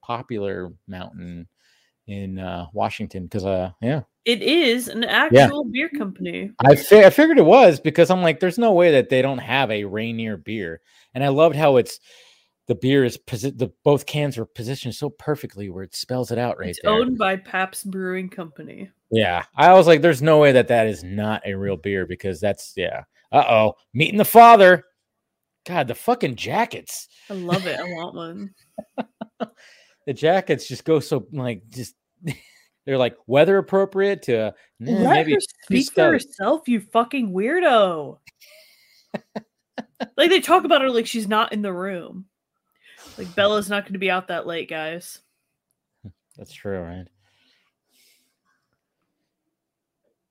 popular 0.02 0.72
mountain 0.88 1.48
in 2.10 2.40
uh, 2.40 2.66
Washington 2.74 3.24
because 3.24 3.46
uh, 3.46 3.72
yeah, 3.82 4.02
It 4.26 4.42
is 4.42 4.88
an 4.88 5.04
actual 5.04 5.64
beer 5.66 5.90
company. 5.90 6.52
I 6.66 6.76
fi- 6.76 7.06
I 7.06 7.10
figured 7.12 7.38
it 7.38 7.46
was 7.46 7.80
because 7.80 8.10
I'm 8.10 8.24
like, 8.24 8.40
there's 8.40 8.58
no 8.58 8.74
way 8.74 8.92
that 8.94 9.10
they 9.10 9.22
don't 9.22 9.38
have 9.38 9.70
a 9.70 9.86
Rainier 9.86 10.36
beer, 10.36 10.82
and 11.14 11.24
I 11.24 11.28
loved 11.30 11.56
how 11.56 11.78
it's 11.78 12.00
the 12.68 12.76
beer 12.76 13.04
is 13.06 13.18
posi- 13.18 13.58
the 13.58 13.72
both 13.84 14.06
cans 14.06 14.38
are 14.38 14.46
positioned 14.46 14.96
so 14.96 15.10
perfectly 15.10 15.70
where 15.70 15.84
it 15.84 15.96
spells 15.96 16.32
it 16.32 16.38
out 16.38 16.58
right 16.58 16.70
it's 16.70 16.80
there. 16.82 16.92
owned 16.92 17.18
by 17.18 17.36
Pabst 17.36 17.90
Brewing 17.90 18.30
Company. 18.30 18.90
Yeah, 19.12 19.46
I 19.56 19.74
was 19.74 19.88
like, 19.88 20.02
there's 20.02 20.22
no 20.22 20.40
way 20.40 20.52
that 20.54 20.68
that 20.70 20.88
is 20.88 21.04
not 21.04 21.44
a 21.46 21.54
real 21.54 21.78
beer 21.78 22.06
because 22.08 22.40
that's 22.40 22.74
yeah. 22.76 23.04
Uh 23.32 23.46
oh, 23.48 23.74
meeting 23.94 24.18
the 24.18 24.26
father. 24.26 24.84
God, 25.68 25.88
the 25.88 25.94
fucking 25.96 26.36
jackets. 26.36 27.08
I 27.30 27.36
love 27.36 27.68
it. 27.68 27.80
I 27.80 27.84
want 27.84 28.16
one. 28.16 28.54
The 30.10 30.14
jackets 30.14 30.68
just 30.68 30.86
go 30.86 31.00
so 31.00 31.28
like 31.32 31.62
just 31.70 31.94
they're 32.86 32.98
like 32.98 33.16
weather 33.28 33.58
appropriate 33.58 34.24
to 34.24 34.54
nah, 34.80 34.92
Let 34.92 35.14
maybe 35.14 35.34
her 35.34 35.40
speak 35.40 35.92
for 35.94 36.12
herself, 36.12 36.68
you 36.68 36.82
fucking 36.82 37.32
weirdo. 37.32 38.20
like 40.18 40.30
they 40.30 40.42
talk 40.42 40.64
about 40.64 40.82
her 40.82 40.90
like 40.90 41.08
she's 41.08 41.28
not 41.28 41.54
in 41.54 41.62
the 41.62 41.74
room. 41.74 42.26
Like 43.18 43.36
Bella's 43.36 43.70
not 43.70 43.84
going 43.84 43.94
to 43.94 44.00
be 44.00 44.12
out 44.12 44.30
that 44.30 44.48
late, 44.48 44.70
guys. 44.70 45.20
That's 46.38 46.54
true, 46.54 46.80
right? 46.80 47.06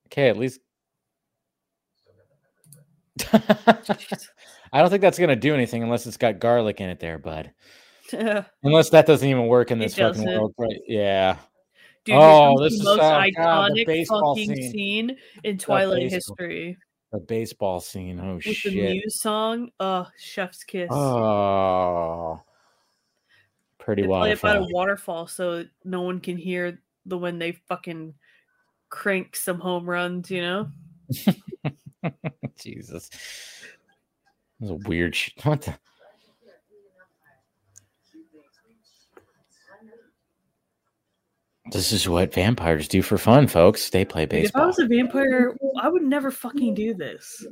Okay, 0.06 0.28
at 0.28 0.38
least. 0.38 0.60
I 3.32 4.80
don't 4.80 4.90
think 4.90 5.02
that's 5.02 5.18
gonna 5.18 5.36
do 5.36 5.54
anything 5.54 5.82
unless 5.82 6.06
it's 6.06 6.16
got 6.16 6.38
garlic 6.38 6.80
in 6.80 6.88
it, 6.88 7.00
there, 7.00 7.18
bud. 7.18 7.52
Unless 8.62 8.90
that 8.90 9.06
doesn't 9.06 9.28
even 9.28 9.48
work 9.48 9.70
in 9.70 9.78
this 9.78 9.96
fucking 9.96 10.24
world, 10.24 10.54
right? 10.56 10.80
Yeah. 10.86 11.36
Here 12.08 12.16
Oh, 12.18 12.62
this 12.62 12.74
the 12.74 12.78
is- 12.80 12.84
most 12.84 12.94
oh, 12.94 13.00
God, 13.00 13.24
the 13.74 13.82
iconic 13.82 13.86
baseball 13.86 14.34
fucking 14.34 14.56
scene. 14.56 14.70
scene. 14.72 15.16
in 15.44 15.58
Twilight 15.58 16.10
history 16.10 16.76
The 17.12 17.18
baseball 17.20 17.80
scene. 17.80 18.18
Oh 18.20 18.34
with 18.36 18.44
the 18.44 18.52
shit. 18.54 18.74
Muse 18.74 19.20
song. 19.20 19.70
Uh, 19.80 20.04
Chef's 20.18 20.64
Kiss. 20.64 20.88
Oh. 20.90 22.42
Pretty 23.78 24.02
they 24.02 24.08
play 24.08 24.32
it 24.32 24.40
by 24.42 24.54
a 24.56 24.60
waterfall. 24.60 24.74
waterfall 24.74 25.26
so 25.28 25.64
no 25.84 26.02
one 26.02 26.20
can 26.20 26.36
hear 26.36 26.80
the 27.06 27.16
when 27.16 27.38
they 27.38 27.52
fucking 27.52 28.14
crank 28.90 29.34
some 29.36 29.60
home 29.60 29.88
runs, 29.88 30.30
you 30.30 30.42
know? 30.42 30.68
Jesus. 32.60 33.08
This 33.08 33.70
is 34.60 34.70
a 34.70 34.74
weird 34.74 35.14
shit. 35.14 35.42
What 35.44 35.62
the? 35.62 35.74
This 41.72 41.92
is 41.92 42.08
what 42.08 42.32
vampires 42.32 42.88
do 42.88 43.02
for 43.02 43.18
fun, 43.18 43.46
folks. 43.46 43.90
They 43.90 44.04
play 44.04 44.22
Like, 44.22 44.44
if 44.44 44.56
I 44.56 44.66
was 44.66 44.78
a 44.78 44.86
vampire, 44.86 45.56
I 45.80 45.88
would 45.88 46.02
never 46.02 46.30
fucking 46.30 46.74
do 46.74 46.94
this. 46.94 47.46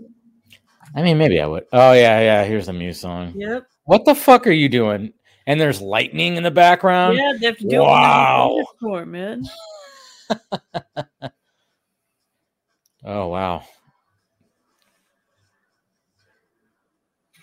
I 0.94 1.02
mean, 1.02 1.18
maybe 1.18 1.40
I 1.40 1.46
would. 1.46 1.64
Oh 1.72 1.92
yeah, 1.92 2.20
yeah. 2.20 2.44
Here's 2.44 2.66
the 2.66 2.72
Muse 2.72 3.00
song. 3.00 3.32
Yep. 3.36 3.66
What 3.84 4.04
the 4.04 4.14
fuck 4.14 4.46
are 4.46 4.52
you 4.52 4.68
doing? 4.68 5.12
And 5.46 5.60
there's 5.60 5.80
lightning 5.80 6.36
in 6.36 6.42
the 6.42 6.50
background. 6.50 7.18
yeah, 7.18 7.34
they 7.38 7.46
have 7.46 7.58
to 7.58 7.68
do 7.68 7.80
wow. 7.80 8.58
it 8.58 8.66
for 8.80 9.04
man. 9.06 9.44
Oh 13.08 13.28
wow. 13.28 13.62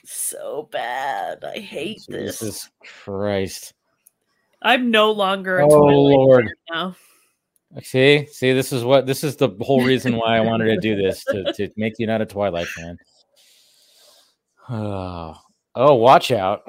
So 0.04 0.68
bad. 0.70 1.41
I 1.45 1.60
hate 1.60 2.02
this. 2.10 2.40
Jesus 2.40 2.70
Christ. 2.82 3.74
I'm 4.64 4.90
no 4.91 5.11
longer 5.11 5.60
a 5.60 5.64
Oh, 5.65 5.69
Twilight 5.69 5.95
Lord. 5.95 6.45
fan 6.45 6.53
now. 6.72 6.95
See, 7.81 8.26
see, 8.27 8.53
this 8.53 8.72
is 8.72 8.84
what 8.84 9.06
this 9.06 9.23
is 9.23 9.35
the 9.35 9.49
whole 9.61 9.84
reason 9.84 10.15
why 10.15 10.38
I 10.38 10.41
wanted 10.41 10.65
to 10.65 10.77
do 10.77 10.95
this 10.95 11.23
to, 11.26 11.52
to 11.53 11.69
make 11.76 11.98
you 11.99 12.07
not 12.07 12.22
a 12.22 12.26
Twilight 12.26 12.68
fan. 12.68 12.98
Oh, 14.69 15.35
oh, 15.76 15.95
watch 15.95 16.31
out. 16.31 16.61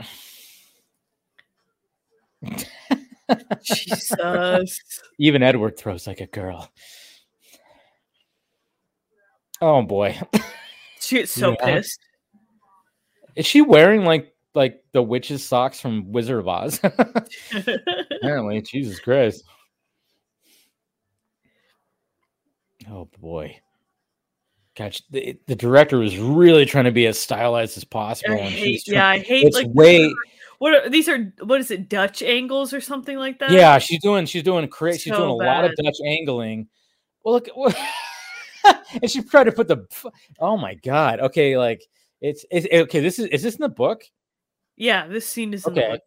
Jesus. 3.63 4.81
Even 5.19 5.43
Edward 5.43 5.77
throws 5.79 6.07
like 6.07 6.21
a 6.21 6.27
girl. 6.27 6.71
Oh 9.61 9.83
boy. 9.83 10.19
She's 11.01 11.31
so 11.31 11.51
Yeah. 11.61 11.77
pissed. 11.77 12.01
Is 13.37 13.47
she 13.47 13.61
wearing 13.63 14.05
like 14.05 14.34
like 14.55 14.83
the 14.93 15.03
witch's 15.03 15.45
socks 15.45 15.81
from 15.81 16.11
Wizard 16.13 16.39
of 16.39 16.49
Oz? 16.49 16.81
Apparently, 18.11 18.63
Jesus 18.63 18.99
Christ. 19.01 19.45
Oh 22.91 23.09
boy. 23.21 23.61
Gosh, 24.77 25.03
the, 25.09 25.39
the 25.47 25.55
director 25.55 25.99
was 25.99 26.19
really 26.19 26.67
trying 26.67 26.85
to 26.87 26.91
be 26.91 27.07
as 27.07 27.19
stylized 27.19 27.77
as 27.77 27.85
possible. 27.85 28.35
I 28.35 28.39
and 28.39 28.53
hate, 28.53 28.81
she's 28.81 28.89
yeah, 28.89 29.07
I 29.07 29.19
hate 29.21 29.47
it's 29.47 29.57
like 29.57 29.69
way 29.73 30.13
what 30.59 30.75
are 30.75 30.89
these 30.89 31.09
are 31.09 31.33
what 31.43 31.61
is 31.61 31.71
it 31.71 31.89
Dutch 31.89 32.23
angles 32.23 32.73
or 32.73 32.81
something 32.81 33.19
like 33.19 33.39
that? 33.39 33.51
yeah 33.51 33.79
she's 33.79 34.01
doing 34.01 34.27
she's 34.27 34.43
doing 34.43 34.67
crazy 34.69 34.99
she's 34.99 35.17
doing 35.17 35.29
a 35.29 35.35
lot 35.35 35.65
of 35.65 35.75
dutch 35.77 35.97
angling 36.07 36.67
well 37.25 37.35
look 37.35 37.49
and 39.03 39.11
she 39.11 39.23
tried 39.23 39.45
to 39.45 39.53
put 39.53 39.69
the 39.69 39.87
oh 40.39 40.57
my 40.57 40.75
god 40.75 41.21
okay 41.21 41.59
like 41.59 41.83
it's, 42.21 42.47
it's 42.51 42.67
okay 42.73 43.01
this 43.01 43.19
is 43.19 43.27
is 43.27 43.43
this 43.43 43.57
in 43.57 43.61
the 43.61 43.69
book 43.69 44.05
yeah. 44.77 45.07
This 45.07 45.27
scene 45.27 45.53
is 45.55 45.67
in 45.67 45.73
Okay. 45.73 45.99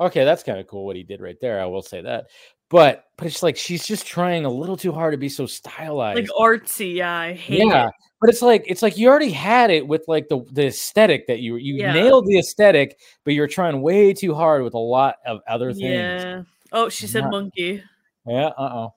okay 0.00 0.24
that's 0.24 0.42
kind 0.42 0.58
of 0.58 0.66
cool 0.66 0.84
what 0.86 0.96
he 0.96 1.02
did 1.04 1.20
right 1.20 1.36
there 1.40 1.60
i 1.60 1.66
will 1.66 1.82
say 1.82 2.00
that 2.00 2.26
but 2.70 3.04
but 3.18 3.26
it's 3.26 3.42
like 3.42 3.56
she's 3.56 3.86
just 3.86 4.06
trying 4.06 4.44
a 4.44 4.50
little 4.50 4.76
too 4.76 4.90
hard 4.92 5.12
to 5.12 5.18
be 5.18 5.28
so 5.28 5.46
stylized 5.46 6.18
like 6.18 6.28
artsy. 6.38 6.94
Yeah, 6.94 7.14
I 7.14 7.34
hate 7.34 7.58
yeah 7.68 7.86
it. 7.88 7.94
but 8.20 8.30
it's 8.30 8.40
like 8.42 8.64
it's 8.66 8.80
like 8.82 8.96
you 8.96 9.08
already 9.08 9.30
had 9.30 9.70
it 9.70 9.86
with 9.86 10.02
like 10.08 10.28
the 10.28 10.42
the 10.50 10.66
aesthetic 10.68 11.26
that 11.26 11.40
you 11.40 11.56
you 11.56 11.74
Yeah. 11.76 11.92
nailed 11.92 12.26
the 12.26 12.38
aesthetic 12.38 12.98
but 13.24 13.34
you're 13.34 13.46
trying 13.46 13.82
way 13.82 14.14
too 14.14 14.34
hard 14.34 14.62
with 14.64 14.72
a 14.74 14.78
lot 14.78 15.16
of 15.26 15.40
other 15.46 15.72
things 15.72 15.82
Yeah. 15.82 16.42
Oh, 16.72 16.88
she 16.88 17.06
said 17.06 17.24
Not- 17.24 17.32
monkey. 17.32 17.82
yeah 18.26 18.46
uh-oh 18.56 18.94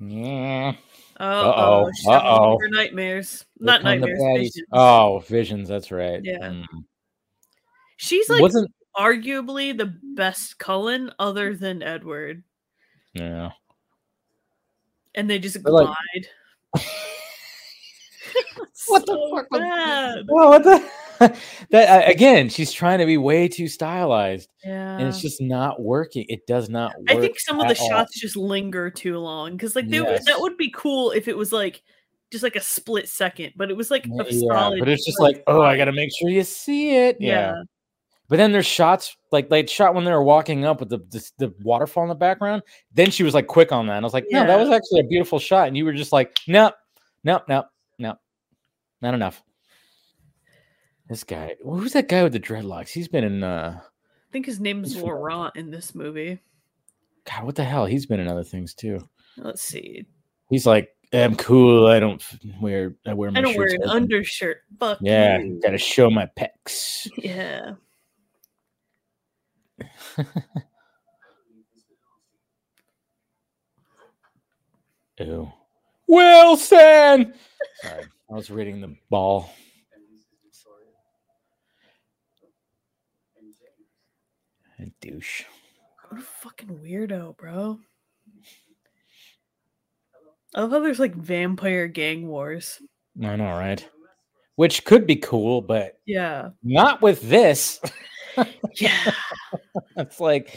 yeah 0.00 0.72
Oh, 1.22 1.24
Uh-oh, 1.50 1.84
oh, 1.86 1.90
she's 1.94 2.06
having 2.08 2.26
one 2.26 2.34
uh-oh. 2.40 2.58
nightmares. 2.70 3.44
Here 3.58 3.66
Not 3.66 3.82
nightmares. 3.84 4.18
visions. 4.38 4.66
Oh, 4.72 5.18
visions. 5.28 5.68
That's 5.68 5.90
right. 5.92 6.20
Yeah. 6.24 6.38
Mm. 6.38 6.64
She's 7.98 8.28
like 8.30 8.40
wasn't. 8.40 8.70
arguably 8.96 9.76
the 9.76 9.94
best 10.14 10.58
Cullen 10.58 11.12
other 11.18 11.54
than 11.54 11.82
Edward. 11.82 12.42
Yeah. 13.12 13.50
And 15.14 15.28
they 15.28 15.38
just 15.38 15.62
But, 15.62 15.72
like- 15.74 15.86
glide. 15.86 16.84
What 18.86 19.04
the 19.06 19.12
So 19.12 19.36
fuck 19.36 19.50
was- 19.50 19.60
bad. 19.60 20.24
Well, 20.28 20.48
what 20.50 20.64
the? 20.64 20.82
that 21.70 22.04
uh, 22.06 22.10
again, 22.10 22.48
she's 22.48 22.72
trying 22.72 22.98
to 22.98 23.06
be 23.06 23.16
way 23.18 23.46
too 23.48 23.68
stylized, 23.68 24.48
Yeah. 24.64 24.96
and 24.98 25.06
it's 25.08 25.20
just 25.20 25.40
not 25.40 25.80
working. 25.82 26.24
It 26.28 26.46
does 26.46 26.68
not 26.68 26.96
work. 26.98 27.10
I 27.10 27.20
think 27.20 27.38
some 27.38 27.60
of 27.60 27.68
the 27.68 27.78
all. 27.80 27.88
shots 27.88 28.18
just 28.18 28.36
linger 28.36 28.90
too 28.90 29.18
long 29.18 29.52
because 29.52 29.76
like 29.76 29.88
they, 29.88 29.98
Yes. 29.98 30.24
that 30.26 30.40
would 30.40 30.56
be 30.56 30.70
cool 30.74 31.10
if 31.10 31.28
it 31.28 31.36
was 31.36 31.52
like 31.52 31.82
just 32.32 32.42
like 32.42 32.56
a 32.56 32.60
split 32.60 33.08
second, 33.08 33.52
but 33.56 33.70
it 33.70 33.76
was 33.76 33.90
like 33.90 34.06
a 34.06 34.10
Yeah, 34.30 34.48
solid. 34.48 34.78
but 34.78 34.88
it's 34.88 35.04
just 35.04 35.20
like, 35.20 35.42
oh, 35.46 35.62
I 35.62 35.76
got 35.76 35.86
to 35.86 35.92
make 35.92 36.10
sure 36.16 36.30
you 36.30 36.44
see 36.44 36.96
it. 36.96 37.16
Yeah. 37.20 37.28
Yeah. 37.54 37.62
But 38.28 38.36
then 38.36 38.52
there's 38.52 38.66
shots 38.66 39.16
like 39.32 39.48
they 39.48 39.66
shot 39.66 39.94
when 39.94 40.04
they 40.04 40.12
were 40.12 40.22
walking 40.22 40.64
up 40.64 40.78
with 40.78 40.88
the, 40.88 40.98
the 41.10 41.30
the 41.38 41.54
waterfall 41.64 42.04
in 42.04 42.08
the 42.08 42.14
background. 42.14 42.62
Then 42.94 43.10
she 43.10 43.24
was 43.24 43.34
like 43.34 43.48
quick 43.48 43.72
on 43.72 43.88
that. 43.88 43.96
And 43.96 44.04
I 44.04 44.06
was 44.06 44.14
like, 44.14 44.26
no, 44.30 44.46
that 44.46 44.56
was 44.58 44.68
actually 44.70 45.00
a 45.00 45.04
beautiful 45.04 45.40
shot. 45.40 45.66
And 45.66 45.76
you 45.76 45.84
were 45.84 45.92
just 45.92 46.12
like, 46.12 46.36
nope, 46.46 46.74
nope, 47.24 47.42
nope, 47.48 47.66
nope, 47.98 48.18
not 49.02 49.14
enough. 49.14 49.42
This 51.10 51.24
guy, 51.24 51.56
who's 51.64 51.92
that 51.94 52.08
guy 52.08 52.22
with 52.22 52.32
the 52.32 52.38
dreadlocks? 52.40 52.90
He's 52.90 53.08
been 53.08 53.24
in 53.24 53.42
uh 53.42 53.80
I 53.82 54.32
think 54.32 54.46
his 54.46 54.60
name's 54.60 54.96
Laurent 54.96 55.56
in 55.56 55.72
this 55.72 55.92
movie. 55.92 56.38
God, 57.28 57.44
what 57.44 57.56
the 57.56 57.64
hell? 57.64 57.84
He's 57.84 58.06
been 58.06 58.20
in 58.20 58.28
other 58.28 58.44
things 58.44 58.74
too. 58.74 59.00
Let's 59.36 59.60
see. 59.60 60.06
He's 60.50 60.66
like, 60.66 60.88
I'm 61.12 61.34
cool. 61.34 61.88
I 61.88 61.98
don't 61.98 62.22
wear 62.60 62.94
I 63.04 63.14
wear 63.14 63.32
my 63.32 63.40
I 63.40 63.42
don't 63.42 63.56
wear 63.56 63.66
an 63.66 63.78
open." 63.82 63.90
undershirt. 63.90 64.58
Fuck 64.78 64.98
Yeah, 65.02 65.38
you. 65.40 65.58
gotta 65.60 65.78
show 65.78 66.10
my 66.10 66.28
pecs. 66.38 67.08
Yeah. 67.18 67.72
Ew. 75.18 75.50
Wilson. 76.06 77.34
Sorry, 77.82 78.04
I 78.30 78.34
was 78.34 78.50
reading 78.50 78.80
the 78.80 78.96
ball. 79.10 79.52
A 84.78 84.89
douche. 85.00 85.44
What 86.08 86.20
a 86.20 86.24
fucking 86.24 86.68
weirdo, 86.84 87.36
bro. 87.36 87.78
I 90.54 90.60
love 90.62 90.70
how 90.72 90.80
there's 90.80 90.98
like 90.98 91.14
vampire 91.14 91.86
gang 91.86 92.26
wars. 92.26 92.80
I 93.22 93.36
know, 93.36 93.50
right? 93.52 93.86
Which 94.56 94.84
could 94.84 95.06
be 95.06 95.16
cool, 95.16 95.62
but 95.62 95.98
Yeah. 96.06 96.50
not 96.62 97.02
with 97.02 97.20
this. 97.22 97.80
Yeah. 98.76 99.10
it's 99.96 100.20
like, 100.20 100.56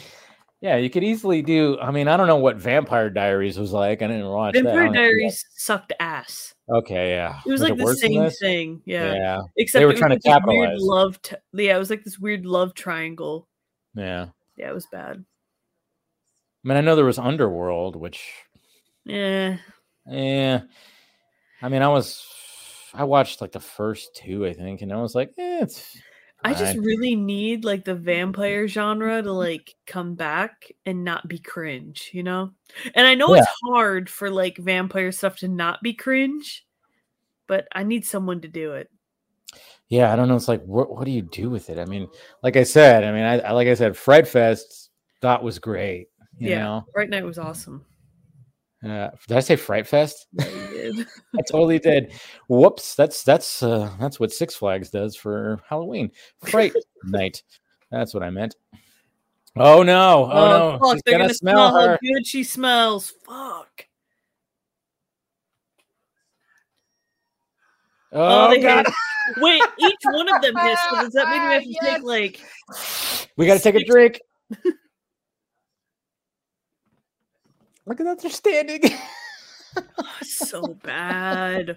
yeah, 0.60 0.76
you 0.76 0.88
could 0.88 1.02
easily 1.02 1.42
do. 1.42 1.76
I 1.80 1.90
mean, 1.90 2.06
I 2.06 2.16
don't 2.16 2.28
know 2.28 2.36
what 2.36 2.56
Vampire 2.56 3.10
Diaries 3.10 3.58
was 3.58 3.72
like. 3.72 4.00
I 4.00 4.06
didn't 4.06 4.28
watch 4.28 4.54
Vampire 4.54 4.86
know. 4.86 4.92
Diaries 4.92 5.44
sucked 5.56 5.92
ass. 5.98 6.54
Okay, 6.72 7.10
yeah. 7.10 7.40
It 7.44 7.50
was, 7.50 7.60
like 7.60 7.72
it 7.72 7.78
the 7.78 7.96
same 7.96 8.30
thing. 8.30 8.80
Yeah. 8.86 9.14
Yeah, 9.14 9.38
Except 9.56 9.80
they 9.80 9.86
were 9.86 9.92
trying 9.92 10.10
to 10.10 10.14
like 10.14 10.22
this 10.22 10.32
weird 10.46 10.68
capitalize. 10.70 10.78
love. 10.80 11.20
T- 11.22 11.36
yeah, 11.54 11.74
it 11.74 11.78
was 11.78 11.90
like 11.90 12.04
this 12.04 12.18
weird 12.18 12.46
love 12.46 12.72
triangle. 12.74 13.48
Yeah. 13.94 14.26
Yeah, 14.56 14.70
it 14.70 14.74
was 14.74 14.86
bad. 14.86 15.24
I 16.64 16.68
mean, 16.68 16.76
I 16.78 16.80
know 16.80 16.96
there 16.96 17.04
was 17.04 17.18
Underworld, 17.18 17.96
which, 17.96 18.26
Yeah. 19.04 19.58
yeah. 20.06 20.62
I 21.60 21.68
mean, 21.68 21.82
I 21.82 21.88
was, 21.88 22.26
I 22.94 23.04
watched 23.04 23.40
like 23.40 23.52
the 23.52 23.60
first 23.60 24.14
two, 24.16 24.46
I 24.46 24.52
think, 24.54 24.82
and 24.82 24.92
I 24.92 25.00
was 25.00 25.14
like, 25.14 25.32
eh, 25.38 25.60
it's. 25.62 25.96
I 26.46 26.52
just 26.52 26.76
really 26.76 27.16
need 27.16 27.64
like 27.64 27.86
the 27.86 27.94
vampire 27.94 28.68
genre 28.68 29.22
to 29.22 29.32
like 29.32 29.74
come 29.86 30.14
back 30.14 30.70
and 30.84 31.02
not 31.02 31.26
be 31.26 31.38
cringe, 31.38 32.10
you 32.12 32.22
know? 32.22 32.50
And 32.94 33.06
I 33.06 33.14
know 33.14 33.32
it's 33.32 33.46
hard 33.64 34.10
for 34.10 34.28
like 34.30 34.58
vampire 34.58 35.10
stuff 35.10 35.38
to 35.38 35.48
not 35.48 35.80
be 35.82 35.94
cringe, 35.94 36.66
but 37.46 37.66
I 37.72 37.82
need 37.82 38.04
someone 38.04 38.42
to 38.42 38.48
do 38.48 38.72
it. 38.72 38.90
Yeah, 39.94 40.12
I 40.12 40.16
don't 40.16 40.26
know. 40.26 40.34
It's 40.34 40.48
like, 40.48 40.64
what, 40.64 40.90
what 40.90 41.04
do 41.04 41.12
you 41.12 41.22
do 41.22 41.50
with 41.50 41.70
it? 41.70 41.78
I 41.78 41.84
mean, 41.84 42.08
like 42.42 42.56
I 42.56 42.64
said, 42.64 43.04
I 43.04 43.12
mean, 43.12 43.22
I, 43.22 43.38
I 43.38 43.52
like 43.52 43.68
I 43.68 43.74
said, 43.74 43.96
Fright 43.96 44.26
Fest 44.26 44.90
thought 45.20 45.44
was 45.44 45.60
great. 45.60 46.08
You 46.36 46.50
yeah. 46.50 46.58
know, 46.64 46.84
Fright 46.92 47.10
Night 47.10 47.22
was 47.24 47.38
awesome. 47.38 47.86
uh, 48.84 49.10
did 49.28 49.36
I 49.36 49.40
say 49.40 49.54
Fright 49.54 49.86
Fest? 49.86 50.26
I 50.40 51.42
totally 51.48 51.78
did. 51.78 52.12
Whoops. 52.48 52.96
That's 52.96 53.22
that's 53.22 53.62
uh 53.62 53.88
that's 54.00 54.18
what 54.18 54.32
Six 54.32 54.56
Flags 54.56 54.90
does 54.90 55.14
for 55.14 55.60
Halloween. 55.68 56.10
Fright 56.44 56.72
night. 57.04 57.44
That's 57.92 58.14
what 58.14 58.24
I 58.24 58.30
meant. 58.30 58.56
Oh 59.54 59.84
no. 59.84 60.28
Oh, 60.28 60.48
no. 60.72 60.78
fuck, 60.80 60.96
She's 60.96 61.02
they're 61.06 61.12
gonna, 61.14 61.24
gonna 61.24 61.34
smell, 61.34 61.70
smell 61.70 61.80
how 61.80 61.88
her. 61.90 61.98
good 62.02 62.26
she 62.26 62.42
smells. 62.42 63.12
Fuck. 63.24 63.86
Oh, 68.14 68.48
they 68.48 68.60
god. 68.60 68.86
hiss. 68.86 68.94
Wait, 69.38 69.62
each 69.78 70.00
one 70.04 70.28
of 70.28 70.40
them 70.40 70.56
hiss. 70.56 70.78
So 70.90 70.96
does 71.04 71.12
that 71.14 71.28
mean 71.28 71.42
we 71.48 71.52
have 71.54 71.62
to 71.62 71.68
ah, 71.80 71.84
Yes. 71.84 71.94
take 71.96 72.04
like 72.04 72.40
We 73.36 73.46
gotta 73.46 73.60
take 73.60 73.74
a 73.74 73.84
drink. 73.84 74.20
Look 77.86 78.00
at 78.00 78.04
that, 78.04 78.20
they're 78.20 78.30
standing. 78.30 78.80
Ah, 79.98 80.18
so 80.22 80.74
bad? 80.82 81.76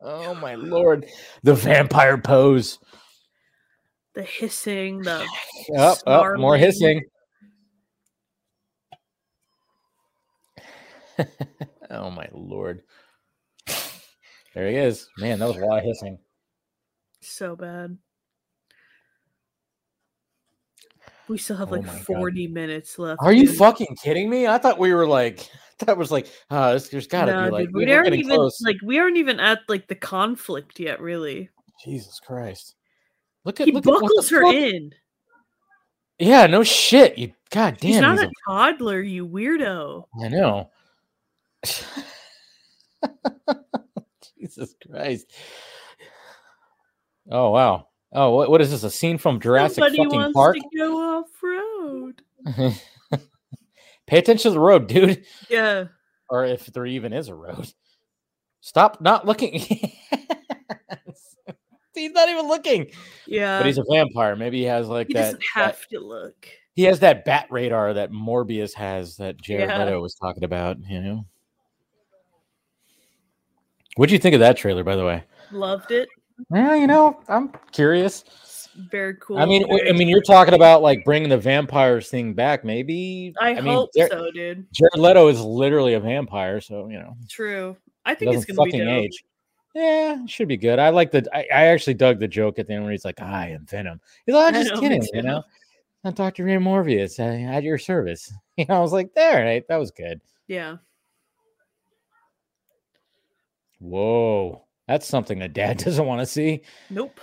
oh 0.00 0.34
my 0.34 0.54
lord. 0.54 1.06
The 1.42 1.54
vampire 1.54 2.16
pose. 2.18 2.78
The 4.14 4.22
hissing, 4.22 5.04
the 5.04 5.26
Up, 5.76 5.98
up, 6.06 6.38
more 6.38 6.56
hissing. 6.56 7.02
oh 11.90 12.10
my 12.10 12.28
lord. 12.32 12.82
There 14.56 14.70
he 14.70 14.76
is. 14.76 15.10
Man, 15.18 15.38
that 15.38 15.48
was 15.48 15.58
a 15.58 15.66
lot 15.66 15.80
of 15.80 15.84
hissing. 15.84 16.18
so 17.20 17.54
bad. 17.54 17.98
We 21.28 21.36
still 21.36 21.56
have 21.56 21.68
Oh 21.68 21.72
like 21.76 21.84
my 21.84 21.92
God. 21.92 22.06
40 22.06 22.48
minutes 22.48 22.98
left. 22.98 23.20
Are 23.22 23.34
you 23.34 23.48
dude. 23.48 23.58
fucking 23.58 23.96
kidding 24.02 24.30
me? 24.30 24.46
I 24.46 24.56
thought 24.56 24.78
we 24.78 24.94
were 24.94 25.06
like, 25.06 25.46
that 25.80 25.98
was 25.98 26.10
like, 26.10 26.28
uh, 26.50 26.78
there's 26.90 27.06
gotta 27.06 27.32
No, 27.32 27.44
be 27.44 27.50
like, 27.50 27.66
dude, 27.66 27.74
we- 27.74 27.92
aren't 27.92 28.14
even 28.14 28.34
close. 28.34 28.58
like 28.62 28.76
we 28.82 28.98
aren't 28.98 29.18
even 29.18 29.40
at 29.40 29.58
like 29.68 29.88
the 29.88 29.94
conflict 29.94 30.80
yet, 30.80 31.02
really. 31.02 31.50
Jesus 31.84 32.18
Christ. 32.18 32.76
Look 33.44 33.60
at, 33.60 33.66
He 33.66 33.72
look 33.72 33.86
at 33.86 33.92
buckles 33.92 34.30
her 34.30 34.40
fuck- 34.42 34.54
in. 34.54 34.90
Yeah, 36.18 36.46
no 36.46 36.62
shit. 36.62 37.18
You, 37.18 37.34
god 37.50 37.76
damn. 37.78 37.90
He's 37.90 38.00
not 38.00 38.18
he's 38.18 38.28
a 38.28 38.32
toddler, 38.48 39.02
you 39.02 39.28
weirdo. 39.28 40.04
I 40.24 40.28
know. 40.28 40.70
Jesus 44.46 44.74
Christ. 44.84 45.26
Oh, 47.30 47.50
wow. 47.50 47.88
Oh, 48.12 48.30
what, 48.34 48.50
what 48.50 48.60
is 48.60 48.70
this? 48.70 48.84
A 48.84 48.90
scene 48.90 49.18
from 49.18 49.40
Jurassic 49.40 49.82
Somebody 49.82 49.96
fucking 49.98 50.18
wants 50.18 50.34
Park? 50.34 50.56
to 50.56 50.62
go 50.78 50.96
off 51.18 51.26
road. 51.42 52.22
Pay 54.06 54.18
attention 54.18 54.50
to 54.50 54.54
the 54.54 54.60
road, 54.60 54.86
dude. 54.86 55.24
Yeah. 55.50 55.86
Or 56.30 56.44
if 56.44 56.66
there 56.66 56.86
even 56.86 57.12
is 57.12 57.28
a 57.28 57.34
road. 57.34 57.66
Stop 58.60 59.00
not 59.00 59.26
looking. 59.26 59.52
he's 61.94 62.12
not 62.12 62.28
even 62.28 62.46
looking. 62.48 62.86
Yeah. 63.26 63.58
But 63.58 63.66
he's 63.66 63.78
a 63.78 63.84
vampire. 63.90 64.36
Maybe 64.36 64.58
he 64.58 64.64
has 64.64 64.86
like 64.88 65.08
he 65.08 65.14
that, 65.14 65.20
He 65.20 65.24
doesn't 65.24 65.42
that- 65.56 65.64
have 65.64 65.86
to 65.88 65.98
look. 66.00 66.48
He 66.74 66.82
has 66.84 67.00
that 67.00 67.24
bat 67.24 67.46
radar 67.50 67.94
that 67.94 68.10
Morbius 68.12 68.74
has 68.74 69.16
that 69.16 69.40
Jared 69.40 69.70
Yeah. 69.70 69.82
Leto 69.84 70.00
was 70.00 70.14
talking 70.14 70.44
about, 70.44 70.76
you 70.86 71.00
know. 71.00 71.26
What'd 73.96 74.12
you 74.12 74.18
think 74.18 74.34
of 74.34 74.40
that 74.40 74.56
trailer, 74.56 74.84
by 74.84 74.96
the 74.96 75.04
way? 75.04 75.24
Loved 75.52 75.90
it. 75.90 76.08
Yeah, 76.52 76.74
you 76.74 76.86
know, 76.86 77.20
I'm 77.28 77.50
curious. 77.72 78.24
It's 78.42 78.68
very 78.90 79.14
cool. 79.20 79.38
I 79.38 79.46
mean, 79.46 79.62
w- 79.62 79.80
I 79.80 79.86
very- 79.86 79.98
mean, 79.98 80.08
you're 80.08 80.22
talking 80.22 80.54
about 80.54 80.82
like 80.82 81.02
bringing 81.04 81.30
the 81.30 81.38
vampires 81.38 82.08
thing 82.10 82.34
back. 82.34 82.62
Maybe 82.64 83.34
I, 83.40 83.54
mean, 83.54 83.64
hope 83.72 83.90
Jar- 83.96 84.08
so, 84.10 84.30
dude. 84.32 84.66
Jared 84.72 84.98
Leto 84.98 85.28
is 85.28 85.40
literally 85.40 85.94
a 85.94 86.00
vampire, 86.00 86.60
so 86.60 86.88
you 86.88 86.98
know, 86.98 87.16
True. 87.30 87.76
I 88.04 88.14
think 88.14 88.34
it's 88.34 88.44
gonna 88.44 88.64
be 88.64 88.70
fucking 88.72 88.86
dope. 88.86 89.04
age. 89.04 89.24
Yeah, 89.74 90.24
should 90.26 90.48
be 90.48 90.56
good. 90.58 90.78
I 90.78 90.90
like 90.90 91.10
the. 91.10 91.26
I, 91.34 91.40
I 91.52 91.66
actually 91.68 91.94
dug 91.94 92.18
the 92.18 92.28
joke 92.28 92.58
at 92.58 92.66
the 92.66 92.74
end 92.74 92.82
where 92.84 92.92
he's 92.92 93.04
like, 93.04 93.20
"I 93.20 93.48
am 93.50 93.66
Venom." 93.66 94.00
He's 94.26 94.34
like, 94.34 94.54
"I'm 94.54 94.54
just 94.62 94.74
know, 94.74 94.80
kidding," 94.80 95.06
you 95.14 95.22
know. 95.22 95.42
I'm 96.04 96.12
Dr. 96.12 96.44
Ray 96.44 96.56
Morbius 96.56 97.18
uh, 97.18 97.50
at 97.50 97.62
your 97.62 97.78
service. 97.78 98.32
You 98.58 98.64
know, 98.70 98.76
I 98.76 98.80
was 98.80 98.92
like, 98.92 99.12
"There, 99.14 99.44
right? 99.44 99.64
That 99.68 99.76
was 99.76 99.90
good." 99.90 100.18
Yeah. 100.48 100.76
Whoa, 103.78 104.64
that's 104.88 105.06
something 105.06 105.38
that 105.40 105.52
Dad 105.52 105.78
doesn't 105.84 106.06
want 106.06 106.20
to 106.20 106.26
see. 106.26 106.62
Nope. 106.90 107.20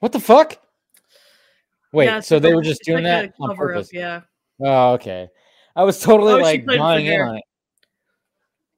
What 0.00 0.12
the 0.12 0.20
fuck? 0.20 0.58
Wait, 1.92 2.06
Yeah, 2.06 2.20
so 2.20 2.38
they 2.38 2.52
were 2.52 2.62
just 2.62 2.82
doing 2.82 3.04
like 3.04 3.30
that 3.30 3.34
on 3.40 3.48
cover 3.50 3.72
up, 3.72 3.74
purpose? 3.76 3.92
Yeah. 3.92 4.20
Oh, 4.60 4.92
okay. 4.94 5.28
I 5.74 5.84
was 5.84 6.00
totally 6.00 6.34
Oh, 6.34 6.38
like 6.38 6.64
for 6.64 6.74
in 6.74 6.80
on 6.80 7.36
it. 7.36 7.44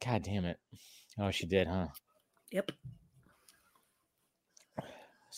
God 0.05 0.23
damn 0.23 0.45
it. 0.45 0.59
Oh, 1.19 1.31
she 1.31 1.47
did, 1.47 1.67
huh? 1.67 1.89
Yep. 2.53 2.73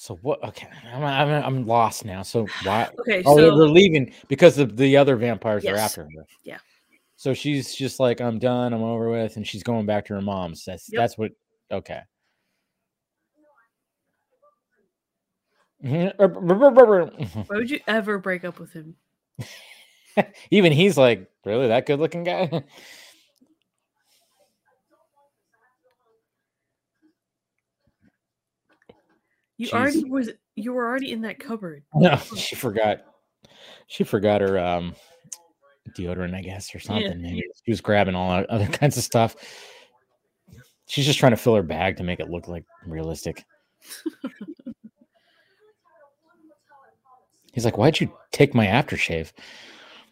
So 0.01 0.15
what? 0.23 0.43
Okay, 0.45 0.69
I'm 0.93 1.03
I'm, 1.03 1.45
I'm 1.45 1.67
lost 1.67 2.05
now. 2.05 2.23
So 2.23 2.49
why? 2.63 2.89
Okay. 3.01 3.25
Oh, 3.27 3.37
so 3.37 3.43
they're 3.57 3.69
leaving 3.69 4.13
because 4.29 4.55
the 4.55 4.65
the 4.65 4.97
other 4.97 5.17
vampires 5.17 5.67
are 5.67 5.75
after 5.75 6.05
her. 6.05 6.25
Yeah. 6.45 6.59
So 7.17 7.35
she's 7.35 7.75
just 7.75 7.99
like, 7.99 8.21
I'm 8.21 8.39
done. 8.39 8.73
I'm 8.73 8.83
over 8.85 9.11
with, 9.11 9.37
and 9.37 9.45
she's 9.45 9.65
going 9.65 9.87
back 9.87 10.07
to 10.07 10.15
her 10.15 10.23
mom's. 10.23 10.65
That's 10.65 10.89
Yep. 10.89 10.97
that's 11.01 11.19
what. 11.19 11.33
Okay. 11.73 12.01
Why 15.81 16.13
would 17.51 17.71
you 17.71 17.81
ever 17.89 18.19
break 18.19 18.45
up 18.45 18.61
with 18.61 18.73
him? 18.73 18.95
Even 20.53 20.73
he's 20.73 20.97
like, 20.97 21.29
really 21.45 21.67
that 21.69 21.87
good 21.87 21.99
looking 21.99 22.23
guy? 22.23 22.49
You 29.59 29.67
Jeez. 29.69 29.73
already 29.73 30.05
was 30.05 30.31
you 30.55 30.73
were 30.73 30.87
already 30.87 31.13
in 31.13 31.21
that 31.23 31.39
cupboard. 31.39 31.83
no, 31.95 32.17
she 32.17 32.55
forgot. 32.57 32.99
She 33.89 34.05
forgot 34.05 34.41
her 34.41 34.59
um 34.59 34.95
deodorant, 35.97 36.35
I 36.35 36.43
guess, 36.43 36.75
or 36.75 36.79
Yeah. 36.79 36.85
something. 36.85 37.21
Maybe 37.21 37.43
she 37.65 37.71
was 37.73 37.81
grabbing 37.81 38.15
all 38.15 38.45
other 38.49 38.67
kinds 38.69 38.97
of 38.97 39.03
stuff. 39.03 39.37
She's 40.87 41.05
just 41.05 41.19
trying 41.19 41.33
to 41.33 41.37
fill 41.37 41.55
her 41.57 41.63
bag 41.63 41.97
to 41.99 42.03
make 42.05 42.21
it 42.21 42.31
look 42.31 42.49
like 42.49 42.65
realistic. 42.87 43.45
He's 47.53 47.65
like, 47.65 47.77
"Why'd 47.79 47.99
you 48.01 48.13
take 48.31 48.55
my 48.55 48.67
aftershave?" 48.67 49.33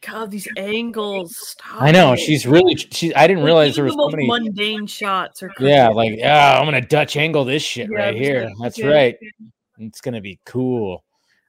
God, 0.00 0.30
these 0.30 0.48
angles. 0.56 1.36
Stop 1.36 1.82
I 1.82 1.90
know 1.90 2.12
it. 2.12 2.18
she's 2.18 2.46
really. 2.46 2.76
She. 2.76 3.14
I 3.14 3.26
didn't 3.26 3.42
Like, 3.42 3.46
realize 3.46 3.76
there 3.76 3.84
was 3.84 3.94
so 3.94 4.08
many. 4.08 4.26
mundane 4.26 4.86
shots 4.86 5.42
are 5.42 5.50
Yeah, 5.60 5.88
like 5.88 6.18
yeah, 6.18 6.58
I'm 6.58 6.64
gonna 6.64 6.80
Dutch 6.80 7.16
angle 7.16 7.44
this 7.44 7.62
shit 7.62 7.90
Yeah, 7.90 7.98
right 7.98 8.14
here. 8.14 8.50
That's 8.60 8.82
right. 8.82 9.16
It's 9.78 10.00
gonna 10.00 10.20
be 10.20 10.38
cool. 10.44 11.04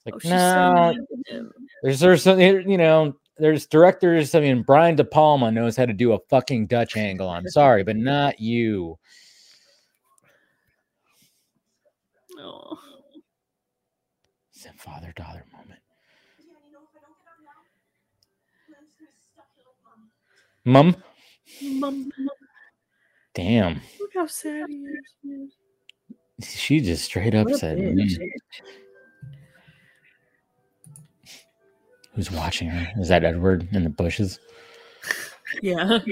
Like 0.05 0.15
Oh, 0.15 0.29
no, 0.29 0.93
so 0.93 1.49
there's 1.83 1.99
there's 1.99 2.23
some 2.23 2.39
you 2.39 2.77
know 2.77 3.15
there's 3.37 3.67
directors. 3.67 4.33
I 4.35 4.39
mean, 4.41 4.63
Brian 4.63 4.95
De 4.95 5.03
Palma 5.03 5.51
knows 5.51 5.75
how 5.77 5.85
to 5.85 5.93
do 5.93 6.13
a 6.13 6.19
fucking 6.29 6.67
Dutch 6.67 6.97
angle. 6.97 7.29
I'm 7.29 7.47
sorry, 7.47 7.83
but 7.83 7.95
not 7.95 8.39
you. 8.39 8.97
Oh. 12.39 12.77
Father 14.77 15.11
daughter 15.17 15.43
moment. 15.51 15.81
Yeah, 16.39 16.53
you 16.63 16.71
know, 16.71 16.85
if 16.85 16.93
I 16.93 17.01
don't 17.01 17.17
get 17.17 17.33
out 17.33 17.41
now, 17.41 17.65
I'm 18.77 18.85
just 18.85 18.93
gonna 19.01 19.09
be 19.09 19.25
stuck 19.33 19.49
here 19.57 19.65
Mum, 20.68 20.98
Mom, 21.61 22.11
damn, 23.34 23.80
look 24.02 24.11
how 24.14 24.27
sad 24.27 24.68
he 24.68 24.85
is. 25.31 25.53
she 26.44 26.81
just 26.81 27.06
straight 27.06 27.34
up 27.34 27.49
said. 27.52 27.80
"Who's 32.14 32.30
watching 32.30 32.68
her? 32.68 32.85
Is 32.99 33.07
that 33.07 33.23
Edward 33.23 33.69
in 33.72 33.85
the 33.85 33.89
bushes?" 33.89 34.39
Yeah. 35.61 35.99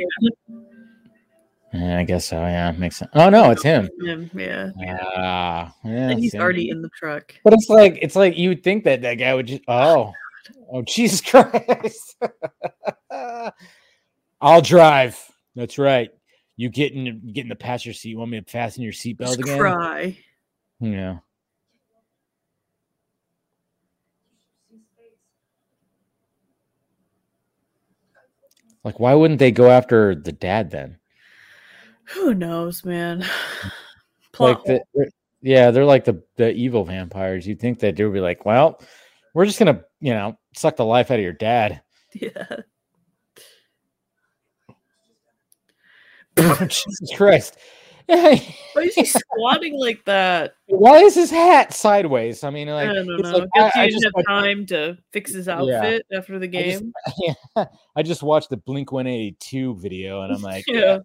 Yeah, 1.74 2.00
I 2.00 2.04
guess 2.06 2.24
so. 2.24 2.38
Yeah, 2.38 2.72
makes 2.72 2.96
sense. 2.96 3.12
Oh 3.14 3.30
no, 3.30 3.52
it's 3.52 3.62
him. 3.64 3.90
Him, 4.00 4.32
yeah. 4.34 4.70
Ah, 4.80 5.76
yeah, 5.84 6.12
And 6.12 6.20
he's 6.20 6.34
already 6.34 6.70
in 6.70 6.82
the 6.82 6.88
truck. 6.98 7.36
But 7.44 7.52
it's 7.52 7.68
like 7.68 8.00
it's 8.02 8.16
like 8.16 8.38
you 8.38 8.48
would 8.48 8.64
think 8.64 8.86
that 8.86 9.02
that 9.02 9.16
guy 9.16 9.34
would 9.34 9.48
just 9.48 9.64
oh 9.68 10.14
oh 10.72 10.82
Jesus 10.88 11.20
Christ. 11.20 12.16
I'll 14.46 14.62
drive. 14.62 15.20
That's 15.56 15.80
right. 15.80 16.12
You 16.56 16.70
get 16.70 16.94
in 16.94 17.06
you 17.06 17.34
get 17.34 17.46
in 17.46 17.50
the 17.50 17.56
passenger 17.56 17.94
seat. 17.94 18.10
You 18.10 18.20
want 18.20 18.30
me 18.30 18.40
to 18.40 18.46
fasten 18.50 18.84
your 18.84 18.94
seatbelt 18.94 19.40
again? 19.40 19.58
cry. 19.58 20.18
Yeah. 20.80 21.18
Like, 28.84 29.00
why 29.00 29.16
wouldn't 29.16 29.40
they 29.40 29.50
go 29.50 29.72
after 29.72 30.14
the 30.14 30.32
dad 30.32 30.70
then? 30.70 31.00
Who 32.10 32.34
knows, 32.34 32.86
man? 32.86 33.26
Like, 34.38 34.62
the, 34.66 34.84
yeah, 35.42 35.72
they're 35.72 35.86
like 35.86 36.04
the 36.04 36.22
the 36.36 36.52
evil 36.52 36.84
vampires. 36.84 37.48
You'd 37.48 37.62
think 37.62 37.80
that 37.80 37.96
they 37.96 38.04
would 38.04 38.12
be 38.12 38.20
like, 38.20 38.44
well, 38.46 38.82
we're 39.34 39.46
just 39.46 39.60
gonna, 39.60 39.82
you 40.02 40.14
know, 40.14 40.38
suck 40.54 40.76
the 40.76 40.84
life 40.84 41.10
out 41.10 41.20
of 41.20 41.24
your 41.24 41.32
dad. 41.32 41.82
Yeah. 42.14 42.46
Jesus 46.60 47.12
Christ. 47.16 47.58
Why 48.08 48.40
is 48.84 48.94
he 48.94 49.04
squatting 49.06 49.80
like 49.80 50.06
that? 50.06 50.54
Why 50.68 50.98
is 51.00 51.16
his 51.16 51.32
hat 51.32 51.74
sideways? 51.74 52.44
I 52.44 52.52
mean, 52.52 52.68
like, 52.68 52.88
I 52.90 52.94
don't 52.94 53.08
know. 53.08 53.16
like, 53.16 53.50
I, 53.56 53.72
I 53.76 53.90
just 53.90 54.04
have 54.04 54.14
watched- 54.14 54.28
time 54.28 54.66
to 54.68 54.98
fix 55.12 55.34
his 55.34 55.50
outfit 55.50 56.06
after 56.14 56.38
the 56.38 56.46
I 56.46 56.64
just- 56.72 56.82
game. 56.84 56.94
yeah, 57.56 57.66
I 57.96 58.04
just 58.04 58.22
watched 58.22 58.52
the 58.52 58.58
Blink 58.58 58.92
182 58.92 59.76
video 59.78 60.22
and 60.22 60.32
I'm 60.36 60.42
like, 60.44 60.66
yeah. 60.68 60.80
yeah. 60.80 60.98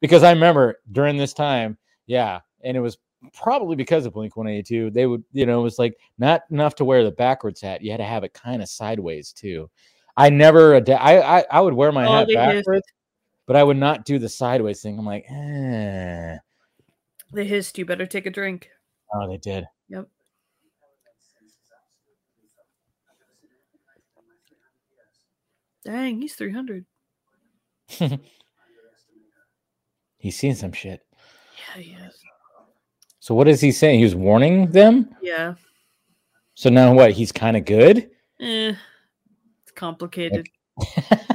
because 0.00 0.22
I 0.22 0.30
remember 0.30 0.78
during 0.92 1.16
this 1.16 1.32
time, 1.32 1.76
yeah, 2.06 2.38
and 2.62 2.76
it 2.76 2.80
was 2.80 2.98
probably 3.32 3.74
because 3.74 4.06
of 4.06 4.12
Blink 4.12 4.36
182. 4.36 4.90
They 4.90 5.06
would, 5.06 5.24
you 5.32 5.46
know, 5.46 5.58
it 5.58 5.64
was 5.64 5.78
like 5.80 5.98
not 6.18 6.42
enough 6.52 6.76
to 6.76 6.84
wear 6.84 7.02
the 7.02 7.10
backwards 7.10 7.62
hat. 7.62 7.82
You 7.82 7.90
had 7.90 7.96
to 7.96 8.04
have 8.04 8.22
it 8.22 8.32
kind 8.32 8.62
of 8.62 8.68
sideways 8.68 9.32
too. 9.32 9.68
I 10.16 10.30
never, 10.30 10.76
ad- 10.76 10.88
I, 10.88 11.38
I, 11.40 11.44
I 11.50 11.60
would 11.60 11.74
wear 11.74 11.90
my 11.90 12.06
Oh, 12.06 12.12
hat 12.12 12.28
backwards, 12.32 12.86
but 13.46 13.56
I 13.56 13.62
would 13.62 13.76
not 13.76 14.04
do 14.04 14.18
the 14.18 14.28
sideways 14.28 14.82
thing. 14.82 14.98
I'm 14.98 15.06
like, 15.06 15.24
eh. 15.30 16.38
They 17.32 17.44
hissed. 17.44 17.78
You 17.78 17.84
better 17.84 18.06
take 18.06 18.26
a 18.26 18.30
drink. 18.30 18.68
Oh, 19.12 19.28
they 19.28 19.36
did. 19.38 19.64
Yep. 19.88 20.08
Dang, 25.84 26.20
he's 26.20 26.34
300. 26.34 26.86
He's 30.16 30.38
seen 30.38 30.54
some 30.54 30.72
shit. 30.72 31.04
Yeah, 31.76 31.82
he 31.82 31.90
is. 31.92 32.18
So 33.20 33.34
what 33.34 33.46
is 33.46 33.60
he 33.60 33.70
saying? 33.72 33.98
He 33.98 34.04
was 34.04 34.14
warning 34.14 34.70
them. 34.70 35.14
Yeah. 35.20 35.52
So 36.54 36.70
now 36.70 36.94
what? 36.94 37.12
He's 37.12 37.30
kind 37.30 37.58
of 37.58 37.66
good. 37.66 38.08
Eh. 38.40 38.72
It's 39.62 39.72
complicated. 39.74 40.46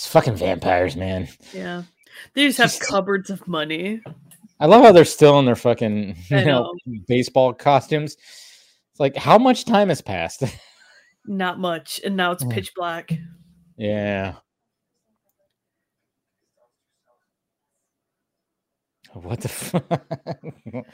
These 0.00 0.06
fucking 0.06 0.36
vampires, 0.36 0.96
man. 0.96 1.28
Yeah. 1.52 1.82
They 2.32 2.46
just 2.46 2.56
have 2.56 2.70
Just- 2.70 2.80
cupboards 2.88 3.28
of 3.28 3.46
money. 3.46 4.00
I 4.58 4.64
love 4.64 4.82
how 4.82 4.92
they're 4.92 5.04
still 5.04 5.38
in 5.38 5.44
their 5.44 5.54
fucking 5.56 6.16
you 6.30 6.36
I 6.38 6.44
know, 6.44 6.72
baseball 7.06 7.52
costumes. 7.52 8.14
It's 8.14 8.98
like 9.00 9.14
how 9.14 9.36
much 9.36 9.66
time 9.66 9.90
has 9.90 10.00
passed? 10.00 10.42
Not 11.26 11.58
much. 11.58 12.00
And 12.02 12.16
now 12.16 12.32
it's 12.32 12.44
pitch 12.44 12.72
black. 12.74 13.12
yeah. 13.76 14.36
What 19.12 19.40
the 19.42 19.48
fuck? 19.48 19.84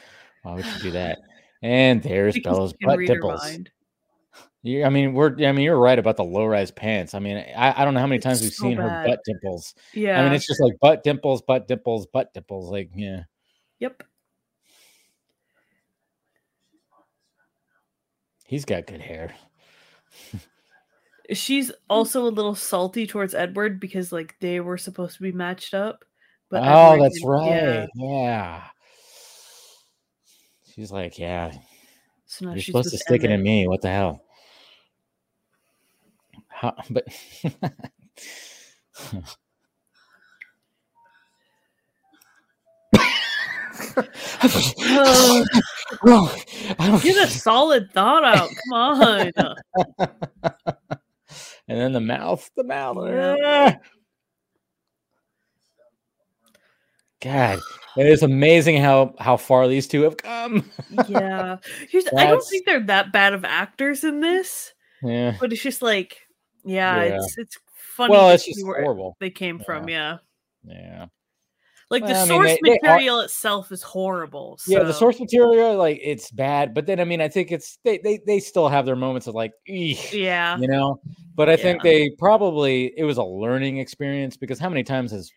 Why 0.42 0.54
would 0.54 0.64
you 0.64 0.80
do 0.82 0.90
that? 0.92 1.18
And 1.62 2.02
there's 2.02 2.34
Because 2.34 2.56
Bella's 2.56 2.74
butt 2.80 3.06
dimples. 3.06 3.40
mind. 3.44 3.70
I 4.64 4.88
mean, 4.88 5.14
we're. 5.14 5.32
I 5.44 5.52
mean, 5.52 5.60
you're 5.60 5.78
right 5.78 5.98
about 5.98 6.16
the 6.16 6.24
low-rise 6.24 6.72
pants. 6.72 7.14
I 7.14 7.20
mean, 7.20 7.36
I, 7.36 7.80
I 7.80 7.84
don't 7.84 7.94
know 7.94 8.00
how 8.00 8.06
many 8.06 8.16
It's 8.16 8.24
times 8.24 8.42
we've 8.42 8.52
so 8.52 8.64
seen 8.64 8.78
her 8.78 9.04
butt 9.06 9.20
dimples. 9.24 9.74
Yeah. 9.94 10.20
I 10.20 10.24
mean, 10.24 10.32
it's 10.32 10.46
just 10.46 10.60
like 10.60 10.72
butt 10.80 11.04
dimples, 11.04 11.42
butt 11.42 11.68
dimples, 11.68 12.06
butt 12.06 12.34
dimples. 12.34 12.70
Like, 12.70 12.90
yeah. 12.94 13.22
Yep. 13.78 14.02
He's 18.46 18.64
got 18.64 18.86
good 18.86 19.00
hair. 19.00 19.34
She's 21.32 21.72
also 21.90 22.26
a 22.26 22.30
little 22.30 22.54
salty 22.54 23.06
towards 23.06 23.34
Edward 23.34 23.80
because 23.80 24.12
like 24.12 24.36
they 24.40 24.60
were 24.60 24.78
supposed 24.78 25.16
to 25.16 25.22
be 25.22 25.32
matched 25.32 25.74
up. 25.74 26.04
But 26.50 26.62
oh, 26.64 26.92
Edward 26.92 27.04
that's 27.04 27.24
right. 27.24 27.48
Yeah. 27.48 27.86
Yeah. 27.96 28.62
She's 30.74 30.92
like, 30.92 31.18
yeah, 31.18 31.52
So 32.26 32.44
now 32.44 32.52
you're 32.52 32.60
she's 32.60 32.66
supposed 32.66 32.90
to 32.90 32.98
stick 32.98 33.24
it 33.24 33.30
in 33.30 33.42
me. 33.42 33.66
What 33.66 33.80
the 33.80 33.88
hell? 33.88 34.22
How, 36.56 36.74
but 36.88 37.04
Oh, 44.88 45.44
Oh, 46.78 47.00
Get 47.02 47.28
a 47.28 47.30
solid 47.30 47.92
thought 47.92 48.24
out. 48.24 48.48
Come 48.48 48.72
on. 48.72 49.32
and 51.68 51.80
then 51.80 51.92
the 51.92 52.00
mouth, 52.00 52.48
the 52.56 52.64
mouth. 52.64 52.96
Yeah. 53.08 53.76
God, 57.22 57.58
it 57.96 58.06
is 58.06 58.22
amazing 58.22 58.80
how 58.82 59.14
how 59.18 59.36
far 59.36 59.68
these 59.68 59.86
two 59.88 60.02
have 60.02 60.16
come. 60.16 60.70
yeah. 61.08 61.56
Here's 61.88 62.06
I 62.16 62.26
don't 62.26 62.42
think 62.48 62.66
they're 62.66 62.84
that 62.86 63.12
bad 63.12 63.32
of 63.34 63.44
actors 63.44 64.04
in 64.04 64.20
this. 64.20 64.72
Yeah. 65.02 65.36
but 65.38 65.52
it's 65.52 65.62
just 65.62 65.82
like, 65.82 66.25
yeah, 66.66 67.02
Yeah. 67.04 67.14
it's 67.16 67.38
it's 67.38 67.58
funny. 67.74 68.10
Well, 68.12 68.30
it's 68.30 68.44
just 68.44 68.64
where 68.66 68.82
horrible. 68.82 69.16
They 69.20 69.30
came 69.30 69.58
from, 69.60 69.88
yeah. 69.88 70.18
Yeah. 70.64 71.06
Like 71.88 72.02
the 72.02 72.08
Well, 72.12 72.16
I 72.16 72.20
mean, 72.20 72.28
source 72.28 72.48
they- 72.48 72.58
they 72.64 72.70
are- 72.70 72.80
material 72.96 73.20
itself 73.20 73.70
is 73.70 73.80
horrible. 73.82 74.58
Yeah, 74.66 74.82
the 74.82 74.92
source 74.92 75.20
material, 75.20 75.76
like 75.76 76.00
it's 76.02 76.32
bad, 76.32 76.74
but 76.74 76.84
then 76.86 76.98
I 76.98 77.04
mean, 77.04 77.20
I 77.20 77.28
think 77.28 77.52
it's 77.52 77.78
they 77.84 77.98
they 77.98 78.18
they 78.26 78.40
still 78.40 78.68
have 78.68 78.84
their 78.86 78.96
moments 78.96 79.28
of 79.28 79.34
like, 79.36 79.52
Yeah, 79.66 80.58
you 80.58 80.66
know. 80.66 81.00
But 81.36 81.48
I 81.48 81.56
think 81.56 81.82
they 81.82 82.10
probably 82.18 82.92
it 82.96 83.04
was 83.04 83.18
a 83.18 83.22
learning 83.24 83.78
experience 83.78 84.36
because 84.36 84.58
how 84.58 84.68
many 84.68 84.82
times 84.82 85.12
has 85.12 85.30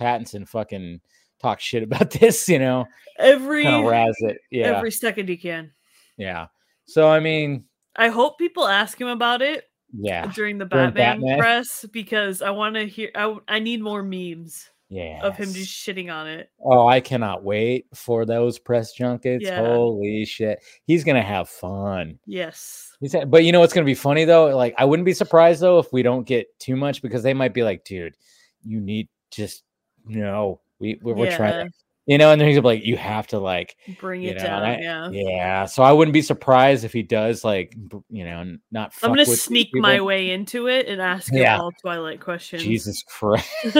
Pattinson 0.00 0.48
fucking 0.48 1.00
talk 1.40 1.60
shit 1.60 1.84
about 1.84 2.10
this? 2.20 2.48
You 2.48 2.58
know, 2.58 2.86
every 3.20 3.64
razz 3.64 4.16
it. 4.20 4.38
Yeah, 4.50 4.76
every 4.76 4.90
second 4.90 5.28
he 5.28 5.36
can. 5.36 5.70
yeah. 6.16 6.46
So 6.86 7.08
I 7.08 7.20
mean, 7.20 7.66
I 7.94 8.08
hope 8.08 8.36
people 8.36 8.66
ask 8.66 9.00
him 9.00 9.06
about 9.06 9.42
it 9.42 9.62
yeah, 9.96 10.26
during 10.26 10.58
the 10.58 10.64
During 10.64 10.92
Batman, 10.92 11.20
Batman. 11.20 11.38
press 11.38 11.86
because 11.92 12.42
I 12.42 12.50
want 12.50 12.74
to 12.74 12.86
hear. 12.86 13.10
I 13.14 13.36
I 13.48 13.58
need 13.58 13.82
more 13.82 14.02
memes 14.02 14.70
yeah. 14.88 15.20
of 15.22 15.36
him 15.36 15.52
just 15.52 15.72
shitting 15.72 16.12
on 16.12 16.26
it. 16.26 16.50
Oh, 16.64 16.86
I 16.86 17.00
cannot 17.00 17.42
wait 17.44 17.86
for 17.94 18.24
those 18.24 18.58
press 18.58 18.92
junkets. 18.92 19.44
Yeah. 19.44 19.64
Holy 19.64 20.24
shit, 20.24 20.62
he's 20.86 21.04
gonna 21.04 21.22
have 21.22 21.48
fun. 21.48 22.18
Yes. 22.26 22.92
He 23.00 23.08
said, 23.08 23.30
but 23.30 23.44
you 23.44 23.52
know 23.52 23.60
what's 23.60 23.72
gonna 23.72 23.84
be 23.84 23.94
funny 23.94 24.24
though? 24.24 24.56
Like, 24.56 24.74
I 24.78 24.84
wouldn't 24.84 25.06
be 25.06 25.14
surprised 25.14 25.60
though 25.60 25.78
if 25.78 25.92
we 25.92 26.02
don't 26.02 26.26
get 26.26 26.46
too 26.58 26.76
much 26.76 27.02
because 27.02 27.22
they 27.22 27.34
might 27.34 27.54
be 27.54 27.62
like, 27.62 27.84
dude, 27.84 28.16
you 28.62 28.80
need 28.80 29.08
just 29.30 29.64
no, 30.06 30.60
we 30.78 30.98
we're, 31.02 31.14
we're 31.14 31.36
trying, 31.36 31.66
to, 31.66 31.72
you 32.06 32.18
know, 32.18 32.30
and 32.32 32.40
then 32.40 32.48
he's 32.48 32.58
like, 32.58 32.84
you 32.84 32.96
have 32.96 33.26
to 33.28 33.38
like, 33.38 33.76
Bring 33.98 34.22
it 34.24 34.36
know, 34.36 34.44
down. 34.44 34.62
I- 34.62 34.80
yeah. 34.80 35.08
yeah. 35.10 35.64
So 35.66 35.82
I 35.82 35.92
wouldn't 35.92 36.12
be 36.12 36.22
surprised 36.22 36.84
if 36.84 36.92
he 36.92 37.02
does 37.02 37.44
like, 37.44 37.74
you 38.10 38.24
know, 38.24 38.56
not. 38.70 38.92
I'm 39.02 39.10
gonna 39.10 39.20
with 39.22 39.28
these 39.28 39.42
sneak 39.42 39.70
my 39.72 40.00
way 40.00 40.30
into 40.30 40.66
it 40.68 40.86
and 40.86 41.00
ask 41.00 41.32
him 41.32 41.60
all 41.60 41.72
Twilight 41.80 42.20
questions. 42.20 42.62
Jesus 42.62 43.02
Christ! 43.02 43.48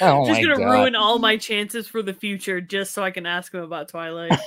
oh 0.00 0.26
just 0.26 0.42
gonna 0.42 0.56
ruin 0.56 0.94
all 0.94 1.18
my 1.18 1.36
chances 1.36 1.86
for 1.86 2.02
the 2.02 2.14
future 2.14 2.60
just 2.60 2.92
so 2.92 3.02
I 3.02 3.10
can 3.10 3.26
ask 3.26 3.52
him 3.52 3.62
about 3.62 3.88
Twilight. 3.88 4.38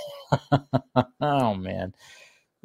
oh 1.21 1.53
man. 1.53 1.93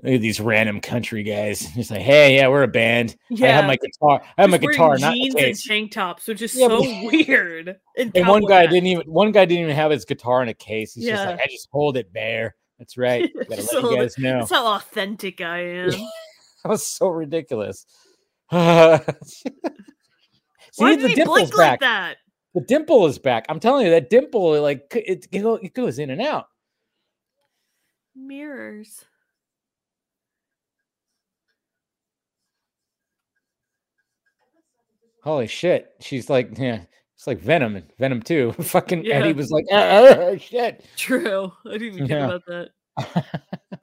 Look 0.02 0.14
at 0.14 0.20
these 0.20 0.38
random 0.40 0.80
country 0.80 1.24
guys. 1.24 1.60
Just 1.74 1.90
like, 1.90 2.02
hey, 2.02 2.36
yeah, 2.36 2.46
we're 2.48 2.62
a 2.62 2.68
band. 2.68 3.16
Yeah. 3.30 3.48
I 3.48 3.50
have 3.52 3.64
my 3.66 3.76
guitar. 3.76 4.22
I 4.36 4.42
have 4.42 4.50
my 4.50 4.58
guitar, 4.58 4.96
not 4.98 5.14
jeans 5.14 5.34
and 5.34 5.58
tank 5.58 5.90
tops, 5.92 6.28
which 6.28 6.40
is 6.40 6.54
Yeah, 6.54 6.68
so 6.68 6.82
but- 6.82 7.12
weird. 7.26 7.76
And, 7.96 8.12
And 8.16 8.28
one 8.28 8.44
guy 8.44 8.60
hats. 8.60 8.72
didn't 8.72 8.86
even 8.86 9.06
one 9.12 9.32
guy 9.32 9.44
didn't 9.44 9.64
even 9.64 9.74
have 9.74 9.90
his 9.90 10.04
guitar 10.04 10.40
in 10.42 10.48
a 10.48 10.54
case. 10.54 10.94
He's 10.94 11.06
just 11.06 11.24
like, 11.24 11.40
I 11.40 11.46
just 11.50 11.68
hold 11.72 11.96
it 11.96 12.12
bare. 12.12 12.54
That's 12.78 12.96
right. 12.96 13.28
Gotta 13.34 13.56
Just 13.56 13.72
let 13.74 13.82
hold 13.82 13.94
you 13.96 14.00
guys 14.02 14.18
know. 14.18 14.38
That's 14.38 14.50
how 14.52 14.66
authentic 14.74 15.40
I 15.40 15.58
am. 15.64 15.90
That 15.90 16.68
was 16.70 16.86
so 16.86 17.08
ridiculous. 17.08 17.84
See, 18.52 18.56
Why 20.76 20.94
the 20.94 21.02
did 21.02 21.08
he 21.10 21.14
dimple's 21.16 21.50
back. 21.50 21.56
like 21.56 21.80
that? 21.80 22.16
The 22.54 22.60
dimple 22.60 23.06
is 23.06 23.18
back. 23.18 23.46
I'm 23.48 23.58
telling 23.60 23.84
you, 23.86 23.90
that 23.92 24.10
dimple, 24.10 24.60
like 24.62 24.92
it, 24.94 25.26
it 25.32 25.74
goes 25.74 25.98
in 25.98 26.10
and 26.10 26.20
out. 26.22 26.46
Mirrors. 28.14 29.04
Holy 35.28 35.46
shit. 35.46 35.92
She's 36.00 36.30
like, 36.30 36.56
yeah, 36.58 36.80
it's 37.14 37.26
like 37.26 37.38
Venom 37.38 37.76
and 37.76 37.84
Venom 37.98 38.22
2. 38.22 38.52
Fucking 38.60 39.04
Yeah. 39.04 39.16
Eddie 39.16 39.34
was 39.34 39.50
like, 39.50 39.66
"Ah, 39.70 40.06
ah, 40.32 40.36
shit. 40.40 40.86
True. 40.96 41.52
I 41.66 41.72
didn't 41.72 41.82
even 41.88 41.98
think 41.98 42.10
Yeah. 42.10 42.24
about 42.26 42.42
that. 42.46 43.24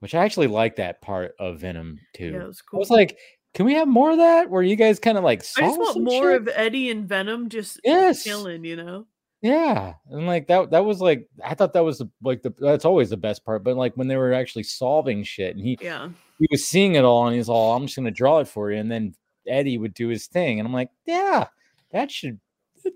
Which 0.00 0.14
I 0.14 0.24
actually 0.24 0.46
like 0.46 0.76
that 0.76 1.02
part 1.02 1.34
of 1.40 1.60
Venom 1.60 1.98
2. 2.14 2.24
Yeah, 2.26 2.42
it 2.42 2.46
was 2.46 2.60
I 2.60 2.64
cool. 2.70 2.80
was 2.80 2.88
like, 2.90 3.18
can 3.54 3.66
we 3.66 3.74
have 3.74 3.88
more 3.88 4.12
of 4.12 4.18
that 4.18 4.48
where 4.48 4.62
you 4.62 4.76
guys 4.76 4.98
kind 5.00 5.18
of 5.18 5.24
like 5.24 5.40
I 5.56 5.62
just 5.62 5.78
want 5.78 6.02
more 6.02 6.32
shit? 6.32 6.40
of 6.42 6.48
Eddie 6.54 6.90
and 6.90 7.08
Venom 7.08 7.48
just 7.48 7.80
Yes. 7.84 8.22
chilling, 8.24 8.64
you 8.64 8.76
know? 8.76 9.06
Yeah, 9.42 9.94
and 10.10 10.26
like 10.26 10.46
that 10.48 10.70
that 10.70 10.84
was 10.84 11.00
like 11.00 11.28
I 11.44 11.54
thought 11.54 11.72
that 11.74 11.84
was 11.84 11.98
the, 11.98 12.08
like 12.22 12.42
the 12.42 12.52
that's 12.58 12.84
always 12.84 13.10
the 13.10 13.16
best 13.16 13.44
part, 13.44 13.62
but 13.64 13.76
like 13.76 13.96
when 13.96 14.08
they 14.08 14.16
were 14.16 14.32
actually 14.32 14.64
solving 14.64 15.22
shit 15.24 15.54
and 15.56 15.64
he 15.64 15.78
Yeah. 15.80 16.08
he 16.38 16.46
was 16.50 16.64
seeing 16.64 16.94
it 16.96 17.04
all 17.04 17.26
and 17.26 17.36
he's 17.36 17.48
all 17.48 17.76
I'm 17.76 17.84
just 17.86 17.96
gonna 17.96 18.10
draw 18.10 18.38
it 18.40 18.48
for 18.48 18.70
you, 18.72 18.78
and 18.78 18.90
then 18.90 19.14
Eddie 19.48 19.78
would 19.78 19.94
do 19.94 20.08
his 20.08 20.26
thing, 20.26 20.58
and 20.60 20.66
I'm 20.66 20.72
like, 20.74 20.90
yeah, 21.06 21.46
that 21.92 22.10
should 22.10 22.38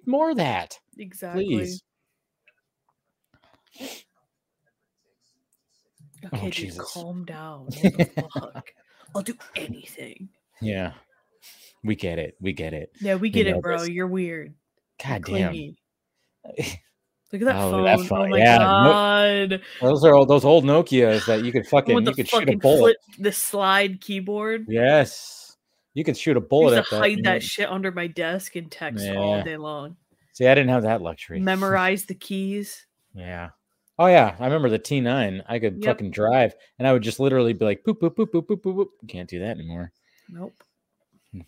more 0.07 0.31
of 0.31 0.37
that, 0.37 0.79
Exactly. 0.99 1.45
please. 1.45 1.83
Okay, 6.25 6.47
Oh, 6.47 6.51
Jesus. 6.51 6.93
calm 6.93 7.25
down. 7.25 7.67
What 7.83 7.93
the 7.95 8.05
fuck? 8.41 8.73
I'll 9.15 9.23
do 9.23 9.35
anything. 9.57 10.29
Yeah, 10.61 10.93
we 11.85 11.97
get 11.97 12.19
it, 12.19 12.37
we 12.41 12.53
get 12.53 12.73
it. 12.73 12.91
Yeah, 13.01 13.17
we 13.17 13.29
You 13.29 13.33
get 13.33 13.47
know 13.49 13.57
it, 13.59 13.63
bro. 13.63 13.79
this. 13.79 13.89
You're 13.91 14.07
weird. 14.07 14.55
God 15.03 15.25
damn, 15.25 15.55
Look 17.33 17.41
at 17.41 17.47
that 17.47 17.57
Oh, 17.57 17.71
phone. 17.71 17.85
that 17.85 18.13
Oh 18.13 18.29
my 18.29 18.39
yeah, 18.39 18.59
god. 18.59 19.63
those 19.81 20.05
are 20.05 20.15
all 20.15 20.27
those 20.27 20.45
old 20.45 20.65
Nokia's 20.65 21.25
that 21.27 21.43
you 21.43 21.51
could 21.51 21.67
fucking 21.71 22.07
you 22.07 22.15
could 22.15 22.29
shoot 22.29 22.49
a 22.49 22.57
bullet. 22.57 22.79
flip, 22.79 22.97
the 23.19 23.33
slide 23.33 24.01
keyboard. 24.03 24.67
Yes, 24.69 25.42
you 25.95 26.05
could 26.05 26.17
shoot 26.17 26.37
a 26.37 26.41
bullet 26.41 26.77
used 26.77 26.79
at 26.79 26.85
to 26.87 26.95
that. 26.97 27.01
hide 27.01 27.17
and 27.19 27.25
that 27.27 27.43
shit 27.43 27.69
under 27.69 27.91
my 27.93 28.07
desk 28.07 28.57
and 28.57 28.71
text 28.71 29.07
all 29.09 29.43
day 29.43 29.57
long. 29.57 29.97
See, 30.33 30.47
I 30.47 30.55
didn't 30.55 30.71
have 30.71 30.85
that 30.85 31.03
luxury. 31.03 31.41
Memorize 31.41 32.05
the 32.07 32.15
keys. 32.15 32.87
Yeah. 33.15 33.51
Oh 33.99 34.07
yeah, 34.07 34.35
I 34.41 34.45
remember 34.45 34.71
the 34.71 34.79
T9. 34.79 35.43
I 35.47 35.59
could 35.59 35.75
Yep. 35.77 35.85
fucking 35.85 36.11
drive, 36.13 36.55
and 36.79 36.89
I 36.89 36.93
would 36.95 37.03
just 37.03 37.21
literally 37.21 37.53
be 37.53 37.65
like, 37.67 37.83
"Boop 37.87 38.01
boop 38.01 38.15
boop 38.17 38.29
boop 38.33 38.47
boop 38.47 38.63
boop." 38.63 38.75
boop. 38.75 38.87
Can't 39.09 39.29
do 39.29 39.39
that 39.41 39.59
anymore. 39.59 39.93
Nope. 40.31 40.55
Hmm. 41.33 41.41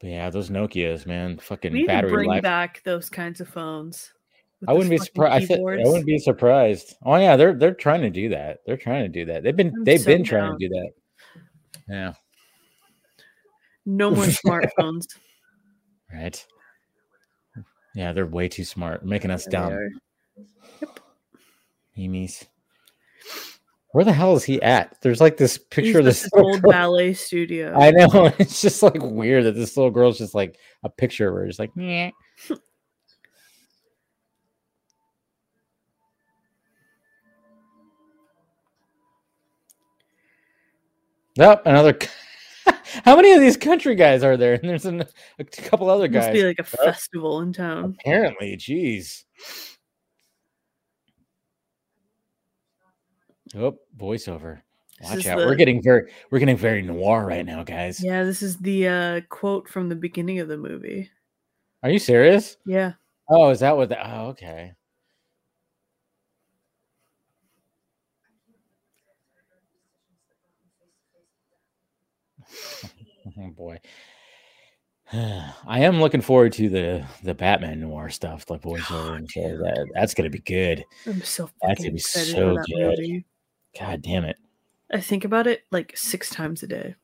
But 0.00 0.10
yeah, 0.10 0.30
those 0.30 0.50
Nokia's, 0.50 1.04
man, 1.06 1.38
fucking 1.38 1.72
We 1.72 1.80
need 1.80 1.86
to 1.86 1.92
battery 1.92 2.10
bring 2.12 2.28
life. 2.28 2.42
back 2.42 2.82
those 2.84 3.10
kinds 3.10 3.40
of 3.40 3.48
phones. 3.48 4.12
I 4.68 4.72
wouldn't 4.72 4.90
be 4.90 4.98
surprised. 4.98 5.50
I, 5.50 5.56
I 5.56 5.58
wouldn't 5.60 6.06
be 6.06 6.18
surprised. 6.18 6.94
Oh 7.04 7.16
yeah, 7.16 7.36
they're 7.36 7.54
they're 7.54 7.74
trying 7.74 8.02
to 8.02 8.10
do 8.10 8.28
that. 8.30 8.58
They're 8.66 8.76
trying 8.76 9.02
to 9.02 9.08
do 9.08 9.24
that. 9.26 9.42
They've 9.42 9.56
been 9.56 9.72
I'm 9.76 9.84
they've 9.84 10.00
so 10.00 10.06
been 10.06 10.24
trying 10.24 10.52
to 10.52 10.58
do 10.58 10.68
that. 10.68 10.90
Yeah. 11.88 12.12
No 13.86 14.10
more 14.10 14.24
smartphones. 14.44 15.06
Right. 16.12 16.44
Yeah, 17.94 18.12
they're 18.12 18.26
way 18.26 18.48
too 18.48 18.64
smart, 18.64 19.04
making 19.06 19.30
us 19.30 19.46
dumb. 19.46 19.72
are. 19.72 19.88
Memes. 21.96 22.44
Where 23.92 24.04
the 24.04 24.12
hell 24.12 24.36
is 24.36 24.44
he 24.44 24.60
at? 24.60 24.94
There's 25.00 25.22
like 25.22 25.38
this 25.38 25.56
He's 25.56 25.64
picture 25.70 26.00
of 26.00 26.04
this 26.04 26.28
old 26.34 26.60
girl- 26.60 26.72
ballet 26.72 27.14
studio. 27.14 27.74
I 27.78 27.90
know. 27.92 28.30
It's 28.38 28.60
just 28.60 28.82
like 28.82 29.00
weird 29.00 29.44
that 29.44 29.52
this 29.52 29.76
little 29.78 29.90
girl's 29.90 30.18
just 30.18 30.34
like 30.34 30.58
a 30.84 30.90
picture 30.90 31.28
of 31.28 31.34
her. 31.36 31.46
Just 31.46 31.58
like, 31.58 31.70
yeah. 31.74 32.10
Yep, 41.36 41.62
another. 41.66 41.98
How 43.04 43.16
many 43.16 43.32
of 43.32 43.40
these 43.40 43.56
country 43.56 43.94
guys 43.94 44.22
are 44.22 44.36
there? 44.36 44.54
And 44.62 44.68
there's 44.70 44.86
an, 44.86 45.04
a 45.38 45.44
couple 45.44 45.88
other 45.90 46.08
guys. 46.08 46.24
Must 46.24 46.32
be 46.32 46.44
like 46.44 46.58
a 46.58 46.64
festival 46.64 47.40
in 47.40 47.52
town. 47.52 47.96
Apparently, 48.00 48.56
jeez. 48.56 49.24
Oh, 53.54 53.78
voiceover. 53.96 54.60
Watch 55.02 55.26
out. 55.26 55.38
the- 55.38 55.46
We're 55.46 55.54
getting 55.54 55.82
very 55.82 56.10
we're 56.30 56.38
getting 56.38 56.56
very 56.56 56.82
noir 56.82 57.26
right 57.26 57.44
now, 57.44 57.62
guys. 57.62 58.02
Yeah, 58.02 58.24
this 58.24 58.42
is 58.42 58.56
the 58.58 58.88
uh, 58.88 59.20
quote 59.28 59.68
from 59.68 59.88
the 59.88 59.94
beginning 59.96 60.40
of 60.40 60.48
the 60.48 60.56
movie. 60.56 61.10
Are 61.82 61.90
you 61.90 61.98
serious? 61.98 62.56
Yeah. 62.66 62.92
Oh, 63.28 63.50
is 63.50 63.60
that 63.60 63.76
what 63.76 63.88
the 63.88 63.98
oh 64.10 64.28
okay. 64.28 64.72
Oh 73.38 73.48
boy. 73.48 73.80
I 75.12 75.80
am 75.80 76.00
looking 76.00 76.20
forward 76.20 76.52
to 76.54 76.68
the 76.68 77.04
the 77.24 77.34
Batman 77.34 77.80
noir 77.80 78.08
stuff, 78.08 78.46
the 78.46 78.56
voiceover 78.56 79.16
and 79.16 79.30
shit. 79.30 79.58
That, 79.58 79.78
oh, 79.80 79.86
that's 79.94 80.14
gonna 80.14 80.30
be 80.30 80.38
good. 80.38 80.84
I'm 81.06 81.20
so 81.22 81.50
That's 81.60 81.80
gonna 81.80 81.90
be 81.90 81.96
excited 81.96 82.36
so 82.36 82.54
good. 82.54 82.98
movie. 82.98 83.24
God 83.78 84.00
damn 84.02 84.24
it. 84.24 84.36
I 84.92 85.00
think 85.00 85.24
about 85.24 85.48
it 85.48 85.64
like 85.72 85.96
six 85.96 86.30
times 86.30 86.62
a 86.62 86.68
day. 86.68 86.94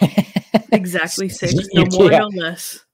Exactly 0.72 1.28
six, 1.28 1.54
no 1.74 1.84
more, 1.92 2.10
yeah. 2.10 2.18
no 2.18 2.26
less. 2.28 2.84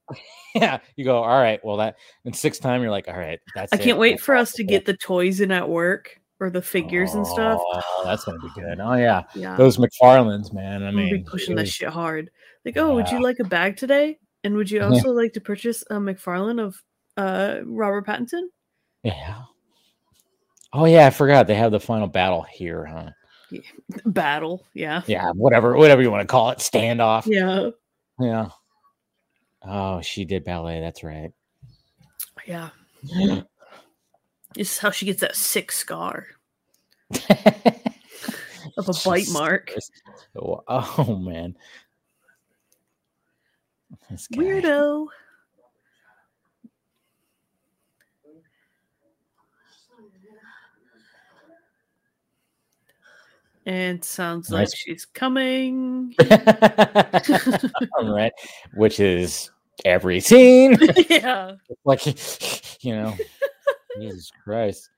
yeah, 0.54 0.78
you 0.96 1.04
go, 1.04 1.16
all 1.22 1.40
right. 1.40 1.64
Well, 1.64 1.76
that 1.78 1.96
and 2.24 2.34
sixth 2.34 2.60
time, 2.60 2.82
you're 2.82 2.90
like, 2.90 3.08
all 3.08 3.16
right, 3.16 3.40
that's. 3.54 3.72
I 3.72 3.76
it. 3.76 3.82
can't 3.82 3.98
wait 3.98 4.20
for 4.20 4.34
us 4.34 4.52
to 4.52 4.64
get 4.64 4.84
the 4.84 4.96
toys 4.96 5.40
in 5.40 5.50
at 5.50 5.68
work 5.68 6.20
or 6.42 6.50
the 6.50 6.60
figures 6.60 7.14
and 7.14 7.24
stuff. 7.24 7.60
Oh, 7.64 8.02
that's 8.04 8.24
gonna 8.24 8.40
be 8.40 8.48
good. 8.60 8.80
Oh 8.80 8.94
yeah, 8.94 9.22
Yeah. 9.36 9.54
those 9.56 9.76
McFarlanes, 9.76 10.52
man. 10.52 10.82
I 10.82 10.90
gonna 10.90 11.04
be 11.04 11.12
mean, 11.12 11.24
pushing 11.24 11.54
that 11.54 11.68
shit 11.68 11.88
hard. 11.88 12.30
Like, 12.64 12.76
oh, 12.76 12.94
would 12.96 13.08
you 13.10 13.22
like 13.22 13.38
a 13.38 13.44
bag 13.44 13.76
today? 13.76 14.18
And 14.42 14.56
would 14.56 14.68
you 14.68 14.80
Yeah. 14.80 14.86
also 14.88 15.10
like 15.12 15.34
to 15.34 15.40
purchase 15.40 15.82
a 15.88 15.94
McFarlane 15.94 16.60
of 16.60 16.82
uh 17.16 17.60
Robert 17.64 18.06
Pattinson? 18.06 18.48
Yeah. 19.04 19.42
Oh 20.72 20.84
yeah, 20.86 21.06
I 21.06 21.10
forgot 21.10 21.46
they 21.46 21.54
have 21.54 21.70
the 21.70 21.78
final 21.78 22.08
battle 22.08 22.42
here, 22.42 22.84
huh? 22.84 23.10
Battle. 24.06 24.66
Yeah. 24.74 25.02
Yeah, 25.06 25.30
whatever, 25.30 25.76
whatever 25.76 26.02
you 26.02 26.10
want 26.10 26.22
to 26.22 26.26
call 26.26 26.50
it, 26.50 26.58
standoff. 26.58 27.24
Yeah. 27.26 27.70
Yeah. 28.18 28.48
Oh, 29.64 30.00
she 30.00 30.24
did 30.24 30.42
ballet. 30.42 30.80
That's 30.80 31.04
right. 31.04 31.30
Yeah. 32.46 32.70
This 34.54 34.72
is 34.72 34.78
how 34.78 34.90
she 34.90 35.06
gets 35.06 35.20
that 35.20 35.36
sick 35.36 35.72
scar 35.72 36.26
of 38.76 38.88
a 38.88 38.92
bite 39.04 39.28
mark. 39.30 39.72
Oh, 40.36 41.16
man. 41.16 41.56
Weirdo. 44.34 45.08
And 53.64 54.04
sounds 54.04 54.50
like 54.50 54.68
she's 54.74 55.04
coming. 55.04 56.14
All 57.96 58.12
right, 58.12 58.32
which 58.74 58.98
is 58.98 59.52
every 59.84 60.18
scene. 60.18 60.76
yeah. 61.08 61.54
like, 61.84 62.04
you 62.82 62.92
know, 62.96 63.14
Jesus 64.00 64.30
Christ. 64.44 64.90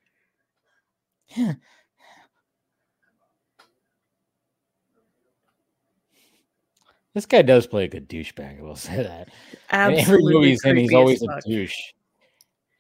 This 7.15 7.27
guy 7.27 7.43
does 7.43 7.67
play 7.67 7.85
a 7.85 7.89
good 7.89 8.09
douchebag. 8.09 8.59
I 8.59 8.63
will 8.63 8.77
say 8.77 8.97
that. 9.03 9.29
In 9.29 9.33
Absolutely. 9.71 10.03
every 10.03 10.35
movie 10.35 10.51
he's 10.51 10.65
in, 10.65 10.77
he's 10.77 10.93
always 10.93 11.23
a 11.23 11.41
douche. 11.47 11.79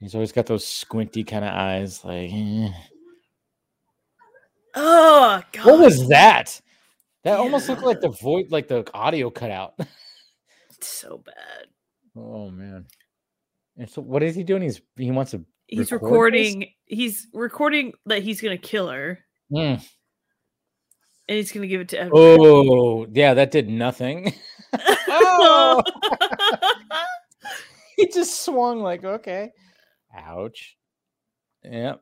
He's 0.00 0.14
always 0.14 0.32
got 0.32 0.46
those 0.46 0.66
squinty 0.66 1.24
kind 1.24 1.44
of 1.44 1.52
eyes. 1.52 2.04
Like, 2.04 2.30
eh. 2.32 2.70
Oh 4.74 5.40
god. 5.52 5.66
what 5.66 5.78
was 5.78 6.08
that? 6.08 6.60
That 7.22 7.38
almost 7.38 7.68
looked 7.68 7.84
like 7.84 8.00
the 8.00 8.10
void, 8.10 8.50
like 8.50 8.68
the 8.68 8.84
audio 8.92 9.30
cut 9.30 9.50
out. 9.50 9.78
So 10.80 11.22
bad. 11.24 11.68
oh 12.14 12.50
man! 12.50 12.84
And 13.78 13.88
so, 13.88 14.02
what 14.02 14.22
is 14.22 14.34
he 14.34 14.42
doing? 14.42 14.60
He's 14.60 14.82
he 14.96 15.10
wants 15.10 15.30
to. 15.30 15.42
He's 15.66 15.90
Record 15.90 16.00
this? 16.00 16.02
recording 16.02 16.66
he's 16.86 17.26
recording 17.32 17.92
that 18.06 18.22
he's 18.22 18.40
gonna 18.40 18.58
kill 18.58 18.88
her 18.88 19.18
Mm. 19.52 19.74
and 21.28 21.36
he's 21.36 21.52
gonna 21.52 21.66
give 21.66 21.80
it 21.80 21.88
to 21.90 21.98
everyone. 21.98 22.38
Oh, 22.40 23.06
yeah, 23.12 23.34
that 23.34 23.50
did 23.50 23.68
nothing. 23.68 24.34
oh, 25.08 25.82
he 27.96 28.08
just 28.08 28.44
swung 28.44 28.80
like 28.80 29.04
okay. 29.04 29.50
Ouch. 30.16 30.76
Yep. 31.64 32.00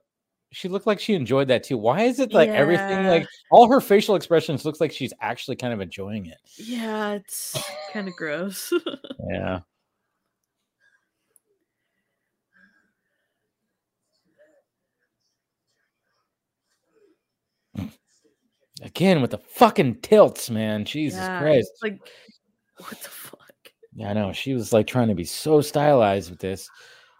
She 0.54 0.68
looked 0.68 0.86
like 0.86 1.00
she 1.00 1.14
enjoyed 1.14 1.48
that 1.48 1.62
too. 1.64 1.78
Why 1.78 2.02
is 2.02 2.20
it 2.20 2.32
like 2.34 2.50
everything 2.50 3.06
like 3.06 3.26
all 3.50 3.70
her 3.70 3.80
facial 3.80 4.16
expressions 4.16 4.64
looks 4.66 4.80
like 4.82 4.92
she's 4.92 5.12
actually 5.20 5.56
kind 5.56 5.72
of 5.72 5.80
enjoying 5.80 6.26
it? 6.26 6.36
yeah, 6.58 7.12
it's 7.12 7.56
kind 7.92 8.06
of 8.06 8.14
gross. 8.16 8.70
Yeah. 9.30 9.60
Again 18.82 19.22
with 19.22 19.30
the 19.30 19.38
fucking 19.38 20.00
tilts, 20.02 20.50
man. 20.50 20.84
Jesus 20.84 21.20
Yeah, 21.20 21.40
Christ. 21.40 21.70
Like 21.82 22.00
what 22.78 23.00
the 23.00 23.08
fuck? 23.08 23.38
Yeah, 23.94 24.10
I 24.10 24.12
know. 24.12 24.32
She 24.32 24.54
was 24.54 24.72
like 24.72 24.86
trying 24.86 25.08
to 25.08 25.14
be 25.14 25.24
so 25.24 25.60
stylized 25.60 26.30
with 26.30 26.40
this. 26.40 26.68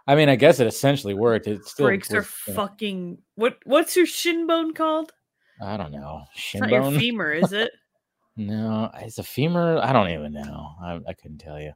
I 0.06 0.16
mean, 0.16 0.28
I 0.28 0.36
guess 0.36 0.58
it 0.58 0.66
essentially 0.66 1.14
worked. 1.14 1.46
It 1.46 1.64
still 1.64 1.86
Breaks 1.86 2.10
her 2.10 2.22
fucking 2.22 3.18
what 3.36 3.58
what's 3.64 3.96
your 3.96 4.06
shin 4.06 4.46
bone 4.46 4.74
called? 4.74 5.12
I 5.62 5.76
don't 5.76 5.92
know. 5.92 6.22
It's 6.34 6.42
Shin 6.42 6.60
not 6.62 6.70
your 6.70 6.80
bone? 6.82 6.98
femur, 6.98 7.32
is 7.32 7.52
it? 7.52 7.70
No, 8.34 8.90
it's 8.94 9.18
a 9.18 9.22
femur. 9.22 9.76
I 9.76 9.92
don't 9.92 10.08
even 10.08 10.32
know. 10.32 10.70
I, 10.82 10.98
I 11.06 11.12
couldn't 11.12 11.36
tell 11.36 11.60
you. 11.60 11.72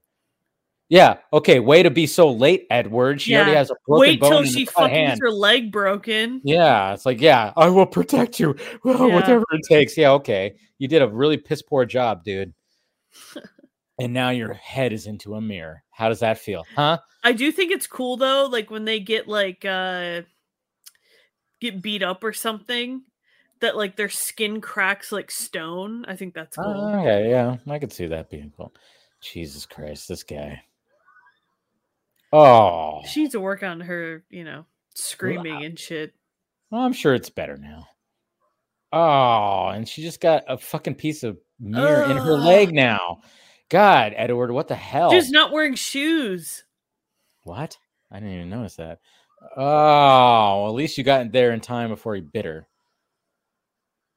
Yeah. 0.88 1.16
Okay. 1.32 1.58
Way 1.60 1.82
to 1.82 1.90
be 1.90 2.06
so 2.06 2.30
late, 2.30 2.66
Edward. 2.70 3.20
She 3.20 3.34
already 3.34 3.54
has 3.54 3.70
a 3.70 3.74
broken 3.86 4.00
Wait 4.00 4.20
bone 4.20 4.30
till 4.30 4.38
and 4.38 4.46
a 4.46 4.50
she 4.50 4.64
fucking 4.66 4.94
hand. 4.94 5.20
her 5.20 5.30
leg 5.30 5.72
broken. 5.72 6.40
Yeah, 6.44 6.94
it's 6.94 7.04
like, 7.04 7.20
yeah, 7.20 7.52
I 7.56 7.68
will 7.68 7.86
protect 7.86 8.38
you. 8.38 8.54
Well, 8.84 9.08
Yeah. 9.08 9.14
whatever 9.14 9.44
it 9.52 9.62
takes. 9.68 9.96
Yeah, 9.96 10.12
okay. 10.12 10.54
You 10.78 10.86
did 10.88 11.02
a 11.02 11.08
really 11.08 11.38
piss 11.38 11.62
poor 11.62 11.84
job, 11.86 12.22
dude. 12.22 12.54
and 13.98 14.12
now 14.12 14.30
your 14.30 14.54
head 14.54 14.92
is 14.92 15.06
into 15.06 15.34
a 15.34 15.40
mirror. 15.40 15.82
How 15.90 16.08
does 16.08 16.20
that 16.20 16.38
feel? 16.38 16.64
Huh? 16.76 16.98
I 17.24 17.32
do 17.32 17.50
think 17.50 17.72
it's 17.72 17.86
cool 17.88 18.16
though, 18.16 18.46
like 18.46 18.70
when 18.70 18.84
they 18.84 19.00
get 19.00 19.26
like 19.26 19.64
uh 19.64 20.22
get 21.60 21.82
beat 21.82 22.02
up 22.02 22.22
or 22.22 22.32
something, 22.32 23.02
that 23.60 23.76
like 23.76 23.96
their 23.96 24.08
skin 24.10 24.60
cracks 24.60 25.10
like 25.10 25.30
stone. 25.32 26.04
I 26.06 26.14
think 26.14 26.34
that's 26.34 26.56
cool. 26.56 26.64
Oh, 26.66 27.00
okay, 27.00 27.28
yeah. 27.30 27.56
I 27.68 27.78
could 27.80 27.92
see 27.92 28.06
that 28.06 28.30
being 28.30 28.52
cool. 28.56 28.72
Jesus 29.22 29.66
Christ, 29.66 30.08
this 30.08 30.22
guy. 30.22 30.62
Oh, 32.32 33.02
she 33.08 33.20
needs 33.22 33.32
to 33.32 33.40
work 33.40 33.62
on 33.62 33.80
her, 33.80 34.24
you 34.30 34.44
know, 34.44 34.64
screaming 34.94 35.64
and 35.64 35.78
shit. 35.78 36.14
well, 36.70 36.82
I'm 36.82 36.92
sure 36.92 37.14
it's 37.14 37.30
better 37.30 37.56
now. 37.56 37.86
Oh, 38.92 39.68
and 39.68 39.88
she 39.88 40.02
just 40.02 40.20
got 40.20 40.44
a 40.48 40.56
fucking 40.58 40.94
piece 40.94 41.22
of 41.22 41.38
mirror 41.60 42.04
in 42.10 42.16
her 42.16 42.34
leg 42.34 42.72
now. 42.72 43.20
God, 43.68 44.12
Edward, 44.16 44.52
what 44.52 44.68
the 44.68 44.74
hell? 44.76 45.10
She's 45.10 45.30
not 45.30 45.52
wearing 45.52 45.74
shoes. 45.74 46.64
What? 47.42 47.78
I 48.10 48.20
didn't 48.20 48.34
even 48.34 48.50
notice 48.50 48.76
that. 48.76 49.00
Oh, 49.56 50.66
at 50.68 50.74
least 50.74 50.98
you 50.98 51.04
got 51.04 51.30
there 51.32 51.52
in 51.52 51.60
time 51.60 51.90
before 51.90 52.14
he 52.14 52.20
bit 52.20 52.44
her. 52.44 52.66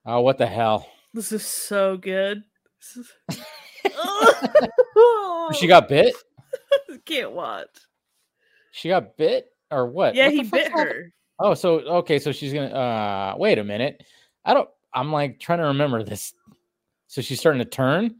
Oh, 0.05 0.21
what 0.21 0.37
the 0.37 0.47
hell? 0.47 0.87
This 1.13 1.31
is 1.31 1.45
so 1.45 1.97
good. 1.97 2.43
Is- 2.95 3.11
She 5.53 5.67
got 5.67 5.89
bit? 5.89 6.13
can't 7.05 7.31
watch. 7.31 7.67
She 8.71 8.89
got 8.89 9.17
bit 9.17 9.47
or 9.71 9.87
what? 9.87 10.15
Yeah, 10.15 10.25
What 10.25 10.33
he 10.33 10.43
bit 10.43 10.71
her. 10.71 11.13
Oh, 11.39 11.53
so 11.53 11.79
okay, 11.79 12.19
so 12.19 12.31
she's 12.31 12.53
gonna 12.53 12.67
uh 12.67 13.35
wait 13.37 13.57
a 13.57 13.63
minute. 13.63 14.03
I 14.45 14.53
don't 14.53 14.69
I'm 14.93 15.11
like 15.11 15.39
trying 15.39 15.59
to 15.59 15.65
remember 15.65 16.03
this. 16.03 16.33
So 17.07 17.21
she's 17.21 17.39
starting 17.39 17.59
to 17.59 17.69
turn? 17.69 18.15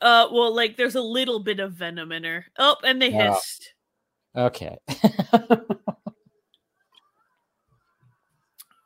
Uh, 0.00 0.28
well, 0.32 0.54
like 0.54 0.76
there's 0.76 0.94
a 0.94 1.02
little 1.02 1.40
bit 1.40 1.60
of 1.60 1.72
venom 1.72 2.12
in 2.12 2.24
her. 2.24 2.46
Oh, 2.58 2.76
and 2.84 3.00
they 3.00 3.10
hissed. 3.10 3.74
Okay. 4.36 4.76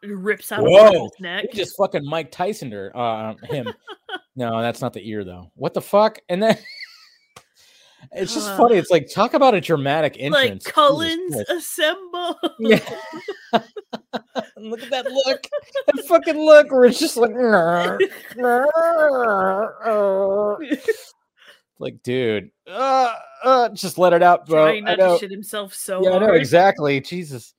It 0.07 0.17
rips 0.17 0.53
out 0.53 0.63
Whoa, 0.63 0.87
of 0.87 0.93
his 0.93 1.21
neck. 1.21 1.47
He 1.51 1.59
just 1.59 1.77
fucking 1.77 2.05
Mike 2.05 2.31
Tyson 2.31 2.71
her 2.71 2.97
uh 2.97 3.35
him. 3.45 3.73
no, 4.37 4.61
that's 4.61 4.81
not 4.81 4.93
the 4.93 5.09
ear 5.09 5.25
though. 5.25 5.51
What 5.55 5.75
the 5.75 5.81
fuck? 5.81 6.21
And 6.29 6.43
then 6.43 6.57
it's 8.13 8.35
just 8.35 8.49
Uh, 8.49 8.57
funny. 8.57 8.77
It's 8.77 8.91
like 8.91 9.09
talk 9.13 9.35
about 9.35 9.55
a 9.55 9.61
dramatic 9.61 10.17
entrance. 10.19 10.65
Cullens 10.67 11.35
Christ. 11.35 11.51
assemble. 11.51 12.39
Yeah. 12.59 12.81
look 14.59 14.83
at 14.83 14.91
that 14.91 15.07
look. 15.11 15.47
That 15.87 16.05
fucking 16.07 16.37
look 16.39 16.71
where 16.71 16.85
it's 16.85 16.99
just 16.99 17.17
like 17.17 17.33
like 21.79 22.03
dude. 22.03 22.51
Uh, 22.67 23.15
uh, 23.45 23.69
just 23.71 23.99
let 23.99 24.13
it 24.13 24.23
out, 24.23 24.47
bro. 24.47 24.65
Trying 24.65 24.87
I 24.87 24.95
not 24.95 24.99
know. 24.99 25.15
to 25.15 25.21
shit 25.21 25.31
himself 25.31 25.75
so 25.75 26.03
yeah, 26.03 26.17
I 26.17 26.19
know 26.19 26.33
exactly. 26.35 27.01
Jesus. 27.01 27.55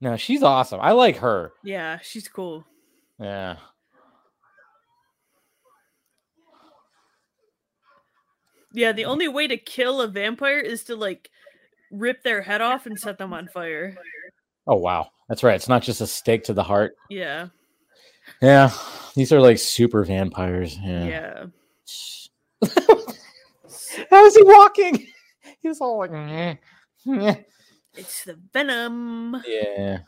No, 0.00 0.16
she's 0.16 0.42
awesome. 0.42 0.80
I 0.82 0.92
like 0.92 1.16
her. 1.18 1.52
Yeah, 1.62 1.98
she's 2.02 2.28
cool. 2.28 2.64
Yeah. 3.18 3.56
Yeah, 8.74 8.92
the 8.92 9.04
only 9.06 9.28
way 9.28 9.46
to 9.46 9.56
kill 9.56 10.00
a 10.02 10.08
vampire 10.08 10.58
is 10.58 10.84
to 10.84 10.96
like 10.96 11.30
rip 11.92 12.22
their 12.24 12.42
head 12.42 12.60
off 12.60 12.86
and 12.86 12.98
set 12.98 13.16
them 13.18 13.32
on 13.32 13.46
fire. 13.48 13.96
Oh 14.66 14.76
wow. 14.76 15.08
That's 15.28 15.42
right. 15.42 15.54
It's 15.54 15.68
not 15.68 15.82
just 15.82 16.00
a 16.00 16.06
stake 16.06 16.44
to 16.44 16.52
the 16.52 16.62
heart. 16.64 16.96
Yeah, 17.08 17.48
Yeah. 18.42 18.70
These 19.14 19.32
are 19.32 19.40
like 19.40 19.58
super 19.58 20.04
vampires. 20.04 20.76
Yeah. 20.82 21.04
yeah. 21.06 21.44
How 24.10 24.24
is 24.26 24.34
he 24.36 24.42
walking? 24.42 25.06
He 25.60 25.68
was 25.68 25.80
all 25.80 25.98
like, 25.98 26.10
"Meh, 26.10 26.56
meh." 27.06 27.36
It's 27.96 28.24
the 28.24 28.38
venom. 28.52 29.42
yeah. 29.46 29.98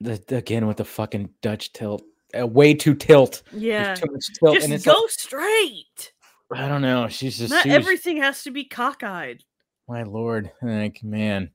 The, 0.00 0.22
the- 0.28 0.36
again 0.36 0.66
with 0.66 0.76
the 0.78 0.84
fucking 0.84 1.30
Dutch 1.40 1.72
tilt, 1.72 2.02
uh, 2.38 2.46
way 2.46 2.74
too 2.74 2.94
tilt. 2.94 3.42
Yeah. 3.52 3.94
too 3.94 4.10
much 4.10 4.26
tilt, 4.38 4.54
Just 4.54 4.64
and 4.64 4.74
it's 4.74 4.84
go 4.84 4.92
like- 4.92 5.10
straight. 5.10 6.12
I 6.54 6.68
don't 6.68 6.82
know. 6.82 7.08
She's 7.08 7.38
just 7.38 7.50
Not 7.50 7.62
she 7.62 7.70
was- 7.70 7.76
everything 7.76 8.18
has 8.18 8.42
to 8.44 8.50
be 8.50 8.64
cockeyed. 8.64 9.42
my 9.88 10.02
lord. 10.02 10.50
Like 10.62 11.02
man, 11.02 11.50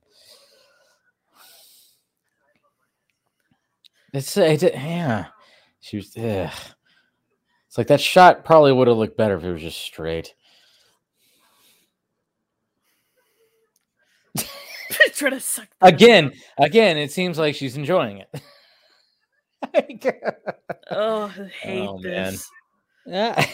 it's 4.12 4.36
it, 4.36 4.62
yeah. 4.74 5.26
She 5.80 5.96
was. 5.98 6.16
Ugh. 6.16 6.50
It's 7.66 7.76
like 7.78 7.86
that 7.88 8.00
shot 8.00 8.44
probably 8.44 8.72
would 8.72 8.88
have 8.88 8.96
looked 8.96 9.16
better 9.16 9.36
if 9.36 9.44
it 9.44 9.52
was 9.52 9.62
just 9.62 9.78
straight. 9.80 10.34
Trying 15.14 15.32
to 15.32 15.40
suck 15.40 15.68
Again, 15.80 16.32
out. 16.58 16.66
again, 16.66 16.96
it 16.96 17.10
seems 17.12 17.38
like 17.38 17.54
she's 17.54 17.76
enjoying 17.76 18.18
it. 18.18 18.28
Oh, 20.90 21.24
I 21.36 21.44
hate 21.62 21.88
Oh, 21.88 21.98
man. 21.98 22.34
Yeah. 23.06 23.46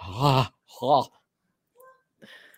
Ah, 0.00 0.50
ah. 0.82 1.06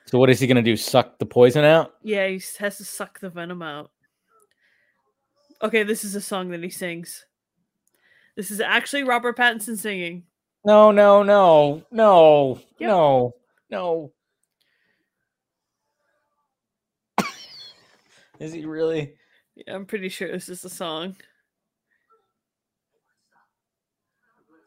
so 0.06 0.18
what 0.18 0.30
is 0.30 0.40
he 0.40 0.46
gonna 0.46 0.62
do? 0.62 0.76
Suck 0.76 1.18
the 1.18 1.26
poison 1.26 1.64
out? 1.64 1.94
Yeah, 2.02 2.26
he 2.28 2.42
has 2.58 2.78
to 2.78 2.84
suck 2.84 3.20
the 3.20 3.28
venom 3.30 3.62
out. 3.62 3.90
Okay, 5.62 5.82
this 5.82 6.04
is 6.04 6.14
a 6.14 6.20
song 6.20 6.48
that 6.50 6.62
he 6.62 6.70
sings. 6.70 7.26
This 8.36 8.50
is 8.50 8.60
actually 8.60 9.04
Robert 9.04 9.36
Pattinson 9.36 9.76
singing. 9.76 10.24
No, 10.64 10.90
no, 10.90 11.22
no, 11.22 11.82
no, 11.90 12.60
Yep. 12.78 12.88
no, 12.88 13.34
no. 13.70 14.12
is 18.40 18.52
he 18.52 18.64
really? 18.64 19.14
Yeah, 19.56 19.74
I'm 19.74 19.86
pretty 19.86 20.08
sure 20.08 20.30
this 20.30 20.48
is 20.48 20.62
the 20.62 20.70
song. 20.70 21.16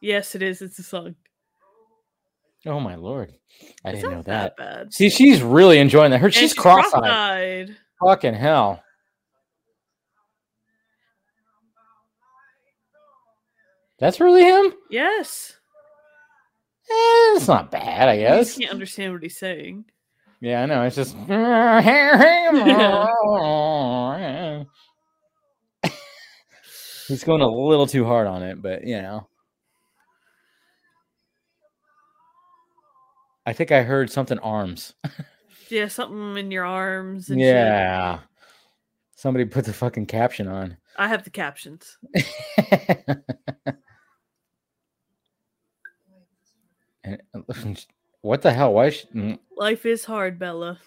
Yes, 0.04 0.36
it 0.36 0.42
is. 0.44 0.62
It's 0.62 0.78
a 0.80 0.84
song. 0.84 1.16
Oh 2.66 2.80
my 2.82 2.96
lord! 2.96 3.34
I 3.86 3.92
It's 3.92 4.02
didn't 4.02 4.12
know 4.18 4.22
that. 4.24 4.58
bad. 4.58 4.94
See, 4.94 5.10
she's 5.10 5.42
really 5.42 5.80
enjoying 5.80 6.12
that. 6.12 6.20
Her, 6.20 6.28
And 6.28 6.34
she's 6.34 6.54
cross-eyed. 6.54 6.92
cross-eyed. 6.92 7.78
Fucking 8.06 8.34
hell! 8.34 8.84
That's 14.00 14.20
really 14.20 14.44
him. 14.44 14.74
Yes. 14.90 15.54
Eh, 16.90 17.36
it's 17.38 17.48
not 17.48 17.72
bad, 17.72 18.10
I 18.10 18.18
guess. 18.18 18.48
just 18.48 18.60
can't 18.60 18.72
understand 18.72 19.14
what 19.14 19.24
he's 19.24 19.38
saying. 19.38 19.86
Yeah, 20.42 20.64
I 20.64 20.66
know. 20.66 20.84
It's 20.84 20.98
just. 20.98 21.16
He's 27.08 27.24
going 27.24 27.42
a 27.42 27.48
little 27.48 27.88
too 27.88 28.06
hard 28.06 28.28
on 28.28 28.44
it, 28.44 28.62
but 28.62 28.86
you 28.86 29.02
know. 29.02 29.28
I 33.46 33.54
think 33.54 33.72
I 33.72 33.84
heard 33.84 34.10
something 34.10 34.40
arms. 34.40 34.94
Yeah, 35.70 35.88
something 35.88 36.38
in 36.38 36.52
your 36.52 36.66
arms 36.66 37.30
and 37.30 37.40
shit. 37.40 37.48
Yeah. 37.48 38.20
Somebody 39.16 39.46
put 39.46 39.66
the 39.66 39.74
fucking 39.74 40.06
caption 40.06 40.48
on. 40.48 40.78
I 40.98 41.08
have 41.08 41.24
the 41.24 41.30
captions. 41.30 41.98
And- 47.04 47.22
uh, 47.34 47.42
what 48.22 48.42
the 48.42 48.54
hell? 48.54 48.74
Why? 48.74 48.90
Sh- 48.92 49.06
mm, 49.14 49.40
Life 49.58 49.86
is 49.86 50.06
hard, 50.06 50.40
Bella. 50.40 50.80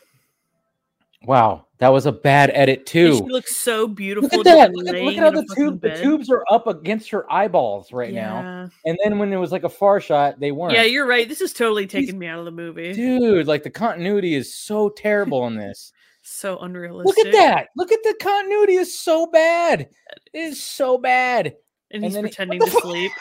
Wow, 1.25 1.67
that 1.79 1.89
was 1.89 2.07
a 2.07 2.13
bad 2.13 2.51
edit 2.55 2.79
And 2.79 2.87
too. 2.87 3.17
She 3.17 3.23
looks 3.25 3.57
so 3.57 3.87
beautiful. 3.87 4.39
Look 4.39 4.47
at 4.47 4.57
that! 4.57 4.73
Look 4.73 4.89
at, 4.89 5.03
look 5.03 5.15
at 5.15 5.21
how 5.21 5.31
the 5.31 5.47
tube, 5.55 5.81
the 5.81 5.97
tubes 5.97 6.31
are 6.31 6.45
up 6.51 6.67
against 6.67 7.11
her 7.11 7.31
eyeballs 7.33 7.93
right 7.93 8.13
now. 8.13 8.71
And 8.85 8.99
then 9.03 9.19
when 9.19 9.33
it 9.33 9.37
was 9.37 9.53
like 9.53 9.65
a 9.65 9.69
far 9.69 10.01
shot, 10.01 10.41
they 10.41 10.53
weren't. 10.53 10.75
Yeah, 10.75 10.85
you're 10.85 11.07
right. 11.07 11.29
This 11.29 11.41
is 11.41 11.53
totally 11.53 11.87
taking 11.87 12.19
me 12.19 12.27
out 12.27 12.39
of 12.39 12.45
the 12.45 12.51
movie. 12.51 12.93
dude. 12.93 13.47
Like 13.47 13.63
the 13.63 13.71
continuity 13.71 14.35
is 14.35 14.55
so 14.55 14.89
terrible 14.89 15.47
in 15.47 15.57
this. 15.57 15.93
So 16.29 16.59
unrealistic. 16.59 17.17
Look 17.17 17.25
at 17.25 17.33
that! 17.35 17.69
Look 17.77 17.93
at 17.93 18.03
the 18.03 18.13
continuity 18.21 18.75
is 18.75 18.99
so 18.99 19.29
bad. 19.29 19.83
It 19.83 19.91
is 20.33 20.61
so 20.61 20.99
bad. 20.99 21.55
And 21.93 22.03
And 22.03 22.13
he's 22.13 22.21
pretending 22.21 22.59
to 22.59 22.69
sleep. 22.69 23.13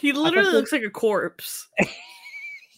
He 0.00 0.12
literally 0.12 0.50
looks 0.50 0.72
like 0.72 0.82
a 0.82 0.90
corpse. 0.90 1.68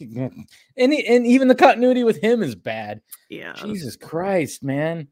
and 0.77 0.93
he- 0.93 1.07
and 1.07 1.27
even 1.27 1.49
the 1.49 1.55
continuity 1.55 2.05
with 2.05 2.17
him 2.23 2.43
is 2.43 2.55
bad. 2.55 3.01
Yeah. 3.29 3.53
Jesus 3.55 3.97
Christ, 3.97 4.63
man. 4.63 5.09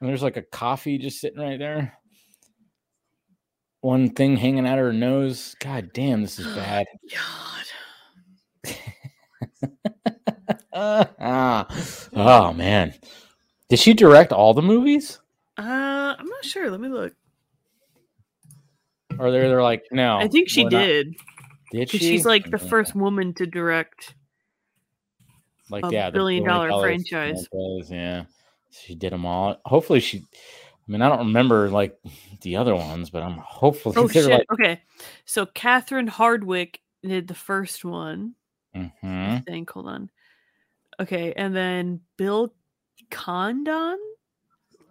And 0.00 0.08
there's 0.08 0.22
like 0.22 0.36
a 0.36 0.42
coffee 0.42 0.98
just 0.98 1.20
sitting 1.20 1.40
right 1.40 1.58
there. 1.58 1.94
One 3.80 4.10
thing 4.10 4.36
hanging 4.36 4.66
out 4.66 4.78
of 4.78 4.84
her 4.84 4.92
nose. 4.92 5.56
God 5.60 5.90
damn, 5.92 6.22
this 6.22 6.38
is 6.38 6.46
bad. 6.56 6.86
God. 8.64 8.74
ah. 11.20 11.66
Oh 12.14 12.52
man. 12.52 12.94
Did 13.68 13.78
she 13.78 13.92
direct 13.94 14.32
all 14.32 14.54
the 14.54 14.62
movies? 14.62 15.20
Uh, 15.58 16.14
I'm 16.18 16.26
not 16.26 16.44
sure. 16.44 16.70
Let 16.70 16.80
me 16.80 16.88
look. 16.88 17.12
Or 19.18 19.30
they're, 19.32 19.48
they're 19.48 19.62
like, 19.62 19.82
no. 19.90 20.16
I 20.16 20.28
think 20.28 20.48
she 20.48 20.64
we're 20.64 20.70
not- 20.70 20.80
did. 21.70 21.90
She? 21.90 21.98
Because 21.98 22.08
she's 22.08 22.26
like 22.26 22.50
the 22.50 22.58
first 22.58 22.94
woman 22.94 23.34
to 23.34 23.46
direct. 23.46 24.14
like 25.70 25.84
a 25.84 25.92
yeah, 25.92 26.10
the 26.10 26.18
billion 26.18 26.44
dollar 26.44 26.80
franchise. 26.80 27.46
franchise, 27.50 27.90
Yeah, 27.90 28.24
she 28.70 28.94
did 28.94 29.12
them 29.12 29.26
all. 29.26 29.60
Hopefully, 29.64 30.00
she. 30.00 30.18
I 30.18 30.90
mean, 30.90 31.02
I 31.02 31.08
don't 31.10 31.26
remember 31.26 31.68
like 31.68 31.98
the 32.42 32.56
other 32.56 32.74
ones, 32.74 33.10
but 33.10 33.22
I'm 33.22 33.36
hopefully 33.38 33.94
Oh 33.98 34.08
shit. 34.08 34.26
like. 34.26 34.52
Okay. 34.52 34.80
So 35.26 35.44
Catherine 35.46 36.08
Hardwicke 36.08 36.76
did 37.02 37.28
the 37.28 37.34
first 37.34 37.84
one. 37.84 38.34
mhm. 38.74 38.92
I 39.02 39.40
think. 39.40 39.70
Hold 39.70 39.88
on. 39.88 40.10
Okay, 41.00 41.32
and 41.34 41.54
then 41.54 42.00
Bill 42.16 42.52
Condon, 43.10 43.98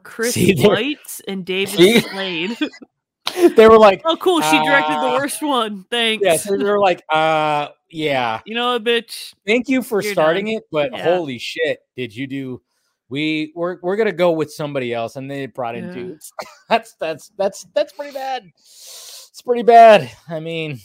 Chris 0.03 0.35
See, 0.35 0.55
White, 0.65 1.19
and 1.27 1.45
David 1.45 1.69
See? 1.77 1.99
Slade. 1.99 2.57
They 3.55 3.67
were 3.67 3.77
like, 3.79 4.01
oh, 4.05 4.17
cool. 4.17 4.41
She 4.41 4.57
directed 4.63 4.93
the 4.93 5.07
Ah. 5.07 5.17
worst 5.17 5.41
one. 5.41 5.85
Thanks. 5.89 6.23
yeah, 6.23 6.37
so 6.37 6.55
they 6.57 6.63
were 6.63 6.79
like, 6.79 7.01
uh, 7.11 7.69
yeah. 7.89 8.41
You 8.45 8.55
know 8.55 8.79
bitch? 8.79 9.33
Thank 9.45 9.67
you 9.69 9.81
for 9.81 10.01
starting 10.01 10.45
done. 10.45 10.55
it, 10.55 10.63
but 10.71 10.91
Yeah. 10.91 11.03
holy 11.03 11.37
shit, 11.39 11.79
did 11.95 12.15
you 12.15 12.27
do? 12.27 12.61
We 13.09 13.53
we're 13.55 13.77
we're 13.81 13.95
gonna 13.95 14.11
go 14.11 14.31
with 14.31 14.51
somebody 14.51 14.93
else, 14.93 15.15
and 15.15 15.31
they 15.31 15.45
brought 15.45 15.75
in 15.75 15.85
Yeah. 15.87 15.93
dudes. 15.93 16.31
that's 16.69 16.93
that's 16.99 17.31
that's 17.37 17.65
that's 17.73 17.93
pretty 17.93 18.13
bad. 18.13 18.43
It's 18.57 19.41
pretty 19.45 19.63
bad. 19.63 20.11
I 20.29 20.39
mean, 20.41 20.79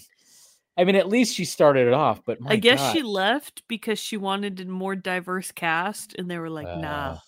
I 0.79 0.85
mean, 0.85 0.95
at 0.97 1.09
least 1.09 1.35
she 1.35 1.45
started 1.45 1.89
it 1.89 1.93
off, 1.95 2.23
but 2.25 2.41
my 2.41 2.53
I 2.53 2.57
guess 2.57 2.79
God. 2.79 2.93
she 2.95 3.03
left 3.03 3.63
because 3.69 3.99
she 3.99 4.17
wanted 4.17 4.61
a 4.61 4.65
more 4.67 4.95
diverse 4.95 5.51
cast, 5.53 6.15
and 6.19 6.31
they 6.31 6.39
were 6.39 6.51
like, 6.51 6.67
"Nah." 6.79 7.13
Uh, 7.15 7.19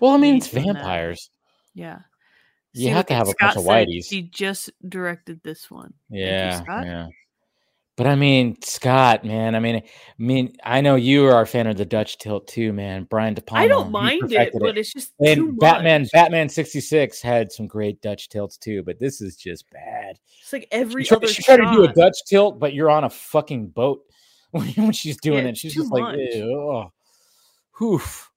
Well, 0.00 0.12
I 0.12 0.16
mean, 0.16 0.36
it's 0.36 0.48
doing 0.50 0.66
that. 0.66 0.74
vampires. 0.74 1.30
Yeah. 1.74 1.98
You 2.76 2.84
See, 2.86 2.90
have 2.90 3.06
to 3.06 3.14
have 3.14 3.28
a 3.28 3.34
bunch 3.40 3.56
of 3.56 3.64
whiteys. 3.64 4.06
She 4.08 4.22
just 4.22 4.70
directed 4.88 5.40
this 5.42 5.70
one. 5.70 5.94
Yeah, 6.10 6.60
Scott. 6.62 6.84
yeah. 6.86 7.06
But 7.96 8.06
I 8.06 8.14
mean, 8.14 8.60
Scott, 8.60 9.24
man. 9.24 9.54
I 9.54 9.60
mean, 9.60 9.76
I 9.76 9.82
mean, 10.18 10.54
I 10.62 10.82
know 10.82 10.96
you 10.96 11.24
are 11.28 11.40
a 11.40 11.46
fan 11.46 11.66
of 11.66 11.78
the 11.78 11.86
Dutch 11.86 12.18
tilt 12.18 12.46
too, 12.46 12.74
man. 12.74 13.04
Brian 13.08 13.32
De 13.32 13.40
Palma. 13.40 13.64
I 13.64 13.68
don't 13.68 13.90
mind 13.90 14.24
it, 14.24 14.36
perfected 14.36 14.60
but 14.60 14.76
it's 14.76 14.92
just 14.92 15.14
and 15.18 15.36
too 15.36 15.52
Batman, 15.58 16.02
much. 16.02 16.10
Batman 16.12 16.48
sixty 16.50 16.80
six 16.82 17.22
had 17.22 17.50
some 17.50 17.66
great 17.66 18.02
Dutch 18.02 18.28
tilts 18.28 18.58
too, 18.58 18.82
but 18.82 18.98
this 18.98 19.22
is 19.22 19.34
just 19.36 19.64
bad. 19.70 20.18
It's 20.42 20.52
like 20.52 20.68
every 20.70 21.04
She, 21.04 21.08
tried- 21.08 21.16
other 21.16 21.28
she 21.28 21.42
tried 21.42 21.56
to 21.56 21.70
do 21.72 21.84
a. 21.84 21.92
Dutch 21.94 22.18
tilt, 22.28 22.58
but 22.60 22.74
you're 22.74 22.90
on 22.90 23.04
a 23.04 23.10
fucking 23.10 23.68
boat 23.68 24.02
when, 24.50 24.66
when 24.74 24.92
she's 24.92 25.16
doing 25.16 25.44
Yeah, 25.44 25.50
it. 25.52 25.56
She's 25.56 25.74
just 25.74 25.90
like, 25.90 26.02
much. 26.02 26.18
"Ew, 26.34 26.52
oh, 26.52 26.92
oof. 27.82 28.30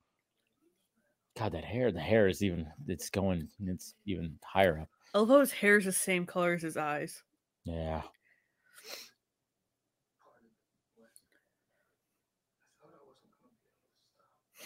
God, 1.38 1.54
that 1.54 1.64
hair, 1.64 1.92
the 1.92 2.00
hair 2.00 2.28
is 2.28 2.44
even, 2.44 2.68
it's 2.88 3.10
going, 3.10 3.48
it's 3.66 3.94
even 4.06 4.38
higher 4.44 4.80
up. 4.80 4.90
Although 5.14 5.40
his 5.40 5.52
hair 5.52 5.78
is 5.78 5.86
the 5.86 5.92
same 5.92 6.26
color 6.26 6.54
as 6.54 6.62
his 6.62 6.78
eyes. 6.78 7.24
Yeah. 7.66 8.02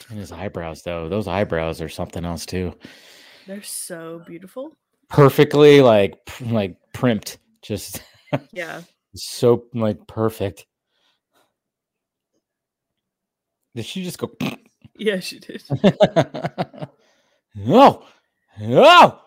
And 0.09 0.19
his 0.19 0.31
eyebrows, 0.31 0.83
though, 0.83 1.07
those 1.07 1.27
eyebrows 1.27 1.81
are 1.81 1.89
something 1.89 2.25
else 2.25 2.45
too. 2.45 2.73
They're 3.47 3.61
so 3.61 4.21
beautiful. 4.25 4.73
Perfectly 5.09 5.81
like, 5.81 6.15
like 6.41 6.77
primped, 6.93 7.37
just 7.61 8.01
Yeah. 8.51 8.81
so 9.15 9.65
like 9.73 10.05
perfect. 10.07 10.65
Did 13.75 13.85
she 13.85 14.03
just 14.03 14.17
go? 14.17 14.31
Yeah, 14.95 15.19
she 15.19 15.39
did. 15.39 15.63
no, 17.55 18.05
no. 18.59 19.19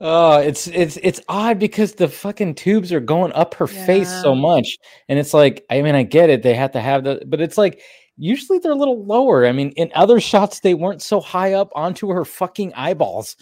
Oh, 0.01 0.39
it's 0.39 0.67
it's 0.69 0.97
it's 1.03 1.21
odd 1.29 1.59
because 1.59 1.95
the 1.95 2.09
fucking 2.09 2.57
tubes 2.57 2.93
are 2.93 3.01
going 3.01 3.33
up 3.33 3.55
her 3.55 3.67
face 3.69 4.13
so 4.13 4.35
much, 4.35 4.77
and 5.09 5.19
it's 5.19 5.33
like 5.33 5.65
I 5.71 5.83
mean 5.83 5.95
I 5.95 6.03
get 6.03 6.29
it 6.31 6.43
they 6.43 6.55
have 6.55 6.73
to 6.73 6.81
have 6.81 7.05
the, 7.05 7.23
but 7.27 7.41
it's 7.41 7.57
like 7.59 7.81
usually 8.17 8.59
they're 8.59 8.73
a 8.73 8.77
little 8.77 9.05
lower. 9.05 9.47
I 9.47 9.53
mean 9.53 9.71
in 9.77 9.91
other 9.95 10.21
shots 10.21 10.61
they 10.61 10.75
weren't 10.75 11.03
so 11.03 11.21
high 11.21 11.53
up 11.55 11.71
onto 11.75 12.09
her 12.11 12.25
fucking 12.25 12.73
eyeballs. 12.75 13.37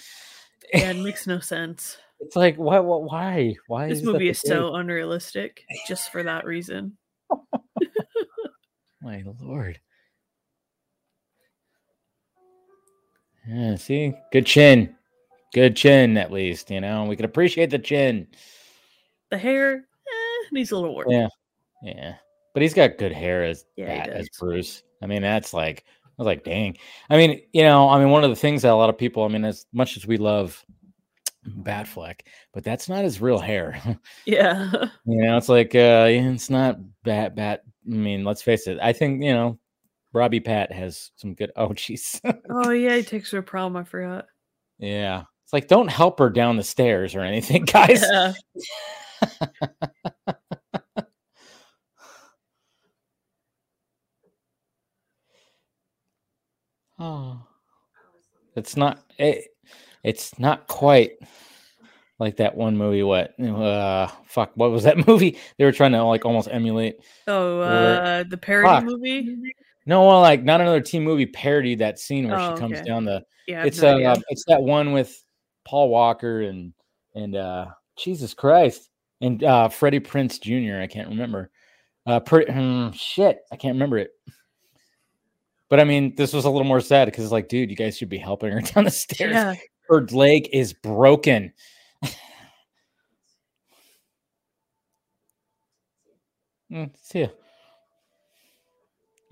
Yeah, 0.73 0.91
it 0.91 0.97
makes 1.03 1.27
no 1.27 1.41
sense. 1.41 1.99
It's 2.21 2.37
like 2.37 2.57
why 2.57 2.79
why 2.81 2.99
why 2.99 3.55
why 3.67 3.89
This 3.89 3.99
is 3.99 4.05
movie 4.05 4.29
is 4.29 4.41
so 4.41 4.75
unrealistic 4.75 5.65
just 5.89 6.13
for 6.13 6.23
that 6.23 6.45
reason. 6.45 6.97
my 9.03 9.25
lord. 9.41 9.81
Yeah, 13.49 13.77
see, 13.77 14.13
good 14.33 14.45
chin, 14.47 14.95
Good 15.53 15.75
chin, 15.75 16.17
at 16.17 16.31
least. 16.31 16.71
You 16.71 16.81
know, 16.81 17.05
we 17.05 17.17
can 17.17 17.25
appreciate 17.25 17.71
the 17.71 17.79
chin. 17.79 18.29
The 19.31 19.39
hair 19.39 19.75
eh, 19.77 20.49
needs 20.53 20.71
a 20.71 20.77
little 20.77 20.95
work. 20.95 21.09
Yeah. 21.11 21.29
Yeah, 21.83 22.17
but 22.53 22.63
he's 22.63 22.75
got 22.75 22.99
good 22.99 23.13
hair 23.13 23.43
as 23.43 23.65
Yeah, 23.77 24.07
that, 24.07 24.11
as. 24.11 24.29
Bruce. 24.39 24.83
I 25.03 25.07
mean, 25.07 25.23
that's 25.23 25.55
like 25.55 25.85
was 26.21 26.27
like, 26.27 26.45
dang. 26.45 26.77
I 27.09 27.17
mean, 27.17 27.41
you 27.53 27.63
know, 27.63 27.89
I 27.89 27.99
mean, 27.99 28.11
one 28.11 28.25
of 28.25 28.31
the 28.31 28.37
things 28.37 28.63
that 28.63 28.73
a 28.73 28.75
lot 28.75 28.91
of 28.91 28.99
people, 28.99 29.25
I 29.25 29.29
mean, 29.29 29.45
as 29.45 29.67
much 29.73 29.97
as 29.97 30.07
we 30.07 30.17
love 30.17 30.65
Batfleck, 31.47 32.21
but 32.53 32.65
that's 32.65 32.89
not 32.89 33.05
his 33.05 33.21
real 33.21 33.39
hair. 33.39 33.81
Yeah. 34.27 34.71
you 35.07 35.23
know, 35.23 35.37
it's 35.37 35.49
like 35.49 35.75
uh 35.75 36.07
it's 36.09 36.51
not 36.51 36.79
bat 37.03 37.35
bat. 37.35 37.63
I 37.91 37.95
mean, 37.95 38.25
let's 38.25 38.43
face 38.43 38.67
it. 38.67 38.79
I 38.83 38.93
think 38.93 39.23
you 39.23 39.33
know, 39.33 39.59
Robbie 40.13 40.41
Pat 40.41 40.71
has 40.73 41.11
some 41.17 41.35
good. 41.35 41.51
Oh, 41.57 41.69
jeez. 41.71 42.21
oh 42.51 42.71
yeah, 42.71 42.97
he 42.97 43.03
takes 43.03 43.31
her 43.31 43.43
prom. 43.43 43.77
I 43.77 43.85
forgot. 43.85 44.27
yeah, 44.79 45.25
it's 45.45 45.53
like 45.53 45.69
don't 45.69 45.89
help 45.89 46.19
her 46.19 46.29
down 46.31 46.57
the 46.57 46.63
stairs 46.63 47.15
or 47.15 47.21
anything, 47.23 47.65
guys. 47.65 48.03
Yeah. 48.03 48.33
Oh, 57.01 57.41
it's 58.57 58.77
not. 58.77 59.01
It, 59.19 59.47
it's 60.05 60.39
not 60.39 60.67
quite 60.67 61.13
like 62.19 62.37
that 62.37 62.55
one 62.57 62.77
movie. 62.77 63.03
What? 63.03 63.39
Uh, 63.41 64.09
fuck. 64.27 64.53
What 64.55 64.71
was 64.71 64.85
that 64.85 65.07
movie? 65.09 65.39
They 65.59 65.65
were 65.65 65.73
trying 65.73 65.93
to 65.93 66.03
like 66.05 66.25
almost 66.25 66.49
emulate. 66.51 66.97
Oh, 67.27 67.61
Or- 67.61 67.65
uh, 67.65 68.25
the 68.29 68.37
parody 68.37 68.69
Fuck. 68.69 68.85
movie. 68.85 69.55
No, 69.87 70.07
well, 70.07 70.21
like 70.21 70.45
not 70.45 70.61
another 70.61 70.83
teen 70.83 71.03
movie 71.03 71.27
parody 71.27 71.77
that 71.77 71.99
scene 71.99 72.29
where 72.29 72.39
Oh, 72.39 72.55
she 72.55 72.61
comes 72.61 72.79
okay. 72.79 72.85
down 72.85 73.05
the. 73.05 73.23
Yeah, 73.47 73.65
It's 73.65 73.81
no 73.81 74.01
uh, 74.01 74.17
it's 74.29 74.45
that 74.47 74.63
one 74.63 74.93
with 74.93 75.13
Paul 75.65 75.89
Walker 75.89 76.43
and 76.43 76.73
and 77.15 77.35
uh 77.35 77.67
Jesus 77.99 78.35
Christ 78.35 78.89
and 79.21 79.43
uh 79.43 79.69
Freddie 79.69 80.01
Prinze 80.01 80.39
Jr. 80.41 80.81
I 80.81 80.87
can't 80.87 81.09
remember. 81.09 81.51
Uh, 82.07 82.21
pretty 82.21 82.53
hmm, 82.53 82.91
shit, 82.91 83.39
I 83.51 83.57
can't 83.57 83.75
remember 83.75 83.99
it. 83.99 84.11
But 85.71 85.81
I 85.81 85.85
mean, 85.85 86.15
this 86.17 86.33
was 86.33 86.45
a 86.45 86.51
little 86.51 86.67
more 86.67 86.81
sad 86.81 87.07
because 87.07 87.25
it's 87.25 87.33
like, 87.33 87.49
dude, 87.49 87.71
you 87.71 87.77
guys 87.77 87.97
should 87.97 88.09
be 88.11 88.19
helping 88.19 88.51
her 88.53 88.61
down 88.75 88.85
the 88.85 88.91
stairs. 88.91 89.33
yeah. 89.33 89.55
Her 89.89 90.03
leg 90.09 90.49
is 90.53 90.73
broken. 90.75 91.53
Mm, 96.73 96.91
see 97.03 97.23
ya. 97.23 97.27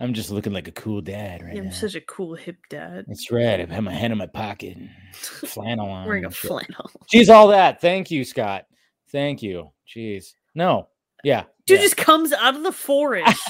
I'm 0.01 0.13
just 0.13 0.31
looking 0.33 0.53
like 0.53 0.69
a 0.69 0.73
cool 0.73 1.01
dad 1.01 1.43
right 1.43 1.55
Yeah, 1.55 1.61
I'm 1.61 1.67
now. 1.67 1.73
such 1.73 1.95
a 1.95 2.01
cool 2.01 2.35
hip 2.35 2.57
dad. 2.69 3.05
That's 3.07 3.31
right. 3.31 3.61
I 3.61 3.73
have 3.73 3.85
my 3.85 3.93
hand 3.93 4.13
in 4.13 4.19
my 4.19 4.27
pocket, 4.27 4.77
and 4.77 4.91
flannel 5.13 5.89
on. 5.89 6.07
Wearing 6.07 6.25
a 6.25 6.31
flannel. 6.31 6.91
Jeez, 7.13 7.29
all 7.33 7.47
that. 7.47 7.81
Thank 7.81 8.11
you, 8.11 8.25
Scott. 8.25 8.65
Thank 9.11 9.43
you. 9.43 9.71
Jeez. 9.89 10.33
No. 10.55 10.89
Yeah. 11.25 11.45
Dude 11.67 11.79
yeah. 11.79 11.83
just 11.85 11.97
comes 11.97 12.33
out 12.33 12.57
of 12.57 12.63
the 12.63 12.73
forest, 12.73 13.41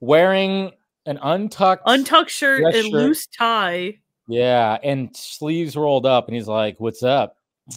wearing 0.00 0.72
an 1.06 1.18
untucked 1.22 1.82
untucked 1.86 2.30
shirt 2.30 2.62
and 2.64 2.74
shirt. 2.74 2.92
loose 2.92 3.26
tie. 3.26 3.98
Yeah, 4.28 4.78
and 4.82 5.14
sleeves 5.16 5.76
rolled 5.76 6.06
up, 6.06 6.26
and 6.28 6.34
he's 6.36 6.46
like, 6.48 6.78
"What's 6.78 7.02
up?" 7.02 7.36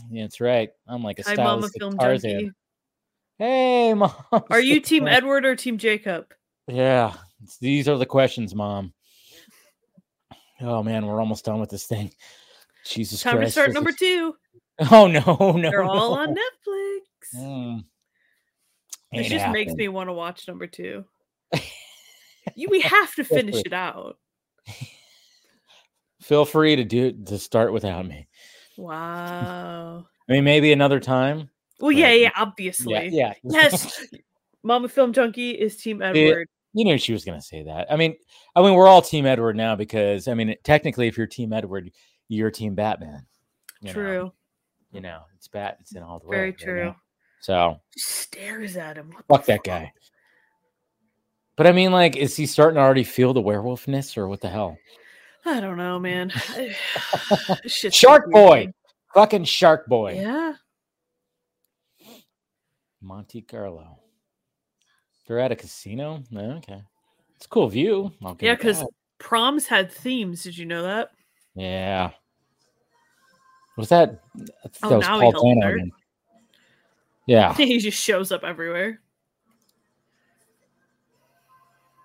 Yeah, 0.10 0.24
that's 0.24 0.40
right. 0.42 0.70
I'm 0.88 1.04
like 1.04 1.20
a 1.20 1.24
Hi, 1.24 1.36
Mama 1.36 1.70
Film 1.78 1.98
Tarzan. 1.98 2.32
Junkie. 2.32 2.52
Hey, 3.40 3.94
mom. 3.96 4.12
Are 4.50 4.60
you 4.62 4.80
Team 4.80 5.08
Edward 5.08 5.46
or 5.46 5.56
Team 5.56 5.78
Jacob? 5.78 6.26
Yeah, 6.68 7.14
these 7.60 7.88
are 7.88 7.98
the 7.98 8.06
questions, 8.06 8.54
mom. 8.54 8.94
Oh 10.62 10.84
man, 10.84 11.06
we're 11.06 11.20
almost 11.20 11.46
done 11.46 11.60
with 11.60 11.70
this 11.70 11.86
thing. 11.86 12.12
Jesus 12.86 13.24
Christ. 13.24 13.34
Time 13.36 13.44
to 13.46 13.52
start 13.52 13.74
number 13.74 13.90
is- 13.90 13.96
two. 13.98 14.36
Oh 14.92 15.06
no, 15.06 15.22
no, 15.56 15.70
They're 15.70 15.84
all 15.84 16.16
on 16.16 16.30
Netflix. 16.30 17.38
Mm. 17.38 17.84
Ain't 19.14 19.28
just 19.28 19.50
makes 19.52 19.72
me 19.74 19.88
want 19.88 20.10
to 20.10 20.14
watch 20.14 20.48
number 20.48 20.66
two. 20.66 21.06
You, 22.56 22.68
we 22.70 22.82
have 22.82 23.14
to 23.16 23.24
finish 23.24 23.62
it 23.66 23.74
out. 23.74 24.18
Feel 26.22 26.46
free 26.46 26.76
to 26.76 26.84
do 26.84 27.12
to 27.12 27.38
start 27.38 27.74
without 27.74 28.06
me. 28.06 28.28
Wow. 28.78 30.06
I 30.30 30.32
mean, 30.32 30.44
maybe 30.44 30.72
another 30.72 31.00
time. 31.00 31.50
Well, 31.80 31.92
yeah, 31.92 32.12
yeah, 32.14 32.32
obviously. 32.36 32.94
Yeah, 32.94 33.02
yeah. 33.02 33.34
Yes. 33.44 34.08
Mama 34.64 34.88
Film 34.88 35.12
Junkie 35.12 35.52
is 35.52 35.76
Team 35.76 36.02
Edward. 36.02 36.48
you 36.74 36.86
knew 36.86 36.98
she 36.98 37.12
was 37.12 37.26
going 37.26 37.38
to 37.38 37.46
say 37.46 37.64
that. 37.64 37.92
I 37.92 37.98
mean, 37.98 38.16
I 38.56 38.62
mean, 38.62 38.74
we're 38.74 38.88
all 38.88 39.02
Team 39.02 39.26
Edward 39.26 39.58
now 39.58 39.76
because 39.76 40.30
I 40.30 40.34
mean, 40.34 40.56
technically, 40.64 41.08
if 41.08 41.18
you're 41.18 41.28
Team 41.28 41.52
Edward, 41.52 41.92
you're 42.30 42.52
Team 42.52 42.74
Batman. 42.74 43.26
you 43.82 43.88
know? 43.88 43.94
True. 43.94 44.32
You 44.94 45.02
know, 45.02 45.24
it's 45.36 45.50
Bat. 45.50 45.80
It's 45.82 45.94
in 45.96 46.04
all 46.04 46.20
the 46.20 46.28
world. 46.28 46.38
Very 46.38 46.48
you 46.48 46.54
true. 46.54 46.86
know? 46.86 46.96
So 47.42 47.82
Just 47.94 48.10
stares 48.10 48.78
at 48.78 48.96
him. 48.96 49.12
What 49.28 49.40
fuck 49.40 49.46
that 49.48 49.64
guy. 49.66 49.92
But 51.56 51.68
I 51.68 51.72
mean, 51.72 51.92
like, 51.92 52.16
is 52.16 52.36
he 52.36 52.46
starting 52.46 52.76
to 52.76 52.82
already 52.82 53.04
feel 53.04 53.34
the 53.34 53.42
werewolfness, 53.42 54.18
or 54.18 54.28
what 54.28 54.42
the 54.42 54.50
hell? 54.50 54.78
I 55.46 55.60
don't 55.60 55.78
know, 55.78 56.00
man. 56.00 56.32
Shark 57.68 58.32
Boy, 58.32 58.70
fucking 59.14 59.44
Shark 59.44 59.88
Boy, 59.88 60.20
Yeah. 60.22 60.54
Monte 63.02 63.42
Carlo. 63.42 64.00
They're 65.28 65.40
at 65.40 65.52
a 65.52 65.56
casino. 65.56 66.24
Oh, 66.36 66.52
okay, 66.58 66.82
it's 67.36 67.46
a 67.46 67.50
cool 67.50 67.68
view. 67.68 68.12
Yeah, 68.40 68.56
because 68.56 68.84
proms 69.20 69.68
had 69.68 69.92
themes. 69.92 70.44
Did 70.44 70.58
you 70.58 70.66
know 70.66 70.84
that? 70.84 71.12
yeah, 71.56 72.12
was 73.78 73.90
that? 73.90 74.22
Oh, 74.84 74.90
that 74.90 74.98
was 74.98 75.08
now 75.08 75.20
Paul 75.20 75.32
Dano 75.32 75.86
Yeah. 77.26 77.54
he 77.58 77.80
just 77.80 78.02
shows 78.02 78.32
up 78.32 78.44
everywhere. 78.44 79.00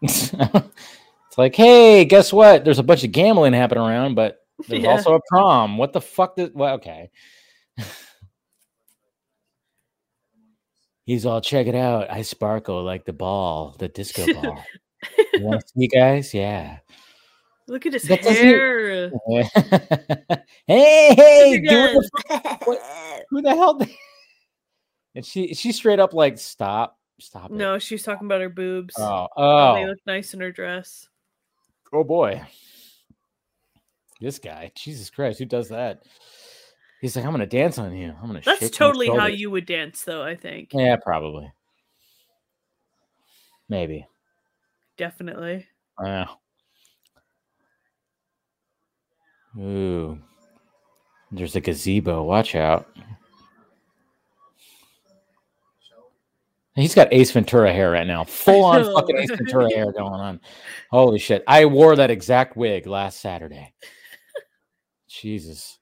It's 0.02 1.38
like, 1.38 1.54
hey, 1.54 2.04
guess 2.04 2.32
what? 2.32 2.64
There's 2.64 2.78
a 2.78 2.82
bunch 2.82 3.04
of 3.04 3.12
gambling 3.12 3.52
happening 3.52 3.84
around, 3.84 4.14
but 4.14 4.38
there's 4.68 4.82
Yeah. 4.82 4.90
also 4.90 5.14
a 5.14 5.20
prom. 5.28 5.78
What 5.78 5.92
the 5.92 6.00
fuck? 6.00 6.36
Did, 6.36 6.52
well, 6.54 6.74
okay. 6.76 7.10
He's 11.04 11.24
all, 11.24 11.40
check 11.40 11.66
it 11.66 11.74
out. 11.74 12.10
I 12.10 12.22
sparkle 12.22 12.82
like 12.84 13.04
the 13.06 13.12
ball, 13.14 13.74
the 13.78 13.88
disco 13.88 14.26
ball. 14.34 14.62
you 15.32 15.40
want 15.44 15.60
to 15.62 15.68
see, 15.68 15.86
guys? 15.88 16.34
Yeah. 16.34 16.78
Look 17.66 17.86
at 17.86 17.92
his 17.94 18.02
That 18.04 18.22
doesn't- 18.22 18.36
hair. 18.36 19.10
hey, 20.66 21.14
hey, 21.14 21.60
Look 21.62 21.70
do 21.70 21.76
at 21.78 21.94
it. 22.46 22.60
What- 22.66 22.82
Who 23.30 23.42
the 23.42 23.50
hell? 23.54 23.74
did- 23.78 23.88
And 25.14 25.24
she, 25.24 25.54
she 25.54 25.72
straight 25.72 25.98
up 25.98 26.12
like, 26.12 26.38
stop, 26.38 26.98
stop. 27.20 27.50
it." 27.50 27.54
No, 27.56 27.78
she's 27.78 28.02
talking 28.02 28.26
about 28.26 28.40
her 28.40 28.48
boobs. 28.48 28.94
Oh, 28.98 29.28
How 29.36 29.74
They 29.74 29.84
oh, 29.84 29.86
look 29.88 29.98
nice 30.06 30.34
in 30.34 30.40
her 30.40 30.52
dress. 30.52 31.08
oh 31.92 32.04
boy. 32.04 32.42
This 34.20 34.38
guy, 34.38 34.72
Jesus 34.74 35.10
Christ, 35.10 35.38
who 35.38 35.44
does 35.44 35.68
that? 35.68 36.02
He's 37.00 37.14
like, 37.14 37.24
I'm 37.24 37.30
gonna 37.30 37.46
dance 37.46 37.78
on 37.78 37.96
you. 37.96 38.12
I'm 38.20 38.26
gonna. 38.26 38.42
That's 38.44 38.58
shake 38.60 38.72
totally 38.72 39.08
how 39.08 39.26
you 39.26 39.50
would 39.50 39.66
dance, 39.66 40.02
though. 40.02 40.24
I 40.24 40.34
think 40.34 40.70
Yeah, 40.72 40.96
probably. 40.96 41.52
Maybe. 43.68 44.06
definitely. 44.96 45.66
Uh, 46.02 46.24
ooh. 49.58 50.18
There's 51.30 51.54
a 51.54 51.60
gazebo. 51.60 52.22
Watch 52.22 52.54
out. 52.54 52.88
He's 56.80 56.94
got 56.94 57.12
Ace 57.12 57.30
Ventura 57.32 57.72
hair 57.72 57.90
right 57.90 58.06
now. 58.06 58.24
Full 58.24 58.64
on 58.64 58.84
fucking 58.94 59.18
Ace? 59.18 59.30
Ventura 59.30 59.68
hair 59.74 59.92
going 59.92 60.20
on. 60.20 60.40
Holy 60.90 61.18
shit. 61.18 61.42
I 61.46 61.66
wore 61.66 61.96
that 61.96 62.10
exact 62.10 62.56
wig 62.56 62.86
last 62.86 63.20
Saturday. 63.20 63.74
Jesus. 65.08 65.78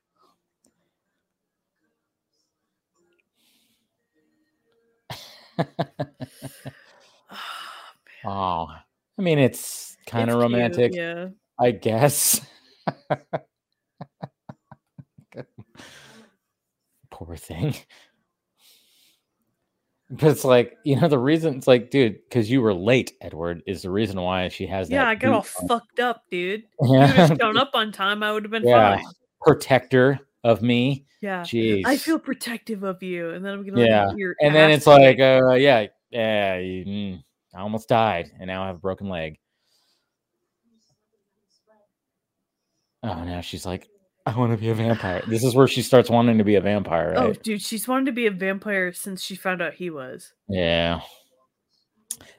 Oh, 8.29 8.67
I 9.19 9.23
mean, 9.23 9.39
it's 9.39 9.97
kind 10.05 10.29
of 10.29 10.35
cute, 10.35 10.43
romantic, 10.43 10.93
Yeah. 10.93 11.29
I 11.61 11.71
guess. 11.71 12.45
Poor 17.11 17.37
thing. 17.37 17.77
But 20.11 20.31
it's 20.31 20.45
like, 20.45 20.79
you 20.85 21.01
know, 21.01 21.09
the 21.09 21.19
reason 21.19 21.57
it's 21.57 21.67
like, 21.67 21.91
dude, 21.91 22.19
because 22.29 22.49
you 22.49 22.63
were 22.63 22.73
late, 22.73 23.15
Edward, 23.21 23.63
is 23.67 23.83
the 23.83 23.91
reason 23.91 24.21
why 24.21 24.49
she 24.49 24.67
has 24.67 24.89
that. 24.89 24.95
Yeah, 24.95 25.09
I 25.09 25.15
got 25.17 25.33
all 25.33 25.39
on. 25.39 25.67
fucked 25.69 25.99
up, 25.99 26.23
dude. 26.31 26.63
If 26.81 26.89
you 26.89 26.97
Yeah. 26.97 27.35
shown 27.41 27.57
up 27.57 27.71
on 27.75 27.91
time, 27.91 28.23
I 28.23 28.31
would 28.33 28.45
have 28.45 28.53
been 28.53 28.65
Yeah. 28.65 28.97
fine. 28.97 29.05
Protector 29.43 30.21
of 30.45 30.63
me. 30.63 31.07
Yeah. 31.21 31.43
Jeez. 31.43 31.83
I 31.87 31.97
feel 31.97 32.21
protective 32.21 32.85
of 32.85 33.03
you, 33.03 33.31
and 33.31 33.45
then 33.45 33.55
I'm 33.55 33.65
gonna 33.67 33.85
Yeah, 33.85 34.07
let 34.07 34.17
your 34.17 34.37
and 34.41 34.55
then 34.55 34.71
it's 34.71 34.87
like, 34.87 35.19
uh, 35.19 35.55
yeah, 35.55 35.87
yeah, 36.11 36.59
you, 36.59 36.85
mm, 36.85 37.25
I 37.55 37.61
almost 37.61 37.89
died, 37.89 38.31
and 38.39 38.47
now 38.47 38.63
I 38.63 38.69
have 38.69 38.77
a 38.77 38.81
broken 38.81 39.09
leg. 39.09 39.39
Oh, 43.03 43.25
now 43.25 43.41
she's 43.41 43.67
like, 43.67 43.89
I 44.27 44.37
want 44.37 44.51
to 44.53 44.59
be 44.59 44.69
a 44.71 44.75
vampire. 44.75 45.23
This 45.29 45.45
is 45.45 45.55
where 45.55 45.69
she 45.69 45.83
starts 45.83 46.11
wanting 46.11 46.39
to 46.39 46.45
be 46.45 46.57
a 46.57 46.61
vampire, 46.61 47.11
Right? 47.13 47.19
Oh, 47.19 47.33
dude, 47.33 47.63
she's 47.63 47.87
wanted 47.87 48.07
to 48.07 48.13
be 48.13 48.27
a 48.27 48.31
vampire 48.33 48.93
since 48.93 49.23
she 49.23 49.37
found 49.37 49.63
out 49.63 49.75
he 49.75 49.89
was. 49.89 50.33
Yeah. 50.49 51.01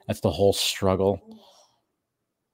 That's 0.06 0.20
the 0.20 0.30
whole 0.30 0.52
struggle. 0.52 1.20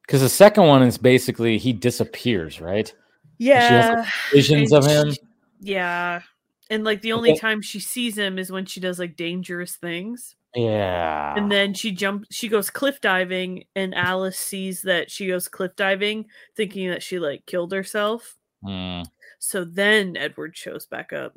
Because 0.07 0.21
the 0.21 0.29
second 0.29 0.67
one 0.67 0.83
is 0.83 0.99
basically 0.99 1.59
he 1.59 1.73
disappears, 1.73 2.61
right? 2.61 2.93
Yeah. 3.39 3.69
she 3.69 3.75
has 3.75 4.09
Visions 4.33 4.73
and 4.73 4.85
of 4.85 4.91
him. 4.91 5.13
she- 5.15 5.21
yeah. 5.61 6.23
And 6.71 6.85
like 6.85 7.01
the 7.03 7.13
only 7.13 7.31
then- 7.31 7.39
time 7.39 7.63
she 7.63 7.81
sees 7.81 8.17
him 8.17 8.39
is 8.39 8.53
when 8.53 8.67
she 8.67 8.81
does 8.81 8.99
like 8.99 9.17
dangerous 9.17 9.75
things. 9.77 10.37
Yeah. 10.55 11.35
And 11.37 11.51
then 11.51 11.75
she 11.75 11.91
jump 11.91 12.27
she 12.31 12.49
goes 12.49 12.71
cliff 12.71 13.01
diving 13.01 13.65
and 13.75 13.93
Alice 13.95 14.39
sees 14.39 14.83
that 14.83 15.11
she 15.11 15.27
goes 15.27 15.49
cliff 15.49 15.75
diving 15.75 16.27
thinking 16.57 16.89
that 16.91 17.03
she 17.03 17.19
like 17.19 17.45
killed 17.47 17.73
herself. 17.73 18.37
Mm. 18.65 19.05
So 19.47 19.65
then 19.65 20.17
Edward 20.17 20.57
shows 20.57 20.87
back 20.87 21.13
up. 21.13 21.35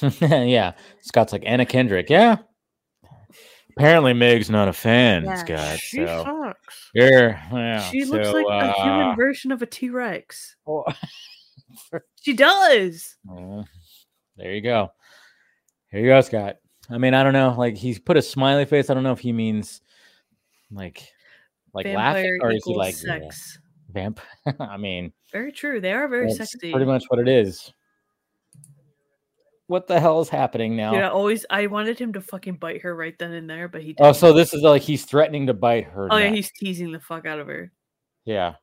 yeah. 0.20 0.72
Scott's 1.02 1.32
like 1.32 1.44
Anna 1.46 1.64
Kendrick. 1.64 2.10
Yeah. 2.10 2.38
Apparently 3.76 4.12
Meg's 4.12 4.50
not 4.50 4.66
a 4.68 4.72
fan, 4.72 5.24
Scott. 5.36 5.78
she 5.78 5.98
So 5.98 6.24
sucks. 6.24 6.90
yeah, 6.94 7.40
yeah. 7.52 7.80
She 7.82 8.04
looks 8.04 8.26
so, 8.26 8.32
like 8.32 8.46
a 8.46 8.72
human 8.72 9.08
uh, 9.10 9.14
version 9.14 9.52
of 9.52 9.62
a 9.62 9.66
T-Rex. 9.66 10.56
oh, 10.66 10.84
She 12.20 12.32
does. 12.34 13.16
there 14.36 14.52
you 14.52 14.60
go. 14.60 14.90
Here 15.92 16.00
you 16.00 16.06
go, 16.08 16.20
Scott. 16.20 16.56
I 16.90 16.98
mean, 16.98 17.14
I 17.14 17.22
don't 17.22 17.32
know. 17.32 17.54
Like 17.56 17.76
he's 17.76 18.00
put 18.00 18.16
a 18.16 18.22
smiley 18.22 18.64
face. 18.64 18.90
I 18.90 18.94
don't 18.94 19.04
know 19.04 19.12
if 19.12 19.20
he 19.20 19.32
means 19.32 19.80
like 20.72 21.06
like 21.72 21.86
laughing 21.86 22.38
or 22.42 22.50
is 22.50 22.64
he 22.64 22.74
like 22.74 22.94
sex. 22.96 23.58
yeah, 23.60 23.69
vamp? 23.92 24.20
I 24.60 24.76
mean, 24.76 25.12
Very 25.32 25.52
true. 25.52 25.80
They 25.80 25.92
are 25.92 26.08
very 26.08 26.30
sexy. 26.32 26.70
pretty 26.70 26.86
much 26.86 27.04
what 27.08 27.20
it 27.20 27.28
is. 27.28 27.72
What 29.66 29.86
the 29.86 30.00
hell 30.00 30.20
is 30.20 30.28
happening 30.28 30.74
now? 30.76 30.94
I 30.94 31.08
always 31.08 31.46
I 31.48 31.66
wanted 31.68 31.96
him 31.98 32.12
to 32.14 32.20
fucking 32.20 32.56
bite 32.56 32.82
her 32.82 32.94
right 32.96 33.16
then 33.18 33.32
and 33.32 33.48
there, 33.48 33.68
but 33.68 33.82
he 33.82 33.94
Oh, 34.00 34.06
didn't. 34.06 34.16
so 34.16 34.32
this 34.32 34.52
is 34.52 34.62
like 34.62 34.82
he's 34.82 35.04
threatening 35.04 35.46
to 35.46 35.54
bite 35.54 35.84
her. 35.84 36.08
Oh 36.10 36.16
yeah, 36.16 36.30
he's 36.30 36.50
teasing 36.50 36.90
the 36.90 36.98
fuck 36.98 37.24
out 37.26 37.38
of 37.38 37.46
her. 37.46 37.70
yeah. 38.24 38.54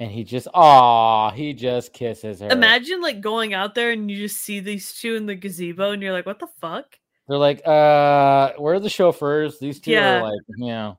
And 0.00 0.10
he 0.12 0.22
just, 0.22 0.46
ah, 0.54 1.30
he 1.32 1.52
just 1.54 1.92
kisses 1.92 2.38
her. 2.40 2.48
Imagine 2.50 3.00
like 3.00 3.20
going 3.20 3.52
out 3.52 3.74
there 3.74 3.90
and 3.90 4.08
you 4.08 4.16
just 4.16 4.36
see 4.36 4.60
these 4.60 4.92
two 4.94 5.16
in 5.16 5.26
the 5.26 5.34
gazebo 5.34 5.90
and 5.90 6.00
you're 6.00 6.12
like, 6.12 6.24
what 6.26 6.38
the 6.38 6.46
fuck? 6.60 6.96
They're 7.28 7.36
like, 7.36 7.66
uh, 7.66 8.52
where 8.58 8.74
are 8.74 8.80
the 8.80 8.88
chauffeurs? 8.88 9.58
These 9.58 9.80
two 9.80 9.90
Yeah. 9.90 10.20
are 10.20 10.22
like, 10.22 10.40
yeah. 10.56 10.92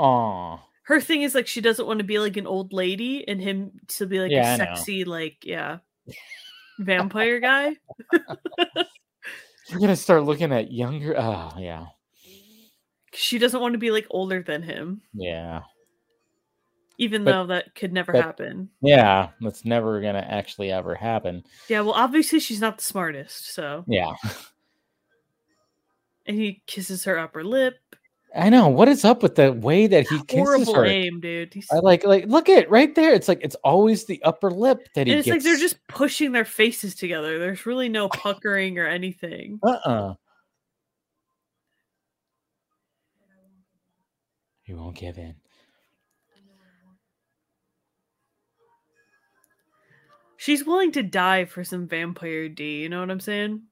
Aw. 0.00 0.58
Her 0.84 1.00
thing 1.00 1.22
is 1.22 1.34
like 1.34 1.46
she 1.46 1.60
doesn't 1.60 1.86
want 1.86 1.98
to 1.98 2.04
be 2.04 2.18
like 2.18 2.36
an 2.36 2.46
old 2.46 2.72
lady 2.72 3.26
and 3.28 3.40
him 3.40 3.72
to 3.88 4.06
be 4.06 4.20
like 4.20 4.30
Yeah, 4.32 4.54
a 4.54 4.56
sexy, 4.56 5.04
like, 5.04 5.38
yeah. 5.44 5.78
Vampire 6.78 7.38
guy. 7.40 7.76
You're 9.68 9.80
gonna 9.80 9.94
start 9.96 10.24
looking 10.24 10.52
at 10.52 10.72
younger. 10.72 11.14
Oh, 11.16 11.52
yeah, 11.58 11.86
She 13.12 13.38
doesn't 13.38 13.60
want 13.60 13.74
to 13.74 13.78
be 13.78 13.90
like 13.92 14.06
older 14.10 14.42
than 14.42 14.62
him, 14.62 15.02
yeah, 15.12 15.60
even 16.98 17.22
But- 17.24 17.32
though 17.32 17.46
that 17.48 17.74
could 17.76 17.92
never 17.92 18.12
but- 18.12 18.24
happen. 18.24 18.70
yeah. 18.80 19.28
That's 19.40 19.64
never 19.64 20.00
gonna 20.00 20.26
actually 20.28 20.72
ever 20.72 20.94
happen. 20.96 21.44
Yeah, 21.68 21.82
well, 21.82 21.92
obviously 21.94 22.40
she's 22.40 22.60
not 22.60 22.78
the 22.78 22.84
smartest, 22.84 23.54
so 23.54 23.84
Yeah, 23.86 24.14
and 26.26 26.36
he 26.36 26.62
kisses 26.66 27.04
her 27.04 27.16
upper 27.18 27.44
lip. 27.44 27.76
I 28.34 28.48
know. 28.48 28.68
What 28.68 28.88
is 28.88 29.04
up 29.04 29.22
with 29.22 29.34
the 29.34 29.52
way 29.52 29.86
that 29.88 30.06
he 30.06 30.22
kisses 30.24 30.46
Horrible 30.46 30.74
her? 30.74 30.84
aim, 30.84 31.20
dude. 31.20 31.52
He's, 31.52 31.66
I 31.72 31.76
like, 31.76 32.04
like, 32.04 32.26
look 32.26 32.48
at 32.48 32.70
right 32.70 32.94
there. 32.94 33.12
It's 33.12 33.26
like 33.26 33.40
it's 33.42 33.56
always 33.64 34.04
the 34.04 34.22
upper 34.22 34.50
lip 34.50 34.88
that 34.94 35.06
he 35.06 35.12
and 35.12 35.18
it's 35.18 35.26
gets. 35.26 35.36
like 35.36 35.42
they're 35.42 35.58
just 35.58 35.84
pushing 35.88 36.32
their 36.32 36.44
faces 36.44 36.94
together. 36.94 37.38
There's 37.38 37.66
really 37.66 37.88
no 37.88 38.08
puckering 38.08 38.78
or 38.78 38.86
anything. 38.86 39.58
uh-uh. 39.62 40.14
He 44.62 44.74
won't 44.74 44.96
give 44.96 45.18
in. 45.18 45.34
She's 50.36 50.64
willing 50.64 50.92
to 50.92 51.02
die 51.02 51.44
for 51.44 51.64
some 51.64 51.88
vampire 51.88 52.48
D. 52.48 52.82
You 52.82 52.88
know 52.88 53.00
what 53.00 53.10
I'm 53.10 53.20
saying? 53.20 53.62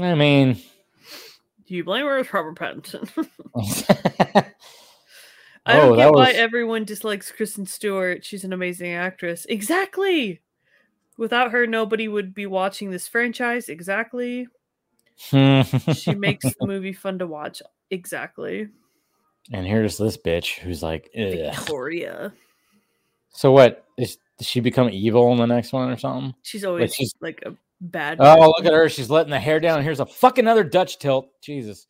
I 0.00 0.14
mean, 0.14 0.60
Do 1.68 1.74
you 1.76 1.84
blame 1.84 2.06
her? 2.06 2.18
It's 2.18 2.32
Robert 2.32 2.56
Pattinson. 2.58 3.08
oh, 3.54 4.42
I 5.66 5.76
don't 5.76 5.96
that 5.98 6.04
get 6.04 6.12
why 6.12 6.28
was 6.28 6.36
everyone 6.36 6.84
dislikes 6.84 7.30
Kristen 7.30 7.66
Stewart. 7.66 8.24
She's 8.24 8.42
an 8.44 8.54
amazing 8.54 8.92
actress. 8.92 9.44
Exactly. 9.50 10.40
Without 11.18 11.50
her, 11.50 11.66
nobody 11.66 12.08
would 12.08 12.32
be 12.34 12.46
watching 12.46 12.90
this 12.90 13.06
franchise. 13.06 13.68
Exactly. 13.68 14.48
She 15.16 16.14
makes 16.14 16.44
the 16.44 16.56
movie 16.66 16.92
fun 16.94 17.18
to 17.18 17.26
watch. 17.26 17.60
Exactly. 17.90 18.68
and 19.52 19.66
here's 19.66 19.98
this 19.98 20.16
bitch 20.16 20.58
who's 20.60 20.82
like, 20.82 21.10
Ugh. 21.18 21.32
Victoria. 21.32 22.32
so 23.30 23.52
what? 23.52 23.84
Is 23.98 24.16
does 24.38 24.46
she 24.46 24.60
become 24.60 24.88
evil 24.88 25.32
in 25.32 25.38
the 25.38 25.46
next 25.46 25.72
one 25.72 25.90
or 25.90 25.98
something? 25.98 26.34
She's 26.42 26.64
always 26.64 26.94
she's- 26.94 27.12
like 27.20 27.42
a 27.44 27.54
bad. 27.80 28.18
Oh, 28.20 28.48
look 28.56 28.64
at 28.66 28.72
her. 28.72 28.88
She's 28.88 29.10
letting 29.10 29.30
the 29.30 29.40
hair 29.40 29.60
down. 29.60 29.82
Here's 29.82 30.00
a 30.00 30.06
fucking 30.06 30.44
another 30.44 30.64
Dutch 30.64 30.98
tilt. 30.98 31.30
Jesus. 31.42 31.86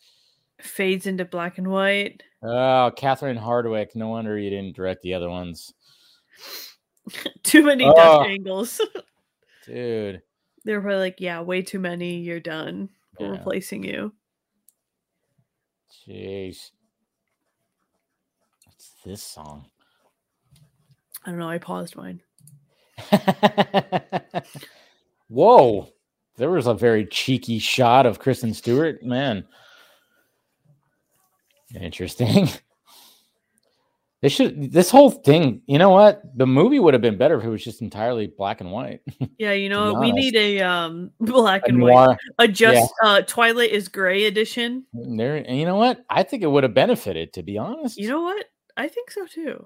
Fades 0.60 1.06
into 1.06 1.24
black 1.24 1.58
and 1.58 1.68
white. 1.68 2.22
Oh, 2.42 2.90
Catherine 2.96 3.38
Hardwicke. 3.38 3.94
No 3.94 4.08
wonder 4.08 4.38
you 4.38 4.50
didn't 4.50 4.76
direct 4.76 5.02
the 5.02 5.14
other 5.14 5.28
ones. 5.30 5.72
Too 7.42 7.64
many 7.64 7.84
Oh. 7.84 7.94
Dutch 7.94 8.26
angles. 8.28 8.80
Dude. 9.66 10.22
they 10.64 10.72
were 10.74 10.80
probably 10.80 10.98
like, 11.00 11.16
yeah, 11.18 11.40
way 11.42 11.62
too 11.62 11.78
many. 11.78 12.18
You're 12.20 12.40
done. 12.40 12.88
We're 13.20 13.26
Yeah. 13.26 13.32
replacing 13.32 13.84
you. 13.84 14.12
Jeez. 16.08 16.70
What's 18.64 18.92
this 19.04 19.22
song? 19.22 19.66
I 21.26 21.30
don't 21.30 21.38
know. 21.38 21.48
I 21.50 21.58
paused 21.58 21.96
mine. 21.96 22.22
Whoa. 25.28 25.88
There 26.36 26.50
was 26.50 26.66
a 26.66 26.74
very 26.74 27.04
cheeky 27.06 27.58
shot 27.58 28.06
of 28.06 28.18
Kristen 28.18 28.54
Stewart. 28.54 29.02
Man. 29.02 29.44
Interesting. 31.78 32.48
They 34.20 34.28
should 34.28 34.72
this 34.72 34.90
whole 34.90 35.10
thing, 35.10 35.62
you 35.66 35.78
know 35.78 35.90
what? 35.90 36.22
The 36.36 36.46
movie 36.46 36.80
would 36.80 36.92
have 36.92 37.00
been 37.00 37.16
better 37.18 37.38
if 37.38 37.44
it 37.44 37.48
was 37.48 37.62
just 37.62 37.82
entirely 37.82 38.26
black 38.26 38.60
and 38.60 38.72
white. 38.72 39.00
Yeah, 39.38 39.52
you 39.52 39.68
know, 39.68 39.94
we 39.94 40.10
need 40.10 40.34
a 40.34 40.60
um 40.62 41.12
black 41.20 41.62
A 41.66 41.68
and 41.68 41.80
white. 41.80 41.92
noir. 41.92 42.18
A 42.40 42.48
just 42.48 42.92
uh 43.04 43.22
Twilight 43.22 43.70
is 43.70 43.86
gray 43.86 44.24
edition. 44.24 44.84
There 44.92 45.36
and 45.36 45.56
you 45.56 45.64
know 45.64 45.76
what? 45.76 46.04
I 46.10 46.24
think 46.24 46.42
it 46.42 46.48
would 46.48 46.64
have 46.64 46.74
benefited, 46.74 47.32
to 47.34 47.44
be 47.44 47.58
honest. 47.58 47.96
You 47.96 48.08
know 48.08 48.22
what? 48.22 48.46
I 48.76 48.88
think 48.88 49.12
so 49.12 49.24
too. 49.26 49.64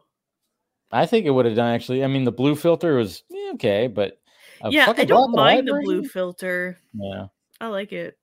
I 0.91 1.07
think 1.07 1.25
it 1.25 1.31
would 1.31 1.47
have 1.47 1.57
done 1.57 1.75
actually. 1.75 2.05
I 2.05 2.07
mean, 2.09 2.25
the 2.25 2.31
blue 2.33 2.55
filter 2.55 2.97
was 2.97 3.23
eh, 3.35 3.53
okay, 3.55 3.87
but 3.87 4.21
a 4.63 4.71
yeah, 4.71 4.93
I 4.97 5.05
don't 5.05 5.33
mind 5.35 5.67
the 5.69 5.81
blue 5.83 6.05
filter. 6.05 6.79
Yeah, 6.95 7.27
I 7.61 7.69
like 7.69 7.93
it. 7.93 8.17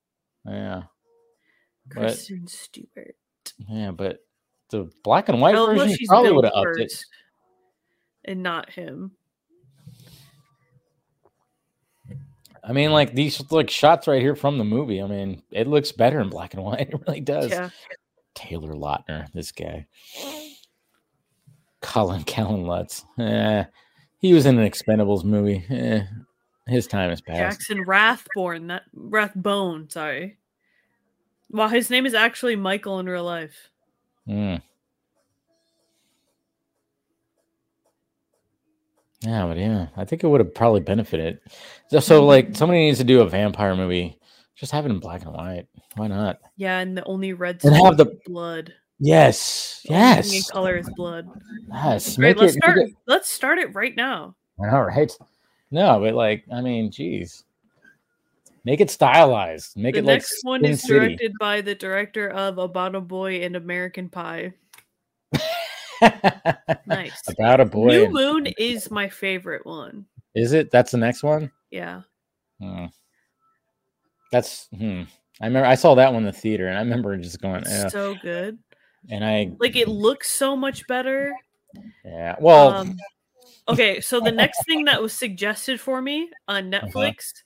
yeah, 0.45 0.83
But- 1.87 1.95
Kristen 1.95 2.47
Stewart. 2.47 3.15
yeah. 3.67 3.91
But 3.91 4.19
the 4.69 4.89
black 5.03 5.29
and 5.29 5.41
white 5.41 5.55
Well, 5.55 5.67
version 5.75 5.97
probably 6.07 6.31
would 6.31 6.45
have 6.45 6.53
upped 6.55 6.79
it. 6.79 6.93
And 8.25 8.43
not 8.43 8.69
him. 8.69 9.11
I 12.63 12.73
mean, 12.73 12.91
like 12.91 13.13
these 13.13 13.41
like 13.51 13.69
shots 13.69 14.07
right 14.07 14.21
here 14.21 14.35
from 14.35 14.57
the 14.57 14.63
movie. 14.65 15.01
I 15.01 15.07
mean, 15.07 15.41
it 15.51 15.67
looks 15.67 15.91
better 15.91 16.19
in 16.19 16.29
black 16.29 16.53
and 16.53 16.63
white. 16.63 16.89
It 16.89 17.01
really 17.07 17.21
does. 17.21 17.49
Yeah. 17.49 17.69
Taylor 18.35 18.73
Lautner, 18.73 19.31
this 19.33 19.51
guy. 19.51 19.87
Colin 21.81 22.23
Kellan 22.23 22.65
Lutz. 22.65 23.03
Eh, 23.17 23.63
he 24.19 24.33
was 24.33 24.45
in 24.45 24.59
an 24.59 24.69
Expendables 24.69 25.23
movie. 25.23 25.65
Eh, 25.69 26.03
his 26.69 26.87
time 26.87 27.09
has 27.09 27.21
passed. 27.21 27.39
Jackson 27.39 27.85
Rathborn. 27.85 28.67
That 28.67 28.83
Rathbone, 28.93 29.89
sorry. 29.89 30.37
Well, 31.49 31.67
his 31.69 31.89
name 31.89 32.05
is 32.05 32.13
actually 32.13 32.55
Michael 32.55 32.99
in 32.99 33.07
real 33.07 33.23
life. 33.23 33.69
Mm. 34.27 34.61
Yeah, 39.21 39.45
but 39.47 39.57
yeah, 39.57 39.87
I 39.97 40.05
think 40.05 40.23
it 40.23 40.27
would 40.27 40.39
have 40.39 40.53
probably 40.53 40.79
benefited. 40.79 41.39
So, 41.89 41.99
so, 41.99 42.25
like, 42.25 42.55
somebody 42.55 42.79
needs 42.85 42.99
to 42.99 43.03
do 43.03 43.21
a 43.21 43.27
vampire 43.27 43.75
movie. 43.75 44.17
Just 44.55 44.71
have 44.71 44.85
it 44.85 44.91
in 44.91 44.99
black 44.99 45.23
and 45.23 45.33
white. 45.33 45.67
Why 45.95 46.07
not? 46.07 46.39
Yeah, 46.55 46.79
and 46.79 46.95
the 46.95 47.03
only 47.05 47.33
red 47.33 47.59
And 47.65 47.75
have 47.75 47.97
the- 47.97 48.11
is 48.11 48.17
blood. 48.25 48.73
Yes, 49.01 49.81
The 49.87 49.93
only 49.95 50.05
thing 50.21 50.25
in 50.25 50.33
yes, 50.35 50.51
color 50.51 50.77
is 50.77 50.89
blood. 50.95 51.27
yes. 51.73 52.17
Great, 52.17 52.37
let's 52.37 52.53
it, 52.55 52.57
start. 52.61 52.77
it- 52.77 52.95
Let's 53.07 53.29
start 53.29 53.57
it 53.57 53.73
right 53.73 53.95
now. 53.95 54.35
All 54.59 54.83
right. 54.85 55.11
No, 55.71 55.99
but 55.99 56.13
like, 56.15 56.45
I 56.51 56.61
mean, 56.61 56.91
geez, 56.91 57.43
make 58.65 58.81
it 58.81 58.89
stylized. 58.89 59.77
Make 59.77 59.93
the 59.93 59.99
it 59.99 60.05
like 60.05 60.05
The 60.05 60.13
next 60.15 60.39
one 60.43 60.61
Sin 60.61 60.71
is 60.71 60.81
City. 60.81 60.93
directed 60.93 61.33
by 61.39 61.61
the 61.61 61.75
director 61.75 62.29
of 62.29 62.57
About 62.57 62.95
a 62.95 63.01
Boy 63.01 63.41
and 63.43 63.55
American 63.55 64.09
Pie. 64.09 64.53
Nice. 66.85 67.21
About 67.27 67.59
a 67.59 67.65
boy. 67.65 67.87
New 67.89 68.03
and- 68.05 68.13
Moon 68.13 68.47
is 68.57 68.89
my 68.89 69.09
favorite 69.09 69.65
one. 69.65 70.05
Is 70.35 70.53
it? 70.53 70.71
That's 70.71 70.91
the 70.91 70.97
next 70.97 71.23
one. 71.23 71.51
Yeah. 71.71 72.01
Hmm. 72.61 72.85
That's. 74.31 74.67
Hmm. 74.77 75.03
I 75.41 75.47
remember 75.47 75.67
I 75.67 75.75
saw 75.75 75.95
that 75.95 76.09
one 76.13 76.23
in 76.23 76.25
the 76.25 76.31
theater, 76.33 76.67
and 76.67 76.77
I 76.77 76.81
remember 76.81 77.15
just 77.17 77.41
going, 77.41 77.65
eh, 77.65 77.89
So 77.89 78.15
good. 78.21 78.57
and 79.09 79.23
I 79.25 79.51
Like 79.59 79.75
it 79.75 79.87
looks 79.87 80.29
so 80.31 80.55
much 80.55 80.85
better. 80.87 81.31
yeah. 82.03 82.35
Well, 82.39 82.69
Um, 82.73 82.97
okay, 83.69 84.01
so 84.01 84.19
the 84.19 84.31
next 84.43 84.65
thing 84.65 84.85
that 84.85 85.01
was 85.01 85.13
suggested 85.13 85.79
for 85.79 86.01
me 86.01 86.29
on 86.47 86.73
Uh-huh. 86.73 86.87
Netflix 86.87 87.43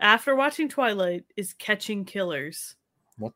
after 0.00 0.34
watching 0.34 0.68
Twilight 0.68 1.24
is 1.36 1.52
Catching 1.54 2.04
Killers. 2.04 2.76
what? 3.18 3.32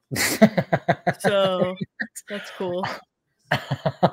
So 1.20 1.74
that's 2.28 2.50
cool. 2.56 2.86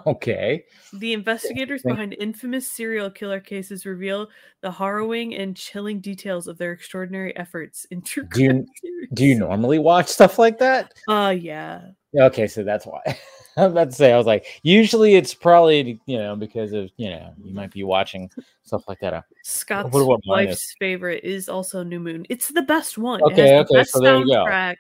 okay. 0.05 0.65
The 0.93 1.13
investigators 1.13 1.81
behind 1.83 2.13
infamous 2.19 2.67
serial 2.67 3.09
killer 3.09 3.39
cases 3.39 3.85
reveal 3.85 4.27
the 4.61 4.71
harrowing 4.71 5.33
and 5.35 5.55
chilling 5.55 5.99
details 6.01 6.47
of 6.47 6.57
their 6.57 6.73
extraordinary 6.73 7.35
efforts 7.37 7.85
in 7.91 8.01
true 8.01 8.27
Do 8.33 8.41
you- 8.43 8.65
series. 8.81 9.07
Do 9.13 9.25
you 9.25 9.35
normally 9.39 9.79
watch 9.79 10.07
stuff 10.07 10.37
like 10.39 10.57
that? 10.59 10.93
Uh 11.07 11.35
yeah. 11.37 11.81
Okay, 12.17 12.47
so 12.47 12.63
that's 12.63 12.85
why. 12.85 13.01
I'm 13.57 13.71
about 13.71 13.89
to 13.89 13.95
say, 13.95 14.13
I 14.13 14.17
was 14.17 14.25
like, 14.25 14.45
usually 14.63 15.15
it's 15.15 15.33
probably 15.33 15.99
you 16.05 16.17
know 16.17 16.35
because 16.35 16.71
of 16.71 16.89
you 16.95 17.09
know 17.09 17.33
you 17.43 17.53
might 17.53 17.71
be 17.71 17.83
watching 17.83 18.29
stuff 18.63 18.87
like 18.87 18.99
that. 19.01 19.13
Uh, 19.13 19.21
Scott's 19.43 19.89
what 19.91 20.19
is? 20.19 20.25
wife's 20.25 20.75
favorite 20.79 21.23
is 21.23 21.49
also 21.49 21.83
New 21.83 21.99
Moon. 21.99 22.25
It's 22.29 22.47
the 22.47 22.61
best 22.61 22.97
one. 22.97 23.21
Okay, 23.23 23.49
the 23.49 23.57
okay, 23.57 23.75
best 23.75 23.91
so 23.91 23.99
there 23.99 24.17
you 24.17 24.25
go. 24.25 24.73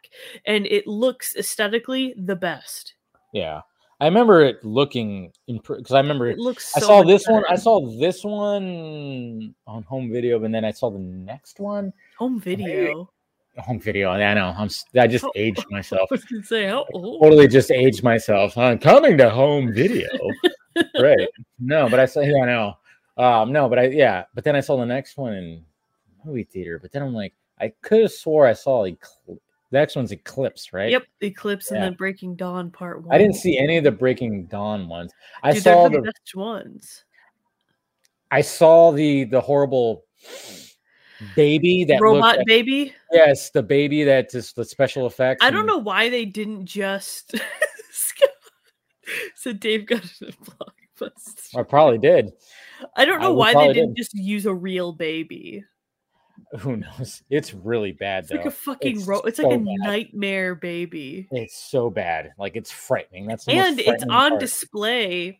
and 0.45 0.65
it 0.67 0.87
looks 0.87 1.35
aesthetically 1.35 2.13
the 2.17 2.35
best. 2.35 2.93
Yeah, 3.33 3.61
I 3.99 4.05
remember 4.05 4.41
it 4.41 4.63
looking 4.65 5.31
because 5.47 5.91
I 5.91 5.99
remember 5.99 6.27
It 6.27 6.39
looks. 6.39 6.75
I 6.75 6.79
saw 6.79 7.03
this 7.03 7.27
one. 7.27 7.43
I 7.49 7.55
saw 7.55 7.87
this 7.99 8.23
one 8.23 9.53
on 9.67 9.83
home 9.83 10.11
video, 10.11 10.43
and 10.43 10.55
then 10.55 10.65
I 10.65 10.71
saw 10.71 10.89
the 10.89 10.99
next 10.99 11.59
one 11.59 11.93
home 12.17 12.39
video. 12.39 13.11
Home 13.61 13.79
video. 13.79 14.09
I 14.09 14.33
know 14.33 14.53
I'm. 14.57 14.69
I 14.97 15.07
just 15.07 15.25
aged 15.35 15.65
myself. 15.69 16.09
I 16.11 16.15
was 16.15 16.23
gonna 16.25 16.43
say 16.43 16.67
how 16.67 16.85
old? 16.93 17.21
Totally 17.21 17.47
just 17.47 17.71
aged 17.71 18.03
myself. 18.03 18.57
I'm 18.57 18.79
coming 18.79 19.17
to 19.17 19.29
home 19.29 19.73
video. 19.73 20.09
right. 20.99 21.27
No, 21.59 21.89
but 21.89 21.99
I 21.99 22.05
saw. 22.05 22.21
Yeah, 22.21 22.43
I 22.43 22.45
know. 22.45 22.77
Um, 23.17 23.51
no, 23.51 23.69
but 23.69 23.79
I 23.79 23.87
yeah. 23.87 24.25
But 24.33 24.43
then 24.43 24.55
I 24.55 24.61
saw 24.61 24.77
the 24.77 24.85
next 24.85 25.17
one 25.17 25.33
in 25.33 25.65
movie 26.25 26.43
theater. 26.43 26.79
But 26.79 26.91
then 26.91 27.03
I'm 27.03 27.13
like, 27.13 27.33
I 27.59 27.73
could 27.81 28.01
have 28.01 28.11
swore 28.11 28.47
I 28.47 28.53
saw 28.53 28.85
Ecl- 28.85 29.39
the 29.71 29.77
next 29.77 29.95
one's 29.95 30.11
Eclipse, 30.11 30.73
right? 30.73 30.91
Yep, 30.91 31.03
Eclipse 31.21 31.71
and 31.71 31.81
then 31.81 31.93
Breaking 31.93 32.35
Dawn 32.35 32.71
Part 32.71 33.03
One. 33.03 33.13
I 33.13 33.17
didn't 33.17 33.35
see 33.35 33.57
any 33.57 33.77
of 33.77 33.83
the 33.85 33.91
Breaking 33.91 34.45
Dawn 34.45 34.89
ones. 34.89 35.13
I 35.43 35.53
Dude, 35.53 35.63
saw 35.63 35.87
the 35.87 35.97
the 35.97 36.01
best 36.03 36.35
ones. 36.35 37.05
I 38.31 38.41
saw 38.41 38.91
the 38.91 39.25
the 39.25 39.39
horrible 39.39 40.03
baby 41.35 41.83
that 41.85 42.01
Robot 42.01 42.37
like- 42.37 42.45
Baby. 42.47 42.93
yes, 43.11 43.49
the 43.51 43.63
baby 43.63 44.03
that 44.03 44.29
just 44.31 44.55
the 44.55 44.65
special 44.65 45.05
effects. 45.07 45.43
I 45.43 45.49
don't 45.51 45.65
know 45.65 45.77
why 45.77 46.09
they 46.09 46.25
didn't 46.25 46.65
just. 46.65 47.35
so 49.35 49.53
Dave 49.53 49.85
got 49.85 50.03
it 50.03 50.21
at 50.21 50.35
Blockbuster. 50.39 51.57
I 51.57 51.63
probably 51.63 51.97
did. 51.97 52.31
I 52.95 53.05
don't 53.05 53.21
know 53.21 53.33
would 53.33 53.37
why 53.39 53.53
they 53.53 53.73
didn't 53.73 53.93
did. 53.95 53.97
just 53.97 54.13
use 54.13 54.45
a 54.45 54.53
real 54.53 54.91
baby. 54.93 55.63
Who 56.59 56.77
knows? 56.77 57.21
It's 57.29 57.53
really 57.53 57.91
bad 57.91 58.23
It's 58.23 58.31
though. 58.31 58.37
like 58.37 58.45
a 58.47 58.51
fucking 58.51 58.97
It's 58.97 59.07
ro- 59.07 59.21
It's 59.21 59.37
so 59.37 59.43
like 59.47 59.55
a 59.55 59.59
bad. 59.59 59.75
nightmare 59.79 60.55
baby, 60.55 61.27
It's 61.31 61.55
so 61.55 61.89
bad. 61.89 62.31
Like 62.37 62.55
it's 62.55 62.71
frightening. 62.71 63.27
That's 63.27 63.47
and 63.47 63.79
it's 63.79 64.03
on 64.03 64.31
part. 64.31 64.39
display. 64.39 65.39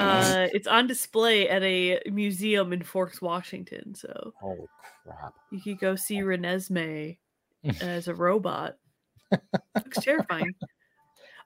Uh, 0.00 0.48
it's 0.52 0.66
on 0.66 0.86
display 0.86 1.48
at 1.48 1.62
a 1.62 2.00
museum 2.10 2.72
in 2.72 2.82
Forks, 2.82 3.20
Washington. 3.22 3.94
So 3.94 4.32
Holy 4.40 4.66
crap! 5.04 5.34
you 5.50 5.60
could 5.60 5.78
go 5.78 5.96
see 5.96 6.18
Renesmee 6.18 7.18
as 7.80 8.08
a 8.08 8.14
robot. 8.14 8.76
Looks 9.74 9.98
terrifying. 10.02 10.52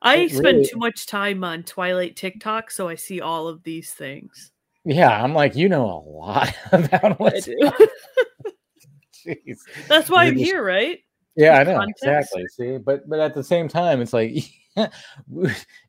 I 0.03 0.17
It 0.17 0.31
spend 0.33 0.45
really- 0.59 0.67
too 0.67 0.79
much 0.79 1.07
time 1.07 1.43
on 1.45 1.63
Twilight 1.63 2.17
TikTok, 2.17 2.71
so 2.71 2.89
I 2.89 2.95
see 2.97 3.21
all 3.21 3.49
of 3.49 3.63
these 3.63 3.93
things. 3.93 4.53
Yeah, 4.85 5.23
I'm 5.23 5.35
like, 5.35 5.57
you 5.57 5.69
know 5.69 5.85
a 5.85 6.03
lot 6.09 6.55
about 6.73 7.19
what 7.19 7.35
I 7.35 7.41
do. 7.41 7.57
Jeez. 9.27 9.59
That's 9.89 10.09
why 10.11 10.25
You're 10.25 10.33
I'm 10.33 10.39
just- 10.39 10.51
here, 10.51 10.65
right? 10.65 10.99
Yeah, 11.35 11.59
I 11.59 11.65
know 11.65 11.77
context. 11.79 12.03
exactly. 12.05 12.45
See, 12.49 12.79
but 12.79 13.07
but 13.09 13.21
at 13.21 13.35
the 13.35 13.45
same 13.45 13.69
time, 13.69 14.01
it's 14.01 14.15
like 14.15 14.33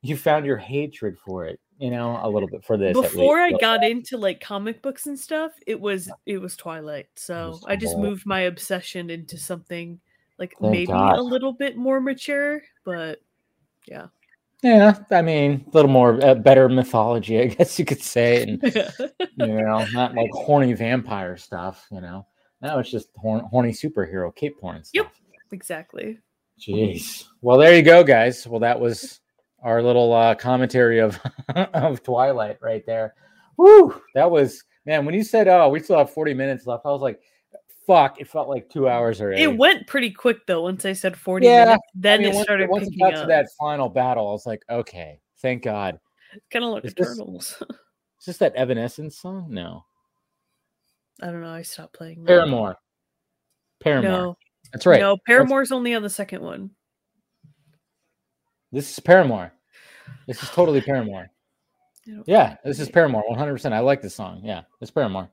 you 0.01 0.17
found 0.17 0.45
your 0.45 0.57
hatred 0.57 1.17
for 1.25 1.45
it. 1.45 1.59
You 1.79 1.91
know, 1.91 2.19
a 2.23 2.29
little 2.29 2.49
bit 2.49 2.65
for 2.65 2.75
this. 2.75 2.99
Before 2.99 3.39
I 3.39 3.51
got 3.51 3.83
into 3.83 4.17
like 4.17 4.41
comic 4.41 4.81
books 4.81 5.05
and 5.05 5.19
stuff, 5.19 5.51
it 5.67 5.79
was 5.79 6.09
it 6.25 6.39
was 6.39 6.55
Twilight. 6.55 7.07
So 7.15 7.49
was 7.49 7.65
I 7.67 7.75
just 7.75 7.97
moved 7.97 8.25
my 8.25 8.41
obsession 8.41 9.09
into 9.09 9.37
something 9.37 9.99
like 10.39 10.55
Thank 10.59 10.71
maybe 10.71 10.87
God. 10.87 11.17
a 11.17 11.21
little 11.21 11.53
bit 11.53 11.77
more 11.77 11.99
mature, 11.99 12.61
but 12.83 13.21
yeah. 13.87 14.07
Yeah, 14.63 14.97
I 15.11 15.21
mean, 15.21 15.65
a 15.67 15.69
little 15.75 15.91
more 15.91 16.23
uh, 16.25 16.33
better 16.33 16.67
mythology, 16.67 17.39
I 17.39 17.45
guess 17.47 17.77
you 17.77 17.85
could 17.85 18.01
say, 18.01 18.41
and 18.41 18.59
yeah. 18.75 18.89
you 19.19 19.61
know, 19.61 19.85
not 19.93 20.15
like 20.15 20.31
horny 20.31 20.73
vampire 20.73 21.37
stuff. 21.37 21.85
You 21.91 22.01
know, 22.01 22.25
now 22.61 22.79
it's 22.79 22.89
just 22.89 23.09
horn- 23.15 23.45
horny 23.51 23.71
superhero 23.71 24.35
cape 24.35 24.59
porn 24.59 24.83
stuff. 24.83 24.93
Yep. 24.93 25.11
exactly. 25.51 26.19
Jeez. 26.59 27.25
Well, 27.41 27.59
there 27.59 27.75
you 27.75 27.83
go, 27.83 28.03
guys. 28.03 28.47
Well, 28.47 28.61
that 28.61 28.79
was 28.79 29.19
our 29.67 29.83
little 29.83 30.13
uh, 30.13 30.33
commentary 30.33 30.99
of 30.99 31.19
of 31.55 32.01
Twilight 32.01 32.57
right 32.61 32.85
there. 32.85 33.13
Woo! 33.57 34.01
That 34.15 34.31
was 34.31 34.63
man. 34.85 35.05
When 35.05 35.13
you 35.13 35.23
said, 35.23 35.47
"Oh, 35.47 35.67
we 35.69 35.79
still 35.81 35.97
have 35.97 36.09
forty 36.09 36.33
minutes 36.33 36.65
left," 36.65 36.85
I 36.85 36.89
was 36.89 37.01
like, 37.01 37.19
"Fuck!" 37.85 38.21
It 38.21 38.27
felt 38.29 38.47
like 38.47 38.69
two 38.69 38.87
hours 38.87 39.19
already. 39.21 39.43
It 39.43 39.57
went 39.57 39.85
pretty 39.87 40.09
quick 40.11 40.45
though. 40.47 40.61
Once 40.63 40.85
I 40.85 40.93
said 40.93 41.17
forty 41.17 41.47
Yeah, 41.47 41.65
minutes, 41.65 41.83
I 41.85 41.91
then 41.95 42.19
mean, 42.21 42.29
it 42.29 42.35
once- 42.35 42.43
started 42.45 42.69
once 42.69 42.87
it 42.87 42.97
got 42.99 43.13
up. 43.15 43.21
to 43.23 43.27
that 43.27 43.47
final 43.59 43.89
battle, 43.89 44.29
I 44.29 44.31
was 44.31 44.45
like, 44.45 44.63
"Okay, 44.69 45.19
thank 45.41 45.63
God." 45.63 45.99
Kind 46.51 46.63
of 46.65 46.71
like 46.71 46.85
Is 46.85 46.93
this- 46.93 47.07
Eternals. 47.15 47.61
Is 48.19 48.25
this 48.25 48.37
that 48.37 48.55
Evanescence 48.55 49.17
song? 49.17 49.47
No, 49.49 49.85
I 51.21 51.27
don't 51.27 51.41
know. 51.41 51.49
I 51.51 51.61
stopped 51.63 51.93
playing. 51.93 52.23
that. 52.23 52.27
Paramore. 52.27 52.77
Paramore. 53.79 54.11
No, 54.11 54.37
That's 54.73 54.85
right. 54.87 54.99
no. 54.99 55.17
Paramore's 55.27 55.71
only 55.71 55.93
on 55.93 56.01
the 56.03 56.09
second 56.09 56.41
one. 56.41 56.71
This 58.71 58.91
is 58.91 58.99
Paramore. 58.99 59.53
This 60.27 60.41
is 60.43 60.49
totally 60.49 60.81
Paramore. 60.81 61.29
Yeah, 62.25 62.55
this 62.63 62.79
is 62.79 62.89
Paramore. 62.89 63.23
One 63.27 63.37
hundred 63.37 63.53
percent. 63.53 63.73
I 63.73 63.79
like 63.79 64.01
this 64.01 64.15
song. 64.15 64.41
Yeah, 64.43 64.61
it's 64.81 64.91
Paramore. 64.91 65.29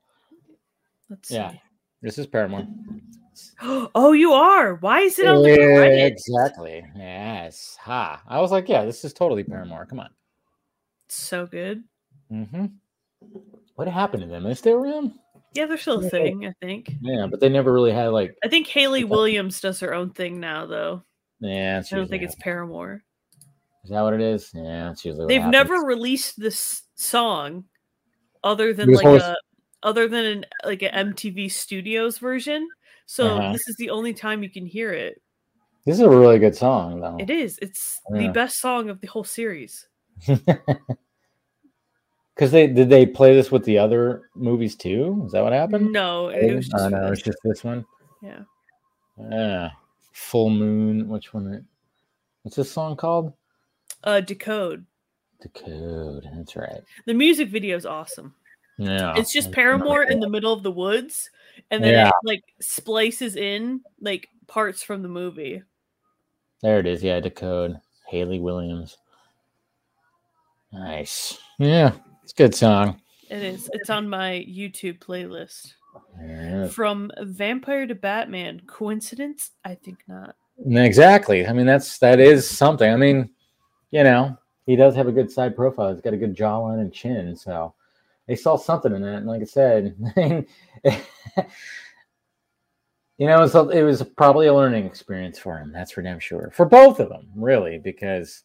Let's 1.09 1.31
Yeah. 1.31 1.51
see. 1.51 1.61
This 2.01 2.17
is 2.17 2.27
Paramore. 2.27 2.67
Oh, 3.95 4.13
you 4.13 4.31
are. 4.31 4.75
Why 4.75 5.01
is 5.01 5.19
it 5.19 5.27
on 5.27 5.43
the 5.43 5.55
credits? 5.55 6.25
Exactly. 6.27 6.85
Yes. 6.95 7.77
Ha. 7.81 8.21
I 8.27 8.39
was 8.39 8.51
like, 8.51 8.69
yeah, 8.69 8.85
this 8.85 9.03
is 9.03 9.13
totally 9.13 9.43
Paramore. 9.43 9.85
Come 9.85 9.99
on. 9.99 10.09
So 11.09 11.45
good. 11.45 11.83
Mm-hmm. 12.31 12.65
What 13.75 13.87
happened 13.89 14.23
to 14.23 14.29
them? 14.29 14.45
Is 14.45 14.61
they 14.61 14.71
around? 14.71 15.13
Yeah, 15.53 15.65
they're 15.65 15.77
still 15.77 16.05
a 16.05 16.09
thing. 16.09 16.45
I 16.45 16.53
think. 16.61 16.93
Yeah, 17.01 17.27
but 17.27 17.39
they 17.39 17.49
never 17.49 17.71
really 17.73 17.91
had 17.91 18.07
like. 18.07 18.35
I 18.43 18.47
think 18.47 18.67
Hayley 18.67 19.03
Williams 19.03 19.59
does 19.61 19.79
her 19.81 19.93
own 19.93 20.11
thing 20.11 20.39
now, 20.39 20.65
though. 20.65 21.03
Yeah, 21.39 21.81
I 21.91 21.95
don't 21.95 22.09
think 22.09 22.23
it's 22.23 22.35
Paramore. 22.35 23.03
Is 23.85 23.91
that 23.91 24.01
what 24.01 24.13
it 24.15 24.21
is? 24.21 24.51
Yeah, 24.53 24.87
that's 24.89 25.05
usually. 25.05 25.25
what 25.25 25.27
They've 25.29 25.45
never 25.45 25.75
released 25.85 26.39
this 26.39 26.83
song 26.95 27.63
other 28.43 28.73
than 28.73 28.87
Because 28.87 29.03
like 29.03 29.13
most- 29.13 29.23
a 29.23 29.37
other 29.83 30.07
than 30.07 30.25
an 30.25 30.45
like 30.65 30.81
an 30.81 31.13
MTV 31.13 31.49
Studios 31.51 32.17
version. 32.17 32.67
So 33.05 33.27
Uh-huh. 33.37 33.51
this 33.53 33.67
is 33.67 33.75
the 33.77 33.91
only 33.91 34.13
time 34.13 34.41
you 34.43 34.49
can 34.49 34.65
hear 34.65 34.91
it. 34.91 35.21
This 35.85 35.95
is 35.97 36.01
a 36.01 36.09
really 36.09 36.39
good 36.39 36.55
song, 36.55 36.99
though. 36.99 37.17
It 37.19 37.29
is. 37.29 37.59
It's 37.61 38.01
the 38.09 38.29
best 38.29 38.59
song 38.59 38.89
of 38.89 38.99
the 39.01 39.07
whole 39.07 39.23
series. 39.23 39.87
Because 42.35 42.51
they 42.51 42.67
did 42.67 42.89
they 42.89 43.05
play 43.05 43.33
this 43.33 43.49
with 43.49 43.63
the 43.63 43.77
other 43.77 44.23
movies 44.35 44.75
too? 44.75 45.23
Is 45.25 45.31
that 45.31 45.41
what 45.43 45.53
happened? 45.53 45.93
No, 45.93 46.27
it 46.27 46.53
was 46.53 46.67
just 46.67 46.83
oh, 46.83 46.89
no, 46.89 47.07
it's 47.11 47.21
this. 47.23 47.33
just 47.33 47.37
this 47.45 47.63
one. 47.63 47.85
yeah. 48.21 48.39
Yeah, 49.31 49.69
Full 50.11 50.49
Moon. 50.49 51.07
Which 51.07 51.33
one? 51.33 51.53
it- 51.53 51.63
What's 52.41 52.57
this 52.57 52.69
song 52.69 52.97
called? 52.97 53.31
Uh, 54.05 54.21
Decode. 54.21 54.85
The 55.41 55.49
Code. 55.49 56.25
That's 56.35 56.55
right. 56.55 56.81
The 57.05 57.13
music 57.13 57.49
video 57.49 57.75
is 57.75 57.85
awesome. 57.85 58.35
Yeah, 58.77 59.13
It's 59.15 59.31
just 59.31 59.51
Paramore 59.51 60.03
in 60.03 60.19
the 60.19 60.29
middle 60.29 60.51
of 60.51 60.61
the 60.63 60.71
woods, 60.71 61.29
and 61.71 61.83
then 61.83 61.93
Yeah. 61.93 62.09
it 62.09 62.13
like 62.23 62.43
splices 62.59 63.35
in 63.37 63.81
like 64.01 64.27
parts 64.47 64.83
from 64.83 65.01
the 65.01 65.07
movie. 65.07 65.63
There 66.61 66.79
it 66.79 66.85
is. 66.85 67.01
Yeah, 67.03 67.19
Decode. 67.21 67.79
Hayley 68.09 68.39
Williams. 68.39 68.97
Nice. 70.73 71.37
Yeah, 71.57 71.93
it's 72.23 72.33
a 72.33 72.35
good 72.35 72.53
song. 72.55 73.01
It 73.29 73.41
is. 73.43 73.69
It's 73.73 73.89
on 73.89 74.09
my 74.09 74.45
YouTube 74.47 74.99
playlist. 74.99 75.73
Yeah. 76.21 76.67
From 76.67 77.11
Vampire 77.21 77.87
to 77.87 77.95
Batman. 77.95 78.61
Coincidence? 78.67 79.51
I 79.63 79.75
think 79.75 79.99
not. 80.07 80.35
Exactly. 80.65 81.47
I 81.47 81.53
mean, 81.53 81.65
that's 81.65 81.97
that 81.99 82.19
is 82.19 82.49
something. 82.49 82.91
I 82.91 82.97
mean, 82.97 83.29
you 83.91 84.03
know, 84.03 84.37
he 84.65 84.75
does 84.75 84.95
have 84.95 85.07
a 85.07 85.11
good 85.11 85.31
side 85.31 85.55
profile. 85.55 85.91
He's 85.91 86.01
got 86.01 86.13
a 86.13 86.17
good 86.17 86.35
jawline 86.35 86.79
and 86.79 86.93
chin, 86.93 87.35
so 87.35 87.73
they 88.27 88.35
saw 88.35 88.57
something 88.57 88.93
in 88.93 89.01
that. 89.01 89.17
And 89.17 89.27
like 89.27 89.41
I 89.41 89.45
said, 89.45 89.95
you 93.17 93.27
know, 93.27 93.37
it 93.37 93.41
was, 93.41 93.55
a, 93.55 93.69
it 93.69 93.83
was 93.83 94.03
probably 94.17 94.47
a 94.47 94.53
learning 94.53 94.85
experience 94.85 95.37
for 95.37 95.57
him. 95.57 95.71
That's 95.71 95.91
for 95.91 96.01
damn 96.01 96.19
sure. 96.19 96.51
For 96.53 96.65
both 96.65 96.99
of 96.99 97.09
them, 97.09 97.27
really, 97.35 97.77
because 97.77 98.43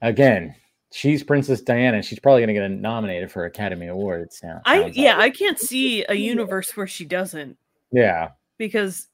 again, 0.00 0.54
she's 0.92 1.24
Princess 1.24 1.60
Diana. 1.60 2.02
She's 2.02 2.20
probably 2.20 2.42
going 2.42 2.54
to 2.54 2.60
get 2.60 2.70
nominated 2.70 3.30
for 3.30 3.44
Academy 3.44 3.88
Awards. 3.88 4.40
Now, 4.42 4.60
I 4.64 4.86
yeah, 4.86 5.16
like. 5.16 5.24
I 5.24 5.30
can't 5.30 5.58
see 5.58 6.04
a 6.08 6.14
universe 6.14 6.76
where 6.76 6.86
she 6.86 7.04
doesn't 7.04 7.58
yeah. 7.90 8.30
because 8.58 9.08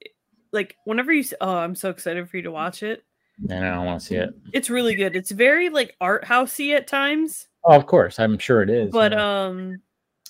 like 0.53 0.77
whenever 0.85 1.13
you 1.13 1.21
s- 1.21 1.35
oh, 1.41 1.57
I'm 1.57 1.75
so 1.75 1.91
excited 1.91 2.29
for 2.29 2.37
you 2.37 2.43
to 2.45 2.51
watch 2.51 2.83
it. 2.83 3.05
And 3.49 3.65
I 3.65 3.75
don't 3.75 3.87
want 3.87 4.01
to 4.01 4.07
see 4.07 4.17
it. 4.17 4.31
It's 4.53 4.69
really 4.69 4.95
good. 4.95 5.17
It's 5.17 5.31
very 5.31 5.71
like 5.71 5.97
art 6.01 6.25
housey 6.25 6.75
at 6.77 6.87
times, 6.87 7.47
Oh, 7.65 7.75
of 7.77 7.87
course, 7.87 8.19
I'm 8.19 8.39
sure 8.39 8.63
it 8.63 8.71
is. 8.71 8.91
but 8.91 9.13
yeah. 9.13 9.45
um 9.47 9.77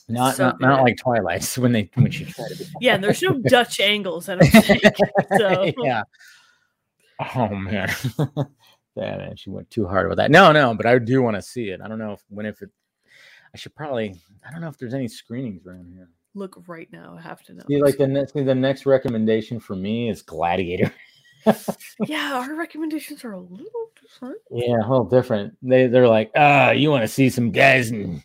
not 0.09 0.35
so 0.37 0.45
not, 0.47 0.61
not 0.61 0.83
like 0.83 0.97
Twilight 0.97 1.45
when 1.59 1.73
they 1.73 1.91
when 1.95 2.11
she 2.11 2.25
tried 2.25 2.51
to 2.51 2.59
be. 2.59 2.65
yeah, 2.81 2.95
and 2.95 3.03
there's 3.05 3.23
no 3.23 3.39
Dutch 3.49 3.79
angles, 3.81 4.29
I 4.29 4.35
don't 4.37 4.49
think. 4.49 4.83
So 5.39 5.73
yeah. 5.83 6.03
Oh 7.37 7.49
man. 7.49 7.91
yeah, 8.97 9.17
man, 9.17 9.37
she 9.37 9.51
went 9.51 9.71
too 9.71 9.87
hard 9.87 10.09
with 10.09 10.17
that. 10.19 10.31
No, 10.31 10.53
no, 10.53 10.75
but 10.75 10.87
I 10.87 10.99
do 10.99 11.23
want 11.23 11.37
to 11.37 11.43
see 11.43 11.69
it. 11.71 11.81
I 11.83 11.89
don't 11.89 11.99
know 11.99 12.13
if 12.13 12.23
when 12.29 12.47
if 12.47 12.63
it. 12.63 12.71
I 13.55 13.59
should 13.59 13.75
probably. 13.75 14.15
I 14.47 14.51
don't 14.51 14.61
know 14.61 14.69
if 14.69 14.79
there's 14.79 14.95
any 14.95 15.09
screenings 15.09 15.67
around 15.67 15.93
here. 15.95 16.09
look 16.35 16.63
right 16.67 16.89
now. 16.93 17.17
I 17.19 17.23
have 17.23 17.43
to 17.45 17.55
know. 17.55 17.65
See, 17.69 17.83
like 17.83 17.99
the 17.99 18.07
next 18.07 18.33
the 18.35 18.55
next 18.55 18.87
recommendation 18.87 19.61
for 19.61 19.77
me 19.77 20.09
is 20.09 20.23
Gladiator. 20.23 20.93
Yeah, 22.07 22.35
our 22.35 22.55
recommendations 22.55 23.25
are 23.25 23.33
a 23.33 23.41
little 23.41 23.91
different. 24.01 24.39
Yeah, 24.51 24.79
a 24.79 24.89
little 24.89 25.05
different. 25.05 25.57
They 25.63 25.87
they're 25.87 26.09
like, 26.09 26.31
ah, 26.37 26.71
you 26.71 26.91
want 26.91 27.03
to 27.03 27.09
see 27.09 27.31
some 27.31 27.51
guys 27.51 27.91
and 27.91 28.23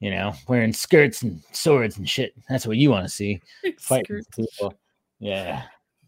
you 0.00 0.10
know 0.10 0.32
wearing 0.48 0.72
skirts 0.72 1.22
and 1.22 1.42
swords 1.52 1.96
and 1.98 2.08
shit. 2.08 2.34
That's 2.48 2.66
what 2.66 2.76
you 2.76 2.90
want 2.90 3.04
to 3.04 3.10
see. 3.10 3.40
Fighting 3.78 4.22
people. 4.34 4.74
Yeah, 5.18 5.62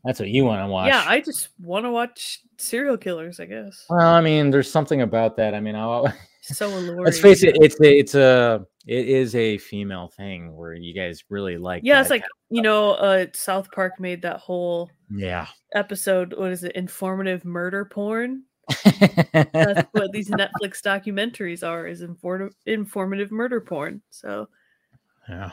that's 0.04 0.20
what 0.20 0.28
you 0.28 0.44
want 0.44 0.62
to 0.62 0.68
watch. 0.68 0.88
Yeah, 0.88 1.04
I 1.06 1.20
just 1.20 1.48
want 1.60 1.84
to 1.84 1.90
watch 1.90 2.40
serial 2.58 2.96
killers. 2.96 3.40
I 3.40 3.46
guess 3.46 3.84
Well, 3.88 4.00
I 4.00 4.20
mean, 4.20 4.50
there's 4.50 4.70
something 4.70 5.02
about 5.02 5.36
that. 5.36 5.54
I 5.54 5.60
mean, 5.60 5.74
I, 5.74 6.12
so 6.52 6.68
alluring. 6.68 7.04
let's 7.04 7.18
face 7.18 7.42
it, 7.42 7.56
it's 7.60 7.80
a, 7.80 7.98
it's 7.98 8.14
a, 8.14 8.66
it 8.86 9.08
is 9.08 9.34
a 9.34 9.58
female 9.58 10.08
thing 10.08 10.54
where 10.54 10.74
you 10.74 10.94
guys 10.94 11.24
really 11.28 11.58
like. 11.58 11.82
Yeah, 11.84 12.00
it's 12.00 12.10
like 12.10 12.24
you 12.50 12.62
know, 12.62 12.92
uh, 12.92 13.26
South 13.34 13.70
Park 13.72 13.98
made 13.98 14.22
that 14.22 14.38
whole 14.38 14.90
yeah. 15.10 15.46
episode. 15.74 16.34
What 16.36 16.52
is 16.52 16.64
it? 16.64 16.72
Informative 16.72 17.44
murder 17.44 17.84
porn. 17.84 18.44
That's 18.84 19.88
what 19.92 20.12
these 20.12 20.30
Netflix 20.30 20.82
documentaries 20.82 21.66
are: 21.66 21.86
is 21.86 22.02
inform- 22.02 22.54
informative 22.66 23.32
murder 23.32 23.60
porn. 23.60 24.02
So 24.10 24.48
yeah. 25.28 25.52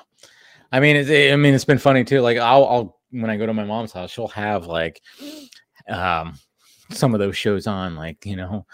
I 0.71 0.79
mean, 0.79 0.95
it's, 0.95 1.09
I 1.09 1.35
mean, 1.35 1.53
it's 1.53 1.65
been 1.65 1.77
funny 1.77 2.03
too. 2.03 2.21
Like, 2.21 2.37
I'll, 2.37 2.65
I'll, 2.65 2.99
when 3.11 3.29
I 3.29 3.37
go 3.37 3.45
to 3.45 3.53
my 3.53 3.63
mom's 3.63 3.91
house, 3.91 4.09
she'll 4.09 4.27
have 4.29 4.65
like, 4.65 5.01
um, 5.87 6.33
some 6.89 7.13
of 7.13 7.19
those 7.19 7.37
shows 7.37 7.67
on, 7.67 7.95
like, 7.95 8.25
you 8.25 8.35
know, 8.35 8.65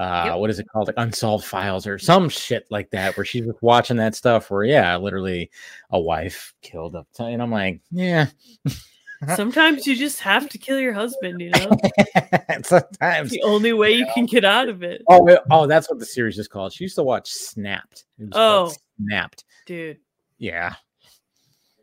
uh, 0.00 0.22
Yep. 0.28 0.38
what 0.38 0.50
is 0.50 0.58
it 0.58 0.66
called? 0.68 0.86
Like 0.86 0.94
Unsolved 0.98 1.44
Files 1.44 1.86
or 1.86 1.98
some 1.98 2.28
shit 2.28 2.66
like 2.70 2.90
that, 2.90 3.16
where 3.16 3.24
she's 3.24 3.46
watching 3.60 3.96
that 3.98 4.14
stuff 4.14 4.50
where, 4.50 4.64
yeah, 4.64 4.96
literally 4.96 5.50
a 5.90 6.00
wife 6.00 6.54
killed 6.62 6.96
up. 6.96 7.06
And 7.18 7.42
I'm 7.42 7.50
like, 7.50 7.80
yeah, 7.90 8.26
sometimes 9.36 9.86
you 9.86 9.94
just 9.96 10.20
have 10.20 10.48
to 10.48 10.58
kill 10.58 10.78
your 10.80 10.92
husband. 10.94 11.40
You 11.40 11.50
know, 11.50 11.70
sometimes. 12.62 13.30
the 13.30 13.42
only 13.44 13.72
way 13.74 13.92
you 13.92 14.06
can 14.14 14.26
get 14.26 14.44
out 14.44 14.68
of 14.68 14.82
it, 14.82 15.02
Oh, 15.08 15.38
oh, 15.50 15.66
that's 15.66 15.90
what 15.90 15.98
the 15.98 16.06
series 16.06 16.38
is 16.38 16.48
called. 16.48 16.72
She 16.72 16.84
used 16.84 16.96
to 16.96 17.02
watch 17.02 17.30
Snapped. 17.30 18.04
It 18.18 18.24
was 18.24 18.32
Oh. 18.34 18.72
Snapped. 19.00 19.44
dude. 19.66 19.98
Yeah, 20.38 20.74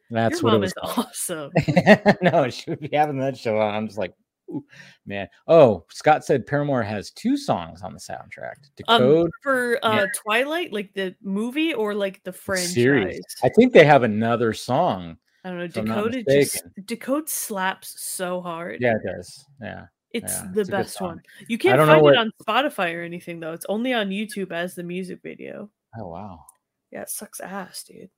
that's 0.10 0.42
your 0.42 0.52
what 0.52 0.56
it 0.56 0.60
was. 0.62 0.72
is 0.72 0.78
awesome. 0.82 1.52
no, 2.24 2.50
she 2.50 2.72
would 2.72 2.80
be 2.80 2.90
having 2.92 3.20
that 3.20 3.38
show 3.38 3.60
on. 3.60 3.76
I'm 3.76 3.86
just 3.88 4.00
like, 4.00 4.16
ooh, 4.50 4.64
man. 5.06 5.28
Oh, 5.48 5.86
Scott 5.90 6.26
said 6.26 6.46
Paramore 6.48 6.84
has 6.84 7.12
two 7.12 7.38
songs 7.38 7.82
on 7.82 7.94
the 7.94 8.00
soundtrack. 8.00 8.56
Um, 8.88 9.30
for 9.42 9.80
uh 9.84 9.96
Yeah. 10.02 10.06
Twilight, 10.24 10.74
like 10.74 10.94
the 10.94 11.16
movie 11.22 11.74
or 11.74 11.94
like 11.94 12.24
the 12.24 12.32
franchise. 12.34 12.74
series. 12.74 13.22
I 13.44 13.50
think 13.50 13.74
they 13.74 13.86
have 13.86 14.04
another 14.04 14.54
song. 14.54 15.18
I 15.44 15.50
don't 15.50 15.60
know. 15.60 15.68
Dakota 15.68 15.80
I'm 15.80 15.86
not 15.88 16.12
Decoded 16.12 16.26
just. 16.30 16.64
Decode 16.86 17.30
slaps 17.30 18.02
so 18.02 18.42
hard. 18.42 18.80
Yeah, 18.82 18.96
it 18.96 19.04
does. 19.06 19.46
Yeah. 19.62 19.86
It's 20.14 20.34
yeah, 20.34 20.48
the 20.54 20.62
it's 20.62 20.70
best 20.70 21.02
one. 21.02 21.22
You 21.48 21.58
can't 21.58 21.80
find 21.80 22.02
what- 22.02 22.14
it 22.16 22.18
on 22.18 22.32
Spotify 22.42 22.96
or 22.96 23.04
anything 23.04 23.40
though. 23.40 23.54
It's 23.54 23.66
only 23.70 23.94
on 23.94 24.10
YouTube 24.10 24.52
as 24.52 24.74
the 24.76 24.84
music 24.84 25.20
video. 25.22 25.70
Oh 26.00 26.08
wow. 26.08 26.40
Yeah, 26.92 27.02
it 27.02 27.10
sucks 27.10 27.40
ass, 27.42 27.84
dude. 27.84 28.10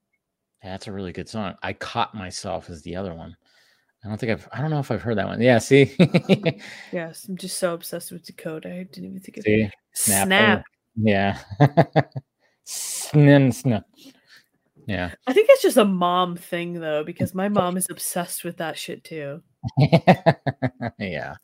That's 0.64 0.88
a 0.88 0.91
really 0.91 1.11
good 1.11 1.27
song. 1.30 1.56
I 1.64 1.74
caught 1.74 2.14
myself 2.14 2.69
as 2.69 2.82
the 2.83 2.95
other 2.95 3.14
one. 3.14 3.35
I 4.03 4.07
don't 4.07 4.17
think 4.17 4.31
I've 4.31 4.47
I 4.53 4.61
don't 4.61 4.69
know 4.69 4.79
if 4.79 4.91
I've 4.91 5.01
heard 5.01 5.17
that 5.17 5.27
one. 5.27 5.41
Yeah, 5.41 5.57
see? 5.59 5.95
Yes, 6.91 7.25
I'm 7.27 7.37
just 7.37 7.57
so 7.57 7.73
obsessed 7.73 8.11
with 8.11 8.25
Decode. 8.25 8.65
I 8.65 8.83
didn't 8.83 9.05
even 9.05 9.19
think 9.19 9.37
of 9.37 9.43
see? 9.43 9.69
Snap. 9.93 10.25
Snap. 10.27 10.63
Yeah. 10.95 11.37
Snin 12.65 13.51
snap. 13.51 13.83
Yeah. 14.87 15.11
I 15.27 15.33
think 15.33 15.47
it's 15.51 15.61
just 15.61 15.77
a 15.77 15.85
mom 15.85 16.35
thing 16.35 16.73
though, 16.73 17.03
because 17.05 17.33
my 17.35 17.49
mom 17.49 17.77
is 17.77 17.87
obsessed 17.89 18.43
with 18.43 18.57
that 18.57 18.77
shit 18.77 19.03
too. 19.03 19.41
yeah. 20.97 21.35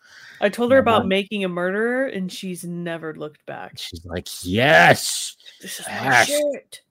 I 0.42 0.50
told 0.50 0.72
her 0.72 0.77
My 0.77 0.82
about 0.82 1.00
mom- 1.03 1.09
making 1.09 1.43
a 1.43 1.50
murderer 1.50 2.06
and 2.08 2.32
she's 2.32 2.64
never 2.64 3.14
looked 3.16 3.45
back. 3.45 3.74
She's 3.77 4.06
like, 4.06 4.27
yes. 4.43 5.35
This 5.61 5.80
is 5.80 5.88
my 5.88 5.93
Yes. 6.03 6.27
shit. 6.27 6.82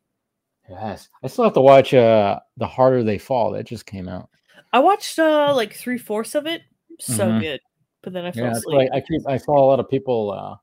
Yes. 0.69 1.09
I 1.23 1.29
still 1.29 1.45
have 1.45 1.55
to 1.55 1.61
watch 1.61 1.93
uh 1.95 2.39
The 2.57 2.67
Harder 2.67 3.03
They 3.03 3.19
Fall. 3.19 3.53
That 3.53 3.65
just 3.67 3.87
came 3.87 4.09
out. 4.09 4.29
I 4.73 4.79
watched 4.81 5.19
uh 5.19 5.53
like 5.55 5.75
three 5.75 5.99
fourths 5.99 6.35
of 6.35 6.47
it. 6.47 6.63
So 7.01 7.29
Mhm. 7.31 7.41
good. 7.41 7.61
But 8.03 8.13
then 8.13 8.25
I 8.25 8.33
fell 8.33 8.45
Yeah, 8.45 8.53
asleep. 8.53 8.77
like 8.77 8.91
I 8.93 9.01
keep 9.01 9.27
I 9.27 9.37
saw 9.37 9.59
a 9.59 9.67
lot 9.67 9.81
of 9.81 9.89
people 9.89 10.31
uh 10.33 10.57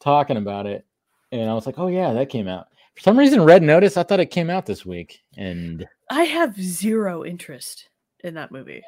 talking 0.00 0.36
about 0.36 0.66
it 0.66 0.84
and 1.32 1.48
I 1.48 1.54
was 1.54 1.66
like, 1.66 1.78
Oh 1.78 1.88
yeah, 1.88 2.12
that 2.12 2.28
came 2.30 2.48
out. 2.48 2.66
For 2.96 3.02
some 3.02 3.18
reason, 3.18 3.42
Red 3.44 3.62
Notice, 3.62 3.96
I 3.96 4.02
thought 4.02 4.20
it 4.20 4.26
came 4.26 4.50
out 4.50 4.66
this 4.66 4.84
week. 4.84 5.20
And 5.36 5.86
I 6.10 6.24
have 6.24 6.60
zero 6.60 7.24
interest 7.24 7.88
in 8.24 8.34
that 8.34 8.50
movie. 8.50 8.82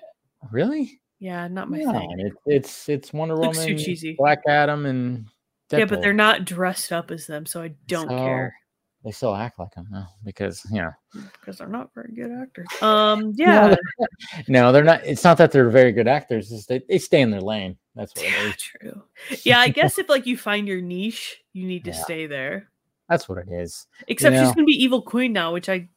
really? 0.51 1.01
Yeah, 1.21 1.47
not 1.47 1.71
my 1.71 1.79
Yeah, 1.79 1.93
thing. 1.93 2.19
it, 2.19 2.33
it's 2.47 2.89
it's 2.89 3.13
Wonder 3.13 3.37
Looks 3.37 3.59
too 3.59 3.75
Woman, 3.75 3.85
cheesy. 3.85 4.17
Black 4.17 4.41
Adam, 4.49 4.87
and 4.87 5.27
Yeah, 5.71 5.85
but 5.85 6.03
they're 6.03 6.13
not 6.13 6.45
dressed 6.45 6.91
up 6.93 7.13
as 7.13 7.29
them, 7.29 7.47
so 7.47 7.63
I 7.63 7.75
don't 7.87 8.11
So, 8.11 8.25
care 8.25 8.55
They 9.05 9.11
still 9.11 9.35
act 9.35 9.59
like 9.59 9.75
them 9.75 9.89
though, 9.91 10.05
because 10.25 10.63
you 10.71 10.81
know. 10.81 10.93
because 11.41 11.59
they're 11.59 11.67
not 11.69 11.93
very 11.93 12.13
good 12.15 12.31
actors. 12.31 12.69
Um, 12.81 13.21
No, 13.37 13.45
yeah, 13.45 13.69
they're- 13.69 14.07
No, 14.49 14.71
they're 14.73 14.85
not. 14.85 15.05
It's 15.05 15.25
not 15.25 15.39
that 15.39 15.51
they're 15.51 15.71
very 15.71 15.91
good 15.91 16.07
actors. 16.07 16.53
It's 16.53 16.67
they, 16.67 16.83
they 16.89 16.99
stay 16.99 17.21
in 17.21 17.31
their 17.31 17.41
lane. 17.41 17.77
That's 17.97 18.15
what 18.15 18.25
yeah, 18.25 18.49
is. 18.49 18.57
true. 18.57 19.03
Yeah, 19.43 19.59
I 19.59 19.69
guess 19.71 19.99
if 19.99 20.09
like 20.09 20.27
you 20.27 20.37
find 20.37 20.69
your 20.69 20.81
niche, 20.81 21.43
you 21.53 21.67
need 21.67 21.85
to 21.85 21.91
Yeah. 21.91 21.97
stay 22.05 22.27
there. 22.27 22.69
That's 23.09 23.29
what 23.29 23.39
it 23.39 23.49
is. 23.51 23.87
Except 24.07 24.35
she's 24.37 24.43
know- 24.43 24.55
gonna 24.55 24.65
be 24.67 24.81
evil 24.83 25.03
queen 25.03 25.33
now, 25.33 25.53
which 25.53 25.69
I 25.69 25.89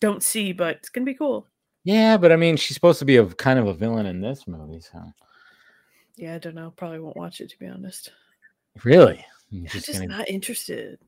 don't 0.00 0.22
see, 0.24 0.52
but 0.52 0.76
it's 0.76 0.88
gonna 0.88 1.04
be 1.06 1.14
cool. 1.14 1.46
Yeah, 1.84 2.16
but 2.16 2.32
I 2.32 2.36
mean, 2.36 2.56
she's 2.56 2.74
supposed 2.74 2.98
to 2.98 3.04
be 3.04 3.16
a 3.16 3.26
kind 3.26 3.60
of 3.60 3.68
a 3.68 3.74
villain 3.74 4.06
in 4.06 4.20
this 4.20 4.48
movie. 4.48 4.80
So 4.80 5.00
Yeah, 6.16 6.34
I 6.34 6.38
don't 6.38 6.56
know. 6.56 6.72
Probably 6.76 6.98
won't 6.98 7.16
watch 7.16 7.40
it 7.40 7.48
to 7.50 7.58
be 7.60 7.66
honest. 7.68 8.10
really, 8.84 9.24
I'm 9.52 9.58
I'm 9.60 9.66
just 9.66 9.86
just 9.86 10.00
gonna- 10.00 10.16
not 10.18 10.28
interested. 10.28 10.98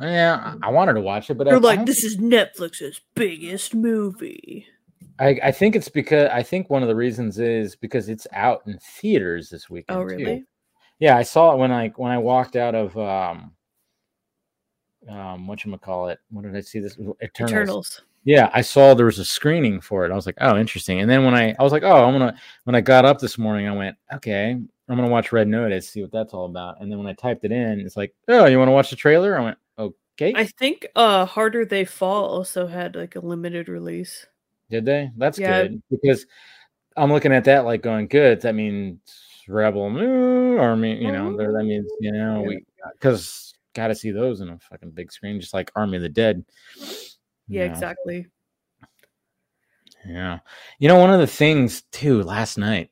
Yeah, 0.00 0.54
I 0.62 0.68
I 0.68 0.70
wanted 0.70 0.94
to 0.94 1.00
watch 1.00 1.30
it, 1.30 1.34
but 1.34 1.48
I, 1.48 1.50
You're 1.50 1.60
I 1.60 1.62
like, 1.62 1.78
don't 1.80 1.86
this 1.86 2.04
is 2.04 2.18
Netflix's 2.18 3.00
biggest 3.14 3.74
movie. 3.74 4.66
I, 5.18 5.38
I 5.42 5.52
think 5.52 5.74
it's 5.74 5.88
because 5.88 6.30
I 6.32 6.42
think 6.42 6.70
one 6.70 6.82
of 6.82 6.88
the 6.88 6.94
reasons 6.94 7.38
is 7.38 7.74
because 7.74 8.08
it's 8.08 8.26
out 8.32 8.62
in 8.66 8.78
theaters 8.78 9.50
this 9.50 9.68
weekend. 9.68 9.98
Oh, 9.98 10.08
too. 10.08 10.16
really? 10.16 10.44
Yeah, 11.00 11.16
I 11.16 11.22
saw 11.22 11.52
it 11.52 11.58
when 11.58 11.72
I 11.72 11.88
when 11.96 12.12
I 12.12 12.18
walked 12.18 12.56
out 12.56 12.74
of 12.74 12.96
um 12.96 13.52
um 15.08 15.46
what 15.46 15.64
you 15.64 15.76
call 15.78 16.08
it? 16.08 16.18
What 16.30 16.42
did 16.42 16.56
I 16.56 16.60
see 16.60 16.80
this 16.80 16.98
Eternals. 17.22 17.22
Eternals. 17.22 18.02
Yeah, 18.24 18.50
I 18.52 18.60
saw 18.60 18.94
there 18.94 19.06
was 19.06 19.18
a 19.18 19.24
screening 19.24 19.80
for 19.80 20.04
it. 20.04 20.12
I 20.12 20.14
was 20.14 20.26
like, 20.26 20.36
oh, 20.40 20.58
interesting. 20.58 21.00
And 21.00 21.10
then 21.10 21.24
when 21.24 21.34
I 21.34 21.54
I 21.58 21.62
was 21.62 21.72
like, 21.72 21.82
oh, 21.82 22.04
I'm 22.04 22.12
gonna 22.12 22.36
when 22.64 22.76
I 22.76 22.80
got 22.80 23.04
up 23.04 23.18
this 23.18 23.38
morning, 23.38 23.66
I 23.66 23.72
went, 23.72 23.96
okay, 24.14 24.50
I'm 24.50 24.96
gonna 24.96 25.08
watch 25.08 25.32
Red 25.32 25.48
Notice, 25.48 25.88
see 25.88 26.02
what 26.02 26.12
that's 26.12 26.32
all 26.32 26.44
about. 26.44 26.80
And 26.80 26.90
then 26.90 26.98
when 26.98 27.06
I 27.06 27.14
typed 27.14 27.44
it 27.44 27.52
in, 27.52 27.80
it's 27.80 27.96
like, 27.96 28.14
oh, 28.28 28.46
you 28.46 28.58
want 28.58 28.68
to 28.68 28.72
watch 28.72 28.90
the 28.90 28.96
trailer? 28.96 29.38
I 29.38 29.42
went, 29.42 29.58
okay. 29.78 30.32
I 30.34 30.44
think 30.44 30.86
uh 30.96 31.24
Harder 31.24 31.64
They 31.64 31.84
Fall 31.84 32.24
also 32.24 32.66
had 32.66 32.96
like 32.96 33.16
a 33.16 33.20
limited 33.20 33.68
release. 33.68 34.26
Did 34.70 34.84
they? 34.84 35.10
That's 35.16 35.38
Yeah. 35.38 35.62
good 35.62 35.82
because 35.90 36.26
I'm 36.96 37.12
looking 37.12 37.32
at 37.32 37.44
that 37.44 37.64
like 37.64 37.82
going, 37.82 38.08
good. 38.08 38.40
That 38.42 38.54
means 38.54 38.98
Rebel 39.48 39.88
Moon, 39.88 40.58
or 40.58 40.76
me, 40.76 40.96
you 40.96 41.12
know. 41.12 41.36
That 41.36 41.64
means 41.64 41.90
you 42.00 42.12
know 42.12 42.42
we 42.42 42.64
because 42.92 43.54
got 43.74 43.88
to 43.88 43.94
see 43.94 44.10
those 44.10 44.40
in 44.40 44.48
a 44.48 44.58
fucking 44.58 44.90
big 44.90 45.12
screen, 45.12 45.40
just 45.40 45.54
like 45.54 45.70
Army 45.76 45.96
of 45.96 46.02
the 46.02 46.08
Dead. 46.08 46.44
Yeah, 47.46 47.66
know? 47.66 47.72
exactly. 47.72 48.26
Yeah. 50.06 50.40
You 50.78 50.88
know, 50.88 50.96
one 50.96 51.10
of 51.10 51.20
the 51.20 51.26
things 51.26 51.82
too 51.92 52.22
last 52.22 52.58
night 52.58 52.90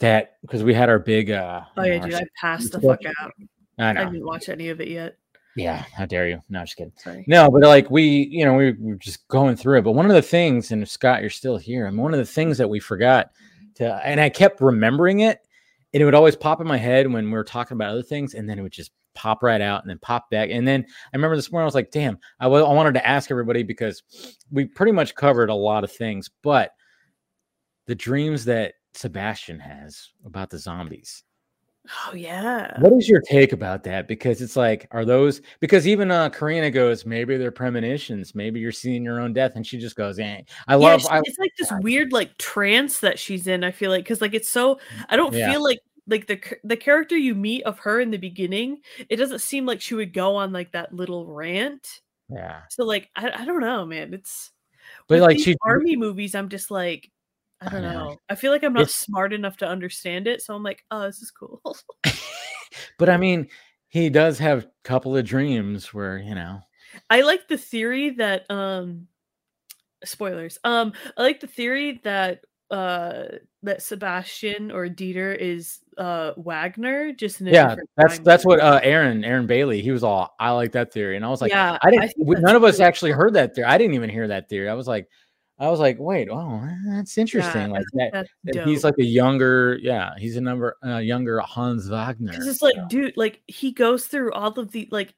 that 0.00 0.36
because 0.42 0.62
we 0.62 0.74
had 0.74 0.88
our 0.88 0.98
big 0.98 1.30
uh 1.30 1.62
Oh 1.76 1.82
yeah, 1.84 1.98
know, 1.98 2.06
dude, 2.06 2.14
I 2.14 2.24
passed 2.40 2.72
the 2.72 2.80
fuck 2.80 3.00
out. 3.20 3.32
I 3.78 3.90
I 3.90 4.04
didn't 4.04 4.24
watch 4.24 4.48
any 4.48 4.68
of 4.68 4.80
it 4.80 4.88
yet. 4.88 5.16
Yeah, 5.56 5.84
how 5.96 6.04
dare 6.06 6.28
you? 6.28 6.42
No, 6.48 6.62
just 6.62 6.76
kidding. 6.76 6.92
Sorry. 6.96 7.24
No, 7.28 7.48
but 7.50 7.62
like 7.62 7.90
we, 7.90 8.28
you 8.30 8.44
know, 8.44 8.54
we 8.54 8.72
were 8.72 8.96
just 8.96 9.26
going 9.28 9.56
through 9.56 9.78
it. 9.78 9.82
But 9.82 9.92
one 9.92 10.06
of 10.06 10.12
the 10.12 10.22
things, 10.22 10.72
and 10.72 10.88
Scott, 10.88 11.20
you're 11.20 11.30
still 11.30 11.56
here, 11.56 11.86
and 11.86 11.96
one 11.96 12.12
of 12.12 12.18
the 12.18 12.26
things 12.26 12.58
that 12.58 12.68
we 12.68 12.80
forgot 12.80 13.30
to, 13.76 13.94
and 14.04 14.20
I 14.20 14.28
kept 14.28 14.60
remembering 14.60 15.20
it, 15.20 15.40
and 15.92 16.00
it 16.00 16.04
would 16.04 16.14
always 16.14 16.34
pop 16.34 16.60
in 16.60 16.66
my 16.66 16.76
head 16.76 17.10
when 17.10 17.26
we 17.26 17.32
were 17.32 17.44
talking 17.44 17.76
about 17.76 17.90
other 17.90 18.02
things, 18.02 18.34
and 18.34 18.48
then 18.48 18.58
it 18.58 18.62
would 18.62 18.72
just 18.72 18.90
pop 19.14 19.44
right 19.44 19.60
out 19.60 19.82
and 19.82 19.88
then 19.88 19.98
pop 20.00 20.28
back. 20.28 20.50
And 20.50 20.66
then 20.66 20.84
I 20.88 21.16
remember 21.16 21.36
this 21.36 21.52
morning, 21.52 21.64
I 21.64 21.66
was 21.66 21.74
like, 21.76 21.92
damn, 21.92 22.18
I 22.40 22.48
wa- 22.48 22.68
I 22.68 22.72
wanted 22.72 22.94
to 22.94 23.06
ask 23.06 23.30
everybody 23.30 23.62
because 23.62 24.02
we 24.50 24.64
pretty 24.64 24.90
much 24.90 25.14
covered 25.14 25.50
a 25.50 25.54
lot 25.54 25.84
of 25.84 25.92
things, 25.92 26.28
but 26.42 26.72
the 27.86 27.94
dreams 27.94 28.44
that 28.46 28.74
Sebastian 28.94 29.60
has 29.60 30.10
about 30.24 30.50
the 30.50 30.58
zombies. 30.58 31.22
Oh 31.90 32.14
yeah. 32.14 32.80
What 32.80 32.92
is 32.94 33.08
your 33.08 33.20
take 33.20 33.52
about 33.52 33.84
that? 33.84 34.08
Because 34.08 34.40
it's 34.40 34.56
like, 34.56 34.86
are 34.90 35.04
those 35.04 35.42
because 35.60 35.86
even 35.86 36.10
uh 36.10 36.30
Korina 36.30 36.72
goes, 36.72 37.04
maybe 37.04 37.36
they're 37.36 37.50
premonitions, 37.50 38.34
maybe 38.34 38.58
you're 38.58 38.72
seeing 38.72 39.04
your 39.04 39.20
own 39.20 39.32
death, 39.34 39.52
and 39.56 39.66
she 39.66 39.78
just 39.78 39.94
goes, 39.96 40.18
eh. 40.18 40.40
I 40.66 40.72
Yeah, 40.76 40.78
love 40.78 41.02
she- 41.02 41.08
I, 41.08 41.20
it's 41.24 41.38
like 41.38 41.52
this 41.58 41.70
weird 41.80 42.12
like 42.12 42.36
trance 42.38 43.00
that 43.00 43.18
she's 43.18 43.46
in. 43.46 43.64
I 43.64 43.70
feel 43.70 43.90
like 43.90 44.04
because 44.04 44.20
like 44.22 44.32
it's 44.34 44.48
so 44.48 44.78
I 45.10 45.16
don't 45.16 45.34
Yeah. 45.34 45.52
feel 45.52 45.62
like 45.62 45.80
like 46.06 46.26
the 46.26 46.40
the 46.64 46.76
character 46.76 47.16
you 47.16 47.34
meet 47.34 47.64
of 47.64 47.78
her 47.80 48.00
in 48.00 48.10
the 48.10 48.18
beginning. 48.18 48.78
It 49.10 49.16
doesn't 49.16 49.40
seem 49.40 49.66
like 49.66 49.80
she 49.82 49.94
would 49.94 50.12
go 50.14 50.36
on 50.36 50.52
like 50.52 50.72
that 50.72 50.94
little 50.94 51.26
rant. 51.26 52.00
yeah. 52.30 52.62
So 52.70 52.84
like 52.84 53.10
I, 53.14 53.30
I 53.30 53.44
don't 53.44 53.60
know, 53.60 53.84
man. 53.84 54.14
It's 54.14 54.50
But 55.08 55.20
like 55.20 55.38
she 55.38 55.56
army 55.62 55.96
movies. 55.96 56.34
I'm 56.34 56.48
just 56.48 56.70
like 56.70 57.10
I 57.64 57.68
I 57.68 57.70
don't 57.70 57.82
know. 57.82 58.16
I 58.28 58.34
feel 58.34 58.52
like 58.52 58.62
I'm 58.62 58.72
not 58.72 58.82
It's- 58.82 58.96
smart 58.96 59.32
enough 59.32 59.56
to 59.58 59.66
understand 59.68 60.26
it. 60.26 60.42
So 60.42 60.54
I'm 60.54 60.62
like, 60.62 60.84
oh, 60.90 61.02
this 61.02 61.22
is 61.22 61.30
cool. 61.30 61.60
but 62.98 63.08
I 63.08 63.16
mean, 63.16 63.48
he 63.88 64.10
does 64.10 64.38
have 64.38 64.64
a 64.64 64.70
couple 64.82 65.16
of 65.16 65.24
dreams 65.24 65.94
where, 65.94 66.18
you 66.18 66.34
know, 66.34 66.60
I 67.10 67.22
like 67.22 67.48
the 67.48 67.58
theory 67.58 68.10
that 68.10 68.50
um 68.50 69.08
spoilers. 70.04 70.58
Um 70.64 70.92
I 71.16 71.22
like 71.22 71.40
the 71.40 71.46
theory 71.46 72.00
that 72.04 72.40
uh 72.70 73.24
that 73.62 73.82
Sebastian 73.82 74.70
or 74.70 74.88
Dieter 74.88 75.36
is 75.36 75.78
uh 75.96 76.32
Wagner 76.36 77.12
just 77.12 77.40
in 77.40 77.48
a 77.48 77.50
yeah, 77.52 77.76
that's 77.96 78.16
time 78.16 78.24
that's 78.24 78.44
what 78.44 78.60
uh 78.60 78.80
Aaron, 78.82 79.24
Aaron 79.24 79.46
Bailey, 79.46 79.80
he 79.80 79.90
was 79.90 80.02
all 80.02 80.34
I 80.40 80.50
like 80.50 80.72
that 80.72 80.92
theory. 80.92 81.16
And 81.16 81.24
I 81.24 81.28
was 81.28 81.40
like, 81.40 81.52
yeah 81.52 81.78
I 81.82 81.90
didn't 81.90 82.14
that's 82.16 82.40
none 82.40 82.56
of 82.56 82.64
us 82.64 82.78
cool. 82.78 82.86
actually 82.86 83.12
heard 83.12 83.34
that 83.34 83.54
theory. 83.54 83.66
I 83.66 83.78
didn't 83.78 83.94
even 83.94 84.10
hear 84.10 84.28
that 84.28 84.48
theory. 84.48 84.68
I 84.68 84.74
was 84.74 84.88
like, 84.88 85.08
I 85.58 85.68
was 85.68 85.78
like, 85.78 85.98
wait, 86.00 86.28
oh, 86.30 86.68
that's 86.86 87.16
interesting. 87.16 87.62
I 87.62 87.66
like 87.66 87.84
that, 88.12 88.26
that 88.44 88.66
he's 88.66 88.82
like 88.82 88.98
a 88.98 89.04
younger, 89.04 89.78
yeah, 89.80 90.10
he's 90.18 90.36
a 90.36 90.40
number 90.40 90.76
uh, 90.84 90.98
younger 90.98 91.38
Hans 91.40 91.88
Wagner. 91.88 92.32
Because 92.32 92.48
it's 92.48 92.62
like, 92.62 92.76
know? 92.76 92.86
dude, 92.88 93.16
like 93.16 93.40
he 93.46 93.70
goes 93.70 94.06
through 94.06 94.32
all 94.32 94.58
of 94.58 94.72
the 94.72 94.88
like 94.90 95.14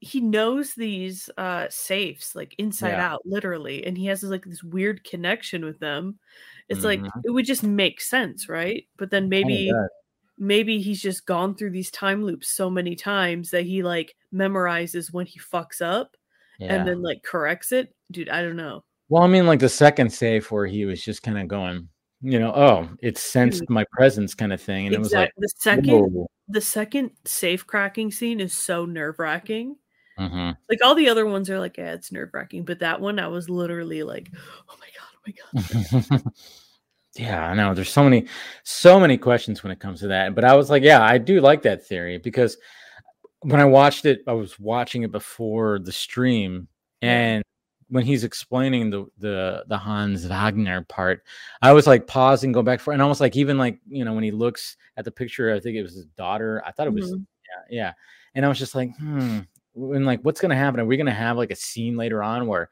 he 0.00 0.20
knows 0.20 0.74
these 0.74 1.30
uh 1.38 1.66
safes 1.70 2.34
like 2.34 2.54
inside 2.58 2.90
Yeah. 2.90 3.12
out, 3.12 3.22
literally, 3.24 3.86
and 3.86 3.96
he 3.96 4.06
has 4.06 4.22
like 4.24 4.44
this 4.44 4.62
weird 4.62 5.04
connection 5.04 5.64
with 5.64 5.78
them. 5.78 6.18
It's 6.68 6.82
like 6.82 7.00
Mhm. 7.00 7.10
it 7.24 7.30
would 7.30 7.46
just 7.46 7.62
make 7.62 8.00
sense, 8.00 8.48
right? 8.48 8.88
But 8.96 9.10
then 9.10 9.28
maybe 9.28 9.72
maybe 10.36 10.80
he's 10.80 11.00
just 11.00 11.26
gone 11.26 11.54
through 11.54 11.70
these 11.70 11.90
time 11.90 12.24
loops 12.24 12.48
so 12.50 12.68
many 12.68 12.96
times 12.96 13.50
that 13.50 13.64
he 13.64 13.82
like 13.82 14.16
memorizes 14.34 15.12
when 15.12 15.26
he 15.26 15.38
fucks 15.38 15.80
up 15.80 16.16
yeah. 16.58 16.74
and 16.74 16.86
then 16.86 17.02
like 17.02 17.22
corrects 17.22 17.72
it. 17.72 17.94
Dude, 18.10 18.28
I 18.28 18.42
don't 18.42 18.56
know. 18.56 18.84
Well, 19.08 19.22
I 19.22 19.26
mean, 19.26 19.46
like 19.46 19.60
the 19.60 19.68
second 19.68 20.12
safe 20.12 20.50
where 20.50 20.66
he 20.66 20.84
was 20.84 21.02
just 21.02 21.22
kind 21.22 21.38
of 21.38 21.46
going, 21.48 21.88
you 22.20 22.40
know, 22.40 22.52
oh, 22.54 22.88
it 23.00 23.18
sensed 23.18 23.68
my 23.68 23.84
presence 23.92 24.34
kind 24.34 24.52
of 24.52 24.60
thing. 24.60 24.86
And 24.86 24.94
it 24.94 24.98
was 24.98 25.12
like, 25.12 25.32
the 25.36 25.48
second 25.58 26.12
whoa. 26.12 26.26
the 26.48 26.60
second 26.60 27.10
safe 27.24 27.66
cracking 27.66 28.10
scene 28.10 28.40
is 28.40 28.52
so 28.52 28.84
nerve 28.84 29.18
wracking. 29.18 29.76
Mhm. 30.18 30.56
Like 30.68 30.78
all 30.82 30.94
the 30.94 31.08
other 31.08 31.26
ones 31.26 31.50
are 31.50 31.60
like, 31.60 31.76
yeah, 31.76 31.92
it's 31.92 32.10
nerve 32.10 32.30
wracking. 32.32 32.64
But 32.64 32.80
that 32.80 33.00
one, 33.00 33.18
I 33.18 33.28
was 33.28 33.48
literally 33.50 34.02
like, 34.02 34.30
oh 34.68 34.76
my 34.78 34.86
god, 34.98 35.08
oh 35.14 36.02
my 36.08 36.20
god. 36.22 36.32
yeah, 37.16 37.46
I 37.46 37.54
know. 37.54 37.74
There's 37.74 37.92
so 37.92 38.02
many, 38.02 38.26
so 38.64 38.98
many 38.98 39.18
questions 39.18 39.62
when 39.62 39.72
it 39.72 39.80
comes 39.80 40.00
to 40.00 40.08
that. 40.08 40.34
But 40.34 40.44
I 40.44 40.54
was 40.54 40.70
like, 40.70 40.82
yeah, 40.82 41.02
I 41.02 41.18
do 41.18 41.40
like 41.40 41.62
that 41.62 41.86
theory 41.86 42.18
because 42.18 42.56
when 43.40 43.60
I 43.60 43.66
watched 43.66 44.06
it, 44.06 44.22
I 44.26 44.32
was 44.32 44.58
watching 44.58 45.02
it 45.02 45.12
before 45.12 45.78
the 45.78 45.92
stream, 45.92 46.68
and 47.02 47.44
when 47.88 48.04
he's 48.04 48.24
explaining 48.24 48.90
the 48.90 49.06
the 49.18 49.64
the 49.68 49.78
Hans 49.78 50.24
Wagner 50.26 50.82
part, 50.82 51.22
I 51.62 51.72
was 51.72 51.86
like 51.86 52.06
pausing, 52.06 52.52
go 52.52 52.62
back 52.62 52.80
for, 52.80 52.92
and 52.92 53.00
almost 53.02 53.20
like 53.20 53.36
even 53.36 53.58
like 53.58 53.78
you 53.88 54.04
know 54.04 54.12
when 54.12 54.24
he 54.24 54.30
looks 54.30 54.76
at 54.96 55.04
the 55.04 55.10
picture, 55.10 55.54
I 55.54 55.60
think 55.60 55.76
it 55.76 55.82
was 55.82 55.94
his 55.94 56.06
daughter. 56.06 56.62
I 56.66 56.72
thought 56.72 56.86
it 56.88 56.92
was 56.92 57.12
Mhm. 57.12 57.26
yeah, 57.70 57.76
yeah. 57.76 57.92
And 58.34 58.44
I 58.44 58.48
was 58.48 58.58
just 58.58 58.74
like, 58.74 58.96
hmm. 58.98 59.40
And 59.76 60.06
like, 60.06 60.20
what's 60.22 60.40
gonna 60.40 60.56
happen? 60.56 60.80
Are 60.80 60.84
we 60.86 60.96
gonna 60.96 61.12
have 61.12 61.36
like 61.36 61.50
a 61.50 61.56
scene 61.56 61.96
later 61.96 62.22
on 62.22 62.46
where 62.46 62.70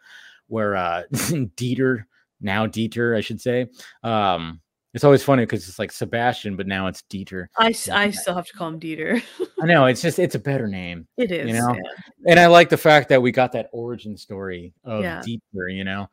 where 0.48 0.74
uh 0.76 1.02
Dieter, 1.12 2.04
now 2.40 2.66
Dieter, 2.66 3.16
I 3.16 3.20
should 3.20 3.40
say. 3.40 3.66
Um, 4.02 4.60
it's 4.94 5.04
always 5.04 5.22
funny 5.22 5.42
because 5.42 5.68
it's 5.68 5.78
like 5.78 5.92
Sebastian, 5.92 6.56
but 6.56 6.66
now 6.66 6.86
it's 6.86 7.02
Dieter. 7.10 7.46
I, 7.58 7.74
I 7.92 8.10
still 8.10 8.34
have 8.34 8.46
to 8.46 8.52
call 8.52 8.68
him 8.68 8.80
Dieter. 8.80 9.22
I 9.60 9.66
know 9.66 9.86
it's 9.86 10.00
just 10.00 10.18
it's 10.18 10.34
a 10.36 10.38
better 10.38 10.68
name. 10.68 11.06
it 11.16 11.30
is. 11.32 11.48
you 11.48 11.52
know, 11.54 11.74
yeah. 11.74 12.30
And 12.30 12.40
I 12.40 12.46
like 12.46 12.68
the 12.68 12.76
fact 12.76 13.08
that 13.10 13.20
we 13.20 13.32
got 13.32 13.52
that 13.52 13.68
origin 13.72 14.16
story 14.16 14.72
of 14.84 15.02
Yeah. 15.02 15.20
Dieter, 15.20 15.74
you 15.74 15.84
know. 15.84 16.08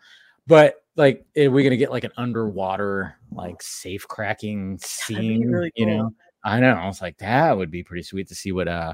But 0.47 0.83
like, 0.95 1.23
are 1.37 1.49
we 1.49 1.63
gonna 1.63 1.77
get 1.77 1.91
like 1.91 2.03
an 2.03 2.11
underwater 2.17 3.15
like 3.31 3.61
safe 3.61 4.07
cracking 4.07 4.77
scene? 4.79 5.47
really 5.49 5.71
You 5.75 5.85
know, 5.85 6.01
cool. 6.03 6.13
I 6.43 6.59
know. 6.59 6.73
I 6.73 6.87
was 6.87 7.01
like, 7.01 7.17
that 7.19 7.55
would 7.55 7.69
be 7.71 7.83
pretty 7.83 8.03
sweet 8.03 8.27
to 8.29 8.35
see 8.35 8.51
what 8.51 8.67
uh 8.67 8.93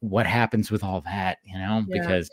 what 0.00 0.26
happens 0.26 0.70
with 0.70 0.82
all 0.82 1.02
that, 1.02 1.38
you 1.44 1.56
know, 1.58 1.84
Yeah. 1.86 2.00
because 2.00 2.30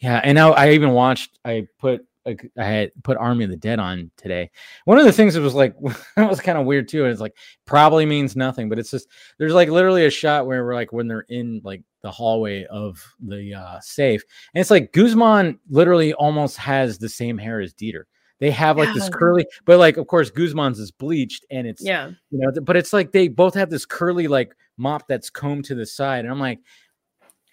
yeah, 0.00 0.20
and 0.24 0.34
now 0.34 0.52
I 0.54 0.70
even 0.70 0.90
watched. 0.92 1.38
I 1.44 1.66
put 1.78 2.06
I 2.26 2.36
had 2.64 2.92
put 3.02 3.16
Army 3.16 3.44
of 3.44 3.50
the 3.50 3.56
Dead 3.56 3.78
on 3.78 4.10
today. 4.16 4.50
One 4.84 4.98
of 4.98 5.04
the 5.04 5.12
things 5.12 5.34
that 5.34 5.40
was 5.40 5.54
like 5.54 5.74
that 6.16 6.28
was 6.28 6.40
kind 6.40 6.58
of 6.58 6.66
weird 6.66 6.88
too. 6.88 7.06
It's 7.06 7.20
like 7.20 7.36
probably 7.64 8.06
means 8.06 8.36
nothing, 8.36 8.68
but 8.68 8.78
it's 8.78 8.90
just 8.90 9.08
there's 9.38 9.54
like 9.54 9.68
literally 9.68 10.04
a 10.04 10.10
shot 10.10 10.46
where 10.46 10.64
we're 10.64 10.74
like 10.74 10.92
when 10.92 11.08
they're 11.08 11.26
in 11.28 11.60
like 11.64 11.82
the 12.02 12.10
hallway 12.10 12.64
of 12.66 13.02
the 13.20 13.54
uh 13.54 13.80
safe, 13.80 14.22
and 14.54 14.60
it's 14.60 14.70
like 14.70 14.92
Guzman 14.92 15.58
literally 15.68 16.12
almost 16.14 16.56
has 16.58 16.98
the 16.98 17.08
same 17.08 17.38
hair 17.38 17.60
as 17.60 17.74
Dieter. 17.74 18.04
They 18.38 18.50
have 18.52 18.78
like 18.78 18.92
this 18.94 19.08
curly, 19.10 19.46
but 19.66 19.78
like 19.78 19.98
of 19.98 20.06
course 20.06 20.30
Guzman's 20.30 20.78
is 20.78 20.90
bleached 20.90 21.44
and 21.50 21.66
it's 21.66 21.82
Yeah. 21.84 22.08
you 22.30 22.38
know, 22.38 22.50
but 22.62 22.76
it's 22.76 22.92
like 22.92 23.12
they 23.12 23.28
both 23.28 23.54
have 23.54 23.68
this 23.68 23.84
curly 23.84 24.28
like 24.28 24.54
mop 24.78 25.06
that's 25.08 25.28
combed 25.28 25.66
to 25.66 25.74
the 25.74 25.84
side, 25.86 26.20
and 26.24 26.32
I'm 26.32 26.40
like, 26.40 26.60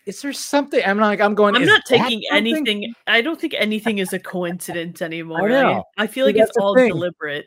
is 0.08 0.22
there 0.22 0.34
something? 0.34 0.82
I'm 0.86 0.98
not 0.98 1.08
like, 1.08 1.22
I'm 1.22 1.36
going. 1.36 1.56
I'm 1.56 1.66
not 1.66 1.84
taking 1.86 2.24
anything. 2.32 2.94
I 3.08 3.22
don't 3.22 3.40
think 3.40 3.54
anything 3.58 3.98
is 3.98 4.14
a 4.14 4.20
coincidence 4.20 5.02
anymore. 5.02 5.44
I, 5.44 5.48
know. 5.50 5.84
I 5.98 6.08
feel 6.08 6.26
like 6.26 6.36
it's 6.36 6.48
that's 6.48 6.58
all 6.58 6.76
thing. 6.76 6.88
deliberate. 6.88 7.46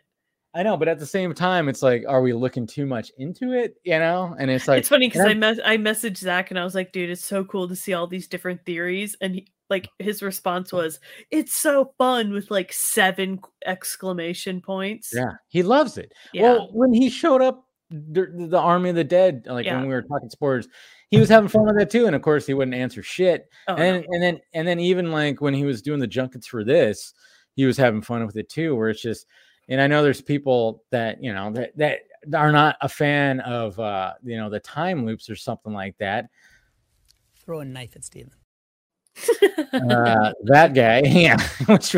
I 0.52 0.62
know, 0.64 0.76
but 0.76 0.88
at 0.88 0.98
the 0.98 1.06
same 1.06 1.32
time, 1.32 1.68
it's 1.68 1.80
like, 1.80 2.04
are 2.08 2.20
we 2.20 2.32
looking 2.32 2.66
too 2.66 2.84
much 2.84 3.12
into 3.18 3.52
it? 3.52 3.76
You 3.84 3.98
know, 4.00 4.34
and 4.38 4.50
it's 4.50 4.66
like, 4.66 4.80
it's 4.80 4.88
funny 4.88 5.06
because 5.08 5.24
I 5.24 5.34
mes- 5.34 5.60
I 5.64 5.76
messaged 5.76 6.18
Zack 6.18 6.50
and 6.50 6.58
I 6.58 6.64
was 6.64 6.74
like, 6.74 6.92
dude, 6.92 7.08
it's 7.08 7.24
so 7.24 7.44
cool 7.44 7.68
to 7.68 7.76
see 7.76 7.94
all 7.94 8.06
these 8.08 8.26
different 8.26 8.64
theories. 8.66 9.16
And 9.20 9.36
he, 9.36 9.46
like 9.70 9.88
his 10.00 10.22
response 10.22 10.72
was, 10.72 10.98
"It's 11.30 11.56
so 11.56 11.94
fun" 11.96 12.32
with 12.32 12.50
like 12.50 12.72
seven 12.72 13.40
exclamation 13.64 14.60
points. 14.60 15.12
yeah, 15.14 15.32
he 15.48 15.62
loves 15.62 15.96
it. 15.96 16.12
Yeah. 16.34 16.42
Well, 16.42 16.68
when 16.72 16.92
he 16.92 17.08
showed 17.08 17.40
up, 17.42 17.64
the, 17.90 18.26
the 18.48 18.58
Army 18.58 18.90
of 18.90 18.96
the 18.96 19.04
Dead, 19.04 19.46
like 19.46 19.66
Yeah. 19.66 19.76
when 19.78 19.88
we 19.88 19.94
were 19.94 20.02
talking 20.02 20.30
sports, 20.30 20.68
he 21.10 21.18
was 21.18 21.28
having 21.28 21.48
fun 21.48 21.66
with 21.66 21.76
that 21.78 21.90
too. 21.90 22.06
And 22.06 22.14
of 22.14 22.22
course, 22.22 22.46
he 22.46 22.54
wouldn't 22.54 22.76
answer 22.76 23.02
shit. 23.02 23.48
Oh, 23.68 23.74
no. 23.74 23.82
and 23.82 24.04
and 24.08 24.22
then 24.22 24.40
and 24.54 24.66
then 24.66 24.80
even 24.80 25.10
like 25.10 25.40
when 25.40 25.54
he 25.54 25.64
was 25.64 25.82
doing 25.82 26.00
the 26.00 26.06
junkets 26.06 26.46
for 26.46 26.64
this, 26.64 27.14
he 27.56 27.64
was 27.64 27.76
having 27.76 28.02
fun 28.02 28.24
with 28.24 28.36
it 28.36 28.48
too. 28.48 28.76
Where 28.76 28.90
it's 28.90 29.02
just, 29.02 29.26
and 29.68 29.80
I 29.80 29.86
know 29.86 30.02
there's 30.02 30.20
people 30.20 30.84
that 30.90 31.22
you 31.22 31.32
know 31.32 31.50
that 31.52 31.76
that 31.76 32.00
are 32.34 32.52
not 32.52 32.76
a 32.80 32.88
fan 32.88 33.40
of 33.40 33.78
uh 33.80 34.12
you 34.22 34.36
know 34.36 34.50
the 34.50 34.60
time 34.60 35.04
loops 35.04 35.28
or 35.28 35.36
something 35.36 35.72
like 35.72 35.96
that. 35.98 36.28
Throw 37.34 37.60
a 37.60 37.64
knife 37.64 37.96
at 37.96 38.04
Steven. 38.04 38.32
Uh, 39.72 40.32
that 40.44 40.74
guy, 40.74 41.00
yeah, 41.04 41.36
which 41.66 41.94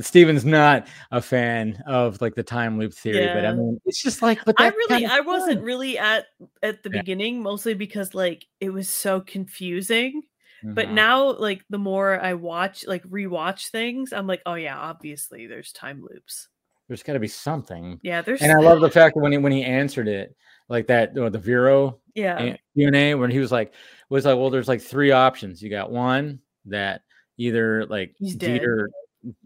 Steven's 0.00 0.44
not 0.44 0.88
a 1.10 1.20
fan 1.20 1.82
of 1.86 2.20
like 2.20 2.34
the 2.34 2.42
time 2.42 2.78
loop 2.78 2.92
theory, 2.94 3.28
but 3.34 3.44
I 3.44 3.52
mean, 3.52 3.80
it's 3.86 4.02
just 4.02 4.22
like, 4.22 4.44
but 4.44 4.54
I 4.58 4.68
really, 4.68 5.06
I 5.06 5.20
wasn't 5.20 5.62
really 5.62 5.98
at 5.98 6.26
at 6.62 6.82
the 6.82 6.90
Yeah. 6.90 7.00
beginning, 7.00 7.42
mostly 7.42 7.74
because 7.74 8.14
like 8.14 8.46
it 8.60 8.70
was 8.70 8.88
so 8.88 9.20
confusing. 9.20 10.22
But 10.62 10.88
Mhm. 10.88 10.94
now, 10.94 11.32
like 11.32 11.64
the 11.70 11.78
more 11.78 12.20
I 12.20 12.34
watch, 12.34 12.86
like 12.86 13.02
rewatch 13.04 13.70
things, 13.70 14.12
I'm 14.12 14.26
like, 14.26 14.42
oh 14.46 14.54
yeah, 14.54 14.78
obviously 14.78 15.46
there's 15.46 15.72
time 15.72 16.02
loops. 16.02 16.48
there's 16.88 17.02
got 17.02 17.12
to 17.12 17.20
be 17.20 17.28
something. 17.28 18.00
Yeah, 18.02 18.22
there's. 18.22 18.42
And 18.42 18.50
I 18.52 18.58
love 18.58 18.80
the 18.80 18.90
fact 18.90 19.14
that 19.14 19.20
when 19.20 19.32
he 19.32 19.38
when 19.38 19.52
he 19.52 19.62
answered 19.64 20.08
it 20.08 20.34
like 20.68 20.86
that, 20.88 21.16
or 21.16 21.30
the 21.30 21.38
Vero 21.38 22.00
yeah, 22.14 22.56
Q 22.74 22.86
and 22.86 22.96
A 22.96 23.14
when 23.14 23.30
he 23.30 23.38
was 23.38 23.52
like, 23.52 23.72
was 24.08 24.24
like, 24.24 24.36
well, 24.36 24.50
there's 24.50 24.68
like 24.68 24.80
three 24.80 25.12
options. 25.12 25.62
You 25.62 25.70
got 25.70 25.90
one 25.92 26.40
that 26.66 27.02
either 27.38 27.86
like 27.86 28.14
He's 28.18 28.34
dead. 28.34 28.60
Dieter, 28.60 28.86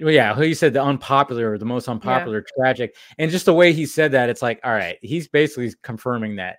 well, 0.00 0.12
yeah, 0.12 0.38
he 0.40 0.54
said 0.54 0.72
the 0.72 0.82
unpopular 0.82 1.52
or 1.52 1.58
the 1.58 1.64
most 1.64 1.88
unpopular, 1.88 2.44
tragic, 2.56 2.96
and 3.18 3.30
just 3.30 3.44
the 3.44 3.54
way 3.54 3.72
he 3.72 3.86
said 3.86 4.12
that, 4.12 4.28
it's 4.30 4.42
like, 4.42 4.60
all 4.62 4.72
right, 4.72 4.98
he's 5.02 5.26
basically 5.26 5.72
confirming 5.82 6.36
that 6.36 6.58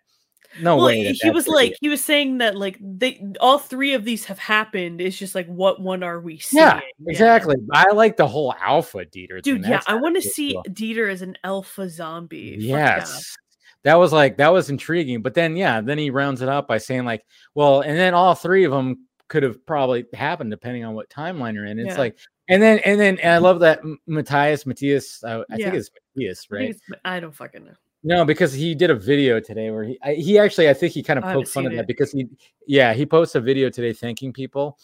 no 0.62 0.78
well, 0.78 0.86
way. 0.88 1.04
that 1.04 1.18
he 1.22 1.30
was 1.30 1.48
like 1.48 1.72
deal. 1.72 1.78
he 1.82 1.90
was 1.90 2.04
saying 2.04 2.38
that 2.38 2.56
like 2.56 2.78
they 2.82 3.22
all 3.40 3.60
three 3.60 3.94
of 3.94 4.06
these 4.06 4.26
have 4.26 4.40
happened. 4.40 5.02
It's 5.02 5.18
just 5.18 5.36
like 5.36 5.48
what 5.48 5.82
one 5.82 6.04
are 6.04 6.20
we 6.20 6.40
seeing? 6.40 6.64
yeah, 6.64 6.80
exactly. 7.08 7.56
I 7.72 7.92
like 7.92 8.18
the 8.18 8.28
whole 8.28 8.54
alpha 8.62 9.06
Dieter. 9.06 9.42
Dude, 9.42 9.66
yeah, 9.66 9.82
I 9.88 9.96
want 9.96 10.16
to 10.16 10.22
see 10.22 10.54
cool. 10.54 10.64
Dieter 10.70 11.12
as 11.12 11.22
an 11.22 11.38
alpha 11.44 11.90
zombie. 11.90 12.58
Yes. 12.60 13.36
That 13.84 13.96
was 13.96 14.12
like 14.12 14.38
that 14.38 14.52
was 14.52 14.70
intriguing, 14.70 15.22
but 15.22 15.34
then 15.34 15.56
yeah, 15.56 15.82
then 15.82 15.98
he 15.98 16.10
rounds 16.10 16.42
it 16.42 16.50
up 16.50 16.68
by 16.68 16.78
saying 16.78 17.06
like, 17.06 17.24
well, 17.54 17.82
and 17.82 17.98
then 17.98 18.14
all 18.14 18.34
three 18.34 18.64
of 18.64 18.72
them 18.72 19.08
could 19.28 19.44
have 19.44 19.66
probably 19.66 20.06
happened 20.14 20.52
depending 20.52 20.84
on 20.84 20.94
what 20.94 21.10
timeline 21.10 21.54
you're 21.56 21.66
in. 21.66 21.80
It's 21.80 21.90
Yeah. 21.96 21.98
like, 21.98 22.18
and 22.50 22.62
then 22.62 22.80
and 22.80 23.00
then 23.00 23.18
and 23.20 23.34
I 23.34 23.38
love 23.40 23.60
that 23.62 23.82
Matthias 24.08 24.66
Matthias. 24.66 25.24
Uh, 25.24 25.44
I 25.50 25.56
Yeah. 25.58 25.66
think 25.66 25.76
it's 25.78 25.90
Matthias, 26.16 26.48
yeah. 26.50 26.56
I, 26.56 26.60
right? 26.60 26.70
it's- 26.70 27.00
I 27.06 27.20
don't 27.20 27.36
fucking 27.36 27.66
know. 27.66 27.74
No, 28.08 28.24
because 28.24 28.54
he 28.54 28.76
did 28.76 28.92
a 28.92 28.96
video 28.96 29.40
today 29.40 29.72
where 29.72 29.84
he 29.84 29.98
I, 30.04 30.14
he 30.14 30.38
actually 30.38 30.70
I 30.70 30.74
think 30.76 30.94
he 30.94 31.02
kind 31.02 31.18
of 31.18 31.24
poked 31.26 31.48
fun 31.48 31.64
seen 31.66 31.76
that 31.76 31.88
because 31.88 32.12
he 32.12 32.28
yeah 32.68 32.94
he 32.94 33.04
posts 33.04 33.34
a 33.34 33.42
video 33.42 33.70
today 33.70 33.94
thanking 33.94 34.32
people, 34.32 34.78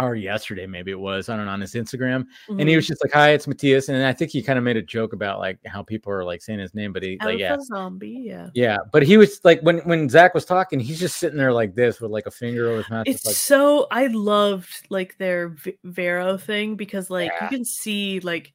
or 0.00 0.14
yesterday 0.14 0.66
maybe 0.66 0.90
it 0.92 0.98
was 0.98 1.28
I 1.28 1.36
don't 1.36 1.46
know 1.46 1.52
on 1.52 1.60
his 1.60 1.74
Instagram 1.74 2.24
and 2.48 2.60
he 2.60 2.66
Mhm. 2.74 2.76
was 2.76 2.86
just 2.86 3.02
like 3.04 3.12
hi 3.12 3.30
it's 3.30 3.46
Matthias 3.48 3.88
and 3.88 4.02
I 4.04 4.12
think 4.12 4.30
he 4.30 4.42
kind 4.42 4.58
of 4.58 4.64
made 4.64 4.76
a 4.76 4.82
joke 4.82 5.12
about 5.12 5.38
like 5.40 5.58
how 5.66 5.82
people 5.82 6.12
are 6.12 6.24
like 6.24 6.40
saying 6.40 6.60
his 6.60 6.74
name 6.74 6.92
but 6.92 7.02
he 7.02 7.18
alpha 7.20 7.32
like 7.32 7.38
yeah 7.40 7.56
zombie. 7.60 8.22
Yeah, 8.26 8.50
yeah 8.54 8.76
but 8.92 9.02
he 9.02 9.16
was 9.16 9.40
like 9.44 9.60
when 9.62 9.78
when 9.80 10.08
Zack 10.08 10.34
was 10.34 10.44
talking 10.44 10.78
he's 10.78 11.00
just 11.00 11.16
sitting 11.18 11.36
there 11.38 11.52
like 11.52 11.74
this 11.74 12.00
with 12.00 12.10
like 12.10 12.26
a 12.26 12.30
finger 12.30 12.68
over 12.68 12.76
his 12.78 12.90
mouth 12.90 13.06
it's 13.08 13.26
like 13.26 13.34
so 13.34 13.86
I 13.90 14.06
loved 14.06 14.86
like 14.90 15.18
their 15.18 15.48
V- 15.48 15.78
Vero 15.84 16.38
thing 16.38 16.76
because 16.76 17.10
like 17.10 17.32
Yeah. 17.32 17.44
you 17.50 17.56
can 17.56 17.64
see 17.64 18.20
like 18.20 18.52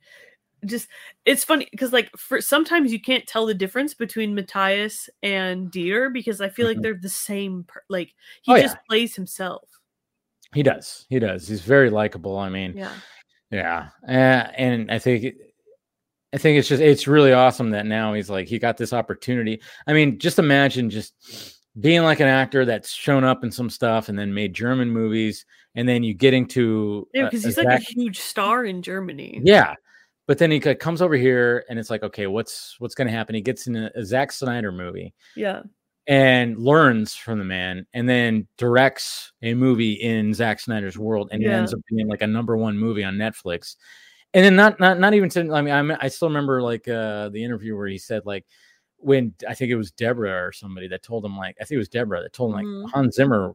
just 0.65 0.87
it's 1.25 1.43
funny 1.43 1.67
because 1.71 1.91
like 1.91 2.09
for 2.17 2.39
sometimes 2.39 2.93
you 2.93 3.01
can't 3.01 3.27
tell 3.27 3.45
the 3.45 3.53
difference 3.53 3.93
between 3.93 4.33
Matthias 4.33 5.09
and 5.21 5.69
Dieter 5.69 6.13
because 6.13 6.39
I 6.39 6.47
feel 6.47 6.67
like 6.67 6.77
Mhm. 6.77 6.83
they're 6.83 6.99
the 7.01 7.09
same. 7.09 7.65
Per- 7.67 7.83
like 7.89 8.13
he 8.43 8.53
Oh, 8.53 8.57
just 8.61 8.75
yeah. 8.75 8.81
plays 8.87 9.13
himself. 9.13 9.67
He 10.53 10.63
does 10.63 11.05
he 11.09 11.19
does 11.19 11.47
he's 11.47 11.61
very 11.61 11.89
likable 11.89 12.37
I 12.37 12.49
mean 12.49 12.73
Yeah, 12.75 12.91
Yeah, 13.51 13.89
uh, 14.07 14.51
and 14.57 14.91
I 14.91 14.99
think 14.99 15.35
I 16.33 16.37
think 16.39 16.57
it's 16.57 16.67
just 16.67 16.81
it's 16.81 17.07
really 17.07 17.31
awesome 17.31 17.69
that 17.71 17.85
now 17.85 18.13
he's 18.13 18.29
like 18.29 18.47
he 18.47 18.57
got 18.57 18.77
this 18.77 18.91
opportunity. 18.91 19.61
I 19.85 19.93
mean, 19.93 20.17
just 20.17 20.39
imagine 20.39 20.89
just 20.89 21.13
being 21.79 22.01
like 22.01 22.19
an 22.19 22.27
actor 22.27 22.65
that's 22.65 22.91
shown 22.91 23.23
up 23.23 23.43
in 23.43 23.51
some 23.51 23.69
stuff 23.69 24.09
and 24.09 24.17
then 24.17 24.33
made 24.33 24.53
German 24.53 24.89
movies, 24.89 25.45
and 25.75 25.87
then 25.87 26.01
you 26.01 26.15
getting 26.15 26.47
to 26.47 27.07
yeah, 27.13 27.25
because 27.25 27.43
he's 27.43 27.57
like 27.57 27.67
a 27.67 27.77
huge 27.77 28.19
star 28.19 28.65
in 28.65 28.81
Germany. 28.81 29.39
yeah. 29.43 29.75
But 30.25 30.37
then 30.37 30.51
he 30.51 30.61
comes 30.61 31.01
over 31.01 31.15
here 31.15 31.65
and 31.69 31.77
it's 31.77 31.89
like, 31.89 32.01
okay, 32.01 32.27
what's 32.27 32.77
what's 32.79 32.95
going 32.95 33.07
to 33.09 33.13
happen? 33.13 33.35
He 33.35 33.41
gets 33.41 33.67
in 33.67 33.75
a, 33.75 33.91
a 33.93 34.05
Zack 34.05 34.31
Snyder 34.31 34.71
movie 34.71 35.13
yeah, 35.35 35.63
and 36.07 36.57
learns 36.57 37.15
from 37.15 37.39
the 37.39 37.45
man, 37.45 37.85
and 37.93 38.07
then 38.09 38.47
directs 38.57 39.31
a 39.41 39.53
movie 39.53 39.93
in 39.93 40.33
Zack 40.33 40.59
Snyder's 40.59 40.97
world, 40.97 41.29
and 41.31 41.41
it 41.41 41.47
ends 41.47 41.73
up 41.73 41.79
being 41.89 42.07
like 42.07 42.21
a 42.21 42.27
number 42.27 42.57
one 42.57 42.77
movie 42.77 43.03
on 43.03 43.15
Netflix. 43.15 43.75
And 44.33 44.43
then 44.43 44.55
not 44.55 44.79
not 44.79 44.99
not 44.99 45.13
even 45.13 45.29
to 45.29 45.53
I 45.53 45.61
mean 45.61 45.73
I'm, 45.73 45.91
I 45.91 46.07
still 46.07 46.27
remember 46.27 46.61
like 46.61 46.87
uh 46.87 47.29
the 47.29 47.43
interview 47.43 47.77
where 47.77 47.87
he 47.87 47.97
said 47.99 48.23
like 48.25 48.45
when 48.97 49.33
I 49.47 49.53
think 49.53 49.69
it 49.69 49.75
was 49.75 49.91
Deborah 49.91 50.47
or 50.47 50.51
somebody 50.51 50.87
that 50.87 51.03
told 51.03 51.23
him 51.23 51.37
like 51.37 51.55
I 51.61 51.65
think 51.65 51.75
it 51.75 51.79
was 51.79 51.89
Deborah 51.89 52.21
that 52.23 52.33
told 52.33 52.51
him 52.51 52.57
like 52.57 52.91
Hans 52.91 53.15
Zimmer 53.15 53.53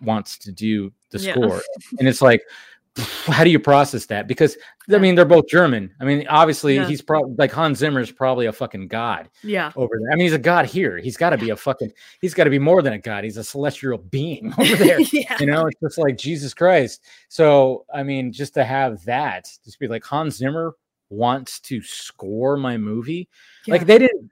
wants 0.00 0.38
to 0.38 0.52
do 0.52 0.92
the 1.10 1.18
Yeah. 1.18 1.32
score, 1.32 1.62
and 1.98 2.08
it's 2.08 2.22
like 2.22 2.42
how 2.96 3.42
do 3.42 3.50
you 3.50 3.58
process 3.58 4.06
that? 4.06 4.28
Because 4.28 4.56
I 4.92 4.98
mean 4.98 5.14
they're 5.16 5.24
both 5.24 5.48
German. 5.48 5.92
I 6.00 6.04
mean 6.04 6.26
obviously 6.28 6.76
Yeah. 6.76 6.86
he's 6.86 7.02
probably 7.02 7.34
like 7.36 7.50
Hans 7.50 7.78
Zimmer 7.78 8.00
is 8.00 8.12
probably 8.12 8.46
a 8.46 8.52
fucking 8.52 8.86
god 8.88 9.28
yeah. 9.42 9.72
over 9.74 9.98
there. 10.00 10.12
I 10.12 10.14
mean, 10.14 10.24
he's 10.26 10.32
a 10.32 10.38
god 10.38 10.66
here. 10.66 10.98
He's 10.98 11.16
got 11.16 11.30
to 11.30 11.38
be 11.38 11.50
a 11.50 11.56
fucking. 11.56 11.90
He's 12.20 12.34
got 12.34 12.44
to 12.44 12.50
be 12.50 12.58
more 12.60 12.82
than 12.82 12.92
a 12.92 12.98
god. 12.98 13.24
He's 13.24 13.36
a 13.36 13.42
celestial 13.44 13.98
being 13.98 14.52
over 14.58 14.76
there. 14.76 15.00
yeah. 15.12 15.36
You 15.40 15.46
know, 15.46 15.66
it's 15.66 15.80
just 15.80 15.98
like 15.98 16.16
Jesus 16.16 16.54
Christ. 16.54 17.02
So, 17.28 17.84
I 17.92 18.02
mean, 18.04 18.30
just 18.32 18.54
to 18.54 18.64
have 18.64 19.04
that, 19.06 19.50
just 19.64 19.80
be 19.80 19.88
like 19.88 20.04
Hans 20.04 20.36
Zimmer 20.36 20.74
wants 21.10 21.58
to 21.60 21.82
score 21.82 22.56
my 22.56 22.76
movie. 22.76 23.28
yeah. 23.66 23.72
Like 23.74 23.86
they 23.86 23.98
didn't. 23.98 24.30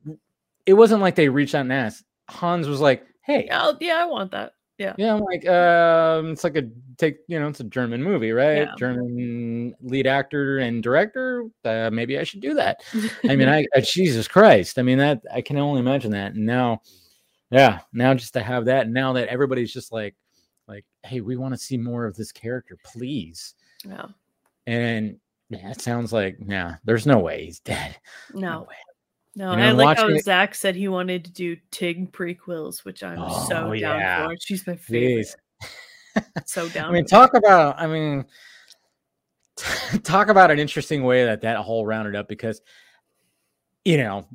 It 0.66 0.74
wasn't 0.74 1.00
like 1.02 1.16
they 1.16 1.28
reached 1.28 1.54
out 1.56 1.62
and 1.62 1.72
asked. 1.72 2.04
Hans 2.28 2.68
was 2.68 2.80
like, 2.80 3.04
"Hey, 3.22 3.48
I'll- 3.48 3.76
yeah, 3.80 4.00
I 4.00 4.04
want 4.04 4.30
that. 4.30 4.52
Yeah, 4.78 4.94
yeah." 4.98 5.14
I'm 5.14 5.20
like, 5.20 5.46
um, 5.48 6.32
it's 6.32 6.44
like 6.44 6.56
a 6.56 6.68
take. 6.98 7.18
You 7.28 7.38
know, 7.40 7.48
it's 7.48 7.60
a 7.60 7.64
German 7.64 8.02
movie, 8.02 8.32
right? 8.32 8.58
Yeah. 8.58 8.74
German 8.76 9.74
lead 9.80 10.06
actor 10.06 10.58
and 10.58 10.82
director. 10.82 11.44
Uh, 11.64 11.90
maybe 11.92 12.18
I 12.18 12.24
should 12.24 12.40
do 12.40 12.54
that. 12.54 12.82
I 13.28 13.36
mean, 13.36 13.48
I, 13.48 13.66
uh, 13.76 13.80
Jesus 13.80 14.28
Christ. 14.28 14.78
I 14.78 14.82
mean, 14.82 14.98
that 14.98 15.22
I 15.32 15.40
can 15.40 15.56
only 15.58 15.80
imagine 15.80 16.10
that. 16.12 16.34
And 16.34 16.46
now, 16.46 16.82
yeah, 17.50 17.80
now 17.92 18.14
just 18.14 18.32
to 18.34 18.42
have 18.42 18.64
that, 18.66 18.88
now 18.88 19.12
that 19.14 19.28
everybody's 19.28 19.72
just 19.72 19.92
like, 19.92 20.14
like, 20.68 20.84
hey, 21.02 21.20
we 21.20 21.36
want 21.36 21.54
to 21.54 21.58
see 21.58 21.76
more 21.76 22.06
of 22.06 22.16
this 22.16 22.32
character, 22.32 22.76
please. 22.84 23.54
yeah. 23.84 24.06
And 24.66 25.18
yeah, 25.50 25.70
it 25.70 25.80
sounds 25.80 26.12
like, 26.12 26.38
yeah, 26.46 26.76
there's 26.84 27.06
no 27.06 27.18
way 27.18 27.44
he's 27.44 27.60
dead. 27.60 27.96
No, 28.32 28.60
way. 28.68 28.76
No. 29.34 29.52
You 29.52 29.56
know, 29.56 29.62
I 29.64 29.70
like 29.72 29.98
how 29.98 30.08
it- 30.08 30.24
Zack 30.24 30.54
said 30.54 30.76
he 30.76 30.88
wanted 30.88 31.24
to 31.24 31.32
do 31.32 31.56
Tig 31.70 32.12
prequels, 32.12 32.84
which 32.84 33.02
I'm 33.02 33.16
so 33.48 33.68
Oh, 33.68 33.74
down 33.74 33.98
yeah. 34.00 34.26
for. 34.28 34.36
She's 34.40 34.66
my 34.66 34.76
favorite. 34.76 35.34
So 36.44 36.68
down. 36.70 36.90
I 36.90 36.92
mean, 36.92 37.06
talk 37.06 37.34
about, 37.34 37.80
I 37.80 37.86
mean, 37.86 38.26
talk 40.02 40.28
about 40.28 40.50
an 40.50 40.58
interesting 40.58 41.04
way 41.04 41.24
that 41.24 41.40
that 41.42 41.56
whole 41.58 41.86
rounded 41.86 42.14
up 42.14 42.28
because, 42.28 42.60
you 43.84 43.96
know, 43.96 44.26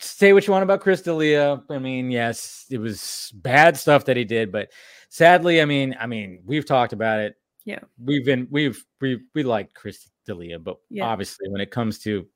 say 0.00 0.32
what 0.32 0.46
you 0.46 0.52
want 0.52 0.62
about 0.62 0.80
Chris 0.80 1.02
D'Elia. 1.02 1.62
I 1.70 1.78
mean, 1.78 2.10
yes, 2.10 2.66
it 2.70 2.78
was 2.78 3.32
bad 3.36 3.76
stuff 3.76 4.06
that 4.06 4.16
he 4.16 4.24
did, 4.24 4.50
but 4.50 4.70
sadly, 5.10 5.60
I 5.60 5.64
mean, 5.64 5.94
I 6.00 6.06
mean, 6.06 6.40
we've 6.44 6.66
talked 6.66 6.92
about 6.92 7.20
it. 7.20 7.36
Yeah. 7.66 7.80
we've 8.02 8.24
been 8.24 8.48
we've 8.50 8.82
we 9.02 9.20
we 9.34 9.42
like 9.42 9.74
Chris 9.74 10.08
D'Elia, 10.24 10.58
but 10.58 10.78
Yeah. 10.88 11.04
obviously, 11.04 11.48
when 11.50 11.60
it 11.60 11.70
comes 11.70 11.98
to 12.00 12.26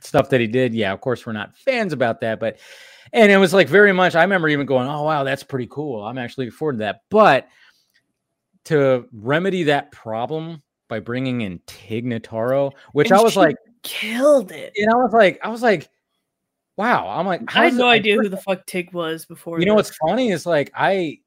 stuff 0.00 0.28
that 0.30 0.40
he 0.40 0.46
did, 0.48 0.74
yeah, 0.74 0.92
of 0.92 1.00
course, 1.00 1.24
we're 1.24 1.32
not 1.34 1.56
fans 1.56 1.92
about 1.92 2.20
that, 2.22 2.40
but. 2.40 2.58
And 3.14 3.32
it 3.32 3.38
was 3.38 3.54
like 3.54 3.68
very 3.68 3.92
much. 3.94 4.14
I 4.14 4.20
remember 4.22 4.50
even 4.50 4.66
going, 4.66 4.86
"Oh 4.86 5.02
wow, 5.04 5.24
that's 5.24 5.42
pretty 5.42 5.66
cool." 5.70 6.02
I'm 6.04 6.18
actually 6.18 6.44
looking 6.44 6.58
forward 6.58 6.72
to 6.74 6.78
that. 6.80 7.04
But 7.08 7.48
to 8.66 9.08
remedy 9.12 9.62
that 9.62 9.90
problem 9.92 10.62
by 10.88 11.00
bringing 11.00 11.40
in 11.40 11.58
Tig 11.66 12.04
Notaro, 12.04 12.70
which 12.92 13.10
And 13.10 13.18
I 13.18 13.22
was 13.22 13.34
like, 13.34 13.56
killed 13.82 14.52
it. 14.52 14.74
and 14.76 14.90
I 14.90 14.96
was 14.96 15.12
like, 15.14 15.38
I 15.42 15.48
was 15.48 15.62
like, 15.62 15.88
wow. 16.76 17.08
I'm 17.08 17.26
like, 17.26 17.40
I 17.56 17.64
had 17.64 17.74
no 17.74 17.88
idea 17.88 18.16
who 18.16 18.28
the 18.28 18.36
fuck 18.36 18.66
Tig 18.66 18.92
was 18.92 19.24
before. 19.24 19.58
You 19.58 19.64
know 19.64 19.74
what's 19.74 19.96
funny 20.06 20.30
is 20.30 20.44
like 20.44 20.70
I 20.74 21.20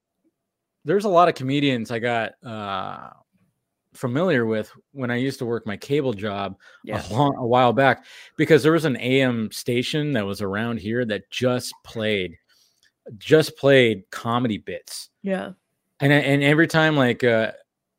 there's 0.85 1.05
a 1.05 1.09
lot 1.09 1.29
of 1.29 1.35
comedians 1.35 1.89
I 1.89 1.97
got 1.97 2.33
uh 2.45 3.09
familiar 3.93 4.45
with 4.45 4.71
when 4.93 5.11
I 5.11 5.17
used 5.17 5.39
to 5.39 5.45
work 5.45 5.65
my 5.67 5.75
cable 5.77 6.13
job 6.13 6.57
Yeah. 6.83 7.01
a, 7.09 7.13
long, 7.13 7.35
a 7.37 7.45
while 7.45 7.73
back 7.73 8.05
because 8.37 8.63
there 8.63 8.71
was 8.71 8.85
an 8.85 8.97
AM 8.97 9.51
station 9.51 10.13
that 10.13 10.25
was 10.25 10.41
around 10.41 10.79
here 10.79 11.03
that 11.05 11.29
just 11.29 11.73
played 11.83 12.37
just 13.17 13.57
played 13.57 14.03
comedy 14.11 14.57
bits. 14.57 15.09
Yeah. 15.23 15.51
And 15.99 16.13
I- 16.13 16.17
and 16.17 16.43
every 16.43 16.67
time 16.67 16.95
like 16.95 17.23
uh 17.23 17.51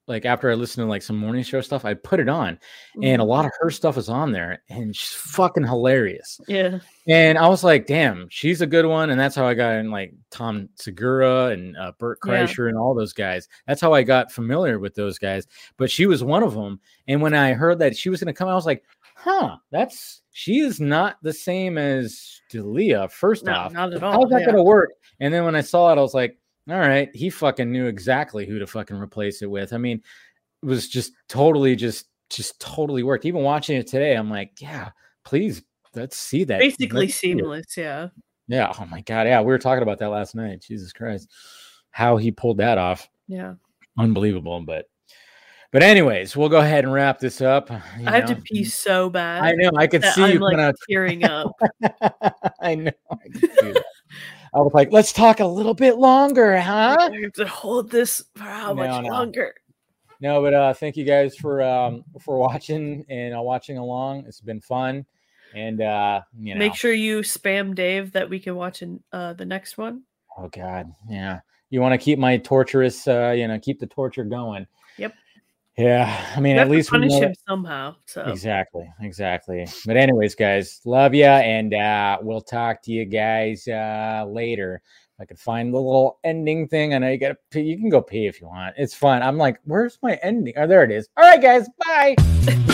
like 0.09 0.25
after 0.25 0.51
I 0.51 0.55
listened 0.55 0.85
to 0.85 0.89
like 0.89 1.03
some 1.03 1.17
morning 1.17 1.45
show 1.45 1.61
stuff, 1.61 1.85
I 1.85 1.95
put 1.95 2.19
it 2.21 2.29
on 2.29 2.59
and 3.03 3.23
a 3.23 3.25
Mhm. 3.25 3.29
lot 3.29 3.45
of 3.45 3.53
her 3.61 3.71
stuff 3.71 3.97
is 3.97 4.09
on 4.09 4.33
there 4.33 4.63
and 4.69 4.95
she's 4.97 5.13
fucking 5.15 5.65
hilarious. 5.65 6.41
Yeah. 6.49 6.81
And 7.07 7.39
I 7.39 7.47
was 7.49 7.63
like, 7.63 7.87
damn, 7.87 8.27
she's 8.29 8.61
a 8.61 8.67
good 8.67 8.85
one. 8.87 9.11
And 9.11 9.21
that's 9.21 9.37
how 9.37 9.47
I 9.47 9.55
got 9.55 9.75
in 9.77 9.91
like 9.91 10.13
Tom 10.31 10.69
Segura 10.75 11.47
and 11.49 11.77
uh, 11.77 11.93
Yeah. 12.01 12.15
Kreischer 12.23 12.69
and 12.69 12.77
all 12.77 12.95
those 12.95 13.13
guys. 13.13 13.49
That's 13.67 13.81
how 13.81 13.93
I 13.93 14.03
got 14.03 14.33
familiar 14.33 14.79
with 14.81 14.95
those 14.97 15.19
guys. 15.19 15.47
But 15.77 15.91
she 15.91 16.07
was 16.07 16.25
one 16.25 16.43
of 16.43 16.55
them. 16.55 16.81
And 17.07 17.23
when 17.23 17.35
I 17.35 17.53
heard 17.53 17.79
that 17.79 17.97
she 17.97 18.09
was 18.11 18.21
going 18.21 18.33
to 18.35 18.39
come, 18.39 18.49
I 18.49 18.55
was 18.55 18.67
like, 18.67 18.83
huh, 19.15 19.57
that's 19.71 20.23
she 20.33 20.61
is 20.61 20.81
not 20.81 21.17
the 21.23 21.33
same 21.33 21.79
as 21.79 22.41
D'Elia, 22.51 23.09
first 23.09 23.45
No, 23.45 23.53
off. 23.53 23.73
not 23.73 23.93
at 23.95 24.03
all. 24.03 24.13
How's 24.13 24.31
that 24.31 24.41
yeah. 24.41 24.47
going 24.47 24.57
to 24.57 24.63
work? 24.65 24.91
And 25.21 25.33
then 25.33 25.45
when 25.45 25.55
I 25.55 25.61
saw 25.61 25.93
it, 25.93 25.99
I 25.99 26.03
was 26.03 26.15
like, 26.15 26.37
all 26.71 26.79
right, 26.79 27.15
he 27.15 27.29
fucking 27.31 27.71
knew 27.71 27.87
exactly 27.87 28.47
who 28.47 28.59
to 28.59 28.67
fucking 28.67 28.97
replace 28.97 29.43
it 29.43 29.51
with. 29.51 29.73
I 29.73 29.79
mean, 29.79 30.01
it 30.63 30.67
was 30.67 30.89
just 30.89 31.13
totally, 31.29 31.75
just, 31.75 32.07
just 32.31 32.61
totally 32.61 33.03
worked. 33.03 33.25
Even 33.25 33.43
watching 33.43 33.77
it 33.77 33.87
today, 33.89 34.15
I'm 34.15 34.31
like, 34.31 34.53
yeah, 34.61 34.91
please, 35.25 35.63
let's 35.95 36.17
see 36.17 36.45
that. 36.45 36.61
Basically 36.61 37.07
Let's 37.07 37.15
seamless. 37.17 37.77
Yeah. 37.77 38.09
Yeah. 38.49 38.73
Oh 38.79 38.87
my 38.87 39.01
god. 39.03 39.27
Yeah, 39.27 39.41
we 39.41 39.47
were 39.47 39.59
talking 39.59 39.83
about 39.83 39.99
that 39.99 40.11
last 40.11 40.35
night. 40.35 40.61
Jesus 40.63 40.93
Christ, 40.93 41.29
how 41.91 42.17
he 42.17 42.31
pulled 42.31 42.59
that 42.59 42.79
off, 42.79 43.09
Yeah. 43.29 43.55
unbelievable. 43.99 44.61
But, 44.63 44.87
but 45.73 45.83
anyways, 45.83 46.37
we'll 46.37 46.49
go 46.49 46.59
ahead 46.59 46.85
and 46.85 46.93
wrap 46.93 47.19
this 47.19 47.41
up. 47.41 47.71
you 47.71 48.07
I 48.07 48.13
have 48.21 48.27
to 48.27 48.37
pee 48.37 48.65
so 48.65 49.11
bad. 49.11 49.43
I 49.43 49.53
know. 49.53 49.71
I 49.77 49.87
could 49.87 50.05
see 50.05 50.23
I'm 50.23 50.33
you 50.33 50.39
like 50.39 50.57
kind 50.57 50.69
of. 50.71 50.77
tearing 50.89 51.25
up. 51.25 51.53
I 52.61 52.75
know. 52.75 52.93
I 53.11 53.29
could 53.33 53.41
see 53.41 53.73
that. 53.73 53.85
I 54.55 54.59
was 54.59 54.75
like, 54.75 54.93
let's 54.93 55.13
talk 55.13 55.41
a 55.41 55.47
little 55.47 55.75
bit 55.75 55.97
longer, 55.97 56.61
huh? 56.61 57.11
To 57.35 57.47
hold 57.47 57.91
this 57.91 58.23
for 58.37 58.43
how 58.45 58.75
No, 58.75 58.83
much 58.83 59.05
no. 59.05 59.09
longer? 59.09 59.55
No, 60.21 60.41
but 60.41 60.55
uh 60.55 60.73
thank 60.75 60.97
you 60.97 61.05
guys 61.05 61.35
for 61.37 61.63
um 61.63 62.05
for 62.21 62.39
watching 62.39 63.05
and 63.09 63.37
uh, 63.37 63.43
watching 63.43 63.79
along. 63.79 64.25
It's 64.27 64.41
been 64.41 64.61
fun. 64.61 65.05
And 65.55 65.81
uh 65.81 66.21
you 66.39 66.55
know 66.55 66.59
Make 66.59 66.75
sure 66.75 66.93
you 66.93 67.21
spam 67.21 67.75
Dave 67.75 68.13
that 68.13 68.29
we 68.31 68.39
can 68.39 68.55
watch 68.55 68.83
in 68.83 69.03
uh, 69.13 69.33
the 69.33 69.45
next 69.45 69.79
one. 69.79 70.03
Oh 70.39 70.49
God, 70.49 70.93
yeah. 71.09 71.41
You 71.71 71.81
want 71.81 71.93
to 71.93 71.99
keep 71.99 72.19
my 72.19 72.37
torturous, 72.37 73.09
uh, 73.09 73.31
you 73.31 73.49
know, 73.49 73.59
keep 73.59 73.81
the 73.81 73.87
torture 73.87 74.25
going. 74.25 74.67
Yeah, 75.77 76.33
I 76.37 76.41
mean, 76.41 76.59
at 76.59 76.69
least 76.69 76.93
we 76.93 76.99
punish 76.99 77.15
him 77.15 77.35
somehow. 77.49 77.97
So 78.07 78.25
Exactly, 78.25 78.93
exactly. 79.01 79.67
But 79.87 79.97
anyways, 79.97 80.35
guys, 80.35 80.81
love 80.85 81.15
ya, 81.15 81.39
and 81.39 81.73
uh, 81.73 82.19
we'll 82.21 82.43
talk 82.43 82.83
to 82.83 82.93
you 82.93 83.07
guys 83.07 83.67
uh, 83.67 84.27
later. 84.29 84.83
I 85.19 85.25
could 85.25 85.39
find 85.39 85.73
the 85.73 85.79
little 85.79 86.19
ending 86.25 86.69
thing, 86.69 86.95
I 86.95 86.99
know 86.99 87.09
you 87.09 87.19
got 87.19 87.37
to. 87.53 87.61
You 87.61 87.79
can 87.79 87.89
go 87.89 88.03
pee 88.03 88.27
if 88.27 88.41
you 88.41 88.49
want. 88.49 88.75
It's 88.77 88.95
fun. 88.95 89.23
I'm 89.23 89.39
like, 89.39 89.61
where's 89.65 89.99
my 90.03 90.19
ending? 90.23 90.55
Oh, 90.57 90.67
there 90.67 90.83
it 90.83 90.91
is. 90.91 91.09
All 91.17 91.25
right, 91.25 91.41
guys, 91.41 91.69
bye. 91.79 92.17